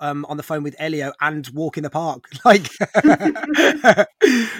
Um, 0.03 0.25
on 0.27 0.35
the 0.35 0.41
phone 0.43 0.63
with 0.63 0.75
Elio 0.79 1.13
and 1.21 1.47
walk 1.53 1.77
in 1.77 1.83
the 1.83 1.91
park, 1.91 2.25
like, 2.43 2.67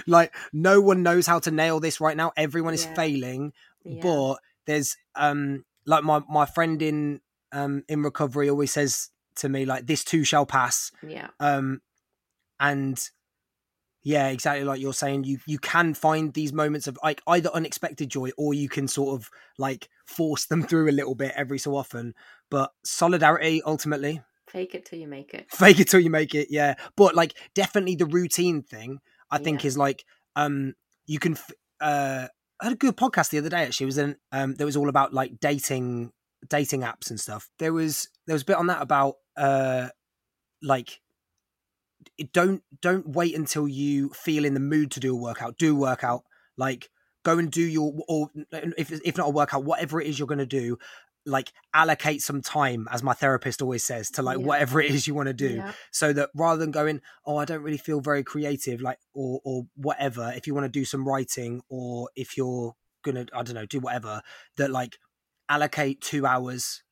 like 0.06 0.34
no 0.52 0.80
one 0.80 1.02
knows 1.02 1.26
how 1.26 1.38
to 1.40 1.50
nail 1.50 1.80
this 1.80 2.00
right 2.00 2.16
now. 2.16 2.32
Everyone 2.36 2.74
is 2.74 2.84
Yeah. 2.84 2.94
failing, 2.94 3.52
Yeah. 3.84 4.02
but 4.02 4.34
there's 4.66 4.96
um 5.16 5.64
like 5.84 6.04
my 6.04 6.22
my 6.30 6.46
friend 6.46 6.80
in 6.80 7.20
um 7.50 7.82
in 7.88 8.02
recovery 8.02 8.48
always 8.48 8.72
says 8.72 9.10
to 9.36 9.48
me 9.48 9.64
like 9.64 9.86
this 9.86 10.04
too 10.04 10.22
shall 10.24 10.46
pass 10.46 10.92
yeah. 11.06 11.28
um 11.40 11.80
and 12.60 13.10
yeah 14.04 14.28
exactly 14.28 14.64
like 14.64 14.80
you're 14.80 14.92
saying 14.92 15.24
you 15.24 15.38
you 15.46 15.58
can 15.58 15.94
find 15.94 16.32
these 16.34 16.52
moments 16.52 16.86
of 16.86 16.96
like 17.02 17.20
either 17.26 17.50
unexpected 17.52 18.08
joy 18.08 18.30
or 18.38 18.54
you 18.54 18.68
can 18.68 18.86
sort 18.86 19.18
of 19.20 19.28
like 19.58 19.88
force 20.06 20.46
them 20.46 20.62
through 20.62 20.88
a 20.88 20.92
little 20.92 21.14
bit 21.16 21.32
every 21.34 21.58
so 21.58 21.74
often 21.74 22.14
but 22.50 22.70
solidarity 22.84 23.60
ultimately 23.66 24.22
Fake 24.52 24.74
it 24.74 24.84
till 24.84 24.98
you 24.98 25.08
make 25.08 25.32
it. 25.34 25.50
fake 25.50 25.80
it 25.80 25.88
till 25.88 26.00
you 26.00 26.10
make 26.10 26.34
it 26.34 26.48
yeah. 26.50 26.74
But 26.96 27.14
like 27.14 27.34
definitely 27.54 27.96
the 27.96 28.06
routine 28.06 28.62
thing 28.62 29.00
i 29.30 29.38
think 29.38 29.64
is 29.64 29.78
like 29.78 30.04
um 30.36 30.74
you 31.06 31.18
can 31.18 31.32
f- 31.32 31.50
uh 31.80 32.28
i 32.60 32.64
had 32.64 32.74
a 32.74 32.76
good 32.76 32.96
podcast 32.96 33.30
the 33.30 33.38
other 33.38 33.48
day 33.48 33.62
actually. 33.62 33.84
It 33.84 33.92
was 33.94 33.98
in 33.98 34.16
um 34.30 34.54
that 34.56 34.64
was 34.66 34.76
all 34.76 34.88
about 34.90 35.14
like 35.14 35.40
dating 35.40 36.12
dating 36.48 36.82
apps 36.82 37.08
and 37.10 37.18
stuff. 37.18 37.48
There 37.58 37.72
was 37.72 38.08
there 38.26 38.34
was 38.34 38.42
a 38.42 38.46
bit 38.46 38.56
on 38.56 38.66
that 38.66 38.82
about 38.82 39.14
uh 39.36 39.88
like 40.62 41.00
it- 42.18 42.32
don't 42.32 42.62
don't 42.80 43.08
wait 43.08 43.34
until 43.34 43.66
you 43.66 44.10
feel 44.10 44.44
in 44.44 44.54
the 44.54 44.60
mood 44.60 44.90
to 44.92 45.00
do 45.00 45.12
a 45.16 45.18
workout. 45.18 45.56
Do 45.58 45.72
a 45.76 45.78
workout. 45.78 46.24
Like 46.56 46.90
go 47.24 47.38
and 47.38 47.50
do 47.50 47.62
your 47.62 47.94
or 48.08 48.28
if 48.76 48.92
if 48.92 49.16
not 49.16 49.28
a 49.28 49.30
workout 49.30 49.64
whatever 49.64 50.00
it 50.00 50.08
is 50.08 50.18
you're 50.18 50.28
going 50.28 50.38
to 50.38 50.46
do 50.46 50.76
like 51.24 51.52
allocate 51.72 52.20
some 52.22 52.42
time 52.42 52.88
as 52.90 53.02
my 53.02 53.12
therapist 53.12 53.62
always 53.62 53.84
says 53.84 54.10
to 54.10 54.22
like 54.22 54.38
Yeah. 54.38 54.44
whatever 54.44 54.80
it 54.80 54.90
is 54.90 55.06
you 55.06 55.14
want 55.14 55.28
to 55.28 55.32
do 55.34 55.54
Yeah. 55.56 55.72
so 55.90 56.12
that 56.12 56.30
rather 56.34 56.58
than 56.58 56.70
going 56.72 57.00
oh 57.26 57.36
i 57.36 57.44
don't 57.44 57.62
really 57.62 57.78
feel 57.78 58.00
very 58.00 58.24
creative 58.24 58.80
like 58.80 58.98
or 59.14 59.40
or 59.44 59.66
whatever 59.76 60.32
if 60.34 60.46
you 60.46 60.54
want 60.54 60.64
to 60.64 60.68
do 60.68 60.84
some 60.84 61.06
writing 61.06 61.62
or 61.68 62.08
if 62.16 62.36
you're 62.36 62.74
gonna 63.04 63.26
i 63.32 63.42
don't 63.42 63.54
know 63.54 63.66
do 63.66 63.78
whatever 63.80 64.22
that 64.56 64.70
like 64.70 64.98
allocate 65.48 66.00
two 66.00 66.26
hours 66.26 66.82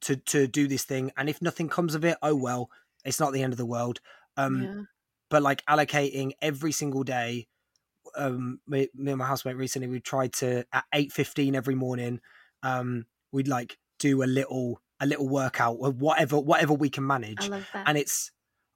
to 0.00 0.16
to 0.16 0.46
do 0.48 0.66
this 0.66 0.84
thing 0.84 1.12
and 1.16 1.28
if 1.28 1.40
nothing 1.40 1.68
comes 1.68 1.94
of 1.94 2.04
it 2.04 2.16
oh 2.22 2.34
well 2.34 2.70
it's 3.04 3.20
not 3.20 3.32
the 3.32 3.42
end 3.42 3.52
of 3.52 3.56
the 3.58 3.66
world 3.66 4.00
um 4.36 4.62
yeah. 4.62 4.82
but 5.30 5.42
like 5.42 5.64
allocating 5.66 6.32
every 6.42 6.72
single 6.72 7.04
day 7.04 7.46
um 8.16 8.58
me, 8.66 8.88
me 8.94 9.12
and 9.12 9.18
my 9.18 9.26
housemate 9.26 9.56
recently 9.56 9.86
we 9.88 10.00
tried 10.00 10.32
to 10.32 10.64
at 10.72 10.84
8.15 10.94 11.54
every 11.54 11.74
morning 11.74 12.20
um 12.62 13.06
we'd 13.36 13.48
like 13.48 13.78
do 13.98 14.22
a 14.22 14.24
little 14.38 14.80
a 15.00 15.06
little 15.06 15.28
workout 15.28 15.76
or 15.78 15.90
whatever 15.90 16.38
whatever 16.40 16.72
we 16.74 16.88
can 16.90 17.06
manage 17.06 17.46
I 17.46 17.48
love 17.48 17.66
that. 17.74 17.84
and 17.88 17.96
it's 17.98 18.30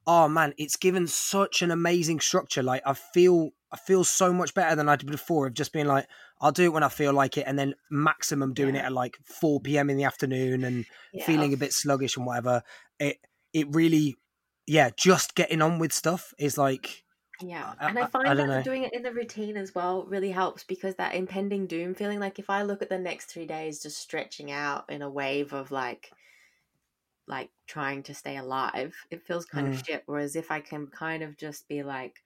oh 0.07 0.27
man 0.27 0.53
it's 0.57 0.77
given 0.77 1.07
such 1.07 1.61
an 1.61 1.71
amazing 1.71 2.19
structure 2.19 2.63
like 2.63 2.81
i 2.85 2.93
feel 2.93 3.49
i 3.71 3.77
feel 3.77 4.03
so 4.03 4.31
much 4.33 4.53
better 4.53 4.75
than 4.75 4.87
i 4.89 4.95
did 4.95 5.09
before 5.11 5.47
of 5.47 5.53
just 5.53 5.73
being 5.73 5.85
like 5.87 6.07
i'll 6.41 6.51
do 6.51 6.63
it 6.65 6.73
when 6.73 6.83
i 6.83 6.89
feel 6.89 7.13
like 7.13 7.37
it 7.37 7.45
and 7.47 7.57
then 7.59 7.73
maximum 7.91 8.53
doing 8.53 8.75
Yeah. 8.75 8.81
it 8.83 8.85
at 8.85 8.93
like 8.93 9.17
4 9.25 9.59
p.m 9.61 9.89
in 9.89 9.97
the 9.97 10.03
afternoon 10.05 10.63
and 10.63 10.85
Yeah. 11.13 11.25
feeling 11.25 11.53
a 11.53 11.57
bit 11.57 11.73
sluggish 11.73 12.17
and 12.17 12.25
whatever 12.25 12.63
it 12.99 13.17
it 13.53 13.67
really 13.75 14.15
yeah 14.67 14.89
just 14.95 15.35
getting 15.35 15.61
on 15.61 15.77
with 15.79 15.91
stuff 15.93 16.33
is 16.39 16.57
like 16.57 17.03
Yeah, 17.41 17.75
I- 17.79 17.87
and 17.87 17.99
I- 17.99 18.05
I 18.05 18.05
find 18.05 18.31
I 18.31 18.33
that 18.37 18.47
know. 18.47 18.63
doing 18.63 18.83
it 18.83 18.93
in 18.93 19.01
the 19.03 19.11
routine 19.13 19.57
as 19.57 19.75
well 19.75 20.05
really 20.05 20.31
helps 20.31 20.63
because 20.63 20.95
that 20.95 21.13
impending 21.15 21.67
doom 21.67 21.93
feeling, 21.95 22.19
like 22.21 22.39
if 22.39 22.49
I 22.49 22.61
look 22.63 22.81
at 22.81 22.87
the 22.89 22.97
next 22.99 23.25
three 23.25 23.45
days 23.47 23.81
just 23.83 23.97
stretching 23.97 24.49
out 24.51 24.89
in 24.89 25.01
a 25.01 25.09
wave 25.09 25.51
of 25.51 25.71
like, 25.71 26.13
like 27.27 27.51
trying 27.67 28.03
to 28.03 28.13
stay 28.13 28.37
alive, 28.37 28.95
it 29.11 29.25
feels 29.25 29.45
kind 29.45 29.67
of 29.67 29.75
Mm. 29.75 29.85
shit. 29.85 30.03
Whereas 30.05 30.35
if 30.35 30.51
I 30.51 30.59
can 30.61 30.87
kind 30.87 31.23
of 31.23 31.37
just 31.37 31.67
be 31.67 31.83
like, 31.83 32.23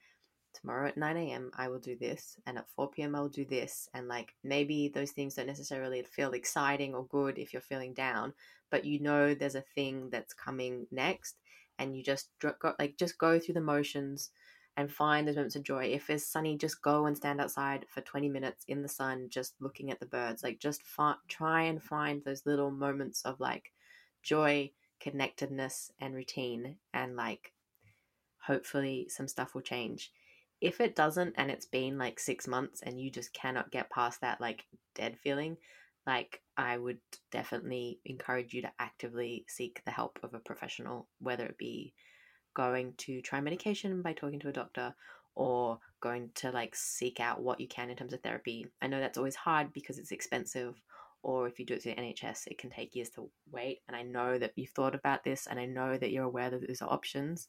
tomorrow 0.54 0.88
at 0.90 0.98
9 0.98 1.32
a.m. 1.32 1.52
I 1.56 1.70
will 1.70 1.80
do 1.80 1.98
this, 1.98 2.38
and 2.48 2.58
at 2.60 2.70
4 2.72 3.04
p.m. 3.04 3.16
I'll 3.16 3.30
do 3.30 3.46
this, 3.46 3.90
and 3.94 4.08
like 4.10 4.36
maybe 4.44 4.90
those 4.90 5.12
things 5.14 5.36
don't 5.36 5.48
necessarily 5.48 6.04
feel 6.04 6.34
exciting 6.34 6.96
or 6.96 7.08
good 7.08 7.40
if 7.40 7.54
you're 7.54 7.62
feeling 7.62 7.94
down, 7.94 8.34
but 8.72 8.86
you 8.86 9.00
know 9.00 9.36
there's 9.36 9.56
a 9.56 9.62
thing 9.62 10.10
that's 10.12 10.34
coming 10.34 10.88
next, 10.92 11.38
and 11.80 11.96
you 11.98 12.04
just 12.04 12.32
like 12.80 12.98
just 12.98 13.18
go 13.20 13.40
through 13.40 13.56
the 13.56 13.62
motions 13.62 14.32
and 14.78 14.92
find 14.92 15.28
those 15.28 15.36
moments 15.36 15.56
of 15.56 15.64
joy. 15.64 15.86
If 15.86 16.10
it's 16.10 16.26
sunny, 16.28 16.58
just 16.58 16.82
go 16.82 17.06
and 17.06 17.16
stand 17.16 17.40
outside 17.42 17.86
for 17.90 18.02
20 18.02 18.30
minutes 18.30 18.66
in 18.68 18.82
the 18.82 18.90
sun, 18.90 19.30
just 19.30 19.56
looking 19.60 19.92
at 19.92 20.00
the 20.00 20.06
birds. 20.06 20.44
Like, 20.44 20.60
just 20.60 20.84
fi- 20.84 21.16
try 21.28 21.64
and 21.64 21.82
find 21.82 22.24
those 22.24 22.46
little 22.46 22.72
moments 22.72 23.22
of 23.24 23.40
like 23.40 23.72
joy, 24.24 24.72
connectedness, 25.00 25.92
and 26.00 26.14
routine. 26.14 26.78
And 26.94 27.16
like, 27.16 27.54
hopefully, 28.40 29.08
some 29.10 29.28
stuff 29.28 29.54
will 29.54 29.62
change. 29.62 30.12
If 30.62 30.80
it 30.82 30.96
doesn't, 30.96 31.36
and 31.38 31.52
it's 31.52 31.66
been 31.66 31.98
like 31.98 32.20
six 32.20 32.48
months 32.48 32.82
and 32.82 33.00
you 33.00 33.12
just 33.12 33.34
cannot 33.34 33.72
get 33.72 33.90
past 33.90 34.22
that 34.22 34.40
like 34.42 34.66
dead 34.96 35.18
feeling, 35.20 35.58
like 36.08 36.42
I 36.58 36.78
would 36.78 37.00
definitely 37.32 38.00
encourage 38.06 38.54
you 38.54 38.62
to 38.62 38.72
actively 38.80 39.46
seek 39.48 39.84
the 39.86 39.92
help 39.92 40.20
of 40.24 40.34
a 40.34 40.40
professional, 40.40 41.08
whether 41.20 41.46
it 41.46 41.58
be 41.58 41.94
going 42.56 42.94
to 42.98 43.22
try 43.22 43.40
medication 43.40 44.02
by 44.02 44.14
talking 44.14 44.40
to 44.40 44.50
a 44.50 44.54
doctor 44.54 44.96
or 45.36 45.80
going 46.02 46.32
to 46.36 46.50
like 46.52 46.76
seek 46.76 47.20
out 47.20 47.42
what 47.42 47.60
you 47.60 47.68
can 47.68 47.90
in 47.90 47.98
terms 47.98 48.14
of 48.14 48.22
therapy. 48.22 48.66
I 48.82 48.88
know 48.88 49.00
that's 49.00 49.18
always 49.18 49.36
hard 49.36 49.74
because 49.74 50.00
it's 50.00 50.12
expensive 50.12 50.82
or 51.22 51.48
if 51.48 51.60
you 51.60 51.66
do 51.66 51.74
it 51.74 51.84
through 51.84 51.96
the 51.96 52.02
NHS, 52.02 52.48
it 52.48 52.58
can 52.58 52.70
take 52.70 52.96
years 52.96 53.10
to 53.12 53.30
wait. 53.52 53.82
And 53.88 53.98
I 53.98 54.04
know 54.04 54.38
that 54.38 54.54
you've 54.56 54.70
thought 54.70 54.96
about 54.96 55.24
this 55.24 55.48
and 55.48 55.60
I 55.60 55.66
know 55.66 55.98
that 55.98 56.12
you're 56.12 56.24
aware 56.24 56.50
that 56.50 56.62
there's 56.66 56.82
options 56.82 57.48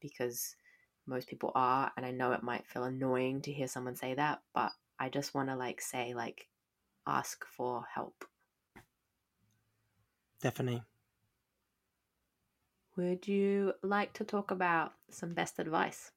because 0.00 0.56
most 1.06 1.28
people 1.28 1.52
are. 1.54 1.92
And 1.96 2.04
I 2.04 2.10
know 2.10 2.32
it 2.32 2.42
might 2.42 2.66
feel 2.66 2.84
annoying 2.84 3.42
to 3.42 3.52
hear 3.52 3.68
someone 3.68 3.96
say 3.96 4.14
that, 4.14 4.40
but 4.54 4.72
I 4.98 5.08
just 5.08 5.34
want 5.34 5.48
to 5.48 5.56
like 5.56 5.80
say, 5.80 6.14
like, 6.14 6.48
ask 7.06 7.44
for 7.56 7.84
help. 7.94 8.24
Definitely. 10.40 10.82
Would 12.98 13.28
you 13.28 13.74
like 13.80 14.12
to 14.14 14.24
talk 14.24 14.50
about 14.50 14.92
some 15.08 15.32
best 15.32 15.60
advice? 15.60 16.10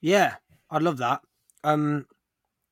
Yeah, 0.00 0.34
I'd 0.68 0.82
love 0.82 0.96
that. 0.98 1.20
Um, 1.62 2.06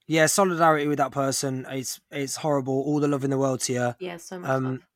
yeah, 0.08 0.26
solidarity 0.26 0.88
with 0.88 0.98
that 0.98 1.12
person. 1.12 1.66
It's 1.70 2.00
it's 2.10 2.34
horrible. 2.36 2.74
All 2.82 2.98
the 2.98 3.06
love 3.06 3.22
in 3.22 3.30
the 3.30 3.38
world 3.38 3.60
to 3.60 3.72
you. 3.72 3.94
Yeah, 4.00 4.16
so 4.16 4.40
much 4.40 4.50
Um, 4.50 4.64
love. 4.64 4.86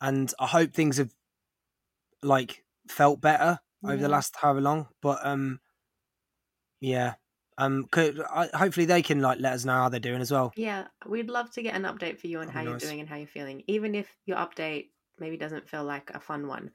and 0.00 0.32
I 0.38 0.46
hope 0.46 0.72
things 0.72 0.98
have 0.98 1.12
like 2.22 2.64
felt 2.88 3.20
better 3.20 3.58
over 3.84 3.96
the 3.96 4.08
last 4.08 4.36
however 4.36 4.60
long. 4.60 4.86
But 5.02 5.18
um, 5.26 5.60
yeah, 6.80 7.14
um, 7.58 7.88
could 7.90 8.20
I, 8.20 8.48
hopefully 8.54 8.86
they 8.86 9.02
can 9.02 9.20
like 9.20 9.40
let 9.40 9.54
us 9.54 9.64
know 9.64 9.72
how 9.74 9.88
they're 9.88 9.98
doing 9.98 10.20
as 10.20 10.30
well. 10.30 10.52
Yeah, 10.54 10.86
we'd 11.06 11.28
love 11.28 11.50
to 11.52 11.62
get 11.62 11.74
an 11.74 11.82
update 11.82 12.20
for 12.20 12.28
you 12.28 12.38
on 12.38 12.46
That'd 12.46 12.54
how 12.54 12.62
you're 12.62 12.72
nice. 12.74 12.82
doing 12.82 13.00
and 13.00 13.08
how 13.08 13.16
you're 13.16 13.26
feeling. 13.26 13.64
Even 13.66 13.96
if 13.96 14.06
your 14.26 14.36
update 14.38 14.90
maybe 15.18 15.36
doesn't 15.36 15.68
feel 15.68 15.84
like 15.84 16.10
a 16.10 16.20
fun 16.20 16.46
one, 16.48 16.70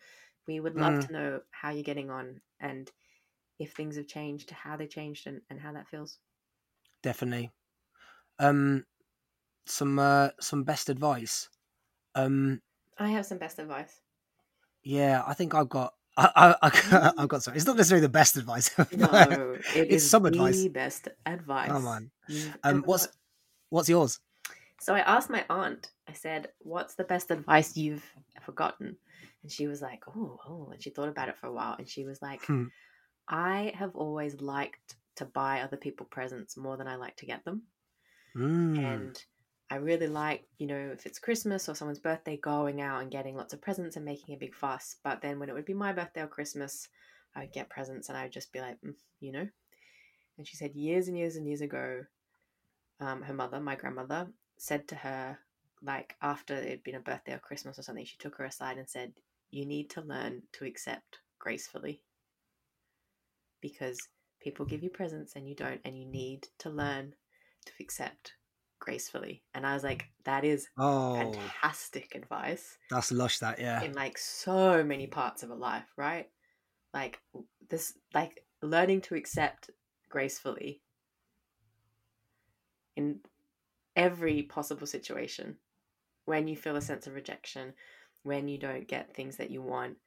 we 0.47 0.59
would 0.59 0.75
love 0.77 0.99
Mm. 0.99 1.07
to 1.07 1.13
know 1.13 1.41
how 1.51 1.71
you're 1.71 1.83
getting 1.83 2.09
on 2.09 2.41
and 2.59 2.91
if 3.59 3.73
things 3.73 3.97
have 3.97 4.07
changed, 4.07 4.51
how 4.51 4.77
they 4.77 4.87
changed, 4.87 5.27
and, 5.27 5.41
and 5.49 5.59
how 5.59 5.73
that 5.73 5.87
feels. 5.89 6.19
Definitely. 7.01 7.51
Um, 8.39 8.85
some 9.67 9.99
uh, 9.99 10.29
some 10.39 10.63
best 10.63 10.89
advice. 10.89 11.49
Um, 12.15 12.61
I 12.99 13.07
have 13.09 13.25
some 13.25 13.39
best 13.39 13.57
advice. 13.57 13.99
yeah, 14.83 15.23
I 15.25 15.33
think 15.33 15.53
I've 15.53 15.69
got. 15.69 15.93
I, 16.17 16.55
I, 16.61 17.11
I've 17.17 17.27
got 17.29 17.43
some. 17.43 17.53
It's 17.55 17.65
not 17.65 17.77
necessarily 17.77 18.01
the 18.05 18.09
best 18.09 18.37
advice. 18.37 18.69
No, 18.91 19.57
it 19.73 19.89
It's 19.89 20.03
is 20.03 20.09
some 20.09 20.25
the 20.25 20.67
advice. 20.67 20.69
best 20.69 21.07
advice. 21.25 21.71
Come 21.73 21.87
on. 21.87 22.11
Um, 22.63 22.83
what's 22.85 23.07
what's 23.69 23.89
yours? 23.89 24.19
So 24.81 24.95
I 24.95 24.99
asked 24.99 25.29
my 25.29 25.45
aunt, 25.49 25.91
I 26.07 26.13
said, 26.13 26.49
What's 26.59 26.95
the 26.95 27.03
best 27.03 27.31
advice 27.31 27.75
you've 27.75 28.05
forgotten? 28.41 28.95
And 29.43 29.51
she 29.51 29.67
was 29.67 29.81
like, 29.81 30.03
Oh, 30.07 30.39
oh. 30.47 30.69
And 30.71 30.81
she 30.81 30.89
thought 30.89 31.09
about 31.09 31.29
it 31.29 31.37
for 31.37 31.47
a 31.47 31.53
while. 31.53 31.75
And 31.77 31.87
she 31.87 32.05
was 32.05 32.21
like, 32.21 32.43
Hmm. 32.45 32.65
I 33.27 33.73
have 33.75 33.95
always 33.95 34.41
liked 34.41 34.95
to 35.17 35.25
buy 35.25 35.61
other 35.61 35.77
people 35.77 36.07
presents 36.07 36.57
more 36.57 36.77
than 36.77 36.87
I 36.87 36.95
like 36.95 37.15
to 37.17 37.25
get 37.25 37.45
them. 37.45 37.63
Mm. 38.35 38.77
And 38.79 39.23
I 39.69 39.75
really 39.75 40.07
like, 40.07 40.45
you 40.57 40.65
know, 40.65 40.91
if 40.93 41.05
it's 41.05 41.19
Christmas 41.19 41.69
or 41.69 41.75
someone's 41.75 41.99
birthday, 41.99 42.37
going 42.37 42.81
out 42.81 43.01
and 43.01 43.11
getting 43.11 43.35
lots 43.35 43.53
of 43.53 43.61
presents 43.61 43.97
and 43.97 44.05
making 44.05 44.33
a 44.33 44.39
big 44.39 44.55
fuss. 44.55 44.95
But 45.03 45.21
then 45.21 45.39
when 45.39 45.49
it 45.49 45.53
would 45.53 45.65
be 45.65 45.75
my 45.75 45.93
birthday 45.93 46.21
or 46.21 46.27
Christmas, 46.27 46.87
I 47.35 47.41
would 47.41 47.53
get 47.53 47.69
presents 47.69 48.09
and 48.09 48.17
I 48.17 48.23
would 48.23 48.31
just 48.31 48.51
be 48.51 48.61
like, 48.61 48.77
mm, 48.81 48.95
you 49.19 49.31
know. 49.31 49.47
And 50.37 50.47
she 50.47 50.55
said 50.55 50.73
years 50.73 51.07
and 51.07 51.17
years 51.17 51.35
and 51.35 51.45
years 51.45 51.61
ago, 51.61 52.03
um, 52.99 53.21
her 53.21 53.33
mother, 53.33 53.59
my 53.59 53.75
grandmother, 53.75 54.27
said 54.59 54.87
to 54.89 54.95
her, 54.95 55.39
like 55.81 56.15
after 56.21 56.53
it 56.53 56.69
had 56.69 56.83
been 56.83 56.95
a 56.95 56.99
birthday 56.99 57.33
or 57.33 57.39
Christmas 57.39 57.79
or 57.79 57.81
something, 57.81 58.05
she 58.05 58.17
took 58.17 58.35
her 58.35 58.45
aside 58.45 58.77
and 58.77 58.87
said, 58.87 59.13
You 59.49 59.65
need 59.65 59.89
to 59.91 60.01
learn 60.01 60.43
to 60.53 60.65
accept 60.65 61.19
gracefully. 61.39 62.01
Because 63.61 63.97
people 64.41 64.65
give 64.65 64.83
you 64.83 64.89
presents 64.89 65.35
and 65.35 65.47
you 65.47 65.55
don't, 65.55 65.81
and 65.85 65.97
you 65.97 66.05
need 66.05 66.47
to 66.59 66.69
learn 66.69 67.13
to 67.65 67.71
accept 67.79 68.33
gracefully. 68.79 69.41
And 69.53 69.65
I 69.65 69.73
was 69.73 69.83
like, 69.83 70.05
That 70.25 70.43
is 70.43 70.67
Oh, 70.77 71.15
fantastic 71.15 72.13
advice 72.13 72.77
that's 72.89 73.11
lush. 73.11 73.39
That 73.39 73.59
yeah. 73.59 73.81
in 73.81 73.93
like 73.93 74.17
so 74.17 74.83
many 74.83 75.07
parts 75.07 75.43
of 75.43 75.51
a 75.51 75.55
life, 75.55 75.87
right? 75.95 76.27
Like 76.93 77.19
this, 77.69 77.93
like 78.13 78.43
learning 78.61 79.01
to 79.01 79.15
accept 79.15 79.69
gracefully 80.09 80.81
in 82.97 83.19
every 83.99 84.43
possible 84.43 84.87
situation 84.87 85.59
when 86.25 86.47
you 86.47 86.55
feel 86.57 86.75
a 86.77 86.81
sense 86.81 87.07
of 87.07 87.15
rejection, 87.15 87.73
when 88.23 88.47
you 88.47 88.57
don't 88.57 88.87
get 88.87 89.13
things 89.15 89.37
that 89.37 89.51
you 89.51 89.61
want, 89.61 89.97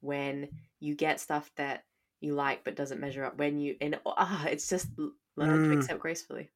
when 0.00 0.50
you 0.80 0.94
get 0.96 1.20
stuff 1.20 1.52
that 1.56 1.86
you 2.20 2.34
like 2.34 2.64
but 2.64 2.76
doesn't 2.76 3.00
measure 3.00 3.24
up, 3.24 3.38
when 3.38 3.58
you, 3.60 3.76
and 3.80 4.00
ah, 4.06 4.46
it's 4.48 4.68
just 4.68 4.92
learn 5.36 5.62
to 5.62 5.72
Mm. 5.72 5.72
accept 5.74 6.00
gracefully. 6.00 6.52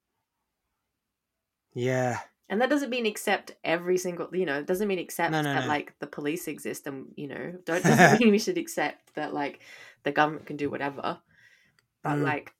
Yeah. 1.74 2.20
And 2.48 2.60
that 2.60 2.70
doesn't 2.70 2.90
mean 2.90 3.06
accept 3.06 3.56
every 3.62 3.96
single, 3.96 4.28
you 4.34 4.44
know, 4.44 4.58
it 4.58 4.66
doesn't 4.66 4.88
mean 4.88 4.98
accept 4.98 5.36
No, 5.36 5.42
no, 5.42 5.54
that 5.54 5.66
no. 5.68 5.68
like 5.68 5.96
the 6.00 6.06
police 6.08 6.48
exist 6.48 6.86
and, 6.88 7.14
you 7.16 7.28
know, 7.28 7.52
don't 7.64 7.86
doesn't 7.86 8.10
mean 8.20 8.30
we 8.32 8.40
should 8.40 8.58
accept 8.58 9.14
that 9.14 9.32
like 9.32 9.62
the 10.02 10.10
government 10.12 10.46
can 10.46 10.56
do 10.56 10.68
whatever. 10.68 11.22
But 12.02 12.20
Mm. 12.20 12.22
like, 12.22 12.54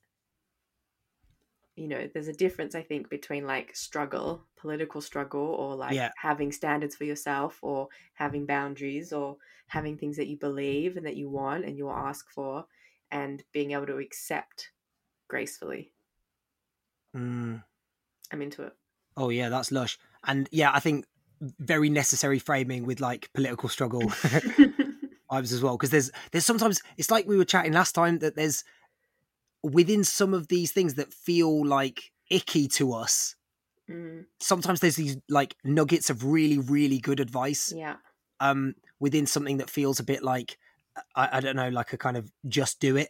you 1.77 1.89
know, 1.89 2.09
there's 2.13 2.29
a 2.29 2.33
difference, 2.33 2.75
I 2.75 2.83
think, 2.83 3.09
between 3.09 3.47
like 3.47 3.75
struggle, 3.75 4.45
political 4.57 5.01
struggle, 5.01 5.41
or 5.41 5.75
like 5.77 5.95
Yeah. 5.95 6.11
having 6.21 6.53
standards 6.53 6.97
for 6.97 7.05
yourself, 7.05 7.59
or 7.63 7.89
having 8.15 8.47
boundaries, 8.47 9.13
or 9.13 9.37
having 9.69 9.97
things 9.97 10.17
that 10.17 10.27
you 10.27 10.37
believe 10.37 10.97
and 10.97 11.07
that 11.07 11.17
you 11.17 11.29
want 11.29 11.65
and 11.65 11.77
you 11.77 11.85
will 11.85 11.93
ask 11.93 12.29
for, 12.31 12.67
and 13.11 13.43
being 13.53 13.71
able 13.73 13.87
to 13.87 13.99
accept 13.99 14.73
gracefully. 15.29 15.93
Mm. 17.17 17.63
I'm 18.33 18.43
into 18.43 18.63
it. 18.65 18.75
Oh 19.17 19.29
yeah, 19.29 19.49
that's 19.49 19.73
lush. 19.73 19.99
And 20.25 20.49
yeah, 20.53 20.71
I 20.73 20.81
think 20.81 21.07
very 21.41 21.89
necessary 21.89 22.39
framing 22.39 22.85
with 22.85 23.01
like 23.01 23.31
political 23.33 23.69
struggle 23.69 24.03
vibes 25.31 25.53
as 25.53 25.63
well. 25.63 25.77
Because 25.77 25.91
there's 25.91 26.11
there's 26.33 26.45
sometimes 26.45 26.83
it's 26.97 27.11
like 27.11 27.27
we 27.27 27.37
were 27.37 27.45
chatting 27.45 27.73
last 27.73 27.93
time 27.95 28.19
that 28.21 28.37
there's 28.37 28.65
within 29.63 30.05
some 30.05 30.35
of 30.35 30.49
these 30.49 30.73
things 30.73 30.95
that 30.95 31.13
feel 31.13 31.65
like 31.67 32.11
icky 32.31 32.69
to 32.69 32.93
us. 32.93 33.37
Mm, 33.89 34.27
Sometimes 34.41 34.81
there's 34.81 34.97
these 34.97 35.17
like 35.29 35.57
nuggets 35.65 36.11
of 36.11 36.25
really 36.25 36.59
really 36.59 36.99
good 36.99 37.19
advice 37.19 37.73
yeah. 37.77 37.97
um 38.39 38.75
within 39.01 39.27
something 39.27 39.57
that 39.59 39.69
feels 39.69 39.99
a 39.99 40.05
bit 40.05 40.23
like 40.23 40.57
I, 41.15 41.29
I 41.35 41.41
don't 41.41 41.57
know 41.57 41.69
like 41.69 41.93
a 41.93 41.99
kind 41.99 42.17
of 42.17 42.31
just 42.49 42.81
do 42.81 42.97
it. 42.97 43.09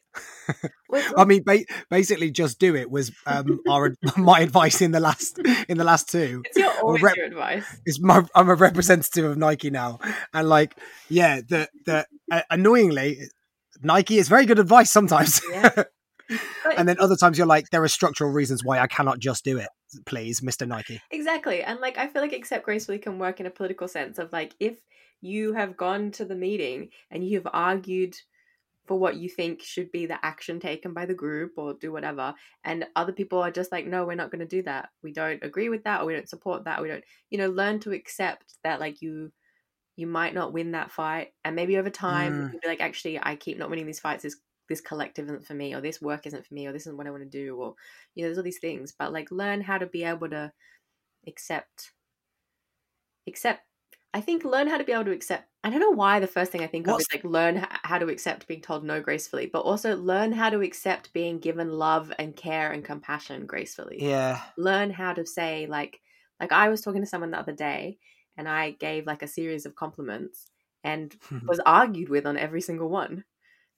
I 1.16 1.24
mean, 1.24 1.42
ba- 1.44 1.64
basically, 1.88 2.30
just 2.30 2.58
do 2.58 2.76
it 2.76 2.90
was 2.90 3.10
um, 3.26 3.60
our 3.68 3.94
my 4.16 4.40
advice 4.40 4.80
in 4.82 4.92
the 4.92 5.00
last 5.00 5.38
in 5.68 5.78
the 5.78 5.84
last 5.84 6.08
two. 6.10 6.42
It's 6.46 6.58
your 6.58 6.72
always 6.82 7.02
rep- 7.02 7.16
your 7.16 7.26
advice. 7.26 7.64
It's 7.86 8.00
my, 8.00 8.22
I'm 8.34 8.48
a 8.48 8.54
representative 8.54 9.24
of 9.24 9.38
Nike 9.38 9.70
now, 9.70 9.98
and 10.32 10.48
like, 10.48 10.76
yeah, 11.08 11.40
the 11.40 11.68
the 11.86 12.06
uh, 12.30 12.42
annoyingly, 12.50 13.18
Nike 13.82 14.18
is 14.18 14.28
very 14.28 14.46
good 14.46 14.58
advice 14.58 14.90
sometimes, 14.90 15.40
Yeah. 15.50 15.84
and 16.76 16.88
then 16.88 16.96
other 17.00 17.16
times 17.16 17.38
you're 17.38 17.46
like, 17.46 17.70
there 17.70 17.82
are 17.82 17.88
structural 17.88 18.30
reasons 18.30 18.64
why 18.64 18.78
I 18.78 18.86
cannot 18.86 19.18
just 19.18 19.44
do 19.44 19.58
it. 19.58 19.68
Please, 20.06 20.42
Mister 20.42 20.66
Nike. 20.66 21.00
Exactly. 21.10 21.62
And 21.62 21.80
like 21.80 21.98
I 21.98 22.06
feel 22.06 22.22
like 22.22 22.32
accept 22.32 22.64
gracefully 22.64 22.98
can 22.98 23.18
work 23.18 23.40
in 23.40 23.46
a 23.46 23.50
political 23.50 23.88
sense 23.88 24.18
of 24.18 24.32
like 24.32 24.54
if 24.60 24.78
you 25.20 25.52
have 25.54 25.76
gone 25.76 26.10
to 26.12 26.24
the 26.24 26.34
meeting 26.36 26.88
and 27.10 27.24
you 27.26 27.38
have 27.38 27.48
argued 27.52 28.16
for 28.86 28.98
what 28.98 29.16
you 29.16 29.28
think 29.28 29.62
should 29.62 29.92
be 29.92 30.06
the 30.06 30.24
action 30.24 30.58
taken 30.58 30.92
by 30.94 31.06
the 31.06 31.14
group 31.14 31.52
or 31.56 31.74
do 31.74 31.92
whatever 31.92 32.34
and 32.64 32.86
other 32.96 33.12
people 33.12 33.38
are 33.38 33.50
just 33.50 33.70
like 33.70 33.86
no 33.86 34.04
we're 34.04 34.14
not 34.14 34.30
going 34.32 34.40
to 34.40 34.46
do 34.46 34.62
that 34.62 34.88
we 35.02 35.12
don't 35.12 35.44
agree 35.44 35.68
with 35.68 35.84
that 35.84 36.00
or 36.00 36.06
we 36.06 36.14
don't 36.14 36.28
support 36.28 36.64
that 36.64 36.80
we 36.82 36.88
don't 36.88 37.04
you 37.28 37.38
know 37.38 37.50
learn 37.50 37.78
to 37.78 37.92
accept 37.92 38.54
that 38.64 38.80
like 38.80 39.00
you 39.02 39.30
you 39.96 40.06
might 40.06 40.34
not 40.34 40.52
win 40.52 40.72
that 40.72 40.90
fight 40.90 41.28
and 41.44 41.54
maybe 41.54 41.76
over 41.76 41.90
time 41.90 42.32
Mm. 42.32 42.52
you'll 42.52 42.60
be 42.62 42.68
like 42.68 42.80
actually 42.80 43.20
i 43.22 43.36
keep 43.36 43.58
not 43.58 43.68
winning 43.70 43.86
these 43.86 44.00
fights 44.00 44.22
this 44.22 44.36
this 44.70 44.80
collective 44.80 45.26
isn't 45.26 45.46
for 45.46 45.54
me 45.54 45.74
or 45.74 45.82
this 45.82 46.00
work 46.00 46.26
isn't 46.26 46.46
for 46.46 46.54
me 46.54 46.66
or 46.66 46.72
this 46.72 46.84
isn't 46.84 46.96
what 46.96 47.06
i 47.06 47.10
want 47.10 47.22
to 47.22 47.28
do 47.28 47.56
or 47.56 47.74
you 48.14 48.22
know 48.22 48.28
there's 48.28 48.38
all 48.38 48.44
these 48.44 48.58
things 48.60 48.94
but 48.98 49.12
like 49.12 49.30
learn 49.30 49.60
how 49.60 49.76
to 49.76 49.86
be 49.86 50.04
able 50.04 50.30
to 50.30 50.50
accept 51.26 51.92
accept 53.26 53.66
I 54.12 54.20
think 54.20 54.44
learn 54.44 54.66
how 54.66 54.76
to 54.76 54.82
be 54.84 54.92
able 54.92 55.04
to 55.04 55.12
accept. 55.12 55.48
I 55.62 55.70
don't 55.70 55.78
know 55.78 55.92
why 55.92 56.18
the 56.18 56.26
first 56.26 56.50
thing 56.50 56.62
I 56.62 56.66
think 56.66 56.88
What's- 56.88 57.04
of 57.04 57.20
is 57.20 57.24
like 57.24 57.30
learn 57.32 57.64
how 57.84 57.98
to 57.98 58.08
accept 58.08 58.48
being 58.48 58.60
told 58.60 58.82
no 58.82 59.00
gracefully, 59.00 59.46
but 59.46 59.60
also 59.60 59.96
learn 59.96 60.32
how 60.32 60.50
to 60.50 60.62
accept 60.62 61.12
being 61.12 61.38
given 61.38 61.70
love 61.70 62.12
and 62.18 62.34
care 62.34 62.72
and 62.72 62.84
compassion 62.84 63.46
gracefully. 63.46 63.98
Yeah. 64.00 64.40
Learn 64.58 64.90
how 64.90 65.12
to 65.12 65.24
say 65.24 65.66
like 65.68 66.00
like 66.40 66.50
I 66.50 66.70
was 66.70 66.80
talking 66.80 67.02
to 67.02 67.06
someone 67.06 67.30
the 67.30 67.38
other 67.38 67.52
day 67.52 67.98
and 68.36 68.48
I 68.48 68.72
gave 68.72 69.06
like 69.06 69.22
a 69.22 69.28
series 69.28 69.64
of 69.64 69.76
compliments 69.76 70.50
and 70.82 71.14
was 71.46 71.60
argued 71.60 72.08
with 72.08 72.26
on 72.26 72.36
every 72.36 72.62
single 72.62 72.88
one. 72.88 73.24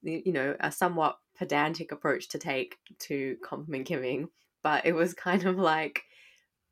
You 0.02 0.32
know, 0.32 0.56
a 0.60 0.72
somewhat 0.72 1.18
pedantic 1.36 1.92
approach 1.92 2.28
to 2.30 2.38
take 2.38 2.78
to 3.00 3.36
compliment 3.44 3.86
giving, 3.86 4.28
but 4.62 4.86
it 4.86 4.92
was 4.94 5.14
kind 5.14 5.44
of 5.46 5.58
like, 5.58 6.02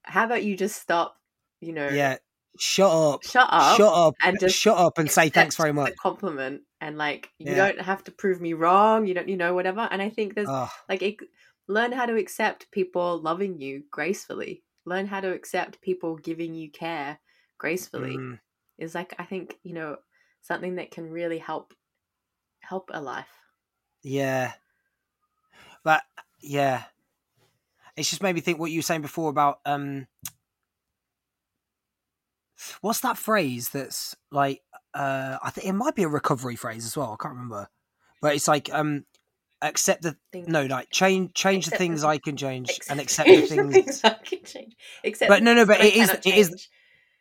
how 0.04 0.24
about 0.26 0.44
you 0.44 0.56
just 0.56 0.80
stop, 0.82 1.16
you 1.60 1.72
know, 1.74 1.96
yeah. 1.96 2.16
Shut 2.58 2.90
up. 2.90 3.22
shut 3.22 3.48
up, 3.50 3.82
Shut 3.82 3.92
up. 3.92 4.14
and 4.22 4.38
just 4.40 4.56
Shut 4.56 4.76
up 4.78 4.98
and 4.98 5.10
say 5.10 5.28
thanks 5.30 5.56
very 5.56 5.72
much. 5.72 5.92
Compliment 6.02 6.62
and 6.80 6.96
like 6.98 7.30
you 7.38 7.46
Yeah. 7.46 7.54
don't 7.54 7.80
have 7.80 8.02
to 8.04 8.10
prove 8.12 8.40
me 8.40 8.52
wrong. 8.54 9.06
You 9.06 9.14
don't, 9.14 9.28
you 9.28 9.36
know, 9.36 9.54
whatever. 9.54 9.88
And 9.90 10.00
I 10.00 10.08
think 10.08 10.34
there's 10.34 10.48
Oh, 10.48 10.68
like 10.88 11.02
it, 11.02 11.16
learn 11.68 11.92
how 11.92 12.06
to 12.06 12.16
accept 12.16 12.70
people 12.70 13.20
loving 13.20 13.60
you 13.60 13.84
gracefully. 13.90 14.62
Learn 14.86 15.06
how 15.06 15.20
to 15.20 15.32
accept 15.32 15.80
people 15.82 16.16
giving 16.16 16.54
you 16.54 16.70
care 16.70 17.18
gracefully. 17.58 18.24
mm, 18.24 18.38
Is 18.78 18.94
like 18.94 19.14
I 19.18 19.24
think 19.24 19.58
you 19.62 19.74
know 19.74 19.98
something 20.42 20.76
that 20.76 20.90
can 20.90 21.10
really 21.10 21.38
help 21.38 21.74
help 22.60 22.90
a 22.92 23.00
life. 23.00 23.26
yeah. 24.02 24.52
But 25.82 26.02
yeah. 26.40 26.82
It's 27.96 28.08
just 28.10 28.22
made 28.22 28.34
me 28.34 28.40
think 28.40 28.58
what 28.58 28.70
you 28.70 28.78
were 28.78 28.82
saying 28.82 29.00
before 29.02 29.30
about 29.30 29.60
um 29.66 30.06
what's 32.80 33.00
that 33.00 33.16
phrase 33.18 33.70
that's 33.70 34.14
like 34.30 34.60
uh 34.94 35.38
I 35.42 35.50
think 35.50 35.66
it 35.66 35.72
might 35.72 35.94
be 35.94 36.02
a 36.02 36.08
recovery 36.08 36.56
phrase 36.56 36.84
as 36.84 36.96
well, 36.96 37.16
I 37.18 37.22
can't 37.22 37.34
remember. 37.34 37.68
But 38.20 38.34
it's 38.34 38.48
like 38.48 38.68
um 38.72 39.04
accept 39.62 40.02
the 40.02 40.16
Think- 40.32 40.48
no, 40.48 40.64
like 40.66 40.90
change 40.90 41.32
change 41.34 41.66
the 41.66 41.76
things 41.76 42.02
the- 42.02 42.08
I 42.08 42.18
can 42.18 42.36
change 42.36 42.78
and 42.88 43.00
accept 43.00 43.28
the 43.28 43.40
things 43.46 44.04
I 44.04 44.10
can 44.10 44.44
change. 44.44 44.76
Accept 45.04 45.28
But 45.28 45.42
no, 45.42 45.54
no, 45.54 45.64
but 45.66 45.80
it 45.80 45.94
is- 45.94 46.10
it 46.10 46.26
is-. 46.26 46.68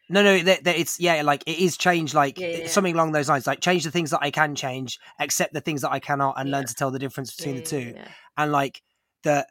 No, 0.09 0.23
no, 0.23 0.39
that, 0.39 0.63
that 0.63 0.75
it's 0.77 0.99
yeah, 0.99 1.21
like 1.21 1.43
it 1.45 1.59
is 1.59 1.77
change, 1.77 2.13
like 2.15 2.39
Yeah, 2.39 2.47
yeah, 2.47 2.57
yeah. 2.57 2.67
something 2.67 2.95
along 2.95 3.11
those 3.11 3.29
lines. 3.29 3.45
Like 3.45 3.61
change 3.61 3.83
the 3.83 3.91
things 3.91 4.09
that 4.09 4.19
I 4.21 4.31
can 4.31 4.55
change, 4.55 4.99
accept 5.19 5.53
the 5.53 5.61
things 5.61 5.81
that 5.81 5.91
I 5.91 5.99
cannot, 5.99 6.35
and 6.37 6.49
learn 6.49 6.65
to 6.65 6.73
tell 6.73 6.89
the 6.89 6.99
difference 6.99 7.35
between 7.35 7.57
the 7.57 7.61
two. 7.61 7.93
And 8.35 8.51
like 8.51 8.81
that, 9.23 9.47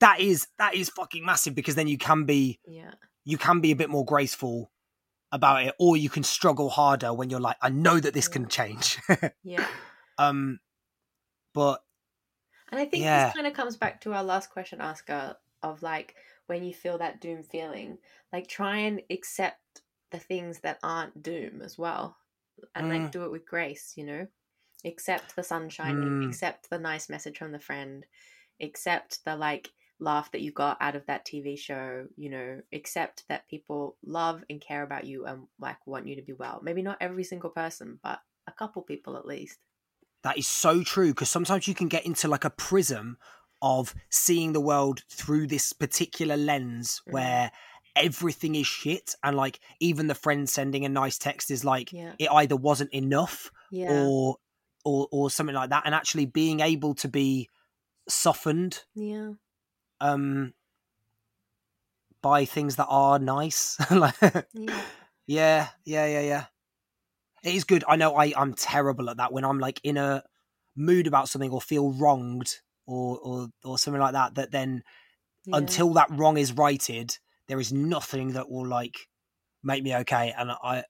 that 0.00 0.20
is 0.20 0.46
that 0.58 0.74
is 0.74 0.90
fucking 0.90 1.24
massive 1.24 1.54
because 1.54 1.76
then 1.76 1.88
you 1.88 1.96
can 1.96 2.24
be 2.24 2.60
yeah, 2.66 2.92
you 3.24 3.38
can 3.38 3.60
be 3.60 3.70
a 3.70 3.76
bit 3.76 3.88
more 3.88 4.04
graceful 4.04 4.70
about 5.32 5.64
it, 5.64 5.74
or 5.78 5.96
you 5.96 6.10
can 6.10 6.22
struggle 6.22 6.68
harder 6.68 7.14
when 7.14 7.30
you're 7.30 7.40
like, 7.40 7.56
I 7.62 7.70
know 7.70 7.98
that 7.98 8.12
this 8.12 8.28
can 8.28 8.48
change. 8.48 8.98
yeah. 9.42 9.66
um, 10.18 10.60
but 11.54 11.82
And 12.70 12.78
I 12.78 12.84
think 12.84 13.04
this 13.04 13.34
kind 13.34 13.46
of 13.46 13.54
comes 13.54 13.76
back 13.76 14.02
to 14.02 14.12
our 14.12 14.22
last 14.22 14.50
question 14.50 14.80
asker 14.80 15.36
of 15.62 15.82
like 15.82 16.16
when 16.46 16.64
you 16.64 16.74
feel 16.74 16.98
that 16.98 17.20
doom 17.20 17.42
feeling, 17.42 17.98
like 18.32 18.46
try 18.46 18.78
and 18.78 19.00
accept 19.10 19.58
the 20.12 20.18
things 20.18 20.60
that 20.60 20.78
aren't 20.82 21.22
doom 21.22 21.62
as 21.62 21.76
well. 21.76 22.16
And 22.74 22.86
Mm. 22.86 22.90
like 22.90 23.12
do 23.12 23.24
it 23.24 23.32
with 23.32 23.46
grace, 23.46 23.94
you 23.96 24.04
know? 24.04 24.26
Accept 24.84 25.36
the 25.36 25.42
sun 25.42 25.68
shining, 25.68 26.22
Mm. 26.22 26.28
accept 26.28 26.70
the 26.70 26.78
nice 26.78 27.08
message 27.08 27.38
from 27.38 27.52
the 27.52 27.58
friend, 27.58 28.06
accept 28.60 29.24
the 29.24 29.36
like 29.36 29.70
laugh 29.98 30.30
that 30.32 30.40
you 30.40 30.50
got 30.52 30.76
out 30.80 30.96
of 30.96 31.06
that 31.06 31.24
TV 31.24 31.56
show, 31.56 32.08
you 32.16 32.28
know, 32.30 32.60
accept 32.72 33.24
that 33.28 33.48
people 33.48 33.96
love 34.04 34.44
and 34.50 34.60
care 34.60 34.82
about 34.82 35.06
you 35.06 35.24
and 35.26 35.46
like 35.60 35.84
want 35.86 36.06
you 36.08 36.16
to 36.16 36.22
be 36.22 36.32
well. 36.32 36.60
Maybe 36.62 36.82
not 36.82 36.98
every 37.00 37.24
single 37.24 37.50
person, 37.50 38.00
but 38.02 38.20
a 38.46 38.52
couple 38.52 38.82
people 38.82 39.16
at 39.16 39.26
least. 39.26 39.58
That 40.24 40.38
is 40.38 40.46
so 40.48 40.82
true 40.82 41.08
because 41.08 41.30
sometimes 41.30 41.66
you 41.68 41.74
can 41.74 41.88
get 41.88 42.06
into 42.06 42.28
like 42.28 42.44
a 42.44 42.50
prism 42.50 43.18
of 43.60 43.94
seeing 44.10 44.52
the 44.52 44.60
world 44.60 45.02
through 45.08 45.46
this 45.46 45.72
particular 45.72 46.36
lens 46.36 47.00
Mhm. 47.06 47.12
where 47.12 47.52
everything 47.94 48.54
is 48.54 48.66
shit 48.66 49.14
and 49.22 49.36
like 49.36 49.60
even 49.80 50.06
the 50.06 50.14
friend 50.14 50.48
sending 50.48 50.84
a 50.84 50.88
nice 50.88 51.18
text 51.18 51.50
is 51.50 51.64
like 51.64 51.92
Yeah. 51.92 52.12
it 52.18 52.30
either 52.30 52.56
wasn't 52.56 52.92
enough 52.92 53.50
Yeah. 53.70 54.04
or 54.06 54.36
or 54.84 55.08
or 55.12 55.30
something 55.30 55.54
like 55.54 55.70
that 55.70 55.82
and 55.84 55.94
actually 55.94 56.26
being 56.26 56.60
able 56.60 56.94
to 56.96 57.08
be 57.08 57.48
softened 58.08 58.82
yeah. 58.94 59.32
um 60.00 60.54
by 62.22 62.44
things 62.44 62.76
that 62.76 62.86
are 62.86 63.18
nice 63.18 63.76
like 63.90 64.14
Yeah. 64.54 64.82
yeah, 65.26 65.68
yeah, 65.84 66.06
yeah, 66.06 66.20
yeah. 66.20 66.44
It 67.44 67.54
is 67.56 67.64
good. 67.64 67.84
I 67.88 67.96
know 67.96 68.14
I, 68.14 68.32
I'm 68.36 68.54
terrible 68.54 69.10
at 69.10 69.16
that 69.16 69.32
when 69.32 69.44
I'm 69.44 69.58
like 69.58 69.80
in 69.82 69.96
a 69.96 70.22
mood 70.76 71.06
about 71.08 71.28
something 71.28 71.50
or 71.50 71.60
feel 71.60 71.92
wronged 71.92 72.54
or 72.86 73.18
or, 73.18 73.48
or 73.64 73.78
something 73.78 74.00
like 74.00 74.12
that, 74.12 74.36
that 74.36 74.50
then 74.52 74.82
yeah. 75.44 75.56
until 75.56 75.92
that 75.94 76.08
wrong 76.10 76.36
is 76.36 76.52
righted, 76.52 77.18
there 77.52 77.60
is 77.60 77.70
nothing 77.70 78.32
that 78.32 78.50
will 78.50 78.66
like 78.66 78.96
make 79.62 79.84
me 79.84 79.94
okay. 79.94 80.32
And 80.34 80.50
I 80.50 80.84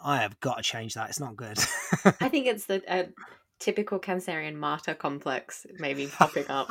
I 0.00 0.22
have 0.22 0.40
got 0.40 0.56
to 0.56 0.62
change 0.62 0.94
that. 0.94 1.10
It's 1.10 1.20
not 1.20 1.36
good. 1.36 1.58
I 2.22 2.30
think 2.30 2.46
it's 2.46 2.64
the 2.64 2.82
uh, 2.90 3.08
typical 3.60 4.00
Cancerian 4.00 4.54
martyr 4.54 4.94
complex 4.94 5.66
maybe 5.78 6.06
popping 6.06 6.46
up. 6.48 6.70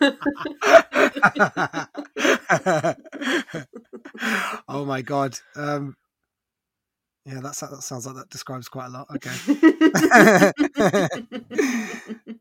oh 4.68 4.84
my 4.84 5.02
god. 5.02 5.36
Um 5.56 5.96
yeah, 7.24 7.40
that's 7.42 7.58
that 7.58 7.82
sounds 7.82 8.06
like 8.06 8.14
that 8.14 8.30
describes 8.30 8.68
quite 8.68 8.86
a 8.86 8.90
lot. 8.90 9.08
Okay. 9.16 9.30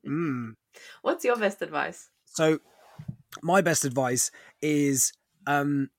mm. 0.08 0.54
What's 1.02 1.26
your 1.26 1.38
best 1.38 1.64
advice? 1.64 2.10
So 2.26 2.60
my 3.42 3.62
best 3.62 3.86
advice 3.86 4.30
is 4.62 5.12
um 5.48 5.90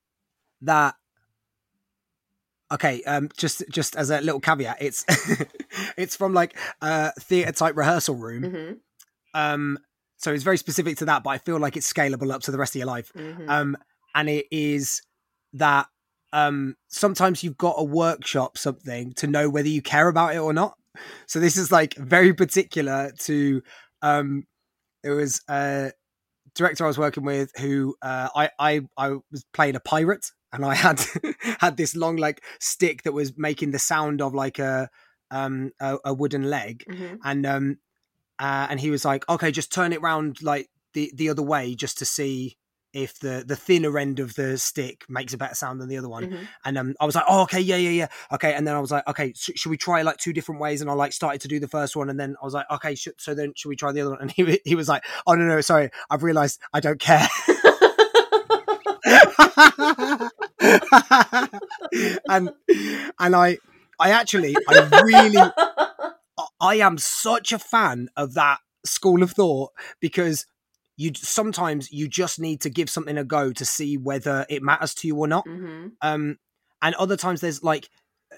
that 0.67 0.95
okay 2.73 3.03
um 3.05 3.29
just 3.37 3.63
just 3.71 3.97
as 3.97 4.11
a 4.11 4.21
little 4.21 4.41
caveat 4.41 4.77
it's 4.81 5.05
it's 5.97 6.17
from 6.17 6.35
like 6.35 6.57
a 6.83 7.13
theater 7.21 7.53
type 7.53 7.77
rehearsal 7.77 8.15
room. 8.15 8.45
Hmm 8.45 8.73
um 9.35 9.79
so 10.17 10.33
it's 10.33 10.45
very 10.45 10.57
specific 10.57 10.97
to 10.97 11.05
that 11.05 11.23
but 11.23 11.31
i 11.31 11.39
feel 11.39 11.59
like 11.59 11.77
it's 11.77 11.93
scalable 11.93 12.33
up 12.33 12.41
to 12.43 12.51
the 12.51 12.59
rest 12.59 12.75
of 12.75 12.79
your 12.79 12.87
life. 12.87 13.13
Hmm 13.17 13.49
um 13.49 13.77
and 14.15 14.29
it 14.29 14.47
is 14.51 15.03
that 15.53 15.87
um 16.33 16.75
sometimes 16.89 17.43
you've 17.45 17.59
got 17.59 17.77
to 17.77 17.85
workshop 17.85 18.57
something 18.59 19.13
to 19.15 19.27
know 19.27 19.49
whether 19.51 19.69
you 19.69 19.83
care 19.83 20.09
about 20.09 20.35
it 20.35 20.39
or 20.39 20.53
not. 20.53 20.77
So 21.27 21.39
this 21.41 21.57
is 21.57 21.71
like 21.71 21.95
very 21.95 22.33
particular 22.33 23.13
to 23.21 23.63
um 24.03 24.45
there 25.03 25.15
was 25.15 25.43
a 25.49 25.93
director 26.55 26.85
i 26.85 26.87
was 26.89 26.99
working 26.99 27.25
with 27.25 27.53
who 27.59 27.95
uh 28.01 28.29
i 28.35 28.51
i 28.59 28.81
i 28.97 29.11
was 29.31 29.45
playing 29.53 29.77
a 29.77 29.81
pirate 29.81 30.33
and 30.53 30.65
i 30.65 30.75
had 30.75 31.01
had 31.61 31.77
this 31.77 31.95
long 31.97 32.17
like 32.17 32.43
stick 32.61 33.03
that 33.03 33.13
was 33.13 33.37
making 33.37 33.71
the 33.71 33.79
sound 33.79 34.21
of 34.23 34.35
like 34.35 34.59
a 34.59 34.89
um 35.31 35.71
a, 35.81 35.97
a 36.05 36.15
wooden 36.15 36.49
leg 36.51 36.85
hmm 36.89 37.15
and 37.25 37.47
um 37.47 37.79
uh, 38.39 38.67
and 38.69 38.81
he 38.81 38.91
was 38.91 39.05
like 39.05 39.27
okay 39.31 39.51
just 39.51 39.73
turn 39.73 39.93
it 39.93 40.03
round 40.03 40.43
like 40.43 40.69
the 40.93 41.11
the 41.15 41.29
other 41.31 41.43
way 41.43 41.75
just 41.75 41.99
to 41.99 42.05
see 42.05 42.57
if 42.93 43.19
the 43.19 43.45
the 43.47 43.57
thinner 43.57 43.99
end 43.99 44.21
of 44.21 44.35
the 44.35 44.57
stick 44.57 45.05
makes 45.09 45.35
a 45.35 45.39
better 45.39 45.55
sound 45.55 45.81
than 45.81 45.89
the 45.89 45.99
other 45.99 46.09
one. 46.09 46.31
Hmm 46.31 46.37
and 46.65 46.79
um 46.79 46.95
i 47.01 47.05
was 47.05 47.15
like 47.15 47.25
oh 47.29 47.43
okay 47.43 47.61
yeah 47.61 47.77
yeah 47.77 47.91
yeah 47.91 48.09
okay. 48.33 48.55
And 48.55 48.67
then 48.67 48.75
i 48.75 48.79
was 48.81 48.91
like 48.91 49.07
okay 49.07 49.33
sh- 49.35 49.51
should 49.57 49.71
we 49.71 49.77
try 49.77 50.03
like 50.03 50.17
two 50.19 50.33
different 50.33 50.61
ways? 50.61 50.81
And 50.81 50.91
i 50.91 50.95
like 50.95 51.13
started 51.13 51.41
to 51.43 51.49
do 51.49 51.61
the 51.61 51.69
first 51.69 51.95
one 51.97 52.09
and 52.11 52.19
then 52.19 52.37
i 52.41 52.45
was 52.45 52.55
like 52.55 52.67
okay 52.71 52.95
sh- 52.95 53.09
so 53.19 53.35
then 53.35 53.53
should 53.57 53.69
we 53.69 53.77
try 53.77 53.93
the 53.93 54.01
other 54.03 54.11
one? 54.11 54.21
And 54.23 54.31
he, 54.31 54.61
he 54.65 54.75
was 54.75 54.89
like 54.89 55.05
oh 55.27 55.35
no 55.35 55.45
no 55.47 55.61
sorry 55.61 55.91
i've 56.11 56.23
realized 56.23 56.61
i 56.73 56.81
don't 56.81 57.01
care 57.01 57.27
and 62.29 62.53
and 63.19 63.37
i 63.37 63.59
i 63.99 64.11
actually 64.11 64.59
i 64.67 64.75
really 64.75 65.55
I 66.61 66.77
am 66.77 66.99
such 66.99 67.53
a 67.53 67.59
fan 67.59 68.09
of 68.17 68.35
that 68.35 68.59
school 68.85 69.23
of 69.23 69.33
thought 69.33 69.73
because 70.01 70.47
you 70.97 71.13
sometimes 71.15 71.93
you 71.93 72.09
just 72.09 72.39
need 72.39 72.61
to 72.63 72.71
give 72.71 72.89
something 72.91 73.19
a 73.19 73.25
go 73.25 73.53
to 73.53 73.65
see 73.65 73.97
whether 73.97 74.47
it 74.49 74.63
matters 74.63 74.95
to 74.97 75.07
you 75.07 75.17
or 75.17 75.29
not. 75.29 75.45
hmm 75.47 75.89
Um, 76.03 76.39
and 76.83 76.95
other 76.97 77.17
times 77.17 77.41
there's 77.41 77.63
like 77.63 77.89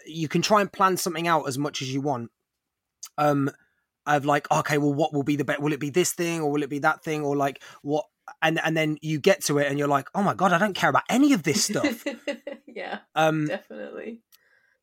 you 0.07 0.29
can 0.29 0.43
try 0.43 0.61
and 0.61 0.73
plan 0.73 0.97
something 0.97 1.27
out 1.27 1.49
as 1.49 1.59
much 1.59 1.83
as 1.83 1.93
you 1.93 2.01
want. 2.01 2.31
Um, 3.17 3.51
of 4.07 4.25
like 4.25 4.51
okay, 4.51 4.79
well, 4.79 4.95
what 4.95 5.13
will 5.13 5.23
be 5.23 5.37
the 5.37 5.45
bet? 5.45 5.61
Will 5.61 5.73
it 5.73 5.81
be 5.81 5.91
this 5.91 6.13
thing 6.13 6.41
or 6.41 6.51
will 6.51 6.63
it 6.63 6.71
be 6.71 6.81
that 6.81 7.03
thing 7.03 7.25
or 7.25 7.37
like 7.37 7.63
what? 7.83 8.07
And 8.43 8.61
and 8.63 8.77
then 8.77 8.99
you 9.03 9.19
get 9.21 9.43
to 9.45 9.59
it 9.59 9.67
and 9.69 9.79
you're 9.79 9.89
like, 9.89 10.09
oh 10.15 10.23
my 10.23 10.35
god, 10.35 10.53
I 10.53 10.59
don't 10.59 10.75
care 10.75 10.91
about 10.91 11.05
any 11.09 11.33
of 11.33 11.43
this 11.43 11.65
stuff. 11.65 12.05
yeah, 12.67 13.01
um, 13.15 13.47
definitely. 13.47 14.23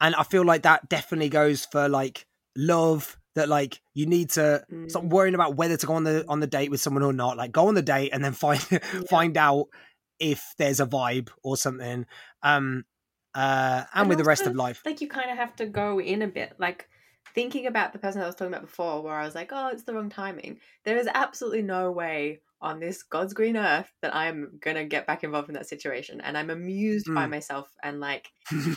and 0.01 0.15
I 0.15 0.23
feel 0.23 0.43
like 0.45 0.63
that 0.63 0.89
definitely 0.89 1.29
goes 1.29 1.65
for 1.65 1.87
like 1.89 2.25
love 2.55 3.17
that 3.35 3.49
like 3.49 3.81
you 3.93 4.05
need 4.05 4.29
to 4.31 4.63
Mm. 4.71 4.89
stop 4.89 5.03
worrying 5.03 5.35
about 5.35 5.55
whether 5.57 5.75
to 5.77 5.85
go 5.85 5.93
on 5.95 6.03
the 6.05 6.23
on 6.29 6.39
the 6.39 6.47
date 6.47 6.71
with 6.71 6.79
someone 6.79 7.03
or 7.03 7.11
not 7.13 7.35
like 7.37 7.51
go 7.51 7.67
on 7.67 7.75
the 7.75 7.81
date 7.81 8.11
and 8.13 8.23
then 8.23 8.31
find 8.33 8.59
find 9.09 9.35
out 9.37 9.67
if 10.19 10.53
there's 10.57 10.79
a 10.79 10.85
vibe 10.85 11.29
or 11.43 11.57
something 11.57 12.05
um 12.43 12.85
uh, 13.33 13.83
and 13.93 14.03
But 14.03 14.07
with 14.07 14.17
the 14.19 14.23
rest 14.23 14.47
of 14.47 14.55
life. 14.55 14.81
like 14.85 15.01
you 15.01 15.09
kind 15.09 15.29
of 15.29 15.35
have 15.37 15.53
to 15.57 15.65
go 15.65 15.99
in 15.99 16.21
a 16.21 16.27
bit 16.27 16.53
like 16.57 16.87
thinking 17.33 17.67
about 17.67 17.91
the 17.91 17.99
person 17.99 18.21
I 18.21 18.25
was 18.25 18.35
talking 18.35 18.53
about 18.53 18.61
before 18.67 19.01
where 19.03 19.13
I 19.15 19.25
was 19.25 19.35
like 19.35 19.49
oh 19.51 19.67
it's 19.73 19.83
the 19.83 19.93
wrong 19.93 20.09
timing 20.09 20.59
there 20.85 20.95
is 20.97 21.09
absolutely 21.13 21.61
no 21.63 21.91
way 21.91 22.39
on 22.65 22.79
this 22.81 23.03
God's 23.03 23.33
green 23.33 23.57
earth 23.57 23.91
that 24.01 24.15
I'm 24.15 24.59
gonna 24.61 24.85
get 24.85 25.07
back 25.07 25.23
involved 25.23 25.49
in 25.49 25.55
that 25.55 25.69
situation 25.69 26.21
and 26.21 26.37
I'm 26.37 26.49
amused 26.49 27.13
by 27.15 27.27
Mm. 27.27 27.31
myself 27.31 27.69
and 27.83 27.99
like 28.01 28.29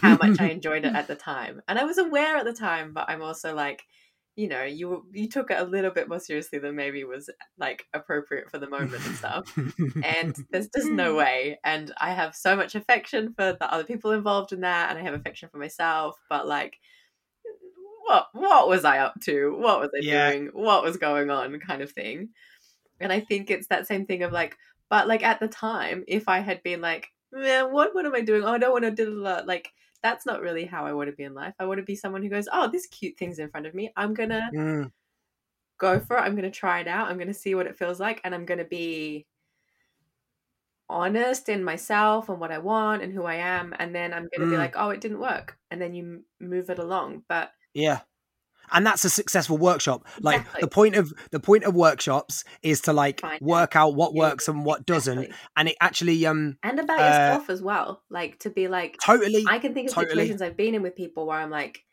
how 0.03 0.17
much 0.17 0.37
I 0.41 0.47
enjoyed 0.51 0.85
it 0.85 0.93
at 0.95 1.09
the 1.09 1.17
time. 1.17 1.63
And 1.69 1.79
I 1.79 1.85
was 1.85 1.99
aware 1.99 2.37
at 2.37 2.45
the 2.45 2.53
time 2.53 2.93
but 2.95 3.07
I'm 3.09 3.23
also 3.23 3.55
like 3.55 3.83
you 4.37 4.49
know 4.49 4.63
you 4.65 5.05
you 5.13 5.29
took 5.29 5.51
it 5.51 5.59
a 5.61 5.65
little 5.65 5.91
bit 5.91 6.09
more 6.09 6.21
seriously 6.21 6.59
than 6.61 6.77
maybe 6.77 7.03
was 7.05 7.31
like 7.59 7.85
appropriate 7.95 8.51
for 8.51 8.59
the 8.59 8.69
moment 8.71 9.05
and 9.07 9.17
stuff. 9.17 9.47
And 10.03 10.37
there's 10.53 10.69
just 10.77 10.93
no 10.93 11.15
way. 11.17 11.59
And 11.65 11.93
i 12.01 12.11
have 12.13 12.35
so 12.37 12.57
much 12.57 12.75
affection 12.77 13.35
for 13.35 13.53
the 13.59 13.73
other 13.73 13.85
people 13.85 14.13
involved 14.13 14.53
in 14.53 14.61
that 14.63 14.91
and 14.91 14.99
i 14.99 15.03
have 15.03 15.15
affection 15.15 15.49
for 15.51 15.59
myself 15.59 16.17
but 16.31 16.47
like 16.47 16.79
what 18.07 18.29
what 18.33 18.69
was 18.69 18.85
i 18.85 18.99
up 18.99 19.15
to? 19.23 19.55
What 19.59 19.81
was 19.81 19.91
i 19.95 20.01
Yeah. 20.01 20.31
doing? 20.31 20.47
What 20.53 20.83
was 20.83 20.97
going 20.97 21.31
on? 21.31 21.59
Kind 21.61 21.83
of 21.83 21.93
thing 21.93 22.31
and 23.01 23.13
i 23.13 23.21
think 23.21 23.51
it's 23.51 23.69
that 23.69 23.87
same 23.87 24.07
thing 24.07 24.23
of 24.23 24.33
like 24.33 24.57
but 24.91 25.09
like 25.09 25.23
at 25.23 25.41
the 25.41 25.49
time 25.49 26.05
if 26.09 26.29
i 26.29 26.39
had 26.41 26.63
been 26.63 26.81
like 26.81 27.09
man 27.33 27.73
what 27.73 27.95
what 27.95 28.07
am 28.07 28.15
i 28.15 28.21
doing 28.21 28.45
oh 28.45 28.53
i 28.53 28.59
don't 28.59 28.73
want 28.73 28.85
to 28.85 28.91
do 28.91 29.11
like 29.11 29.73
that's 30.03 30.25
not 30.27 30.41
really 30.41 30.65
how 30.65 30.87
i 30.87 30.93
want 30.93 31.09
to 31.11 31.17
be 31.17 31.25
in 31.25 31.35
life 31.35 31.55
i 31.59 31.67
want 31.67 31.79
to 31.79 31.85
be 31.85 31.97
someone 31.97 32.23
who 32.23 32.29
goes 32.29 32.49
oh 32.53 32.69
this 32.71 32.87
cute 32.87 33.17
thing's 33.19 33.39
in 33.39 33.51
front 33.51 33.67
of 33.67 33.75
me 33.75 33.93
i'm 33.97 34.15
gonna 34.15 34.41
Mm, 34.53 34.91
go 35.79 36.01
for 36.01 36.17
it. 36.17 36.21
I'm 36.21 36.33
going 36.35 36.51
to 36.51 36.51
try 36.51 36.81
it 36.81 36.89
out. 36.89 37.09
I'm 37.09 37.17
going 37.17 37.29
to 37.29 37.35
see 37.35 37.55
what 37.55 37.67
it 37.67 37.77
feels 37.79 38.01
like. 38.01 38.21
And 38.25 38.35
I'm 38.35 38.45
going 38.47 38.59
to 38.59 38.65
be 38.65 39.27
honest 40.89 41.49
in 41.49 41.63
myself 41.65 42.29
and 42.29 42.41
what 42.41 42.51
I 42.53 42.59
want 42.59 43.03
and 43.03 43.13
who 43.13 43.25
I 43.25 43.37
am. 43.37 43.75
And 43.79 43.95
then 43.95 44.13
I'm 44.13 44.23
going 44.23 44.41
to 44.41 44.47
be 44.47 44.57
Mm. 44.57 44.59
like, 44.59 44.75
oh, 44.77 44.91
it 44.91 45.01
didn't 45.01 45.21
work. 45.21 45.59
And 45.71 45.81
then 45.81 45.95
you 45.95 46.25
move 46.41 46.71
it 46.71 46.79
along. 46.79 47.25
But 47.29 47.53
yeah. 47.75 48.03
And 48.73 48.87
that's 48.87 49.05
a 49.05 49.11
successful 49.11 49.59
workshop. 49.59 50.07
Like 50.23 50.47
Exactly. 50.47 50.61
the 50.61 50.69
point 50.69 50.97
of 50.97 51.13
the 51.31 51.41
point 51.41 51.65
of 51.65 51.75
workshops 51.75 52.45
is 52.63 52.81
to 52.83 52.93
like 52.93 53.23
Find 53.23 53.41
work 53.41 53.77
out 53.77 53.95
what 53.95 54.15
Yeah, 54.15 54.15
works 54.15 54.49
and 54.49 54.65
what 54.65 54.87
doesn't, 54.87 55.29
and 55.57 55.69
it 55.69 55.77
actually 55.81 56.27
um 56.27 56.59
And 56.63 56.79
about 56.81 57.03
Uh, 57.03 57.05
yourself 57.05 57.51
as 57.51 57.63
well. 57.63 58.05
Like 58.11 58.39
to 58.41 58.51
be 58.51 58.69
like, 58.69 59.03
totally 59.05 59.47
I 59.47 59.59
can 59.59 59.75
think 59.75 59.89
of 59.89 59.95
totally. 59.95 60.37
situations 60.37 60.43
I've 60.43 60.57
been 60.57 60.75
in 60.75 60.83
with 60.83 60.97
people 60.97 61.27
where 61.27 61.39
I'm 61.39 61.51
like, 61.51 61.85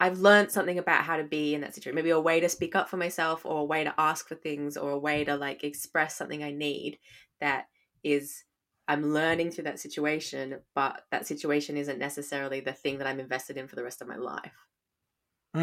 I've 0.00 0.18
learned 0.18 0.50
something 0.50 0.78
about 0.78 1.04
how 1.04 1.16
to 1.16 1.24
be 1.24 1.54
in 1.54 1.60
that 1.60 1.74
situation. 1.74 1.94
Maybe 1.94 2.10
a 2.10 2.18
way 2.20 2.40
to 2.40 2.48
speak 2.48 2.74
up 2.74 2.88
for 2.88 2.96
myself, 2.96 3.46
or 3.46 3.60
a 3.60 3.64
way 3.64 3.84
to 3.84 3.94
ask 3.98 4.26
for 4.26 4.34
things, 4.34 4.76
or 4.76 4.90
a 4.90 4.98
way 4.98 5.24
to 5.24 5.36
like 5.36 5.62
express 5.64 6.16
something 6.16 6.42
I 6.42 6.50
need 6.50 6.98
that 7.40 7.66
is 8.02 8.42
I'm 8.88 9.12
learning 9.12 9.50
through 9.52 9.64
that 9.64 9.80
situation, 9.80 10.60
but 10.74 11.06
that 11.10 11.26
situation 11.26 11.76
isn't 11.76 11.98
necessarily 11.98 12.60
the 12.60 12.72
thing 12.72 12.98
that 12.98 13.06
I'm 13.06 13.20
invested 13.20 13.56
in 13.56 13.68
for 13.68 13.76
the 13.76 13.84
rest 13.84 14.02
of 14.02 14.08
my 14.08 14.16
life. 14.16 14.66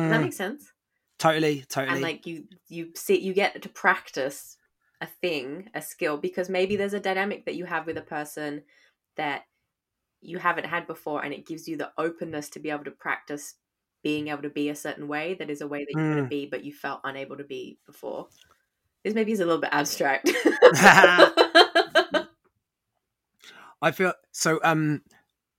Does 0.05 0.09
that 0.09 0.21
Mm, 0.21 0.21
make 0.21 0.33
sense? 0.33 0.73
totally 1.19 1.63
totally 1.63 1.85
And 1.87 2.01
like 2.01 2.25
you 2.25 2.47
you 2.67 2.91
see 2.95 3.19
you 3.19 3.33
get 3.33 3.61
to 3.61 3.69
practice 3.69 4.57
a 5.01 5.07
thing, 5.07 5.69
a 5.73 5.81
skill, 5.81 6.17
because 6.17 6.49
maybe 6.49 6.75
there's 6.75 6.93
a 6.93 6.99
dynamic 6.99 7.45
that 7.45 7.55
you 7.55 7.65
have 7.65 7.85
with 7.87 7.97
a 7.97 8.01
person 8.01 8.63
that 9.15 9.43
you 10.21 10.39
haven't 10.39 10.65
had 10.65 10.87
before 10.87 11.23
and 11.23 11.33
it 11.33 11.47
gives 11.47 11.67
you 11.67 11.77
the 11.77 11.93
openness 11.99 12.49
to 12.51 12.59
be 12.59 12.69
able 12.71 12.85
to 12.85 12.91
practice 12.91 13.55
being 14.03 14.29
able 14.29 14.43
to 14.43 14.49
be 14.51 14.69
a 14.69 14.75
certain 14.75 15.07
way 15.07 15.35
that 15.35 15.49
is 15.49 15.61
a 15.61 15.67
way 15.67 15.79
that 15.81 15.95
you 15.97 16.05
want 16.09 16.19
to 16.19 16.25
Mm. 16.25 16.29
be 16.29 16.45
but 16.47 16.63
you 16.65 16.73
felt 16.73 17.01
unable 17.05 17.37
to 17.37 17.43
be 17.45 17.79
before 17.85 18.29
this 19.03 19.13
maybe 19.15 19.31
is 19.33 19.39
a 19.41 19.45
little 19.45 19.61
bit 19.61 19.71
abstract 19.73 20.31
I 23.81 23.91
feel 23.91 24.13
so. 24.31 24.59
Um, 24.63 25.01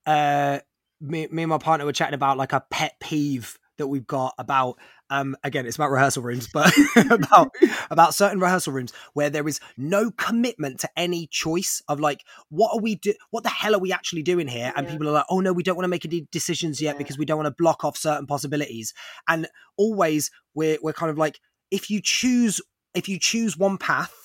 uh, 0.05 0.59
me, 0.99 1.27
me 1.31 1.43
and 1.43 1.49
my 1.49 1.57
partner 1.57 1.85
were 1.85 1.93
chatting 1.93 2.13
about 2.13 2.37
like 2.37 2.53
a 2.53 2.63
pet 2.69 2.93
peeve 2.99 3.57
that 3.77 3.87
we've 3.87 4.05
got 4.05 4.33
about. 4.37 4.77
Um, 5.09 5.35
again, 5.43 5.65
it's 5.65 5.75
about 5.75 5.91
rehearsal 5.91 6.23
rooms, 6.23 6.47
but 6.53 6.71
about 7.09 7.49
about 7.89 8.13
certain 8.13 8.39
rehearsal 8.39 8.71
rooms 8.73 8.93
where 9.13 9.29
there 9.29 9.47
is 9.47 9.59
no 9.77 10.11
commitment 10.11 10.79
to 10.81 10.89
any 10.95 11.27
choice 11.27 11.81
of 11.87 11.99
like, 11.99 12.23
what 12.49 12.71
are 12.73 12.79
we 12.79 12.95
do? 12.95 13.13
What 13.31 13.43
the 13.43 13.49
hell 13.49 13.75
are 13.75 13.79
we 13.79 13.91
actually 13.91 14.23
doing 14.23 14.47
here? 14.47 14.71
And 14.75 14.85
Yeah. 14.85 14.91
people 14.93 15.09
are 15.09 15.13
like, 15.13 15.25
oh 15.29 15.39
no, 15.39 15.51
we 15.51 15.63
don't 15.63 15.75
want 15.75 15.83
to 15.85 15.89
make 15.89 16.05
any 16.05 16.27
decisions 16.31 16.81
yet 16.81 16.93
Yeah. 16.95 16.97
because 16.99 17.17
we 17.17 17.25
don't 17.25 17.37
want 17.37 17.47
to 17.47 17.61
block 17.61 17.83
off 17.83 17.97
certain 17.97 18.25
possibilities. 18.27 18.93
And 19.27 19.47
always 19.77 20.31
we're 20.53 20.77
we're 20.81 20.93
kind 20.93 21.09
of 21.09 21.17
like, 21.17 21.39
if 21.71 21.89
you 21.89 21.99
choose 22.01 22.61
if 22.93 23.09
you 23.09 23.17
choose 23.19 23.57
one 23.57 23.77
path, 23.77 24.20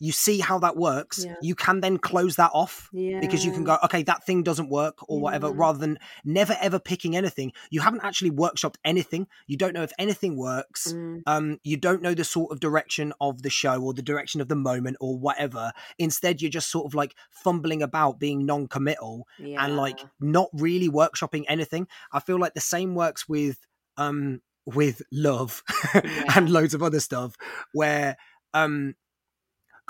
you 0.00 0.10
see 0.12 0.40
how 0.40 0.58
that 0.58 0.76
works. 0.76 1.24
Yeah. 1.24 1.36
You 1.42 1.54
can 1.54 1.80
then 1.80 1.98
close 1.98 2.36
that 2.36 2.50
off 2.54 2.88
yeah 2.92 3.20
because 3.20 3.44
you 3.44 3.52
can 3.52 3.64
go, 3.64 3.76
okay, 3.84 4.02
that 4.04 4.24
thing 4.24 4.42
doesn't 4.42 4.70
work 4.70 4.96
or 5.08 5.20
whatever, 5.20 5.50
rather 5.52 5.78
than 5.78 5.98
never 6.24 6.56
ever 6.60 6.78
picking 6.78 7.14
anything. 7.14 7.52
You 7.70 7.82
haven't 7.82 8.02
actually 8.02 8.30
workshopped 8.30 8.76
anything. 8.84 9.26
You 9.46 9.56
don't 9.58 9.74
know 9.74 9.82
if 9.82 9.92
anything 9.98 10.36
works. 10.36 10.92
Mm, 10.92 11.22
Um, 11.26 11.58
you 11.62 11.76
don't 11.76 12.02
know 12.02 12.14
the 12.14 12.24
sort 12.24 12.50
of 12.50 12.60
direction 12.60 13.12
of 13.20 13.42
the 13.42 13.50
show 13.50 13.80
or 13.82 13.92
the 13.94 14.02
direction 14.02 14.40
of 14.40 14.48
the 14.48 14.56
moment 14.56 14.96
or 15.00 15.18
whatever. 15.18 15.72
Instead, 15.98 16.40
you're 16.40 16.50
just 16.50 16.70
sort 16.70 16.86
of 16.86 16.94
like 16.94 17.14
fumbling 17.30 17.82
about 17.82 18.18
being 18.18 18.46
non-committal 18.46 19.26
yeah. 19.38 19.62
and 19.64 19.76
like 19.76 20.00
not 20.18 20.48
really 20.54 20.88
workshopping 20.88 21.44
anything. 21.46 21.86
I 22.10 22.20
feel 22.20 22.38
like 22.38 22.54
the 22.54 22.60
same 22.60 22.94
works 22.94 23.28
with 23.28 23.58
um 23.98 24.40
with 24.64 25.02
love 25.12 25.62
Yeah. 25.94 26.24
and 26.36 26.48
loads 26.48 26.72
of 26.74 26.82
other 26.82 27.00
stuff 27.00 27.36
where 27.72 28.16
um 28.54 28.94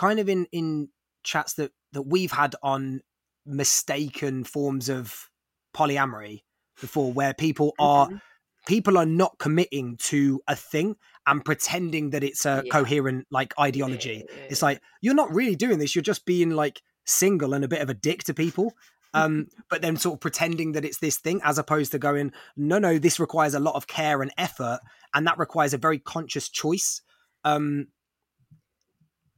kind 0.00 0.18
of 0.18 0.28
in 0.28 0.46
in 0.50 0.88
chats 1.22 1.54
that 1.54 1.70
that 1.92 2.02
we've 2.14 2.32
had 2.32 2.54
on 2.62 3.00
mistaken 3.44 4.44
forms 4.44 4.88
of 4.88 5.28
polyamory 5.76 6.40
before 6.80 7.12
where 7.12 7.34
people 7.34 7.74
are 7.78 8.06
Mhm. 8.08 8.20
people 8.66 8.96
are 8.96 9.06
not 9.06 9.38
committing 9.38 9.96
to 9.98 10.40
a 10.48 10.56
thing 10.56 10.96
and 11.26 11.44
pretending 11.44 12.10
that 12.10 12.24
it's 12.24 12.46
a 12.46 12.62
Yeah. 12.64 12.70
coherent 12.72 13.26
like 13.30 13.52
ideology 13.58 14.24
Yeah, 14.28 14.34
yeah, 14.36 14.46
it's 14.50 14.62
like 14.62 14.80
you're 15.02 15.14
not 15.22 15.34
really 15.34 15.56
doing 15.56 15.78
this 15.78 15.94
you're 15.94 16.02
just 16.12 16.24
being 16.24 16.50
like 16.50 16.80
single 17.06 17.54
and 17.54 17.64
a 17.64 17.68
bit 17.68 17.82
of 17.82 17.90
a 17.90 17.94
dick 18.08 18.22
to 18.24 18.34
people 18.34 18.72
um 19.14 19.46
but 19.70 19.82
then 19.82 19.96
sort 19.96 20.14
of 20.14 20.20
pretending 20.20 20.72
that 20.72 20.84
it's 20.84 20.98
this 21.00 21.18
thing 21.18 21.40
as 21.44 21.58
opposed 21.58 21.92
to 21.92 21.98
going 21.98 22.32
no 22.56 22.78
no 22.78 22.98
this 22.98 23.20
requires 23.20 23.54
a 23.54 23.60
lot 23.68 23.74
of 23.74 23.86
care 23.86 24.22
and 24.22 24.32
effort 24.38 24.78
and 25.14 25.26
that 25.26 25.38
requires 25.38 25.74
a 25.74 25.78
very 25.78 25.98
conscious 25.98 26.48
choice 26.48 27.02
um 27.44 27.86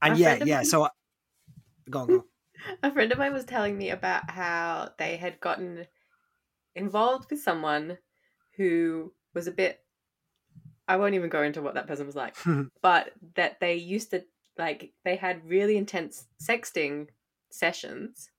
and 0.03 0.15
A 0.15 0.16
yeah 0.19 0.45
yeah 0.45 0.57
mine- 0.57 0.65
so 0.65 0.85
I, 0.85 0.89
go 1.91 2.01
on, 2.01 2.07
go 2.09 2.15
on. 2.15 2.24
A 2.83 2.93
friend 2.93 3.11
of 3.11 3.19
mine 3.19 3.33
was 3.33 3.45
telling 3.45 3.77
me 3.77 3.91
about 3.91 4.31
how 4.31 4.91
they 4.99 5.16
had 5.16 5.41
gotten 5.41 5.87
involved 6.77 7.31
with 7.31 7.41
someone 7.41 7.99
who 8.57 9.12
was 9.35 9.47
a 9.47 9.53
bit. 9.53 9.81
I 10.87 10.97
won't 10.97 11.15
even 11.15 11.31
go 11.31 11.43
into 11.43 11.62
what 11.62 11.74
that 11.74 11.87
person 11.87 12.07
was 12.07 12.16
like, 12.16 12.37
but 12.83 13.12
that 13.35 13.59
they 13.61 13.74
used 13.74 14.11
to 14.11 14.24
like 14.59 14.93
they 15.05 15.16
had 15.16 15.49
really 15.49 15.77
intense 15.77 16.27
sexting 16.41 17.09
sessions, 17.51 18.31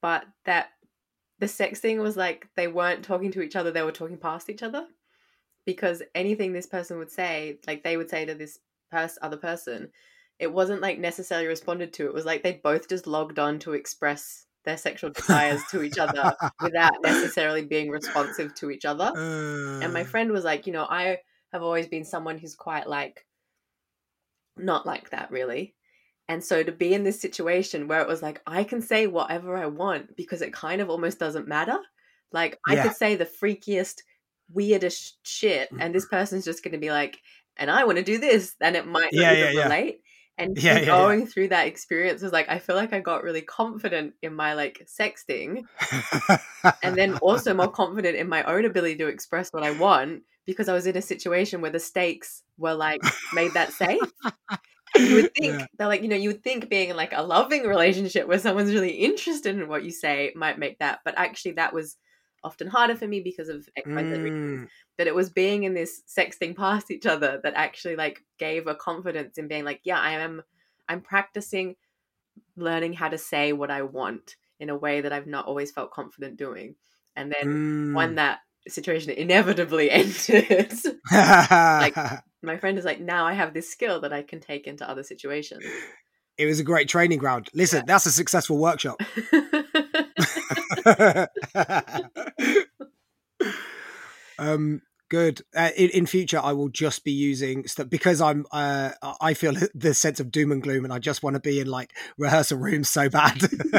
but 0.00 0.24
that 0.44 0.70
the 1.38 1.46
sexting 1.46 2.00
was 2.00 2.16
like 2.16 2.48
they 2.54 2.68
weren't 2.68 3.04
talking 3.04 3.32
to 3.32 3.42
each 3.42 3.56
other; 3.56 3.70
they 3.72 3.82
were 3.82 3.92
talking 3.92 4.18
past 4.18 4.48
each 4.48 4.62
other 4.62 4.86
because 5.64 6.02
anything 6.14 6.52
this 6.52 6.66
person 6.66 6.98
would 6.98 7.10
say, 7.10 7.58
like 7.66 7.82
they 7.82 7.96
would 7.96 8.10
say 8.10 8.24
to 8.24 8.34
this 8.34 8.58
pers- 8.90 9.18
other 9.22 9.36
person, 9.36 9.90
it 10.42 10.52
wasn't 10.52 10.82
like 10.82 10.98
necessarily 11.00 11.48
responded 11.48 11.92
to. 11.94 12.06
It 12.06 12.14
was 12.14 12.26
like 12.26 12.42
they 12.44 12.54
both 12.54 12.88
just 12.88 13.06
logged 13.08 13.38
on 13.40 13.58
to 13.60 13.74
express 13.74 14.46
their 14.64 14.78
sexual 14.78 15.10
desires 15.10 15.64
to 15.66 15.82
each 15.82 15.98
other 15.98 16.36
without 16.60 16.92
necessarily 17.02 17.66
being 17.66 17.90
responsive 17.90 18.54
to 18.56 18.70
each 18.70 18.84
other. 18.86 19.16
And 19.80 19.92
my 19.92 20.04
Uh, 20.04 20.06
friend 20.06 20.32
was 20.32 20.44
like, 20.44 20.66
you 20.66 20.72
know, 20.74 20.86
I 20.88 21.20
have 21.52 21.62
always 21.62 21.88
been 21.88 22.04
someone 22.04 22.38
who's 22.38 22.56
quite 22.56 22.88
like 22.88 23.26
not 24.56 24.86
like 24.86 25.10
that 25.10 25.30
really. 25.30 25.74
And 26.28 26.42
so 26.44 26.62
to 26.62 26.72
be 26.72 26.94
in 26.94 27.04
this 27.04 27.20
situation 27.20 27.88
where 27.88 28.00
it 28.00 28.08
was 28.08 28.22
like 28.22 28.42
I 28.46 28.64
can 28.64 28.80
say 28.82 29.06
whatever 29.06 29.56
I 29.56 29.66
want 29.66 30.16
because 30.16 30.42
it 30.42 30.52
kind 30.52 30.80
of 30.80 30.90
almost 30.90 31.18
doesn't 31.18 31.48
matter. 31.48 31.78
Like 32.32 32.58
I 32.68 32.76
Yeah. 32.76 32.76
could 32.76 32.94
say 32.94 33.16
the 33.16 33.26
freakiest, 33.26 34.02
weirdest 34.52 35.18
shit, 35.26 35.74
and 35.78 35.94
this 35.94 36.06
person's 36.06 36.44
just 36.44 36.62
going 36.62 36.72
to 36.72 36.78
be 36.78 36.90
like, 36.90 37.20
"And 37.56 37.70
I 37.70 37.84
want 37.84 37.98
to 37.98 38.04
do 38.04 38.18
this," 38.18 38.56
and 38.60 38.76
it 38.76 38.86
might 38.86 39.12
not 39.14 39.20
Yeah, 39.20 39.32
even 39.32 39.50
yeah, 39.50 39.50
yeah. 39.50 39.72
relate. 39.74 40.02
And 40.38 40.56
Yeah, 40.56 40.74
yeah, 40.74 40.80
yeah. 40.80 40.86
going 40.86 41.26
through 41.26 41.48
that 41.48 41.66
experience 41.66 42.22
was 42.22 42.32
like 42.32 42.48
I 42.48 42.58
feel 42.58 42.74
like 42.76 42.92
I 42.92 43.00
got 43.00 43.22
really 43.22 43.42
confident 43.42 44.14
in 44.22 44.34
my 44.34 44.54
like 44.54 44.86
sexting, 44.88 45.64
and 46.82 46.96
then 46.96 47.14
also 47.18 47.54
more 47.54 47.70
confident 47.82 48.16
in 48.16 48.28
my 48.28 48.42
own 48.44 48.64
ability 48.64 48.96
to 48.96 49.08
express 49.08 49.52
what 49.52 49.62
I 49.62 49.72
want 49.72 50.22
because 50.46 50.68
I 50.68 50.72
was 50.72 50.86
in 50.86 50.96
a 50.96 51.02
situation 51.02 51.60
where 51.60 51.70
the 51.70 51.78
stakes 51.78 52.42
were 52.58 52.74
like 52.74 53.02
made 53.32 53.52
that 53.54 53.72
safe. 53.72 54.00
You 54.96 55.14
would 55.14 55.32
think 55.34 55.60
Yeah. 55.60 55.66
they're 55.78 55.88
like, 55.88 56.02
you 56.02 56.08
know, 56.08 56.16
you 56.16 56.30
would 56.30 56.42
think 56.44 56.68
being 56.68 56.90
in 56.90 56.96
like 56.96 57.12
a 57.14 57.22
loving 57.22 57.64
relationship 57.64 58.26
where 58.28 58.38
someone's 58.38 58.72
really 58.74 58.90
interested 58.90 59.56
in 59.56 59.68
what 59.68 59.84
you 59.84 59.90
say 59.90 60.32
might 60.36 60.58
make 60.58 60.78
that, 60.80 61.00
but 61.04 61.14
actually 61.16 61.52
that 61.52 61.72
was 61.72 61.96
often 62.44 62.66
harder 62.68 62.96
for 62.96 63.06
me 63.06 63.20
because 63.20 63.48
of 63.48 63.68
X, 63.76 63.86
Y, 63.88 64.02
Z 64.04 64.10
reasons. 64.20 64.62
Mm, 64.62 64.68
But 64.98 65.06
it 65.06 65.14
was 65.14 65.30
being 65.30 65.64
in 65.64 65.74
this 65.74 66.02
sexting 66.08 66.56
past 66.56 66.90
each 66.90 67.06
other 67.06 67.40
that 67.42 67.54
actually 67.54 67.96
like 67.96 68.20
gave 68.38 68.66
a 68.66 68.74
confidence 68.74 69.38
in 69.38 69.48
being 69.48 69.64
like, 69.64 69.80
yeah, 69.84 69.98
I 70.00 70.12
am, 70.12 70.42
I'm 70.88 71.00
practicing 71.00 71.76
learning 72.56 72.94
how 72.94 73.08
to 73.08 73.18
say 73.18 73.52
what 73.52 73.70
I 73.70 73.82
want 73.82 74.36
in 74.60 74.70
a 74.70 74.76
way 74.76 75.00
that 75.00 75.12
I've 75.12 75.26
not 75.26 75.46
always 75.46 75.70
felt 75.70 75.90
confident 75.92 76.36
doing. 76.36 76.76
And 77.16 77.32
then 77.32 77.48
Mm. 77.48 77.94
when 77.94 78.14
that 78.16 78.40
situation 78.68 79.10
inevitably 79.10 79.90
ended, 80.00 80.72
my 81.10 82.56
friend 82.58 82.78
is 82.78 82.84
like, 82.84 83.00
now 83.00 83.26
I 83.26 83.32
have 83.34 83.54
this 83.54 83.70
skill 83.70 84.00
that 84.02 84.12
I 84.12 84.22
can 84.22 84.40
take 84.40 84.66
into 84.66 84.88
other 84.88 85.02
situations. 85.02 85.64
it 86.38 86.46
was 86.46 86.60
a 86.60 86.64
great 86.64 86.88
training 86.88 87.18
ground. 87.18 87.48
Listen, 87.54 87.78
Yeah. 87.80 87.84
that's 87.86 88.06
a 88.06 88.12
successful 88.12 88.58
workshop. 88.58 89.00
um, 94.38 94.82
good. 95.08 95.42
Uh, 95.54 95.70
in, 95.76 95.90
in 95.90 96.06
future, 96.06 96.40
I 96.42 96.52
will 96.52 96.68
just 96.68 97.04
be 97.04 97.12
using 97.12 97.66
stuff 97.66 97.88
because 97.90 98.20
I'm. 98.20 98.46
Uh, 98.52 98.90
I 99.20 99.34
feel 99.34 99.54
the 99.74 99.94
sense 99.94 100.20
of 100.20 100.30
doom 100.30 100.52
and 100.52 100.62
gloom, 100.62 100.84
and 100.84 100.92
I 100.92 100.98
just 100.98 101.22
want 101.22 101.34
to 101.34 101.40
be 101.40 101.60
in 101.60 101.66
like 101.66 101.92
rehearsal 102.18 102.58
rooms 102.58 102.88
so 102.88 103.08
bad. 103.08 103.40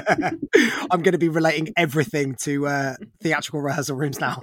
I'm 0.91 1.01
going 1.01 1.13
to 1.13 1.17
be 1.17 1.29
relating 1.29 1.73
everything 1.77 2.35
to 2.41 2.67
uh, 2.67 2.95
theatrical 3.21 3.61
rehearsal 3.61 3.97
rooms 3.97 4.19
now. 4.19 4.39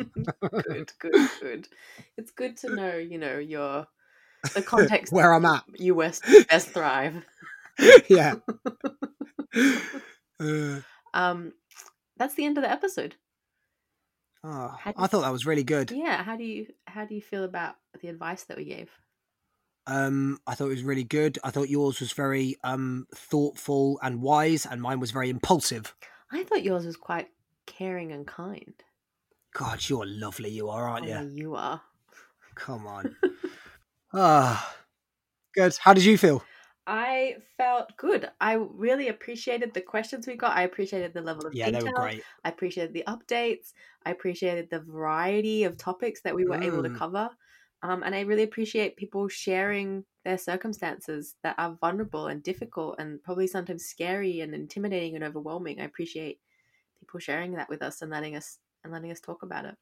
good, 0.66 0.92
good, 0.98 1.30
good. 1.40 1.68
It's 2.16 2.30
good 2.32 2.56
to 2.58 2.74
know, 2.74 2.96
you 2.96 3.18
know, 3.18 3.38
your 3.38 3.86
the 4.54 4.62
context 4.62 5.12
Where 5.12 5.32
I'm 5.32 5.44
at. 5.44 5.64
you 5.78 5.94
best 5.94 6.24
best 6.48 6.68
thrive. 6.68 7.24
yeah. 8.08 8.34
Uh, 10.38 10.80
Um, 11.12 11.52
that's 12.20 12.34
the 12.36 12.44
end 12.44 12.56
of 12.56 12.62
the 12.62 12.70
episode. 12.70 13.16
oh, 14.44 14.76
I 14.84 14.90
you- 14.96 15.06
thought 15.08 15.22
that 15.22 15.32
was 15.32 15.44
really 15.46 15.64
good. 15.64 15.90
Yeah. 15.90 16.22
How 16.22 16.36
do 16.36 16.44
you 16.44 16.66
how 16.86 17.04
do 17.04 17.14
you 17.16 17.20
feel 17.20 17.42
about 17.44 17.74
the 18.00 18.08
advice 18.08 18.44
that 18.44 18.56
we 18.56 18.64
gave? 18.66 18.88
Um, 19.86 20.38
I 20.46 20.54
thought 20.54 20.66
it 20.66 20.76
was 20.78 20.84
really 20.84 21.02
good. 21.04 21.38
I 21.42 21.50
thought 21.50 21.68
yours 21.68 21.98
was 22.00 22.12
very 22.12 22.56
um 22.62 23.06
thoughtful 23.14 23.98
and 24.02 24.22
wise, 24.22 24.66
and 24.66 24.80
mine 24.80 25.00
was 25.00 25.10
very 25.10 25.30
impulsive. 25.30 25.94
I 26.30 26.44
thought 26.44 26.62
yours 26.62 26.86
was 26.86 26.96
quite 26.96 27.28
caring 27.66 28.12
and 28.12 28.24
kind. 28.26 28.74
God, 29.52 29.80
you're 29.88 30.06
lovely. 30.06 30.50
You 30.50 30.68
are, 30.68 30.84
aren't 30.88 31.06
Oh, 31.10 31.22
you? 31.22 31.28
you 31.28 31.54
are. 31.56 31.80
Come 32.54 32.86
on. 32.86 33.16
Ah, 34.12 34.74
good. 35.54 35.76
How 35.80 35.94
did 35.94 36.04
you 36.04 36.18
feel? 36.18 36.42
I 36.86 37.36
felt 37.56 37.96
good. 37.96 38.30
I 38.40 38.54
really 38.54 39.08
appreciated 39.08 39.74
the 39.74 39.80
questions 39.82 40.26
we 40.26 40.36
got. 40.36 40.56
I 40.56 40.62
appreciated 40.62 41.12
the 41.14 41.20
level 41.20 41.46
of 41.46 41.52
Yeah, 41.52 41.70
detail. 41.70 41.70
they 41.70 41.82
were 41.82 41.90
great. 41.92 42.26
I 42.44 42.48
appreciated 42.48 42.94
the 42.94 43.04
updates. 43.06 43.72
I 44.04 44.10
appreciated 44.10 44.70
the 44.70 44.80
variety 44.80 45.64
of 45.64 45.76
topics 45.76 46.22
that 46.22 46.34
we 46.34 46.46
were 46.46 46.58
able 46.60 46.82
to 46.82 46.90
Mm. 46.90 46.98
cover. 46.98 47.30
Um, 47.82 48.02
and 48.02 48.14
I 48.14 48.20
really 48.22 48.42
appreciate 48.42 48.96
people 48.96 49.28
sharing 49.28 50.04
their 50.24 50.36
circumstances 50.38 51.36
that 51.42 51.54
are 51.58 51.76
vulnerable 51.80 52.26
and 52.26 52.42
difficult 52.42 52.96
and 52.98 53.22
probably 53.22 53.46
sometimes 53.46 53.86
scary 53.86 54.40
and 54.40 54.54
intimidating 54.54 55.14
and 55.14 55.24
overwhelming. 55.24 55.80
I 55.80 55.84
appreciate 55.84 56.40
people 57.00 57.20
sharing 57.20 57.54
that 57.54 57.68
with 57.70 57.82
us 57.82 58.02
and 58.02 58.10
letting 58.10 58.36
us 58.36 58.60
and 58.84 58.92
letting 58.92 59.12
us 59.12 59.20
talk 59.20 59.42
about 59.42 59.66
it. 59.66 59.76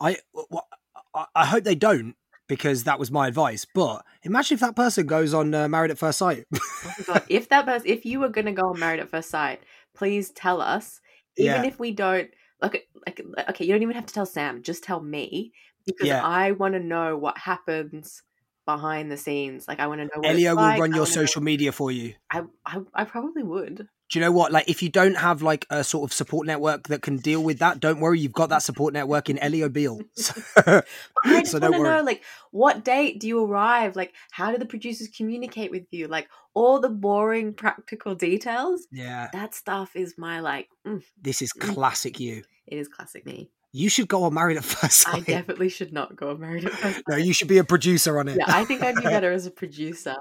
I, 0.00 0.18
well, 0.32 0.68
I 1.14 1.26
I 1.34 1.46
hope 1.46 1.64
they 1.64 1.74
don't 1.74 2.16
because 2.48 2.84
that 2.84 2.98
was 2.98 3.10
my 3.10 3.28
advice. 3.28 3.64
But 3.64 4.04
imagine 4.22 4.54
if 4.56 4.60
that 4.60 4.74
person 4.76 5.06
goes 5.06 5.32
on 5.34 5.54
uh, 5.54 5.68
Married 5.68 5.90
at 5.90 5.98
First 5.98 6.18
Sight. 6.18 6.44
Oh! 6.54 7.20
If 7.28 7.48
that 7.50 7.66
person, 7.66 7.86
if 7.86 8.04
you 8.04 8.20
were 8.20 8.28
going 8.28 8.46
to 8.46 8.52
go 8.52 8.68
on 8.70 8.78
Married 8.80 9.00
at 9.00 9.10
First 9.10 9.30
Sight, 9.30 9.62
please 9.94 10.30
tell 10.30 10.60
us. 10.60 11.00
Even 11.36 11.62
Yeah. 11.62 11.68
if 11.68 11.78
we 11.78 11.92
don't, 11.92 12.28
like, 12.60 12.88
like, 13.06 13.20
okay, 13.50 13.64
you 13.64 13.72
don't 13.72 13.82
even 13.82 13.94
have 13.94 14.06
to 14.06 14.14
tell 14.14 14.26
Sam. 14.26 14.62
Just 14.62 14.82
tell 14.82 15.00
me 15.00 15.52
because 15.86 16.08
Yeah. 16.08 16.24
I 16.24 16.52
want 16.52 16.74
to 16.74 16.80
know 16.80 17.16
what 17.16 17.38
happens 17.38 18.22
behind 18.66 19.10
the 19.12 19.16
scenes. 19.16 19.68
Like, 19.68 19.80
I 19.80 19.86
want 19.86 20.00
to 20.00 20.06
know. 20.06 20.28
Elio 20.28 20.50
will 20.50 20.56
like. 20.62 20.80
run 20.80 20.90
your 20.90 21.00
wanna 21.00 21.10
know- 21.10 21.22
social 21.26 21.42
media 21.42 21.70
for 21.72 21.90
you. 21.92 22.14
I, 22.30 22.42
I, 22.66 22.80
I 22.94 23.04
probably 23.04 23.42
would. 23.42 23.88
Do 24.10 24.18
you 24.18 24.24
know 24.24 24.32
what? 24.32 24.52
Like, 24.52 24.68
if 24.70 24.82
you 24.82 24.88
don't 24.88 25.16
have 25.16 25.42
like 25.42 25.66
a 25.68 25.84
sort 25.84 26.08
of 26.10 26.14
support 26.14 26.46
network 26.46 26.88
that 26.88 27.02
can 27.02 27.18
deal 27.18 27.42
with 27.42 27.58
that, 27.58 27.78
don't 27.78 28.00
worry. 28.00 28.18
You've 28.18 28.32
got 28.32 28.48
that 28.48 28.62
support 28.62 28.94
network 28.94 29.28
in 29.28 29.38
Elio 29.38 29.68
Beale. 29.68 30.00
So, 30.16 30.82
I 31.24 31.40
just 31.40 31.52
so 31.52 31.58
want 31.58 31.62
don't 31.62 31.72
to 31.72 31.78
know, 31.78 31.82
worry. 31.96 32.02
like, 32.02 32.22
what 32.50 32.84
date 32.84 33.20
do 33.20 33.28
you 33.28 33.44
arrive? 33.44 33.96
Like, 33.96 34.14
how 34.30 34.50
do 34.50 34.56
the 34.58 34.64
producers 34.66 35.08
communicate 35.08 35.70
with 35.70 35.84
you? 35.90 36.06
Like, 36.08 36.28
all 36.54 36.80
the 36.80 36.88
boring 36.88 37.52
practical 37.52 38.14
details. 38.14 38.86
Yeah, 38.90 39.28
That 39.32 39.54
stuff 39.54 39.94
is 39.94 40.14
my 40.16 40.40
like. 40.40 40.68
Mm, 40.86 41.02
this 41.20 41.42
is 41.42 41.50
Mm. 41.58 41.74
classic 41.74 42.18
you. 42.18 42.44
it 42.66 42.76
is 42.78 42.88
classic 42.88 43.26
me. 43.26 43.50
You 43.72 43.90
should 43.90 44.08
go 44.08 44.22
on 44.22 44.32
Married 44.32 44.56
at 44.56 44.64
First 44.64 45.06
I 45.08 45.20
definitely 45.20 45.68
should 45.68 45.92
not 45.92 46.16
go 46.16 46.30
on 46.30 46.40
Married 46.40 46.64
at 46.64 46.72
First 46.72 47.02
no, 47.08 47.16
you 47.16 47.34
should 47.34 47.48
be 47.48 47.58
a 47.58 47.64
producer 47.64 48.18
on 48.18 48.26
it. 48.28 48.38
Yeah, 48.38 48.44
I 48.48 48.64
think 48.64 48.82
I'd 48.82 48.94
be 48.96 49.02
better 49.16 49.30
as 49.30 49.44
a 49.44 49.50
producer. 49.50 50.16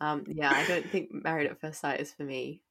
Um, 0.00 0.24
yeah, 0.26 0.50
I 0.52 0.64
don't 0.66 0.86
think 0.90 1.12
Married 1.12 1.48
at 1.48 1.60
First 1.60 1.80
Sight 1.80 2.00
is 2.00 2.12
for 2.12 2.24
me. 2.24 2.62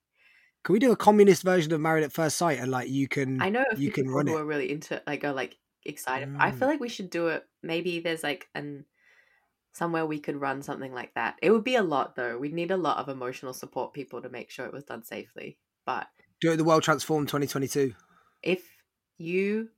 Can 0.64 0.74
we 0.74 0.80
do 0.80 0.92
a 0.92 0.96
communist 0.98 1.44
version 1.44 1.72
of 1.74 1.82
Married 1.82 2.04
at 2.04 2.12
First 2.12 2.38
Sight 2.38 2.60
and 2.60 2.70
like 2.72 2.90
you 2.90 3.08
can? 3.08 3.40
I 3.40 3.50
know 3.50 3.64
you 3.74 3.90
can 3.92 4.06
people 4.06 4.14
run 4.14 4.28
it. 4.28 4.38
are 4.38 4.46
really 4.46 4.72
into 4.72 5.02
like 5.08 5.24
are 5.24 5.34
like 5.34 5.58
excited. 5.86 6.30
I 6.40 6.52
Mm. 6.52 6.60
feel 6.60 6.68
like 6.68 6.80
we 6.80 6.90
should 6.90 7.10
do 7.10 7.28
it. 7.28 7.48
Maybe 7.64 8.00
there's 8.00 8.24
like 8.24 8.50
an 8.56 8.86
somewhere 9.74 10.06
we 10.06 10.20
could 10.20 10.38
run 10.38 10.62
something 10.64 10.94
like 10.94 11.16
that. 11.16 11.40
It 11.42 11.52
would 11.52 11.64
be 11.64 11.76
a 11.76 11.84
lot 11.84 12.16
though. 12.16 12.38
We'd 12.40 12.54
need 12.54 12.72
a 12.72 12.78
lot 12.78 12.98
of 13.00 13.10
emotional 13.10 13.54
support 13.54 13.94
people 13.94 14.22
to 14.22 14.30
make 14.30 14.52
sure 14.52 14.66
it 14.68 14.74
was 14.74 14.86
done 14.86 15.04
safely. 15.04 15.60
But 15.86 16.10
Do 16.42 16.52
it 16.52 16.58
the 16.58 16.66
World 16.66 16.84
Transformed 16.84 17.30
2022. 17.30 17.96
if 18.44 18.84
you 19.18 19.70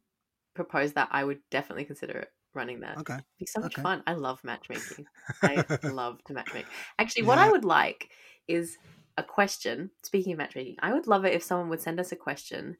propose 0.53 0.93
that, 0.93 1.09
I 1.11 1.23
would 1.23 1.41
definitely 1.51 1.85
consider 1.85 2.19
it 2.19 2.33
running 2.53 2.81
that. 2.81 2.97
Okay. 2.97 3.19
It'd 3.39 3.39
be 3.39 3.45
so 3.47 3.61
much 3.61 3.77
Okay. 3.77 3.83
fun. 3.83 4.03
I 4.07 4.13
love 4.13 4.43
matchmaking. 4.43 5.07
I 5.43 5.67
love 5.83 6.23
to 6.25 6.33
matchmake. 6.33 6.67
Actually, 6.99 7.23
what 7.23 7.39
I 7.39 7.49
would 7.49 7.65
like 7.65 8.11
is 8.47 8.79
a 9.17 9.23
question. 9.23 9.91
Speaking 10.03 10.33
of 10.33 10.37
matchmaking, 10.37 10.77
I 10.79 10.93
would 10.93 11.07
love 11.07 11.25
it 11.25 11.33
if 11.33 11.43
someone 11.43 11.69
would 11.69 11.81
send 11.81 11.99
us 11.99 12.11
a 12.11 12.15
question 12.15 12.77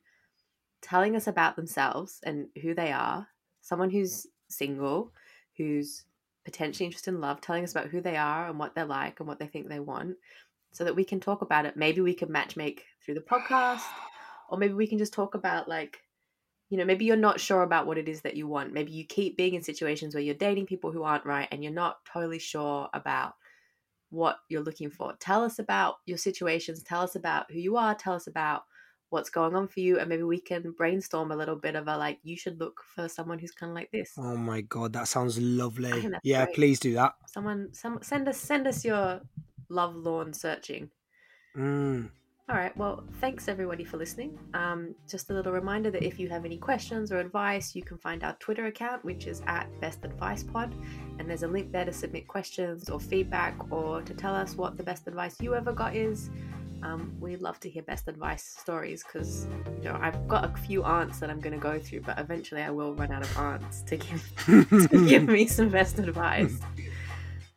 telling 0.82 1.16
us 1.16 1.28
about 1.28 1.56
themselves 1.56 2.20
and 2.24 2.48
who 2.62 2.74
they 2.74 2.92
are. 2.92 3.28
Someone 3.62 3.90
who's 3.90 4.26
single, 4.50 5.14
who's 5.58 6.06
potentially 6.44 6.86
interested 6.86 7.14
in 7.14 7.22
love, 7.22 7.40
telling 7.40 7.64
us 7.64 7.72
about 7.72 7.88
who 7.88 8.02
they 8.02 8.18
are 8.18 8.50
and 8.50 8.58
what 8.58 8.74
they're 8.74 8.86
like 8.86 9.20
and 9.20 9.30
what 9.30 9.40
they 9.40 9.48
think 9.48 9.70
they 9.70 9.80
want, 9.80 10.16
so 10.72 10.84
that 10.84 10.96
we 10.96 11.04
can 11.04 11.20
talk 11.20 11.42
about 11.42 11.66
it. 11.66 11.78
Maybe 11.78 12.02
we 12.02 12.16
could 12.16 12.30
matchmake 12.30 12.80
through 13.04 13.14
the 13.16 13.22
podcast, 13.22 13.86
or 14.50 14.58
maybe 14.58 14.74
we 14.74 14.88
can 14.88 14.98
just 14.98 15.14
talk 15.14 15.36
about 15.36 15.70
like 15.70 16.00
you 16.72 16.78
know, 16.78 16.86
maybe 16.86 17.04
you're 17.04 17.18
not 17.18 17.38
sure 17.38 17.64
about 17.64 17.86
what 17.86 17.98
it 17.98 18.08
is 18.08 18.22
that 18.22 18.38
you 18.38 18.48
want. 18.48 18.72
Maybe 18.72 18.94
you 18.94 19.04
keep 19.04 19.36
being 19.36 19.56
in 19.56 19.62
situations 19.62 20.16
where 20.16 20.24
you're 20.24 20.34
dating 20.34 20.68
people 20.68 20.90
who 20.90 21.04
aren't 21.04 21.26
right 21.26 21.50
and 21.52 21.62
you're 21.62 21.74
not 21.74 21.98
totally 22.06 22.40
sure 22.40 22.88
about 22.94 23.34
what 24.12 24.38
you're 24.50 24.62
looking 24.62 24.90
for. 24.90 25.14
Tell 25.20 25.44
us 25.44 25.60
about 25.60 25.96
your 26.06 26.18
situations. 26.18 26.84
Tell 26.84 27.02
us 27.02 27.16
about 27.16 27.52
who 27.52 27.60
you 27.60 27.78
are. 27.78 27.96
Tell 27.96 28.14
us 28.14 28.28
about 28.28 28.64
what's 29.10 29.30
going 29.30 29.56
on 29.56 29.68
for 29.68 29.80
you. 29.80 30.00
And 30.00 30.08
maybe 30.08 30.24
we 30.24 30.40
can 30.40 30.72
brainstorm 30.72 31.32
a 31.32 31.36
little 31.36 31.56
bit 31.56 31.76
of 31.76 31.88
a 31.88 31.98
like, 31.98 32.20
you 32.24 32.38
should 32.38 32.60
look 32.60 32.82
for 32.96 33.08
someone 33.08 33.40
who's 33.40 33.52
kind 33.52 33.72
of 33.72 33.76
like 33.76 33.92
this. 33.92 34.14
Oh 34.18 34.38
my 34.38 34.62
god, 34.62 34.94
that 34.94 35.08
sounds 35.08 35.40
lovely. 35.40 36.10
Yeah, 36.24 36.46
great. 36.46 36.56
please 36.56 36.80
do 36.80 36.94
that. 36.94 37.14
Someone, 37.28 37.74
some, 37.74 38.00
send 38.02 38.28
us, 38.28 38.38
send 38.38 38.68
us 38.68 38.86
your 38.86 39.22
love 39.70 39.96
lawn 39.96 40.34
searching. 40.34 40.90
Mm. 41.56 42.10
All 42.50 42.58
right. 42.58 42.76
Well, 42.76 43.04
thanks 43.22 43.48
everybody 43.48 43.84
for 43.84 43.98
listening. 43.98 44.38
Um, 44.54 44.94
just 45.10 45.30
a 45.30 45.34
little 45.34 45.54
reminder 45.54 45.90
that 45.92 46.04
if 46.04 46.20
you 46.20 46.28
have 46.30 46.44
any 46.44 46.58
questions 46.58 47.12
or 47.12 47.20
advice, 47.20 47.76
you 47.76 47.84
can 47.84 47.98
find 47.98 48.24
our 48.24 48.36
Twitter 48.40 48.66
account, 48.66 49.06
which 49.06 49.26
is 49.26 49.42
at 49.48 49.68
Best 49.80 50.04
Advice 50.04 50.44
Pod, 50.44 50.76
and 51.18 51.30
there's 51.30 51.44
a 51.44 51.48
link 51.48 51.72
there 51.72 51.86
to 51.86 51.94
submit 51.94 52.28
questions 52.28 52.90
or 52.90 53.00
feedback 53.00 53.56
or 53.72 54.02
to 54.02 54.14
tell 54.14 54.36
us 54.36 54.56
what 54.56 54.76
the 54.76 54.84
best 54.84 55.08
advice 55.08 55.40
you 55.40 55.56
ever 55.56 55.72
got 55.72 55.96
is. 55.96 56.30
Um, 56.84 57.16
we 57.20 57.36
love 57.36 57.60
to 57.60 57.70
hear 57.70 57.84
best 57.84 58.08
advice 58.08 58.44
stories 58.44 59.04
because 59.04 59.48
you 59.78 59.84
know 59.84 60.00
I've 60.02 60.28
got 60.28 60.46
a 60.46 60.58
few 60.58 60.84
aunts 60.84 61.20
that 61.20 61.30
I'm 61.30 61.40
going 61.40 61.54
to 61.54 61.60
go 61.60 61.80
through, 61.80 62.02
but 62.02 62.20
eventually 62.20 62.64
I 62.64 62.72
will 62.72 62.96
run 62.96 63.12
out 63.12 63.22
of 63.22 63.38
aunts 63.38 63.82
to 63.84 63.98
give 63.98 64.34
to 64.90 65.08
give 65.08 65.24
me 65.24 65.46
some 65.48 65.70
best 65.70 66.00
advice. 66.00 66.60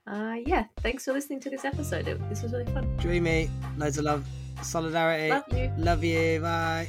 Uh, 0.07 0.37
yeah, 0.45 0.65
thanks 0.83 1.07
for 1.07 1.15
listening 1.15 1.41
to 1.41 1.49
this 1.49 1.65
episode. 1.65 2.07
It, 2.07 2.29
this 2.29 2.43
was 2.43 2.53
really 2.53 2.67
fun. 2.67 2.95
Dreamy, 2.99 3.49
loads 3.79 3.97
of 3.97 4.05
love, 4.05 4.27
solidarity. 4.63 5.31
Love 5.31 5.45
you. 5.53 5.73
Love 5.79 6.05
you. 6.05 6.41
Bye. 6.41 6.89